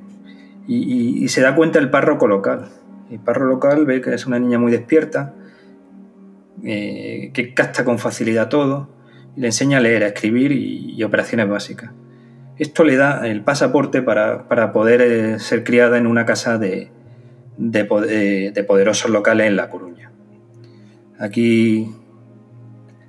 y, 0.68 1.26
se 1.28 1.40
da 1.40 1.56
cuenta 1.56 1.78
el 1.78 1.90
párroco 1.90 2.28
local. 2.28 2.68
El 3.10 3.18
párroco 3.18 3.54
local 3.54 3.86
ve 3.86 4.02
que 4.02 4.14
es 4.14 4.26
una 4.26 4.38
niña 4.38 4.58
muy 4.58 4.70
despierta, 4.70 5.34
eh, 6.62 7.30
que 7.32 7.54
capta 7.54 7.84
con 7.84 7.98
facilidad 7.98 8.50
todo 8.50 8.90
y 9.36 9.40
le 9.40 9.48
enseña 9.48 9.78
a 9.78 9.80
leer, 9.80 10.04
a 10.04 10.08
escribir 10.08 10.52
y, 10.52 11.02
operaciones 11.02 11.48
básicas. 11.48 11.92
Esto 12.58 12.84
le 12.84 12.96
da 12.96 13.26
el 13.26 13.42
pasaporte 13.42 14.02
para, 14.02 14.72
poder 14.72 15.40
ser 15.40 15.64
criada 15.64 15.96
en 15.96 16.06
una 16.06 16.26
casa 16.26 16.58
de, 16.58 16.90
de 17.56 18.64
poderosos 18.68 19.10
locales 19.10 19.46
en 19.46 19.56
La 19.56 19.70
Coruña. 19.70 20.13
Aquí 21.18 21.90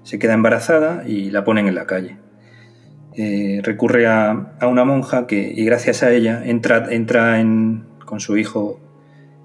se 0.04 0.20
queda 0.20 0.34
embarazada 0.34 1.08
y 1.08 1.32
la 1.32 1.44
ponen 1.44 1.68
en 1.68 1.76
la 1.76 1.86
calle. 1.86 2.18
Eh, 3.18 3.62
recurre 3.64 4.08
a, 4.08 4.58
una 4.64 4.84
monja 4.84 5.26
que, 5.26 5.54
y 5.56 5.64
gracias 5.66 6.04
a 6.04 6.12
ella, 6.12 6.44
entra, 6.46 6.88
entra 6.92 7.42
con 8.06 8.20
su 8.20 8.38
hijo, 8.38 8.80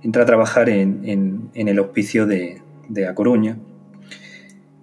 entra 0.03 0.25
a 0.25 0.27
trabajar 0.27 0.69
en, 0.69 1.51
el 1.55 1.79
hospicio 1.79 2.27
de, 2.27 2.61
A 3.09 3.15
Coruña. 3.15 3.59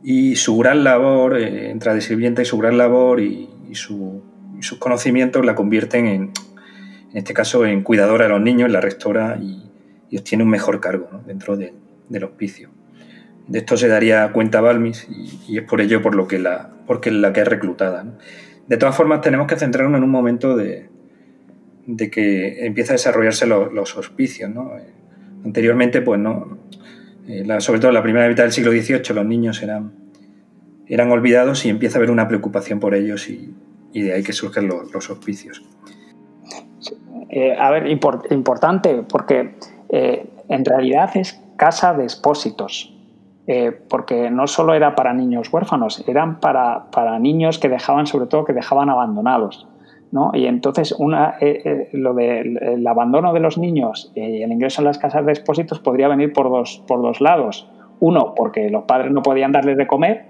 Y 0.03 0.37
su 0.37 0.57
gran 0.57 0.83
labor, 0.83 1.37
eh, 1.37 1.69
entra 1.69 1.93
de 1.93 2.01
sirvienta 2.01 2.41
y 2.41 2.45
su 2.45 2.57
gran 2.57 2.77
labor 2.77 3.19
y, 3.19 3.49
sus 3.73 4.79
conocimientos 4.79 5.45
la 5.45 5.53
convierten 5.53 6.07
en, 6.07 6.31
en 7.11 7.17
este 7.17 7.33
caso, 7.33 7.65
en 7.65 7.83
cuidadora 7.83 8.25
de 8.25 8.29
los 8.29 8.41
niños, 8.41 8.71
la 8.71 8.81
rectora 8.81 9.37
y, 9.41 9.63
obtiene 10.17 10.43
un 10.43 10.49
mejor 10.49 10.79
cargo 10.79 11.21
dentro 11.25 11.57
del 11.57 12.23
hospicio. 12.23 12.69
De 13.47 13.59
esto 13.59 13.77
se 13.77 13.87
daría 13.87 14.31
cuenta 14.33 14.61
Balmis 14.61 15.07
y, 15.47 15.57
es 15.57 15.63
por 15.63 15.81
ello 15.81 16.01
por 16.01 16.15
lo 16.15 16.27
que 16.27 16.39
la, 16.39 16.69
porque 16.85 17.11
la 17.11 17.31
que 17.33 17.41
es 17.41 17.47
reclutada. 17.47 18.05
De 18.67 18.77
todas 18.77 18.95
formas, 18.95 19.21
tenemos 19.21 19.47
que 19.47 19.55
centrarnos 19.55 19.97
en 19.97 20.03
un 20.03 20.09
momento 20.09 20.57
de, 20.57 20.89
de 21.85 22.11
que 22.11 22.65
empieza 22.65 22.91
a 22.91 22.95
desarrollarse 22.95 23.47
los 23.47 23.97
hospicios. 23.97 24.51
Anteriormente, 25.45 26.01
pues 26.01 26.19
no, 26.19 26.57
eh, 27.27 27.45
sobre 27.59 27.79
todo 27.79 27.89
en 27.89 27.95
la 27.95 28.03
primera 28.03 28.27
mitad 28.27 28.43
del 28.43 28.51
siglo 28.51 28.71
XVIII, 28.71 29.15
los 29.15 29.25
niños 29.25 29.63
eran, 29.63 29.93
eran 30.85 31.11
olvidados 31.11 31.65
y 31.65 31.69
empieza 31.69 31.97
a 31.97 31.99
haber 31.99 32.11
una 32.11 32.27
preocupación 32.27 32.79
por 32.79 32.93
ellos 32.93 33.29
y, 33.29 33.53
de 33.93 34.13
ahí 34.13 34.21
que 34.21 34.33
surgen 34.33 34.67
los, 34.67 35.09
hospicios. 35.09 35.63
Eh, 37.29 37.55
a 37.57 37.71
ver, 37.71 37.87
importante, 37.87 39.03
porque 39.09 39.55
eh, 39.89 40.29
en 40.49 40.65
realidad 40.65 41.09
es 41.15 41.41
casa 41.57 41.93
de 41.93 42.03
expósitos, 42.03 42.96
eh, 43.47 43.71
porque 43.71 44.29
no 44.29 44.45
solo 44.45 44.73
era 44.73 44.93
para 44.93 45.13
niños 45.13 45.51
huérfanos, 45.51 46.03
eran 46.07 46.39
para, 46.41 46.91
para, 46.91 47.17
niños 47.17 47.59
que 47.59 47.69
dejaban, 47.69 48.05
sobre 48.05 48.27
todo, 48.27 48.43
que 48.43 48.53
dejaban 48.53 48.89
abandonados. 48.89 49.67
¿no? 50.11 50.31
Y 50.33 50.47
entonces 50.47 50.91
una, 50.91 51.35
eh, 51.39 51.61
eh, 51.63 51.89
lo 51.93 52.13
del 52.13 52.85
abandono 52.85 53.33
de 53.33 53.39
los 53.39 53.57
niños 53.57 54.11
y 54.15 54.41
el 54.41 54.51
ingreso 54.51 54.81
en 54.81 54.85
las 54.85 54.97
casas 54.97 55.25
de 55.25 55.31
expósitos 55.31 55.79
podría 55.79 56.07
venir 56.07 56.33
por 56.33 56.49
dos, 56.49 56.83
por 56.87 57.01
dos 57.01 57.21
lados. 57.21 57.69
Uno, 57.99 58.33
porque 58.35 58.69
los 58.69 58.83
padres 58.83 59.11
no 59.11 59.21
podían 59.21 59.51
darles 59.53 59.77
de 59.77 59.87
comer 59.87 60.25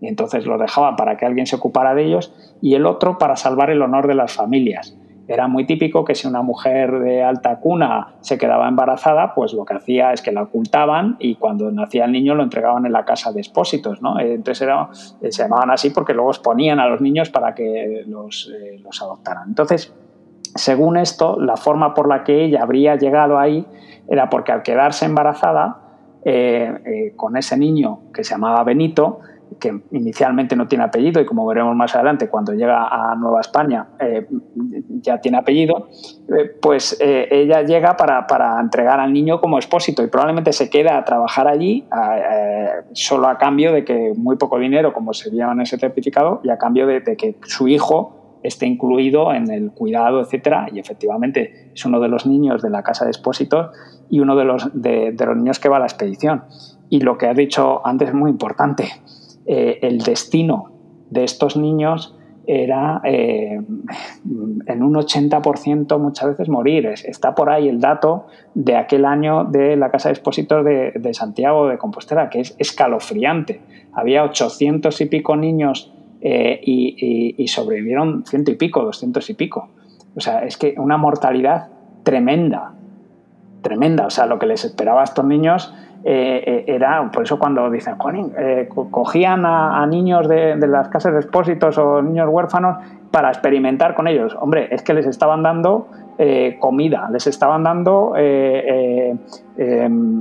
y 0.00 0.06
entonces 0.06 0.46
los 0.46 0.60
dejaban 0.60 0.96
para 0.96 1.16
que 1.16 1.26
alguien 1.26 1.46
se 1.46 1.56
ocupara 1.56 1.94
de 1.94 2.04
ellos, 2.04 2.32
y 2.60 2.74
el 2.74 2.86
otro 2.86 3.18
para 3.18 3.34
salvar 3.34 3.70
el 3.70 3.82
honor 3.82 4.06
de 4.06 4.14
las 4.14 4.32
familias 4.32 4.96
era 5.28 5.46
muy 5.46 5.66
típico 5.66 6.06
que 6.06 6.14
si 6.14 6.26
una 6.26 6.40
mujer 6.40 7.00
de 7.00 7.22
alta 7.22 7.60
cuna 7.60 8.14
se 8.22 8.38
quedaba 8.38 8.66
embarazada, 8.66 9.34
pues 9.34 9.52
lo 9.52 9.66
que 9.66 9.74
hacía 9.74 10.14
es 10.14 10.22
que 10.22 10.32
la 10.32 10.42
ocultaban 10.42 11.16
y 11.18 11.34
cuando 11.34 11.70
nacía 11.70 12.06
el 12.06 12.12
niño 12.12 12.34
lo 12.34 12.42
entregaban 12.42 12.86
en 12.86 12.92
la 12.92 13.04
casa 13.04 13.30
de 13.30 13.40
expósitos. 13.40 14.00
¿no? 14.00 14.18
Entonces 14.18 14.62
era, 14.62 14.88
eh, 15.20 15.30
se 15.30 15.42
llamaban 15.42 15.70
así 15.70 15.90
porque 15.90 16.14
luego 16.14 16.30
exponían 16.30 16.80
a 16.80 16.88
los 16.88 17.02
niños 17.02 17.28
para 17.28 17.54
que 17.54 18.04
los, 18.06 18.50
eh, 18.58 18.78
los 18.82 19.02
adoptaran. 19.02 19.48
Entonces, 19.48 19.94
según 20.54 20.96
esto, 20.96 21.38
la 21.38 21.58
forma 21.58 21.92
por 21.92 22.08
la 22.08 22.24
que 22.24 22.44
ella 22.44 22.62
habría 22.62 22.96
llegado 22.96 23.38
ahí 23.38 23.66
era 24.08 24.30
porque 24.30 24.52
al 24.52 24.62
quedarse 24.62 25.04
embarazada 25.04 25.82
eh, 26.24 27.12
con 27.16 27.36
ese 27.36 27.58
niño 27.58 28.00
que 28.14 28.24
se 28.24 28.30
llamaba 28.30 28.64
Benito, 28.64 29.20
que 29.58 29.80
inicialmente 29.92 30.56
no 30.56 30.68
tiene 30.68 30.84
apellido 30.84 31.20
y 31.20 31.26
como 31.26 31.46
veremos 31.46 31.74
más 31.74 31.94
adelante 31.94 32.28
cuando 32.28 32.52
llega 32.52 32.88
a 32.88 33.14
Nueva 33.16 33.40
España 33.40 33.88
eh, 33.98 34.26
ya 35.00 35.20
tiene 35.20 35.38
apellido, 35.38 35.88
eh, 36.28 36.56
pues 36.60 36.96
eh, 37.00 37.28
ella 37.30 37.62
llega 37.62 37.96
para, 37.96 38.26
para, 38.26 38.60
entregar 38.60 39.00
al 39.00 39.12
niño 39.12 39.40
como 39.40 39.58
expósito 39.58 40.02
y 40.02 40.08
probablemente 40.08 40.52
se 40.52 40.68
queda 40.70 40.98
a 40.98 41.04
trabajar 41.04 41.48
allí 41.48 41.86
solo 42.92 43.28
a 43.28 43.38
cambio 43.38 43.72
de 43.72 43.84
que 43.84 44.12
muy 44.16 44.36
poco 44.36 44.58
dinero, 44.58 44.92
como 44.92 45.12
se 45.12 45.30
llama 45.30 45.52
en 45.52 45.60
ese 45.62 45.78
certificado, 45.78 46.40
y 46.42 46.50
a 46.50 46.58
cambio 46.58 46.86
de, 46.86 47.02
que 47.02 47.36
su 47.44 47.68
hijo 47.68 48.38
esté 48.42 48.66
incluido 48.66 49.32
en 49.32 49.50
el 49.50 49.70
cuidado, 49.72 50.20
etcétera, 50.20 50.68
y 50.72 50.78
efectivamente 50.78 51.70
es 51.74 51.84
uno 51.84 52.00
de 52.00 52.08
los 52.08 52.26
niños 52.26 52.62
de 52.62 52.70
la 52.70 52.82
casa 52.82 53.04
de 53.04 53.10
expósitos 53.10 53.70
y 54.08 54.20
uno 54.20 54.36
de 54.36 54.44
los, 54.44 54.70
de, 54.80 55.12
de 55.12 55.26
los 55.26 55.36
niños 55.36 55.58
que 55.58 55.68
va 55.68 55.76
a 55.76 55.80
la 55.80 55.86
expedición. 55.86 56.44
Y 56.88 57.00
lo 57.00 57.18
que 57.18 57.26
has 57.26 57.36
dicho 57.36 57.86
antes 57.86 58.08
es 58.08 58.14
muy 58.14 58.30
importante 58.30 58.88
eh, 59.50 59.78
el 59.80 60.02
destino 60.02 60.70
de 61.08 61.24
estos 61.24 61.56
niños 61.56 62.14
era 62.46 63.00
eh, 63.04 63.60
en 64.66 64.82
un 64.82 64.94
80% 64.94 65.98
muchas 65.98 66.28
veces 66.28 66.50
morir. 66.50 66.86
Está 66.86 67.34
por 67.34 67.48
ahí 67.48 67.66
el 67.66 67.80
dato 67.80 68.26
de 68.54 68.76
aquel 68.76 69.06
año 69.06 69.44
de 69.44 69.76
la 69.76 69.90
Casa 69.90 70.10
de 70.10 70.14
Expositos 70.14 70.64
de, 70.64 71.14
Santiago 71.14 71.68
de 71.68 71.78
Compostela, 71.78 72.28
que 72.28 72.40
es 72.40 72.54
escalofriante. 72.58 73.60
Había 73.92 74.22
800 74.24 75.00
y 75.00 75.06
pico 75.06 75.34
niños 75.36 75.92
eh, 76.20 76.60
y, 76.62 77.34
y, 77.36 77.48
sobrevivieron 77.48 78.24
ciento 78.26 78.50
y 78.50 78.56
pico, 78.56 78.82
200 78.82 79.30
y 79.30 79.34
pico. 79.34 79.68
O 80.14 80.20
sea, 80.20 80.44
es 80.44 80.58
que 80.58 80.74
una 80.76 80.98
mortalidad 80.98 81.68
tremenda, 82.02 82.74
tremenda. 83.62 84.06
O 84.06 84.10
sea, 84.10 84.26
lo 84.26 84.38
que 84.38 84.46
les 84.46 84.64
esperaba 84.64 85.00
a 85.02 85.04
estos 85.04 85.24
niños 85.24 85.74
eh, 86.04 86.42
eh, 86.46 86.64
era, 86.68 87.10
por 87.10 87.24
eso 87.24 87.38
cuando 87.38 87.68
dicen, 87.70 87.96
eh, 88.38 88.68
cogían 88.90 89.44
a, 89.44 89.84
niños 89.86 90.28
de, 90.28 90.56
las 90.56 90.88
casas 90.88 91.12
de 91.12 91.20
expósitos 91.20 91.76
o 91.76 92.00
niños 92.00 92.28
huérfanos 92.30 92.78
para 93.10 93.28
experimentar 93.28 93.94
con 93.94 94.06
ellos. 94.06 94.36
Hombre, 94.40 94.68
es 94.70 94.82
que 94.82 94.94
les 94.94 95.06
estaban 95.06 95.42
dando 95.42 95.88
comida, 96.58 97.08
les 97.12 97.28
estaban 97.28 97.62
dando 97.62 98.12
em, 98.16 99.16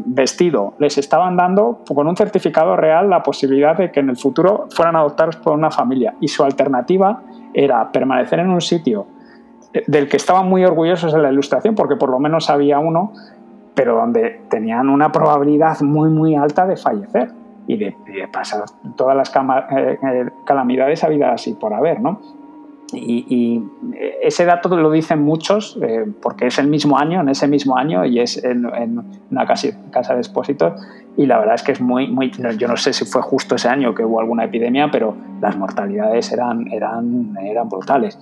vestido, 0.05 0.75
les 0.77 0.95
estaban 0.99 1.35
dando 1.35 1.79
con 1.87 2.07
un 2.07 2.15
certificado 2.15 2.75
real 2.75 3.09
la 3.09 3.23
posibilidad 3.23 3.75
de 3.75 3.91
que 3.91 4.01
en 4.01 4.09
el 4.09 4.15
futuro 4.15 4.67
fueran 4.69 4.95
adoptados 4.95 5.37
por 5.37 5.53
una 5.53 5.71
familia. 5.71 6.13
Y 6.21 6.27
su 6.27 6.43
alternativa 6.43 7.23
era 7.51 7.91
permanecer 7.91 8.39
en 8.39 8.49
un 8.51 8.61
sitio 8.61 9.07
del 9.87 10.07
que 10.07 10.17
estaban 10.17 10.47
muy 10.47 10.63
orgullosos 10.63 11.13
en 11.13 11.23
la 11.23 11.31
ilustración, 11.31 11.75
porque 11.75 11.95
por 11.95 12.09
lo 12.09 12.19
menos 12.19 12.49
había 12.49 12.79
uno 12.79 13.13
pero 13.77 13.95
donde 13.95 14.41
tenían 14.49 14.89
una 14.89 15.11
probabilidad 15.11 15.79
muy, 15.81 16.09
muy 16.09 16.33
alta 16.33 16.65
de 16.65 16.77
fallecer 16.77 17.31
y 17.67 17.77
de, 17.77 17.95
pasar 18.33 18.63
todas 18.95 19.15
las 19.15 19.29
eh, 19.29 19.99
eh, 20.01 20.25
calamidades 20.47 21.03
habidas 21.03 21.45
y 21.47 21.53
por 21.53 21.75
haber, 21.75 22.01
¿no? 22.01 22.19
Y, 22.91 23.63
ese 24.21 24.45
dato 24.45 24.75
lo 24.75 24.89
dicen 24.89 25.21
muchos, 25.21 25.77
eh, 25.81 26.05
porque 26.21 26.47
es 26.47 26.57
el 26.57 26.67
mismo 26.67 26.97
año, 26.97 27.21
en 27.21 27.29
ese 27.29 27.47
mismo 27.47 27.77
año, 27.77 28.03
y 28.03 28.19
es 28.19 28.43
en, 28.43 28.65
una 29.29 29.45
casa, 29.45 29.67
casa, 29.91 30.15
de 30.15 30.21
expósitos, 30.21 30.81
y 31.15 31.27
la 31.27 31.37
verdad 31.37 31.55
es 31.55 31.63
que 31.63 31.73
es 31.73 31.81
muy, 31.81 32.07
muy, 32.07 32.31
yo 32.57 32.67
no 32.67 32.77
sé 32.77 32.93
si 32.93 33.05
fue 33.05 33.21
justo 33.21 33.55
ese 33.55 33.69
año 33.69 33.93
que 33.93 34.03
hubo 34.03 34.19
alguna 34.19 34.45
epidemia, 34.45 34.89
pero 34.91 35.15
las 35.39 35.55
mortalidades 35.55 36.31
eran, 36.31 36.67
eran, 36.71 37.35
eran 37.43 37.69
brutales. 37.69 38.17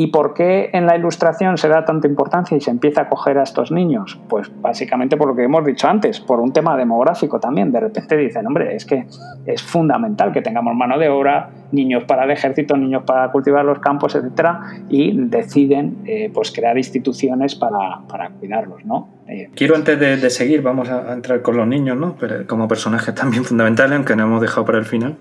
¿Y 0.00 0.06
por 0.06 0.32
qué 0.32 0.70
en 0.72 0.86
la 0.86 0.96
ilustración 0.96 1.58
se 1.58 1.68
da 1.68 1.84
tanta 1.84 2.08
importancia 2.08 2.56
y 2.56 2.62
se 2.62 2.70
empieza 2.70 3.02
a 3.02 3.08
coger 3.10 3.36
a 3.36 3.42
estos 3.42 3.70
niños? 3.70 4.18
Pues 4.30 4.50
básicamente 4.62 5.18
por 5.18 5.28
lo 5.28 5.36
que 5.36 5.42
hemos 5.42 5.62
dicho 5.62 5.88
antes, 5.88 6.20
por 6.20 6.40
un 6.40 6.54
tema 6.54 6.74
demográfico 6.74 7.38
también. 7.38 7.70
De 7.70 7.80
repente 7.80 8.16
dicen, 8.16 8.46
hombre, 8.46 8.74
es 8.74 8.86
que 8.86 9.04
es 9.44 9.62
fundamental 9.62 10.32
que 10.32 10.40
tengamos 10.40 10.74
mano 10.74 10.98
de 10.98 11.10
obra, 11.10 11.50
niños 11.72 12.04
para 12.04 12.24
el 12.24 12.30
ejército, 12.30 12.78
niños 12.78 13.02
para 13.02 13.30
cultivar 13.30 13.62
los 13.62 13.78
campos, 13.80 14.14
etcétera, 14.14 14.72
y 14.88 15.12
deciden 15.14 15.98
eh, 16.06 16.30
pues 16.32 16.50
crear 16.50 16.78
instituciones 16.78 17.54
para, 17.54 18.00
para 18.08 18.30
cuidarlos, 18.30 18.82
¿no? 18.86 19.10
Eh, 19.28 19.50
Quiero 19.54 19.76
antes 19.76 20.00
de, 20.00 20.30
seguir, 20.30 20.62
vamos 20.62 20.88
a, 20.88 21.12
entrar 21.12 21.42
con 21.42 21.58
los 21.58 21.68
niños, 21.68 21.98
¿no? 21.98 22.16
Pero 22.18 22.46
como 22.46 22.66
personajes 22.66 23.14
también 23.14 23.44
fundamentales, 23.50 23.96
aunque 23.96 24.16
no 24.16 24.22
hemos 24.22 24.40
dejado 24.40 24.64
para 24.64 24.78
el 24.78 24.86
final. 24.86 25.18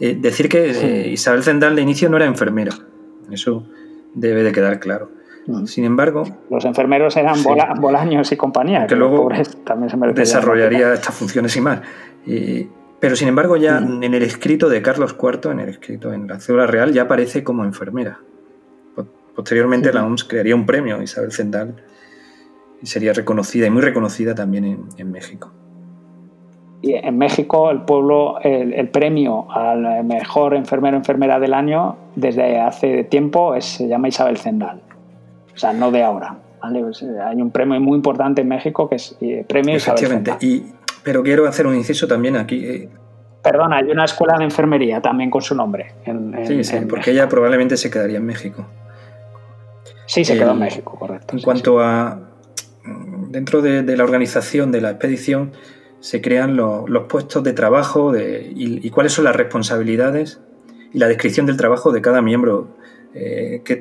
Eh, 0.00 0.16
decir 0.18 0.48
que 0.48 1.10
Isabel 1.10 1.42
Zendal 1.42 1.76
de 1.76 1.82
inicio 1.82 2.08
no 2.08 2.16
era 2.16 2.24
enfermera. 2.24 2.72
Eso 3.30 3.66
debe 4.14 4.42
de 4.42 4.52
quedar 4.52 4.80
claro. 4.80 5.10
Mm. 5.46 5.66
Sin 5.66 5.84
embargo... 5.84 6.24
Los 6.50 6.64
enfermeros 6.64 7.16
eran 7.16 7.42
bolaños 7.80 8.30
y 8.32 8.36
compañía. 8.36 8.86
Que, 8.86 8.96
luego 8.96 9.28
también 9.64 9.90
se 9.90 9.96
desarrollaría 10.12 10.94
estas 10.94 11.14
funciones 11.14 11.56
y 11.56 11.60
más. 11.60 11.80
pero 13.00 13.16
sin 13.16 13.28
embargo 13.28 13.56
ya 13.56 13.80
mm. 13.80 14.02
en 14.02 14.14
el 14.14 14.22
escrito 14.22 14.68
de 14.68 14.82
Carlos 14.82 15.16
IV, 15.20 15.52
en 15.52 15.60
el 15.60 15.68
escrito 15.68 16.12
en 16.12 16.26
la 16.26 16.38
cédula 16.40 16.66
real, 16.66 16.92
ya 16.92 17.02
aparece 17.02 17.42
como 17.44 17.64
enfermera. 17.64 18.20
Posteriormente 19.34 19.92
la 19.92 20.04
OMS 20.04 20.24
crearía 20.24 20.56
un 20.56 20.66
premio, 20.66 21.00
Isabel 21.00 21.30
Zendal, 21.30 21.76
y 22.82 22.86
sería 22.86 23.12
reconocida 23.12 23.68
y 23.68 23.70
muy 23.70 23.82
reconocida 23.82 24.34
también 24.34 24.88
en 24.96 25.12
México. 25.12 25.52
Y 26.80 26.94
en 26.94 27.18
México 27.18 27.70
el 27.70 27.82
pueblo, 27.82 28.38
el, 28.40 28.88
premio 28.88 29.50
al 29.50 30.04
mejor 30.04 30.54
enfermero 30.54 30.96
o 30.96 31.00
enfermera 31.00 31.40
del 31.40 31.52
año 31.54 31.96
desde 32.14 32.60
hace 32.60 33.02
tiempo 33.04 33.60
se 33.60 33.88
llama 33.88 34.08
Isabel 34.08 34.38
Zendal. 34.38 34.80
O 35.54 35.58
sea, 35.58 35.72
no 35.72 35.90
de 35.90 36.04
ahora. 36.04 36.36
Pues, 36.60 37.02
eh, 37.02 37.06
hay 37.24 37.42
un 37.42 37.50
premio 37.50 37.80
muy 37.80 37.96
importante 37.96 38.42
en 38.42 38.48
México 38.48 38.88
que 38.88 38.96
es 38.96 39.16
eh, 39.20 39.44
premio 39.48 39.76
Isabel 39.76 40.06
Zendal. 40.06 40.38
Y, 40.40 40.66
pero 41.02 41.24
quiero 41.24 41.48
hacer 41.48 41.66
un 41.66 41.74
inciso 41.74 42.06
también 42.06 42.36
aquí. 42.36 42.64
Eh. 42.64 42.88
Perdona, 43.42 43.78
hay 43.78 43.90
una 43.90 44.04
escuela 44.04 44.36
de 44.38 44.44
enfermería 44.44 45.00
también 45.00 45.30
con 45.30 45.42
su 45.42 45.56
nombre. 45.56 45.94
sí, 46.46 46.62
sí, 46.62 46.76
porque 46.88 47.10
ella 47.10 47.28
probablemente 47.28 47.76
se 47.76 47.90
quedaría 47.90 48.18
en 48.18 48.26
México. 48.26 48.66
Sí, 50.06 50.24
se 50.24 50.38
quedó 50.38 50.52
en 50.52 50.60
México, 50.60 50.96
correcto. 50.96 51.36
En 51.36 51.42
cuanto 51.42 51.80
a. 51.80 52.20
Dentro 53.28 53.60
de 53.60 53.96
la 53.96 54.04
organización 54.04 54.72
de 54.72 54.80
la 54.80 54.90
expedición, 54.90 55.52
se 56.00 56.20
crean 56.20 56.56
los 56.56 57.04
puestos 57.08 57.42
de 57.42 57.52
trabajo 57.52 58.12
y, 58.16 58.90
cuáles 58.90 59.12
son 59.12 59.24
las 59.24 59.36
responsabilidades 59.36 60.40
y 60.92 60.98
la 60.98 61.08
descripción 61.08 61.46
del 61.46 61.56
trabajo 61.56 61.92
de 61.92 62.00
cada 62.00 62.22
miembro. 62.22 62.76
Eh, 63.14 63.62
que, 63.64 63.80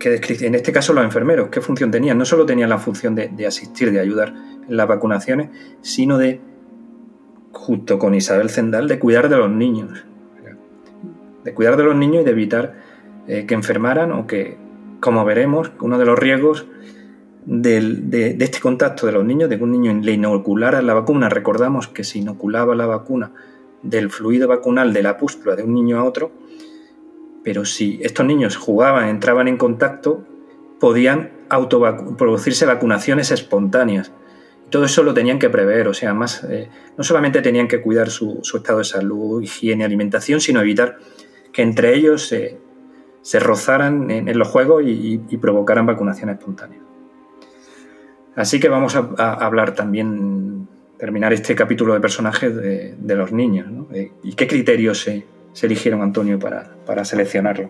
en 0.00 0.54
este 0.54 0.72
caso 0.72 0.92
los 0.92 1.04
enfermeros, 1.04 1.48
qué 1.48 1.60
función 1.60 1.90
tenían. 1.90 2.16
No 2.18 2.24
solo 2.24 2.46
tenían 2.46 2.70
la 2.70 2.78
función 2.78 3.14
de, 3.14 3.46
asistir, 3.46 3.90
de 3.90 4.00
ayudar 4.00 4.32
en 4.68 4.76
las 4.76 4.86
vacunaciones, 4.86 5.50
sino 5.80 6.18
de, 6.18 6.40
junto 7.52 7.98
con 7.98 8.14
Isabel 8.14 8.50
Zendal, 8.50 8.86
de 8.86 8.98
cuidar 9.00 9.28
de 9.28 9.36
los 9.36 9.50
niños. 9.50 10.04
De 11.42 11.54
cuidar 11.54 11.76
de 11.76 11.84
los 11.84 11.96
niños 11.96 12.22
y 12.22 12.24
de 12.24 12.30
evitar 12.30 12.74
eh, 13.26 13.46
que 13.46 13.54
enfermaran 13.54 14.12
o 14.12 14.26
que, 14.26 14.56
como 15.00 15.24
veremos, 15.24 15.72
uno 15.80 15.98
de 15.98 16.04
los 16.04 16.18
riesgos 16.18 16.66
de, 17.50 18.36
este 18.38 18.60
contacto 18.60 19.06
de 19.06 19.12
los 19.12 19.24
niños, 19.24 19.48
de 19.48 19.56
que 19.56 19.64
un 19.64 19.72
niño 19.72 19.98
le 20.02 20.12
inoculara 20.12 20.82
la 20.82 20.92
vacuna, 20.92 21.30
recordamos 21.30 21.88
que 21.88 22.04
se 22.04 22.18
inoculaba 22.18 22.74
la 22.74 22.84
vacuna 22.84 23.32
del 23.82 24.10
fluido 24.10 24.48
vacunal 24.48 24.92
de 24.92 25.02
la 25.02 25.16
pústula 25.16 25.56
de 25.56 25.62
un 25.62 25.72
niño 25.72 25.98
a 25.98 26.04
otro, 26.04 26.30
pero 27.42 27.64
si 27.64 28.00
estos 28.02 28.26
niños 28.26 28.56
jugaban, 28.56 29.08
entraban 29.08 29.48
en 29.48 29.56
contacto, 29.56 30.26
podían 30.78 31.30
producirse 32.18 32.66
vacunaciones 32.66 33.30
espontáneas. 33.30 34.12
Todo 34.68 34.84
eso 34.84 35.02
lo 35.02 35.14
tenían 35.14 35.38
que 35.38 35.48
prever, 35.48 35.88
o 35.88 35.94
sea, 35.94 36.12
más, 36.12 36.44
eh, 36.44 36.68
no 36.98 37.04
solamente 37.04 37.40
tenían 37.40 37.66
que 37.66 37.80
cuidar 37.80 38.10
su, 38.10 38.42
estado 38.42 38.78
de 38.78 38.84
salud, 38.84 39.40
higiene, 39.40 39.86
alimentación, 39.86 40.42
sino 40.42 40.60
evitar 40.60 40.98
que 41.54 41.62
entre 41.62 41.94
ellos 41.94 42.26
se 42.26 43.40
rozaran 43.40 44.10
en, 44.10 44.38
los 44.38 44.48
juegos 44.48 44.82
y 44.84 45.36
provocaran 45.38 45.86
vacunación 45.86 46.28
espontánea. 46.28 46.87
Así 48.38 48.60
que 48.60 48.68
vamos 48.68 48.94
a, 48.94 49.32
hablar 49.32 49.72
también, 49.72 50.68
terminar 50.96 51.32
este 51.32 51.56
capítulo 51.56 51.92
de 51.94 52.00
personajes 52.00 52.54
de, 52.54 53.16
los 53.16 53.32
niños. 53.32 53.66
¿Y 54.22 54.34
qué 54.34 54.46
criterios 54.46 55.02
se, 55.02 55.26
eligieron, 55.60 56.02
Antonio, 56.02 56.38
para, 56.38 56.70
para 56.86 57.04
seleccionarlo? 57.04 57.68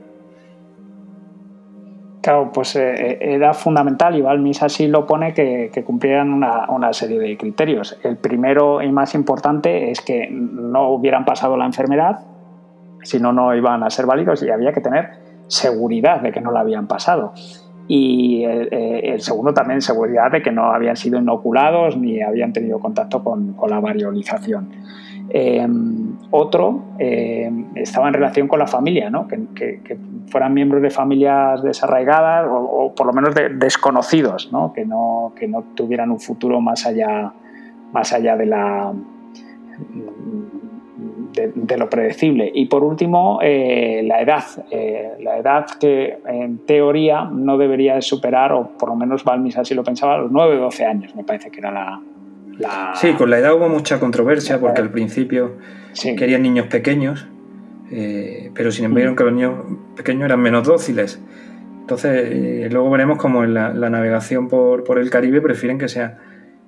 Claro, 2.20 2.50
pues 2.52 2.76
eh, 2.76 3.12
eh, 3.12 3.18
era 3.20 3.54
fundamental, 3.54 4.14
y 4.18 4.20
Balmis 4.20 4.62
así 4.62 4.88
lo 4.88 5.06
pone, 5.06 5.32
que, 5.32 5.70
cumplieran 5.86 6.34
una, 6.34 6.92
serie 6.92 7.18
de 7.18 7.38
criterios. 7.38 7.98
El 8.02 8.18
primero 8.18 8.82
y 8.82 8.92
más 8.92 9.14
importante 9.14 9.90
es 9.90 10.02
que 10.02 10.28
no 10.30 10.90
hubieran 10.90 11.24
pasado 11.24 11.56
la 11.56 11.64
enfermedad, 11.64 12.26
si 13.04 13.18
no, 13.20 13.32
no 13.32 13.54
iban 13.54 13.82
a 13.84 13.88
ser 13.88 14.04
válidos 14.04 14.42
y 14.42 14.50
había 14.50 14.74
que 14.74 14.82
tener 14.82 15.12
seguridad 15.46 16.20
de 16.20 16.30
que 16.30 16.42
no 16.42 16.52
la 16.52 16.60
habían 16.60 16.86
pasado. 16.88 17.32
Y 17.89 18.44
eh, 18.44 19.01
el, 19.15 19.20
segundo 19.20 19.55
también 19.55 19.81
seguridad 19.81 20.31
de 20.31 20.43
que 20.43 20.52
no 20.52 20.73
habían 20.73 20.97
sido 20.97 21.19
inoculados 21.19 21.97
ni 21.97 22.20
habían 22.20 22.52
tenido 22.52 22.78
contacto 22.78 23.24
con, 23.24 23.55
con 23.55 23.70
la 23.70 23.81
variolización. 23.81 24.69
Em, 25.31 26.16
otro 26.31 26.85
em, 26.98 27.66
estaba 27.74 28.09
en 28.09 28.15
relación 28.15 28.48
con 28.48 28.59
la 28.59 28.66
familia, 28.66 29.10
¿no? 29.10 29.28
que, 29.28 29.98
fueran 30.28 30.52
miembros 30.52 30.82
de 30.82 30.90
familias 30.90 31.62
desarraigadas 31.62 32.47
o, 32.51 32.94
por 32.94 33.06
lo 33.06 33.12
menos 33.15 33.35
desconocidos, 33.59 34.51
¿no? 34.52 34.74
Que, 34.74 34.85
¿no? 34.85 35.32
que 35.35 35.48
no 35.48 35.65
tuvieran 35.74 36.10
un 36.10 36.20
futuro 36.20 36.60
más 36.60 36.85
allá, 36.85 37.32
más 37.93 38.12
allá 38.12 38.36
de, 38.36 38.44
la, 38.44 38.93
de, 41.55 41.77
lo 41.77 41.89
predecible. 41.89 42.51
Y 42.52 42.66
por 42.66 42.85
último, 42.85 43.39
eh, 43.43 44.02
la 44.05 44.20
edad. 44.20 44.44
Eh, 44.70 45.12
la 45.20 45.39
edad 45.39 45.66
que 45.81 46.19
en 46.27 46.59
teoría 46.59 47.24
no 47.24 47.56
debería 47.59 48.01
superar, 48.02 48.52
o 48.52 48.70
por 48.78 48.89
lo 48.90 48.97
menos 48.97 49.24
Balmis 49.24 49.56
así 49.56 49.74
lo 49.74 49.85
pensaba, 49.85 50.19
los 50.19 50.31
9 50.31 50.59
o 50.59 50.60
12 50.62 50.85
años, 50.85 51.15
me 51.15 51.24
parece 51.24 51.51
que 51.51 51.60
era 51.60 51.70
la, 51.70 52.01
Sí, 52.94 53.12
con 53.12 53.31
la 53.31 53.39
edad 53.39 53.55
hubo 53.55 53.69
mucha 53.69 54.01
controversia 54.01 54.59
porque 54.59 54.81
al 54.81 54.90
principio 54.90 55.52
querían 56.16 56.43
niños 56.43 56.66
pequeños, 56.66 57.28
eh, 57.90 58.51
pero 58.55 58.73
sin 58.73 58.86
embargo 58.86 59.12
mm. 59.12 59.16
que 59.16 59.24
los 59.24 59.32
niños 59.32 59.55
pequeños 59.97 60.24
eran 60.24 60.40
menos 60.40 60.66
dóciles. 60.66 61.20
Entonces, 61.81 62.28
eh, 62.31 62.69
luego 62.70 62.90
veremos 62.90 63.16
cómo 63.19 63.44
en 63.44 63.55
la, 63.55 63.73
navegación 63.73 64.48
por, 64.48 64.98
el 64.98 65.10
Caribe 65.10 65.40
prefieren 65.40 65.78
que 65.78 65.89
sean 65.89 66.16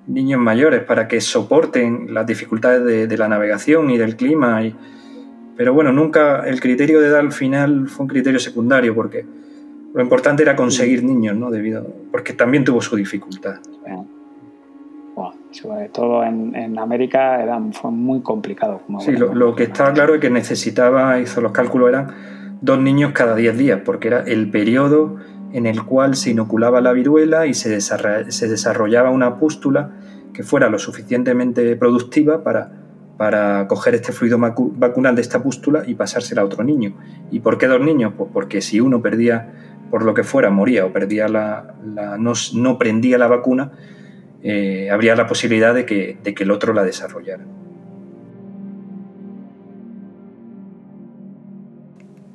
niños 0.07 0.39
mayores 0.39 0.83
para 0.83 1.07
que 1.07 1.21
soporten 1.21 2.13
las 2.13 2.25
dificultades 2.25 3.09
de, 3.09 3.17
la 3.17 3.27
navegación 3.27 3.89
y 3.89 3.97
del 3.97 4.15
clima. 4.15 4.61
Pero 5.55 5.73
bueno, 5.73 5.91
nunca 5.91 6.47
el 6.47 6.59
criterio 6.59 6.99
de 7.01 7.07
edad 7.07 7.19
al 7.19 7.31
final 7.31 7.87
fue 7.87 8.03
un 8.03 8.09
criterio 8.09 8.39
secundario 8.39 8.95
porque 8.95 9.25
lo 9.93 10.01
importante 10.01 10.43
era 10.43 10.55
conseguir 10.55 11.03
niños, 11.03 11.35
¿no? 11.35 11.51
Debido, 11.51 11.85
porque 12.11 12.33
también 12.33 12.63
tuvo 12.63 12.81
su 12.81 12.95
dificultad 12.95 13.59
sobre 15.51 15.89
todo 15.89 16.23
en, 16.23 16.77
América, 16.79 17.41
era, 17.41 17.59
fue 17.73 17.91
muy 17.91 18.21
complicado. 18.21 18.81
sí, 18.99 19.11
lo, 19.11 19.55
que 19.55 19.63
estaba 19.63 19.93
claro 19.93 20.15
es 20.15 20.21
que 20.21 20.29
necesitaba, 20.29 21.19
hizo 21.19 21.41
los 21.41 21.51
cálculos, 21.51 21.89
eran 21.89 22.11
dos 22.61 22.79
niños 22.79 23.11
cada 23.13 23.35
10 23.35 23.57
días, 23.57 23.81
porque 23.83 24.07
era 24.07 24.21
el 24.21 24.49
periodo 24.49 25.17
en 25.53 25.65
el 25.65 25.83
cual 25.83 26.15
se 26.15 26.31
inoculaba 26.31 26.81
la 26.81 26.93
viruela 26.93 27.45
y 27.45 27.53
se, 27.53 27.69
desarrollaba 27.69 29.09
una 29.09 29.37
pústula 29.37 29.91
que 30.33 30.43
fuera 30.43 30.69
lo 30.69 30.79
suficientemente 30.79 31.75
productiva 31.75 32.43
para, 32.43 32.71
para 33.17 33.67
coger 33.67 33.95
este 33.95 34.13
fluido 34.13 34.39
vacunal 34.39 35.15
de 35.15 35.21
esta 35.21 35.43
pústula 35.43 35.83
y 35.85 35.95
pasársela 35.95 36.41
a 36.41 36.45
otro 36.45 36.63
niño. 36.63 36.93
¿Y 37.31 37.41
por 37.41 37.57
qué 37.57 37.67
dos 37.67 37.81
niños? 37.81 38.13
Pues 38.17 38.29
porque 38.33 38.61
si 38.61 38.79
uno 38.79 39.01
perdía, 39.01 39.51
por 39.89 40.03
lo 40.03 40.13
que 40.13 40.23
fuera, 40.23 40.49
moría 40.49 40.85
o 40.85 40.93
perdía 40.93 41.27
la, 41.27 41.75
no, 41.83 42.33
no 42.53 42.77
prendía 42.77 43.17
la 43.17 43.27
vacuna, 43.27 43.71
eh, 44.43 44.89
habría 44.89 45.15
la 45.15 45.27
posibilidad 45.27 45.73
de 45.73 45.85
que, 45.85 46.17
de 46.23 46.33
que 46.33 46.43
el 46.43 46.51
otro 46.51 46.73
la 46.73 46.83
desarrollara. 46.83 47.45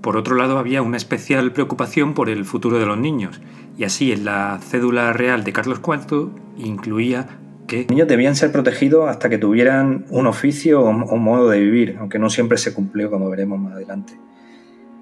Por 0.06 0.16
otro 0.16 0.36
lado, 0.36 0.60
había 0.60 0.82
una 0.82 0.96
especial 0.96 1.50
preocupación 1.50 2.14
por 2.14 2.28
el 2.28 2.44
futuro 2.44 2.78
de 2.78 2.86
los 2.86 2.96
niños, 2.96 3.40
y 3.76 3.82
así 3.82 4.12
en 4.12 4.24
la 4.24 4.60
cédula 4.62 5.12
real 5.12 5.42
de 5.42 5.52
Carlos 5.52 5.80
IV 5.84 6.28
incluía 6.58 7.26
que... 7.66 7.78
Los 7.78 7.90
niños 7.90 8.06
debían 8.06 8.36
ser 8.36 8.52
protegidos 8.52 9.10
hasta 9.10 9.28
que 9.28 9.36
tuvieran 9.36 10.06
un 10.10 10.28
oficio 10.28 10.82
o, 10.82 11.16
modo 11.16 11.50
de 11.50 11.58
vivir, 11.58 11.96
aunque 11.98 12.20
no 12.20 12.30
siempre 12.30 12.56
se 12.56 12.72
cumplió, 12.72 13.10
como 13.10 13.28
veremos 13.28 13.58
más 13.58 13.72
adelante. 13.72 14.12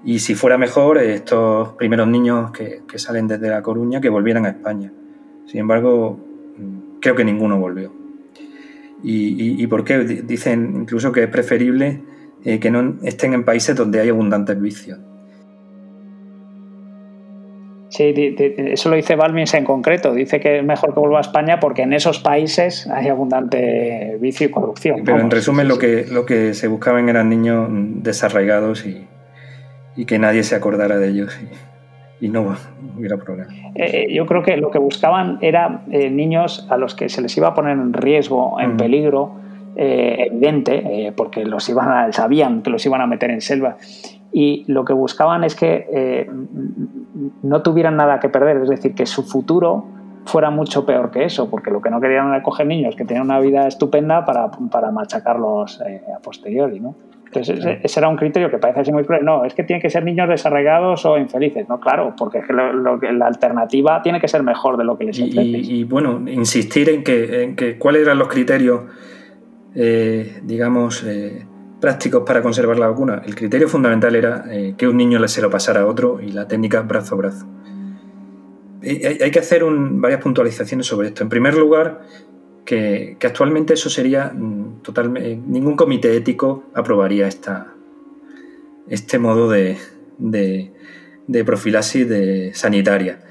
Y 0.03 0.17
si 0.17 0.33
fuera 0.33 0.57
mejor, 0.57 0.97
estos 0.97 1.73
primeros 1.73 2.07
niños 2.07 2.49
que, 2.49 2.81
salen 2.95 3.27
desde 3.27 3.47
La 3.47 3.61
Coruña, 3.61 4.01
que 4.01 4.09
volvieran 4.09 4.47
a 4.47 4.49
España. 4.49 4.91
Sin 5.45 5.59
embargo, 5.59 6.17
creo 6.99 7.13
que 7.13 7.23
ninguno 7.23 7.59
volvió. 7.59 7.93
¿Y, 9.03 9.61
y, 9.61 9.67
por 9.67 9.83
qué? 9.83 9.99
Dicen 9.99 10.77
incluso 10.81 11.11
que 11.11 11.21
es 11.21 11.29
preferible 11.29 12.01
eh, 12.45 12.59
que 12.59 12.71
no 12.71 12.95
estén 13.03 13.33
en 13.33 13.43
países 13.43 13.75
donde 13.75 13.99
hay 13.99 14.09
abundantes 14.09 14.59
vicios. 14.61 14.99
Sí, 17.89 18.13
eso 18.37 18.89
lo 18.89 18.97
dice 18.97 19.15
Balmis 19.15 19.53
en 19.53 19.63
concreto. 19.63 20.13
Dice 20.13 20.39
que 20.39 20.59
es 20.59 20.65
mejor 20.65 20.93
que 20.93 20.99
vuelva 20.99 21.19
a 21.19 21.21
España 21.21 21.59
porque 21.59 21.83
en 21.83 21.93
esos 21.93 22.19
países 22.19 22.87
hay 22.87 23.07
abundante 23.07 24.17
vicio 24.19 24.47
y 24.47 24.51
corrupción. 24.51 25.01
Pero 25.05 25.19
en 25.19 25.31
resumen, 25.31 25.67
lo, 25.67 25.77
que, 25.77 26.05
lo 26.11 26.25
que 26.25 26.53
se 26.53 26.67
buscaban 26.67 27.07
eran 27.07 27.29
niños 27.29 27.69
desarraigados 27.71 28.85
y, 28.85 29.07
y 29.95 30.05
que 30.05 30.19
nadie 30.19 30.43
se 30.43 30.55
acordara 30.55 30.97
de 30.97 31.07
ellos 31.07 31.39
y 32.19 32.29
no 32.29 32.55
hubiera 32.97 33.17
problema. 33.17 33.51
Eh, 33.75 34.13
yo 34.13 34.25
creo 34.25 34.43
que 34.43 34.57
lo 34.57 34.71
que 34.71 34.79
buscaban 34.79 35.37
era 35.41 35.83
eh, 35.89 36.09
niños 36.09 36.67
a 36.69 36.77
los 36.77 36.95
que 36.95 37.09
se 37.09 37.21
les 37.21 37.35
iba 37.37 37.49
a 37.49 37.53
poner 37.53 37.73
en 37.73 37.93
riesgo, 37.93 38.59
en 38.59 38.77
peligro 38.77 39.44
eh, 39.75 40.27
evidente, 40.27 41.13
porque 41.15 41.45
los 41.45 41.67
iban 41.69 41.89
a, 41.89 42.11
sabían 42.11 42.61
que 42.61 42.69
los 42.69 42.85
iban 42.85 43.01
a 43.01 43.07
meter 43.07 43.31
en 43.31 43.41
selva. 43.41 43.77
Y 44.31 44.65
lo 44.67 44.83
que 44.83 44.93
buscaban 44.93 45.43
es 45.43 45.55
que 45.55 46.27
no 47.41 47.61
tuvieran 47.61 47.95
nada 47.95 48.19
que 48.19 48.27
perder, 48.27 48.57
es 48.57 48.69
decir, 48.69 48.93
que 48.93 49.05
su 49.05 49.23
futuro 49.23 49.85
fuera 50.25 50.49
mucho 50.49 50.85
peor 50.85 51.11
que 51.11 51.23
eso, 51.23 51.49
porque 51.49 51.71
lo 51.71 51.81
que 51.81 51.89
no 51.89 52.01
querían 52.01 52.27
era 52.27 52.43
coger 52.43 52.67
niños 52.67 52.95
que 52.95 53.05
tenían 53.05 53.25
una 53.25 53.39
vida 53.39 53.67
estupenda 53.67 54.25
para, 54.25 54.49
para 54.71 54.91
machacarlos 54.91 55.81
a 55.81 56.19
posteriori. 56.19 56.81
¿no? 56.81 56.95
Entonces, 57.39 57.79
ese, 57.83 57.99
era 57.99 58.07
un 58.07 58.15
criterio 58.15 58.49
que 58.49 58.57
parece 58.57 58.81
así 58.81 58.91
muy 58.91 59.03
cruel. 59.03 59.25
No, 59.25 59.45
es 59.45 59.53
que 59.53 59.63
tienen 59.63 59.81
que 59.81 59.89
ser 59.89 60.03
niños 60.03 60.29
desarraigados 60.29 61.05
o 61.05 61.17
infelices. 61.17 61.67
No, 61.67 61.79
claro, 61.79 62.13
porque 62.17 62.41
la 62.49 63.25
alternativa 63.25 64.01
tiene 64.01 64.19
que 64.19 64.27
ser 64.27 64.43
mejor 64.43 64.77
de 64.77 64.83
lo 64.83 64.97
que 64.97 65.05
les 65.05 65.19
y, 65.19 65.31
y, 65.33 65.83
bueno, 65.83 66.21
insistir 66.27 66.89
en 66.89 67.03
que, 67.03 67.43
en 67.43 67.55
que 67.55 67.77
cuáles 67.77 68.03
eran 68.03 68.19
los 68.19 68.27
criterios, 68.27 68.81
eh, 69.75 70.39
digamos, 70.43 71.03
eh, 71.03 71.45
prácticos 71.81 72.23
para 72.25 72.41
conservar 72.41 72.79
la 72.79 72.87
vacuna. 72.87 73.21
El 73.25 73.35
criterio 73.35 73.67
fundamental 73.67 74.15
era 74.15 74.45
eh, 74.49 74.73
que 74.77 74.87
un 74.87 74.95
niño 74.95 75.19
le 75.19 75.27
se 75.27 75.41
lo 75.41 75.49
pasara 75.49 75.81
a 75.81 75.85
otro 75.85 76.21
y 76.21 76.31
la 76.31 76.47
técnica 76.47 76.81
brazo 76.81 77.15
a 77.15 77.17
brazo. 77.17 77.45
Hay, 78.81 79.31
que 79.31 79.39
hacer 79.39 79.63
varias 79.65 80.21
puntualizaciones 80.21 80.85
sobre 80.85 81.07
esto. 81.07 81.23
En 81.23 81.29
primer 81.29 81.55
lugar, 81.55 82.01
que, 82.63 83.17
actualmente 83.21 83.73
eso 83.73 83.89
sería 83.89 84.31
mm, 84.33 84.81
totalmente. 84.83 85.35
Ningún 85.35 85.75
comité 85.75 86.15
ético 86.15 86.65
aprobaría 86.73 87.27
esta, 87.27 87.73
este 88.87 89.17
modo 89.17 89.49
de, 89.49 89.77
de, 90.19 91.43
profilaxis 91.43 92.07
de, 92.07 92.53
sanitaria. 92.53 93.21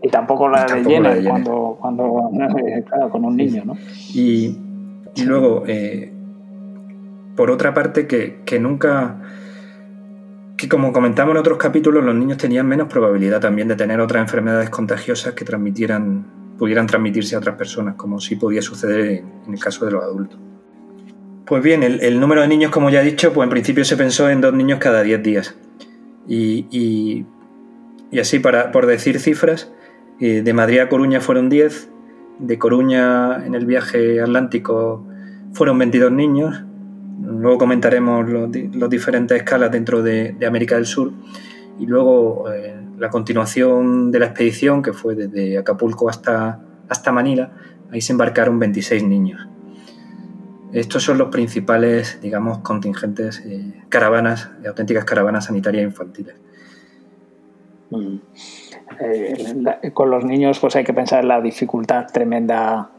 y 0.00 0.08
tampoco 0.08 0.48
la, 0.48 0.66
de, 0.66 0.84
llena, 0.84 1.16
Cuando, 1.28 1.76
cuando 1.80 2.30
claro, 2.88 3.10
con 3.10 3.24
un 3.24 3.36
niño, 3.36 3.64
¿no? 3.66 3.76
Y, 4.14 4.56
y 5.14 5.24
luego, 5.24 5.64
eh, 5.66 6.12
por 7.36 7.50
otra 7.50 7.74
parte, 7.74 8.06
que, 8.06 8.40
que 8.44 8.58
nunca 8.58 9.18
que 10.56 10.68
como 10.68 10.92
comentamos 10.92 11.32
en 11.32 11.38
otros 11.38 11.58
capítulos, 11.58 12.04
los 12.04 12.14
niños 12.14 12.38
tenían 12.38 12.68
menos 12.68 12.86
probabilidad 12.88 13.40
también 13.40 13.66
de 13.66 13.74
tener 13.74 14.00
otras 14.00 14.22
enfermedades 14.22 14.70
contagiosas 14.70 15.34
que 15.34 15.44
transmitieran 15.44 16.24
pudieran 16.62 16.86
transmitirse 16.86 17.34
a 17.34 17.38
otras 17.38 17.56
personas, 17.56 17.96
como 17.96 18.20
sí 18.20 18.36
podía 18.36 18.62
suceder 18.62 19.24
en 19.46 19.52
el 19.52 19.58
caso 19.58 19.84
de 19.84 19.90
los 19.90 20.04
adultos. 20.04 20.38
Pues 21.44 21.60
bien, 21.60 21.82
el, 21.82 22.20
número 22.20 22.40
de 22.40 22.46
niños, 22.46 22.70
como 22.70 22.88
ya 22.88 23.02
he 23.02 23.04
dicho, 23.04 23.32
pues 23.32 23.44
en 23.44 23.50
principio 23.50 23.84
se 23.84 23.96
pensó 23.96 24.30
en 24.30 24.40
dos 24.40 24.54
niños 24.54 24.78
cada 24.78 25.02
10 25.02 25.22
días. 25.24 25.56
Y, 26.28 27.26
así, 28.16 28.38
para, 28.38 28.70
por 28.70 28.86
decir 28.86 29.18
cifras, 29.18 29.72
eh, 30.20 30.42
de 30.42 30.52
Madrid 30.52 30.78
a 30.78 30.88
Coruña 30.88 31.20
fueron 31.20 31.48
10, 31.48 31.90
de 32.38 32.58
Coruña 32.58 33.44
en 33.44 33.54
el 33.54 33.66
viaje 33.66 34.20
atlántico 34.20 35.06
fueron 35.52 35.78
22 35.78 36.12
niños, 36.12 36.64
luego 37.22 37.58
comentaremos 37.58 38.26
las 38.28 38.90
diferentes 38.90 39.36
escalas 39.36 39.70
dentro 39.70 40.02
de, 40.02 40.36
América 40.46 40.76
del 40.76 40.86
Sur, 40.86 41.12
y 41.78 41.86
luego 41.86 42.50
eh, 42.52 42.74
la 42.98 43.10
continuación 43.10 44.10
de 44.10 44.18
la 44.18 44.26
expedición, 44.26 44.82
que 44.82 44.92
fue 44.92 45.14
desde 45.14 45.58
Acapulco 45.58 46.08
hasta, 46.08 46.60
hasta 46.88 47.12
Manila, 47.12 47.52
ahí 47.90 48.00
se 48.00 48.12
embarcaron 48.12 48.58
26 48.58 49.04
niños. 49.04 49.48
Estos 50.72 51.02
son 51.02 51.18
los 51.18 51.28
principales, 51.28 52.18
digamos, 52.22 52.58
contingentes, 52.60 53.42
eh, 53.44 53.82
caravanas, 53.90 54.50
auténticas 54.66 55.04
caravanas 55.04 55.44
sanitarias 55.44 55.84
infantiles. 55.84 56.34
Eh, 59.00 59.90
con 59.92 60.10
los 60.10 60.24
niños 60.24 60.58
pues 60.58 60.76
hay 60.76 60.84
que 60.84 60.92
pensar 60.92 61.22
en 61.22 61.28
la 61.28 61.40
dificultad 61.40 62.06
tremenda 62.12 62.90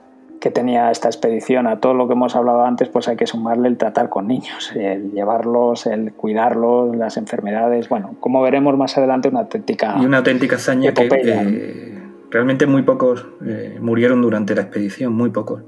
que 0.44 0.52
tenía 0.52 0.92
esta 0.92 1.08
expedición. 1.08 1.68
A 1.68 1.80
todo 1.80 1.94
lo 1.94 2.06
que 2.08 2.16
hemos 2.16 2.36
hablado 2.36 2.66
antes, 2.66 2.90
pues 2.90 3.08
hay 3.08 3.16
que 3.16 3.26
sumarle 3.26 3.70
el 3.70 3.78
tratar 3.78 4.10
con 4.10 4.28
niños, 4.28 4.74
el 4.76 5.14
llevarlos, 5.14 5.86
el 5.86 6.12
cuidarlos, 6.12 6.94
las 6.98 7.16
enfermedades. 7.16 7.88
Bueno, 7.88 8.18
como 8.20 8.42
veremos 8.42 8.78
más 8.78 8.98
adelante, 8.98 9.30
una 9.30 9.40
auténtica. 9.40 9.96
Y 10.02 10.06
una 10.06 10.18
auténtica 10.18 10.58
hazaña 10.58 10.94
que 10.94 11.08
eh, 11.10 11.98
realmente 12.30 12.66
muy 12.66 12.82
pocos 12.82 13.26
eh, 13.46 13.78
murieron 13.80 14.22
durante 14.22 14.54
la 14.54 14.64
expedición, 14.64 15.14
muy 15.14 15.30
pocos. 15.30 15.64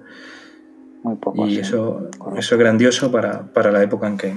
Muy 1.03 1.15
pocos. 1.15 1.49
Y 1.49 1.59
eso, 1.59 2.09
eso 2.37 2.55
es 2.55 2.59
grandioso 2.59 3.13
para, 3.13 3.43
para, 3.53 3.71
la 3.71 3.81
época 3.81 4.07
en 4.07 4.17
que. 4.17 4.33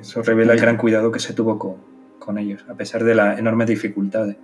Eso 0.00 0.20
revela 0.22 0.54
el 0.54 0.60
gran 0.60 0.76
cuidado 0.76 1.12
que 1.12 1.20
se 1.20 1.32
tuvo 1.32 1.60
con, 1.60 1.76
con 2.18 2.38
ellos, 2.38 2.66
a 2.68 2.74
pesar 2.74 3.04
de 3.04 3.14
las 3.14 3.38
enormes 3.38 3.68
dificultades 3.68 4.36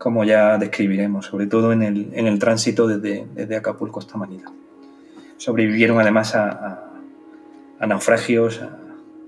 como 0.00 0.24
ya 0.24 0.56
describiremos, 0.56 1.26
sobre 1.26 1.46
todo 1.46 1.74
en 1.74 1.82
el, 1.82 2.08
en 2.14 2.26
el 2.26 2.38
tránsito 2.38 2.86
desde, 2.86 3.26
desde, 3.34 3.54
Acapulco 3.54 3.98
hasta 4.00 4.16
Manila. 4.16 4.50
Sobrevivieron 5.36 6.00
además 6.00 6.34
a, 6.34 6.84
a, 7.78 7.86
naufragios, 7.86 8.62
a, 8.62 8.78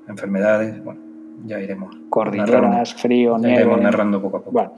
enfermedades, 0.08 0.82
bueno, 0.82 1.00
ya 1.44 1.60
iremos. 1.60 1.94
Cordilleras, 2.08 2.94
frío, 2.94 3.36
nieve. 3.36 3.56
Iremos 3.56 3.82
narrando 3.82 4.22
poco 4.22 4.38
a 4.38 4.40
poco. 4.40 4.52
Bueno. 4.52 4.72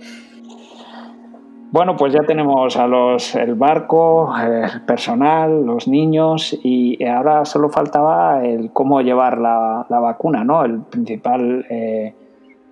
Bueno, 1.71 1.97
pues 1.97 2.13
ya 2.13 2.23
tenemos 2.23 2.77
a 2.77 2.89
los, 2.89 3.37
el 3.37 3.55
barco, 3.55 4.33
el 4.37 4.83
personal, 4.83 5.65
los 5.65 5.87
niños 5.87 6.59
y 6.63 7.05
ahora 7.05 7.45
solo 7.45 7.69
faltaba 7.69 8.45
el 8.45 8.73
cómo 8.73 9.01
llevar 9.01 9.39
la, 9.39 9.87
la 9.89 10.01
vacuna, 10.01 10.43
¿no? 10.45 10.65
El 10.65 10.83
principal, 10.83 11.67
eh, 11.71 12.15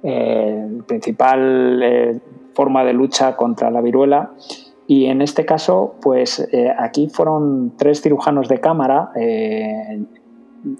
eh, 0.03 0.67
el 0.71 0.85
principal 0.85 1.81
eh, 1.83 2.21
forma 2.55 2.85
de 2.85 2.93
lucha 2.93 3.37
contra 3.37 3.71
la 3.71 3.81
viruela. 3.81 4.33
Y 4.87 5.07
en 5.07 5.23
este 5.23 5.47
caso, 5.47 5.95
pues 6.03 6.41
eh, 6.53 6.73
aquí 6.77 7.09
fueron 7.09 7.75
tres 7.77 8.03
cirujanos 8.03 8.49
de 8.49 8.61
cámara 8.61 9.11
eh, 9.15 10.05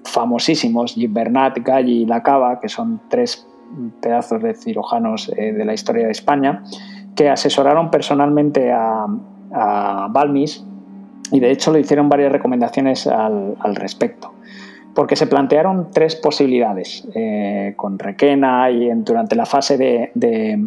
famosísimos, 0.05 0.95
Bernat, 1.09 1.59
Galli 1.61 2.03
y 2.03 2.07
Lacava, 2.07 2.61
que 2.61 2.69
son 2.69 3.01
tres 3.09 3.47
pedazos 4.01 4.43
de 4.43 4.55
cirujanos 4.55 5.33
eh, 5.37 5.53
de 5.53 5.65
la 5.65 5.73
historia 5.73 6.07
de 6.07 6.13
España, 6.13 6.63
que 7.15 7.31
asesoraron 7.31 7.91
personalmente 7.91 8.71
a, 8.71 9.07
a, 9.53 10.09
Balmis 10.11 10.65
y 11.31 11.41
de 11.41 11.51
hecho 11.51 11.73
le 11.73 11.81
hicieron 11.81 12.09
varias 12.09 12.33
recomendaciones 12.33 13.07
al, 13.07 13.57
al 13.61 13.77
respecto 13.77 14.33
porque 14.95 15.17
se 15.17 15.27
plantearon 15.27 15.89
tres 15.91 16.17
posibilidades 16.17 17.09
con 17.77 17.99
Requena 17.99 18.71
y 18.71 18.91
durante 18.97 19.35
la 19.35 19.47
fase 19.47 19.79
de, 19.79 20.11
de 20.15 20.59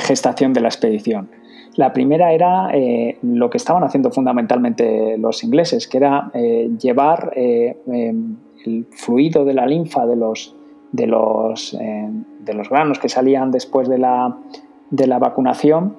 gestación 0.00 0.52
de 0.52 0.60
la 0.60 0.68
expedición. 0.68 1.28
La 1.76 1.92
primera 1.92 2.32
era 2.32 2.70
eh, 2.74 3.18
lo 3.22 3.48
que 3.48 3.56
estaban 3.56 3.82
haciendo 3.82 4.10
fundamentalmente 4.10 5.16
los 5.16 5.42
ingleses, 5.42 5.88
que 5.88 5.96
era 5.96 6.30
eh, 6.34 6.70
llevar 6.78 7.32
eh, 7.34 7.78
em, 7.86 8.36
el 8.66 8.86
fluido 8.90 9.44
de 9.44 9.54
la 9.54 9.66
linfa 9.66 10.06
de 10.06 10.16
los, 10.16 10.54
de 10.92 11.06
los, 11.06 11.76
de 12.40 12.54
los 12.54 12.68
granos 12.68 12.98
que 12.98 13.08
salían 13.08 13.50
después 13.50 13.88
de 13.88 13.98
la, 13.98 14.36
de 14.90 15.06
la 15.06 15.18
vacunación. 15.18 15.96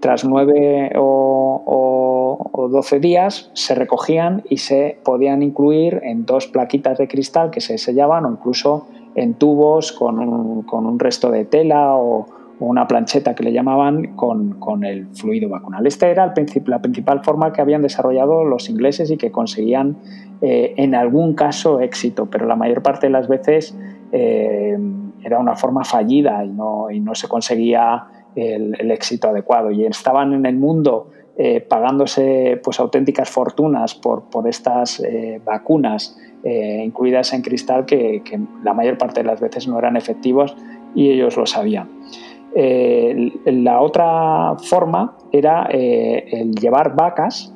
Tras 0.00 0.24
nueve 0.24 0.92
o, 0.98 2.68
12 2.70 3.00
días 3.00 3.50
se 3.54 3.74
recogían 3.74 4.42
y 4.48 4.56
se 4.58 4.98
podían 5.04 5.42
incluir 5.42 6.00
en 6.02 6.26
dos 6.26 6.46
plaquitas 6.48 6.98
de 6.98 7.06
cristal 7.06 7.50
que 7.50 7.60
se 7.60 7.78
sellaban 7.78 8.24
o 8.24 8.30
incluso 8.30 8.86
en 9.14 9.34
tubos 9.34 9.92
con 9.92 10.18
un, 10.18 10.62
con 10.62 10.86
un 10.86 10.98
resto 10.98 11.30
de 11.30 11.44
tela 11.44 11.94
o, 11.96 12.26
una 12.68 12.86
plancheta 12.86 13.34
que 13.34 13.42
le 13.42 13.52
llamaban 13.52 14.14
con, 14.14 14.60
con 14.60 14.84
el 14.84 15.08
fluido 15.08 15.48
vacunal. 15.48 15.86
Esta 15.86 16.08
era 16.08 16.32
la 16.66 16.80
principal 16.80 17.24
forma 17.24 17.52
que 17.52 17.60
habían 17.60 17.82
desarrollado 17.82 18.44
los 18.44 18.68
ingleses 18.68 19.10
y 19.10 19.16
que 19.16 19.30
conseguían 19.30 19.96
eh, 20.40 20.74
en 20.76 20.94
algún 20.94 21.34
caso 21.34 21.80
éxito, 21.80 22.26
pero 22.30 22.46
la 22.46 22.56
mayor 22.56 22.82
parte 22.82 23.06
de 23.06 23.12
las 23.12 23.28
veces 23.28 23.76
eh, 24.12 24.78
era 25.24 25.38
una 25.38 25.56
forma 25.56 25.84
fallida 25.84 26.44
y 26.44 26.50
no, 26.50 26.90
y 26.90 27.00
no 27.00 27.14
se 27.14 27.28
conseguía 27.28 28.04
el, 28.34 28.90
éxito 28.90 29.28
adecuado. 29.28 29.70
Y 29.70 29.84
estaban 29.84 30.32
en 30.32 30.46
el 30.46 30.56
mundo 30.56 31.10
eh, 31.36 31.60
pagándose 31.60 32.60
pues, 32.62 32.78
auténticas 32.80 33.28
fortunas 33.28 33.94
por, 33.94 34.24
por 34.24 34.48
estas 34.48 35.02
vacunas 35.44 36.18
incluidas 36.44 37.32
en 37.34 37.42
cristal 37.42 37.86
que, 37.86 38.20
que 38.24 38.40
la 38.64 38.74
mayor 38.74 38.98
parte 38.98 39.20
de 39.20 39.26
las 39.28 39.40
veces 39.40 39.68
no 39.68 39.78
eran 39.78 39.96
efectivos 39.96 40.56
y 40.92 41.10
ellos 41.10 41.36
lo 41.36 41.46
sabían. 41.46 41.88
Eh, 42.54 43.32
la 43.46 43.80
otra 43.80 44.56
forma 44.58 45.16
era 45.32 45.68
eh, 45.70 46.28
el 46.32 46.54
llevar 46.54 46.94
vacas 46.94 47.52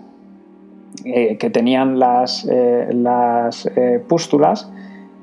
eh, 1.05 1.37
que 1.37 1.51
tenían 1.51 1.99
las, 1.99 2.47
las 2.47 3.69
pústulas 4.09 4.71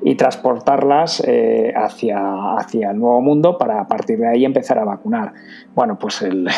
y 0.04 0.16
transportarlas 0.16 1.24
hacia, 1.76 2.56
hacia 2.58 2.92
el 2.92 3.00
nuevo 3.00 3.22
mundo 3.22 3.58
para 3.58 3.80
a 3.80 3.88
partir 3.88 4.20
de 4.20 4.28
ahí 4.28 4.46
empezar 4.46 4.78
a 4.78 4.84
vacunar. 4.86 5.34
Bueno, 5.74 5.98
pues 5.98 6.22
el 6.22 6.50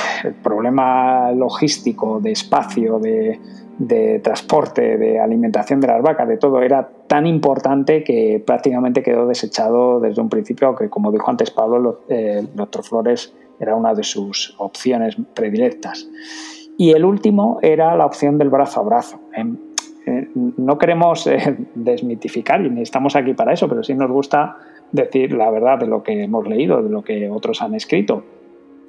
problema 0.44 1.32
logístico 1.32 2.20
de 2.20 2.32
espacio, 2.32 3.00
de, 3.00 3.40
de 3.78 4.20
transporte, 4.20 4.98
de 4.98 5.20
alimentación 5.20 5.80
de 5.80 5.88
las 5.88 6.02
vacas, 6.02 6.28
de 6.28 6.38
todo, 6.38 6.62
era 6.62 6.90
tan 7.08 7.28
importante 7.28 8.04
que 8.04 8.42
prácticamente 8.46 9.04
quedó 9.04 9.28
desechado 9.28 10.00
desde 10.00 10.22
un 10.22 10.30
principio, 10.30 10.68
aunque 10.68 10.90
como 10.90 11.12
dijo 11.12 11.30
antes 11.30 11.52
Pablo, 11.52 12.02
eh, 12.08 12.38
el 12.40 12.56
doctor 12.56 12.84
Flores 12.84 13.34
era 13.60 13.76
una 13.76 13.94
de 13.94 14.04
sus 14.04 14.56
opciones 14.60 15.18
predilectas. 15.34 16.08
Y 16.78 16.92
el 16.92 17.06
último 17.06 17.60
era 17.62 17.96
la 17.96 18.06
opción 18.06 18.38
del 18.38 18.50
brazo 18.50 18.82
a 18.82 18.84
brazo. 18.84 19.20
Eh, 20.06 20.30
no 20.36 20.78
queremos 20.78 21.26
eh, 21.28 21.58
desmitificar 21.76 22.64
y 22.66 22.70
ni 22.70 22.82
estamos 22.82 23.16
aquí 23.16 23.34
para 23.34 23.54
eso, 23.54 23.68
pero 23.68 23.84
sí 23.84 23.94
nos 23.94 24.12
gusta 24.12 24.58
decir 24.92 25.34
la 25.34 25.50
verdad 25.50 25.80
de 25.80 25.88
lo 25.88 26.04
que 26.04 26.24
hemos 26.24 26.48
leído, 26.48 26.82
de 26.82 26.90
lo 26.90 27.04
que 27.04 27.30
otros 27.30 27.62
han 27.62 27.76
escrito. 27.76 28.24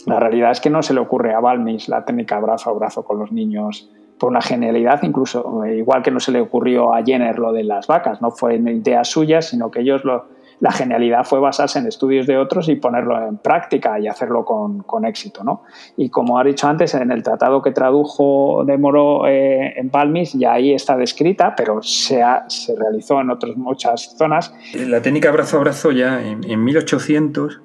La 0.07 0.21
realidad 0.21 0.53
es 0.53 0.61
que 0.61 0.71
no 0.71 0.83
se 0.83 0.95
le 0.95 1.01
ocurre 1.01 1.35
a 1.35 1.41
Balmis 1.41 1.89
la 1.89 2.05
técnica 2.05 2.39
brazo 2.39 2.71
a 2.71 2.75
brazo 2.75 3.05
con 3.05 3.19
los 3.19 3.33
niños 3.33 3.91
por 4.19 4.31
una 4.31 4.41
genialidad, 4.41 5.03
incluso 5.03 5.65
eh, 5.65 5.77
igual 5.77 6.03
que 6.03 6.11
no 6.11 6.21
se 6.21 6.33
le 6.33 6.41
ocurrió 6.41 6.95
a 6.95 7.03
Jenner 7.03 7.39
lo 7.39 7.53
de 7.53 7.65
las 7.65 7.87
vacas, 7.87 8.23
no 8.23 8.31
fue 8.31 8.57
idea 8.57 9.05
suya, 9.05 9.43
sino 9.43 9.71
que 9.71 9.81
ellos 9.81 10.05
lo, 10.05 10.27
la 10.61 10.73
genialidad 10.73 11.25
fue 11.25 11.39
basarse 11.39 11.79
en 11.79 11.87
estudios 11.87 12.27
de 12.27 12.39
otros 12.39 12.69
y 12.69 12.77
ponerlo 12.77 13.21
en 13.27 13.39
práctica 13.39 13.99
y 13.99 14.09
hacerlo 14.09 14.45
con, 14.45 14.83
con 14.83 15.05
éxito. 15.05 15.45
¿no? 15.45 15.63
Y 15.97 16.11
como 16.11 16.39
ha 16.39 16.45
dicho 16.45 16.67
antes, 16.67 16.95
en 16.95 17.11
el 17.11 17.23
tratado 17.23 17.63
que 17.63 17.73
tradujo 17.73 18.65
de 18.65 18.79
Moro 18.79 19.27
eh, 19.27 19.75
en 19.77 19.91
Palmis, 19.91 20.33
ya 20.33 20.55
ahí 20.55 20.73
está 20.73 20.97
descrita, 20.97 21.55
pero 21.57 21.83
se, 21.83 22.23
ha, 22.23 22.45
se 22.49 22.75
realizó 22.75 23.21
en 23.21 23.31
otras 23.31 23.57
muchas 23.57 24.17
zonas. 24.17 24.55
La 24.75 25.03
técnica 25.03 25.31
brazo 25.31 25.59
a 25.59 25.61
brazo 25.61 25.93
ya 25.93 26.23
en, 26.23 26.45
en 26.45 26.65
1800 26.65 27.61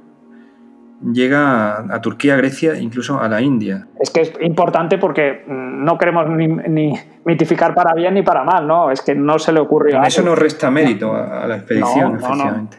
llega 1.02 1.78
a, 1.94 2.02
Turquía, 2.02 2.36
Grecia, 2.36 2.78
incluso 2.78 3.20
a 3.20 3.28
la 3.28 3.42
India. 3.42 3.88
Es 4.00 4.10
que 4.12 4.22
es 4.22 4.34
importante 4.42 4.98
porque 4.98 5.44
mm, 5.46 5.84
no 5.84 5.98
queremos 5.98 6.28
ni, 6.30 6.94
mitificar 7.26 7.74
para 7.74 7.94
bien 7.94 8.14
ni 8.14 8.22
para 8.22 8.44
mal, 8.44 8.68
¿no? 8.68 8.92
Es 8.92 9.02
que 9.02 9.16
no 9.16 9.40
se 9.40 9.52
le 9.52 9.60
ocurrió 9.60 10.00
a 10.00 10.08
Eso 10.08 10.22
no 10.22 10.36
resta 10.36 10.70
mérito 10.70 11.14
a, 11.14 11.48
la 11.48 11.58
expedición, 11.58 12.16
efectivamente. 12.16 12.78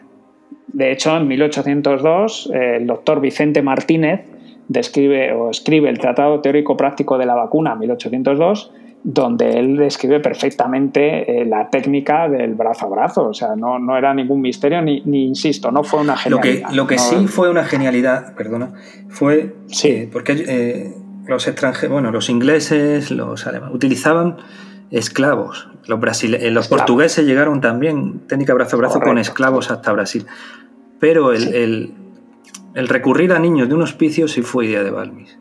De 0.72 0.92
hecho, 0.92 1.16
en 1.16 1.28
1802, 1.28 2.50
el 2.52 2.86
doctor 2.86 3.20
Vicente 3.20 3.62
Martínez 3.62 4.22
describe 4.68 5.32
o 5.32 5.50
escribe 5.50 5.88
el 5.88 5.98
Tratado 5.98 6.40
Teórico 6.40 6.76
Práctico 6.76 7.18
de 7.18 7.26
la 7.26 7.34
Vacuna, 7.34 7.74
1802, 7.74 8.72
donde 9.04 9.58
él 9.58 9.76
describe 9.76 10.20
perfectamente 10.20 11.40
eh, 11.40 11.44
la 11.44 11.68
técnica 11.70 12.28
del 12.28 12.54
brazo 12.54 12.86
a 12.86 12.88
brazo. 12.88 13.28
O 13.28 13.34
sea, 13.34 13.56
no, 13.56 13.78
no 13.78 13.96
era 13.96 14.14
ningún 14.14 14.40
misterio, 14.40 14.80
ni, 14.80 15.02
ni, 15.04 15.26
insisto, 15.26 15.70
no 15.70 15.82
fue 15.82 16.00
una 16.00 16.16
genialidad. 16.16 16.62
Lo 16.62 16.68
que, 16.68 16.76
lo 16.76 16.86
que 16.86 16.98
sí 16.98 17.26
fue 17.26 17.50
una 17.50 17.64
genialidad, 17.64 18.34
perdona, 18.34 18.72
fue 19.08 19.54
sí. 19.66 19.88
Eh, 19.88 20.08
porque 20.10 20.44
eh, 20.46 20.94
los 21.26 21.46
extranjeros, 21.48 21.92
bueno, 21.92 22.10
los 22.10 22.30
ingleses, 22.30 23.10
los 23.10 23.46
alemanes, 23.46 23.74
utilizaban 23.74 24.36
esclavos. 24.92 25.68
Los, 25.86 25.98
brasile 25.98 26.50
los 26.52 26.68
portugueses 26.68 27.26
llegaron 27.26 27.60
también, 27.60 28.20
técnica 28.28 28.54
brazo 28.54 28.76
a 28.76 28.78
brazo, 28.78 28.94
Correcto. 28.94 29.10
con 29.10 29.18
esclavos 29.18 29.70
hasta 29.70 29.92
Brasil. 29.92 30.26
Pero 31.00 31.32
el, 31.32 31.40
sí. 31.40 31.50
el, 31.54 31.94
el 32.74 32.88
recurrir 32.88 33.32
a 33.32 33.38
niños 33.38 33.68
de 33.68 33.74
un 33.74 33.82
hospicio 33.82 34.28
sí 34.28 34.42
fue 34.42 34.66
idea 34.66 34.84
de 34.84 34.90
Balmis. 34.90 35.38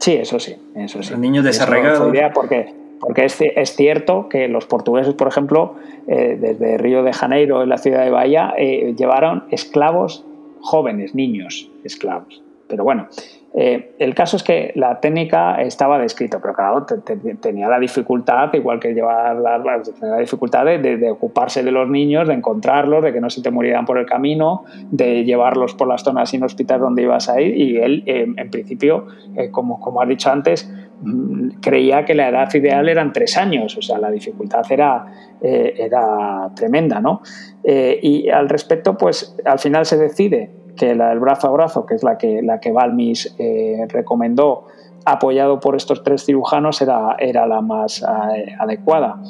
Sí, 0.00 0.12
eso 0.12 0.38
sí, 0.38 0.56
eso 0.74 1.02
sí. 1.02 1.14
Niños 1.16 1.44
desarraigados. 1.44 2.12
Porque, 2.34 2.74
porque 3.00 3.24
es, 3.24 3.40
es, 3.40 3.76
cierto 3.76 4.28
que 4.28 4.48
los 4.48 4.66
portugueses, 4.66 5.14
por 5.14 5.28
ejemplo, 5.28 5.76
eh, 6.08 6.36
desde 6.38 6.76
Río 6.76 7.02
de 7.02 7.12
Janeiro, 7.12 7.62
en 7.62 7.68
la 7.68 7.78
ciudad 7.78 8.04
de 8.04 8.10
Bahía, 8.10 8.52
eh, 8.58 8.94
llevaron 8.98 9.44
esclavos 9.50 10.24
jóvenes, 10.60 11.14
niños 11.14 11.70
esclavos. 11.84 12.42
Pero 12.68 12.84
bueno, 12.84 13.08
eh, 13.56 13.94
el 14.00 14.16
caso 14.16 14.36
es 14.36 14.42
que 14.42 14.72
la 14.74 14.98
técnica 14.98 15.62
estaba 15.62 16.00
descrita, 16.00 16.40
pero 16.40 16.54
claro, 16.54 16.84
tenía 17.40 17.68
la 17.68 17.78
dificultad, 17.78 18.52
igual 18.52 18.80
que 18.80 18.92
llevar 18.94 19.36
la, 19.36 19.58
la 19.58 20.18
dificultad 20.18 20.64
de, 20.64 21.10
ocuparse 21.12 21.62
de 21.62 21.70
los 21.70 21.88
niños, 21.88 22.26
de 22.26 22.34
encontrarlos, 22.34 23.04
de 23.04 23.12
que 23.12 23.20
no 23.20 23.30
se 23.30 23.42
te 23.42 23.52
murieran 23.52 23.86
por 23.86 23.98
el 23.98 24.06
camino, 24.06 24.64
de 24.90 25.24
llevarlos 25.24 25.74
por 25.74 25.86
las 25.86 26.02
zonas 26.02 26.34
inhóspitas 26.34 26.80
donde 26.80 27.02
ibas 27.02 27.28
a 27.28 27.40
ir. 27.40 27.56
Y 27.56 27.76
él, 27.76 28.02
eh, 28.06 28.26
en 28.36 28.50
principio, 28.50 29.06
eh, 29.36 29.52
como, 29.52 29.78
como 29.78 30.02
has 30.02 30.08
dicho 30.08 30.32
antes, 30.32 30.68
mm, 31.02 31.60
creía 31.60 32.04
que 32.04 32.16
la 32.16 32.30
edad 32.30 32.52
ideal 32.54 32.88
eran 32.88 33.12
tres 33.12 33.38
años, 33.38 33.76
o 33.78 33.82
sea, 33.82 33.98
la 33.98 34.10
dificultad 34.10 34.64
era, 34.68 35.06
era 35.40 36.50
tremenda, 36.56 37.00
¿no? 37.00 37.20
y 37.62 38.28
al 38.30 38.48
respecto, 38.48 38.96
pues 38.96 39.36
al 39.44 39.58
final 39.58 39.84
se 39.84 39.96
decide 39.96 40.63
que 40.76 40.94
la 40.94 41.10
del 41.10 41.20
brazo 41.20 41.48
a 41.48 41.50
brazo, 41.50 41.86
que 41.86 41.94
es 41.94 42.02
la 42.02 42.18
que, 42.18 42.42
la 42.42 42.60
que 42.60 42.72
Balmis 42.72 43.34
eh, 43.38 43.86
recomendó, 43.88 44.66
apoyado 45.04 45.60
por 45.60 45.76
estos 45.76 46.02
tres 46.02 46.24
cirujanos, 46.24 46.80
era, 46.80 47.16
era 47.18 47.46
la 47.46 47.60
más 47.60 48.02
eh, 48.02 48.54
adecuada. 48.58 49.20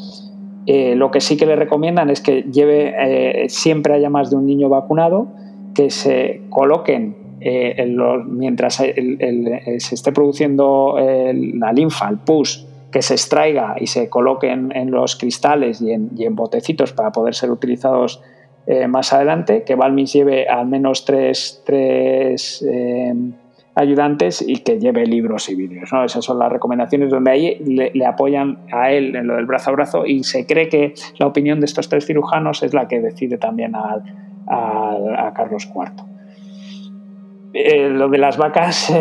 Eh, 0.66 0.94
lo 0.94 1.10
que 1.10 1.20
sí 1.20 1.36
que 1.36 1.46
le 1.46 1.56
recomiendan 1.56 2.08
es 2.10 2.20
que 2.20 2.42
lleve 2.42 3.48
siempre 3.48 3.94
haya 3.94 4.08
más 4.08 4.30
de 4.30 4.36
un 4.36 4.46
niño 4.46 4.68
vacunado, 4.68 5.28
que 5.74 5.90
se 5.90 6.42
coloquen 6.48 7.16
mientras 8.26 8.76
se 8.76 9.74
esté 9.76 10.12
produciendo 10.12 10.96
la 10.96 11.72
linfa, 11.72 12.08
el 12.08 12.16
pus, 12.16 12.66
que 12.90 13.02
se 13.02 13.14
extraiga 13.14 13.74
y 13.78 13.88
se 13.88 14.08
coloquen 14.08 14.72
en 14.74 14.90
los 14.90 15.16
cristales 15.16 15.82
y 15.82 15.90
en, 15.90 16.10
y 16.16 16.24
en 16.24 16.36
botecitos 16.36 16.94
para 16.94 17.12
poder 17.12 17.34
ser 17.34 17.50
utilizados 17.50 18.22
eh, 18.66 18.88
más 18.88 19.12
adelante, 19.12 19.62
que 19.62 19.74
Balmis 19.74 20.12
lleve 20.14 20.48
al 20.48 20.66
menos 20.66 21.04
tres, 21.04 21.62
tres 21.66 22.64
eh, 22.66 23.12
ayudantes 23.74 24.42
y 24.46 24.56
que 24.60 24.78
lleve 24.78 25.04
libros 25.04 25.50
y 25.50 25.54
vídeos. 25.54 25.92
¿no? 25.92 26.02
Esas 26.02 26.24
son 26.24 26.38
las 26.38 26.50
recomendaciones 26.50 27.10
donde 27.10 27.30
ahí 27.30 27.58
le, 27.58 28.06
apoyan 28.06 28.60
a 28.72 28.90
él 28.90 29.16
en 29.16 29.26
lo 29.26 29.36
del 29.36 29.44
brazo 29.44 29.70
a 29.70 29.72
brazo 29.74 30.06
y 30.06 30.24
se 30.24 30.46
cree 30.46 30.70
que 30.70 30.94
la 31.18 31.26
opinión 31.26 31.60
de 31.60 31.66
estos 31.66 31.90
tres 31.90 32.06
cirujanos 32.06 32.62
es 32.62 32.72
la 32.72 32.88
que 32.88 33.00
decide 33.00 33.36
también 33.36 33.74
a, 33.74 34.02
Carlos 35.34 35.68
IV. 35.74 36.04
Eh, 37.52 37.88
lo 37.90 38.08
de 38.08 38.18
las 38.18 38.38
vacas, 38.38 38.92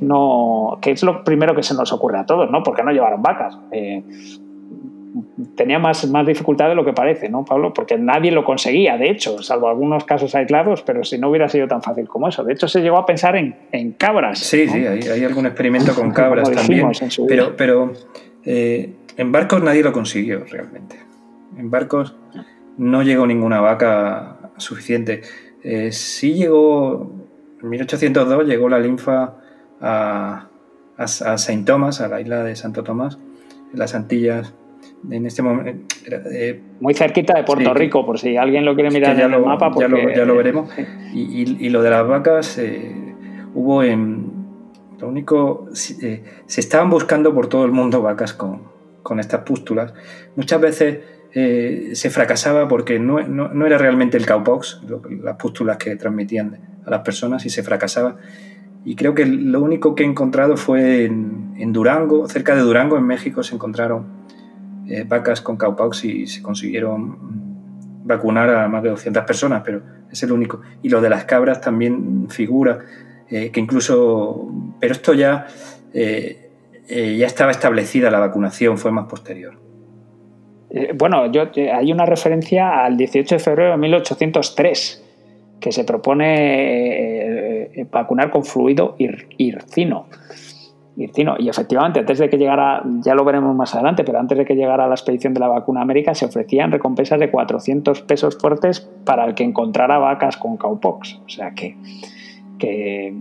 no, 0.00 0.78
que 0.80 0.92
es 0.92 1.02
lo 1.02 1.24
primero 1.24 1.54
que 1.54 1.62
se 1.62 1.74
nos 1.74 1.92
ocurre 1.92 2.18
a 2.18 2.26
todos, 2.26 2.50
¿no? 2.50 2.62
Porque 2.62 2.82
no 2.82 2.90
llevaron 2.90 3.22
vacas 3.22 3.58
tenía 5.56 5.78
más, 5.78 6.08
más 6.08 6.26
dificultad 6.26 6.68
de 6.68 6.74
lo 6.74 6.84
que 6.84 6.92
parece, 6.92 7.28
¿no, 7.28 7.44
Pablo? 7.44 7.72
Porque 7.72 7.98
nadie 7.98 8.30
lo 8.30 8.44
conseguía, 8.44 8.96
de 8.96 9.10
hecho, 9.10 9.42
salvo 9.42 9.68
algunos 9.68 10.04
casos 10.04 10.34
aislados, 10.34 10.82
pero 10.82 11.04
si 11.04 11.18
no 11.18 11.30
hubiera 11.30 11.48
sido 11.48 11.66
tan 11.66 11.82
fácil 11.82 12.08
como 12.08 12.28
eso. 12.28 12.44
De 12.44 12.52
hecho, 12.52 12.68
se 12.68 12.80
llegó 12.80 12.98
a 12.98 13.06
pensar 13.06 13.36
en, 13.36 13.56
en 13.72 13.92
cabras. 13.92 14.38
Sí, 14.38 14.68
sí, 14.68 14.86
hay, 14.86 15.24
algún 15.24 15.46
experimento 15.46 15.94
con 15.94 16.12
cabras 16.12 16.50
también. 16.50 16.90
Pero, 17.28 17.56
pero 17.56 17.92
eh, 18.44 18.94
en 19.16 19.32
barcos 19.32 19.62
nadie 19.62 19.82
lo 19.82 19.92
consiguió 19.92 20.44
realmente. 20.44 20.96
En 21.56 21.70
barcos 21.70 22.14
no 22.78 23.02
llegó 23.02 23.26
ninguna 23.26 23.60
vaca 23.60 24.38
suficiente. 24.56 25.22
Eh, 25.62 25.92
sí 25.92 26.34
llegó, 26.34 27.12
en 27.62 27.68
1802 27.68 28.46
llegó 28.46 28.68
la 28.68 28.78
linfa 28.78 29.34
a, 29.80 30.48
a, 30.96 31.02
a 31.02 31.06
Saint 31.06 31.66
Thomas, 31.66 32.00
a 32.00 32.08
la 32.08 32.20
isla 32.20 32.44
de 32.44 32.56
Santo 32.56 32.82
Tomás, 32.82 33.18
en 33.72 33.78
las 33.78 33.94
Antillas 33.94 34.54
en 35.08 35.26
este 35.26 35.42
momento. 35.42 35.96
Eh, 36.30 36.60
Muy 36.80 36.94
cerquita 36.94 37.34
de 37.34 37.44
Puerto 37.44 37.72
Rico, 37.72 38.04
por 38.04 38.18
si 38.18 38.36
alguien 38.36 38.64
lo 38.64 38.74
quiere 38.74 38.90
mirar 38.90 39.18
en 39.18 39.32
el 39.32 39.40
mapa. 39.40 39.72
Ya, 39.78 39.88
lo, 39.88 40.36
veremos. 40.36 40.70
Y, 41.14 41.68
lo 41.68 41.82
de 41.82 41.90
las 41.90 42.06
vacas, 42.06 42.58
eh, 42.58 43.14
hubo 43.54 43.82
en. 43.82 44.40
Lo 44.98 45.08
único. 45.08 45.68
Eh, 46.02 46.22
se 46.46 46.60
estaban 46.60 46.90
buscando 46.90 47.32
por 47.34 47.48
todo 47.48 47.64
el 47.64 47.72
mundo 47.72 48.02
vacas 48.02 48.34
con, 48.34 48.62
con 49.02 49.20
estas 49.20 49.40
pústulas. 49.40 49.94
Muchas 50.36 50.60
veces 50.60 50.98
se 51.32 52.10
fracasaba 52.10 52.66
porque 52.66 52.98
no, 52.98 53.20
no, 53.22 53.66
era 53.66 53.78
realmente 53.78 54.16
el 54.16 54.26
cowpox, 54.26 54.82
las 55.22 55.36
pústulas 55.36 55.76
que 55.76 55.94
transmitían 55.94 56.58
a 56.84 56.90
las 56.90 57.00
personas, 57.00 57.46
y 57.46 57.50
se 57.50 57.62
fracasaba. 57.62 58.16
Y 58.84 58.96
creo 58.96 59.14
que 59.14 59.26
lo 59.26 59.60
único 59.60 59.94
que 59.94 60.02
he 60.02 60.06
encontrado 60.06 60.56
fue 60.56 61.04
en, 61.04 61.54
en 61.56 61.72
Durango, 61.72 62.28
cerca 62.28 62.56
de 62.56 62.62
Durango, 62.62 62.96
en 62.96 63.04
México, 63.04 63.42
se 63.42 63.54
encontraron 63.54 64.20
eh, 64.90 65.04
vacas 65.06 65.40
con 65.40 65.56
cowpox 65.56 66.04
y 66.04 66.26
se 66.26 66.42
consiguieron 66.42 67.16
vacunar 68.02 68.50
a 68.50 68.66
más 68.66 68.82
de 68.82 68.90
200 68.90 69.22
personas, 69.22 69.62
pero 69.64 69.82
es 70.10 70.20
el 70.24 70.32
único. 70.32 70.62
Y 70.82 70.88
lo 70.88 71.00
de 71.00 71.08
las 71.08 71.26
cabras 71.26 71.60
también 71.60 72.26
figura, 72.28 72.80
eh, 73.30 73.52
que 73.52 73.60
incluso, 73.60 74.48
pero 74.80 74.92
esto 74.92 75.14
ya, 75.14 75.46
eh, 75.94 76.50
ya 76.88 77.26
estaba 77.26 77.52
establecida 77.52 78.10
la 78.10 78.18
vacunación, 78.18 78.78
fue 78.78 78.90
más 78.90 79.06
posterior. 79.06 79.54
bueno, 80.96 81.30
yo, 81.30 81.48
hay 81.72 81.92
una 81.92 82.04
referencia 82.04 82.84
al 82.84 82.96
18 82.96 83.36
de 83.36 83.38
febrero 83.38 83.70
de 83.70 83.76
1803 83.76 85.04
que 85.60 85.70
se 85.70 85.84
propone 85.84 87.70
vacunar 87.92 88.30
con 88.30 88.44
fluido 88.44 88.96
ircino. 88.98 90.08
Y 91.38 91.48
efectivamente, 91.48 92.00
antes 92.00 92.18
de 92.18 92.28
que 92.28 92.36
llegara, 92.36 92.82
ya 93.00 93.14
lo 93.14 93.24
veremos 93.24 93.56
más 93.56 93.74
adelante, 93.74 94.04
pero 94.04 94.18
antes 94.18 94.36
de 94.36 94.44
que 94.44 94.54
llegara 94.54 94.86
la 94.86 94.94
expedición 94.94 95.32
de 95.32 95.40
la 95.40 95.48
vacuna 95.48 95.80
a 95.80 95.82
América, 95.84 96.14
se 96.14 96.26
ofrecían 96.26 96.70
recompensas 96.70 97.18
de 97.18 97.30
400 97.30 98.02
pesos 98.02 98.36
fuertes 98.38 98.80
para 98.80 99.24
el 99.24 99.34
que 99.34 99.42
encontrara 99.42 99.98
vacas 99.98 100.36
con 100.36 100.58
cowpox. 100.58 101.20
O 101.24 101.28
sea 101.28 101.52
que, 101.52 101.74
que 102.58 103.14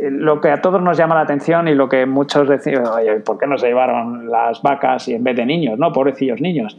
lo 0.00 0.40
que 0.40 0.50
a 0.50 0.60
todos 0.60 0.82
nos 0.82 0.98
llama 0.98 1.14
la 1.14 1.20
atención 1.20 1.68
y 1.68 1.76
lo 1.76 1.88
que 1.88 2.06
muchos 2.06 2.48
decían, 2.48 2.84
oye, 2.88 3.20
¿por 3.20 3.38
qué 3.38 3.46
no 3.46 3.56
se 3.56 3.68
llevaron 3.68 4.28
las 4.28 4.60
vacas 4.62 5.06
y 5.06 5.14
en 5.14 5.22
vez 5.22 5.36
de 5.36 5.46
niños, 5.46 5.78
no? 5.78 5.92
Pobrecillos 5.92 6.40
niños. 6.40 6.76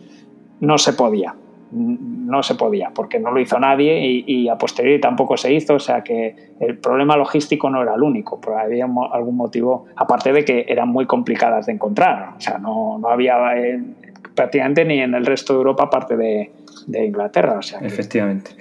No 0.60 0.78
se 0.78 0.91
podía 0.91 1.36
no 1.72 2.44
se 2.44 2.56
podía, 2.56 2.91
porque 2.94 3.19
no 3.19 3.31
lo 3.31 3.39
hizo 3.39 3.60
nadie 3.60 4.23
y, 4.26 4.48
a 4.48 4.57
posteriori 4.57 5.02
tampoco 5.02 5.38
se 5.38 5.53
hizo, 5.53 5.76
o 5.76 5.80
sea 5.80 6.02
que 6.02 6.53
el 6.60 6.77
problema 6.77 7.18
logístico 7.18 7.69
no 7.69 7.81
era 7.81 7.95
el 7.95 8.03
único, 8.03 8.39
pero 8.39 8.57
había 8.57 8.85
algún 8.85 9.35
motivo, 9.35 9.85
aparte 9.95 10.31
de 10.31 10.45
que 10.45 10.65
eran 10.68 10.89
muy 10.89 11.06
complicadas 11.06 11.65
de 11.65 11.73
encontrar, 11.73 12.35
o 12.38 12.41
sea, 12.41 12.57
no, 12.57 13.02
había 13.10 13.57
eh, 13.57 13.81
prácticamente 14.34 14.85
ni 14.85 14.99
en 14.99 15.14
el 15.14 15.26
resto 15.26 15.53
de 15.53 15.57
Europa 15.57 15.84
aparte 15.84 16.15
de, 16.15 16.52
Inglaterra. 16.88 17.57
O 17.57 17.61
sea, 17.61 17.80
Efectivamente. 17.80 18.52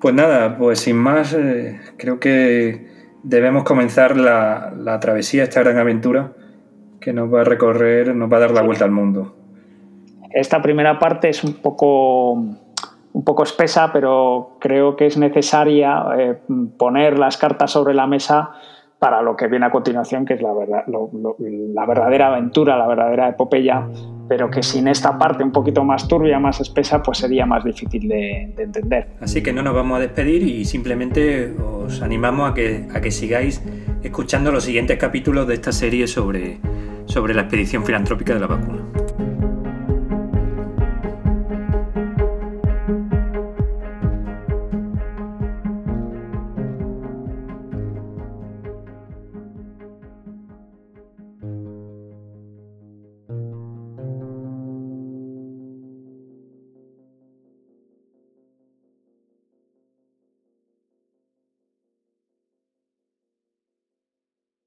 Pues 0.00 0.14
nada, 0.14 0.58
pues 0.58 0.80
sin 0.80 0.96
más, 0.96 1.32
eh, 1.32 1.78
creo 1.96 2.18
que 2.18 2.86
debemos 3.22 3.64
comenzar 3.64 4.16
la, 4.16 4.98
travesía, 5.00 5.44
esta 5.44 5.60
gran 5.60 5.78
aventura 5.78 6.32
que 7.00 7.12
nos 7.12 7.32
va 7.32 7.42
a 7.42 7.44
recorrer, 7.44 8.14
nos 8.14 8.32
va 8.32 8.38
a 8.38 8.40
dar 8.40 8.50
la 8.50 8.62
vuelta 8.62 8.84
al 8.84 8.90
mundo. 8.90 9.36
Esta 10.30 10.60
primera 10.62 10.98
parte 10.98 11.28
es 11.28 11.42
un 11.44 11.54
poco, 11.54 12.32
un 12.32 13.24
poco 13.24 13.42
espesa, 13.42 13.92
pero 13.92 14.56
creo 14.60 14.96
que 14.96 15.06
es 15.06 15.16
necesaria 15.16 16.04
eh, 16.18 16.38
poner 16.76 17.18
las 17.18 17.36
cartas 17.36 17.70
sobre 17.70 17.94
la 17.94 18.06
mesa 18.06 18.50
para 18.98 19.22
lo 19.22 19.36
que 19.36 19.46
viene 19.46 19.66
a 19.66 19.70
continuación, 19.70 20.24
que 20.24 20.34
es 20.34 20.42
la, 20.42 20.52
verdad, 20.52 20.84
la 20.88 21.86
verdadera 21.86 22.28
aventura, 22.28 22.76
la 22.76 22.86
verdadera 22.88 23.28
epopeya, 23.28 23.86
pero 24.28 24.50
que 24.50 24.62
sin 24.62 24.88
esta 24.88 25.16
parte 25.16 25.44
un 25.44 25.52
poquito 25.52 25.84
más 25.84 26.08
turbia, 26.08 26.40
más 26.40 26.60
espesa, 26.60 27.00
pues 27.00 27.18
sería 27.18 27.46
más 27.46 27.62
difícil 27.64 28.08
de, 28.08 28.54
entender. 28.58 29.08
Así 29.20 29.42
que 29.42 29.52
no 29.52 29.62
nos 29.62 29.74
vamos 29.74 29.98
a 29.98 30.00
despedir 30.00 30.42
y 30.42 30.64
simplemente 30.64 31.54
os 31.84 32.02
animamos 32.02 32.50
a 32.50 32.54
que, 32.54 32.88
a 32.92 33.00
que 33.00 33.12
sigáis 33.12 33.62
escuchando 34.02 34.50
los 34.50 34.64
siguientes 34.64 34.98
capítulos 34.98 35.46
de 35.46 35.54
esta 35.54 35.70
serie 35.70 36.08
sobre, 36.08 36.58
sobre 37.06 37.34
la 37.34 37.42
expedición 37.42 37.84
filantrópica 37.84 38.34
de 38.34 38.40
la 38.40 38.46
vacuna. 38.48 38.82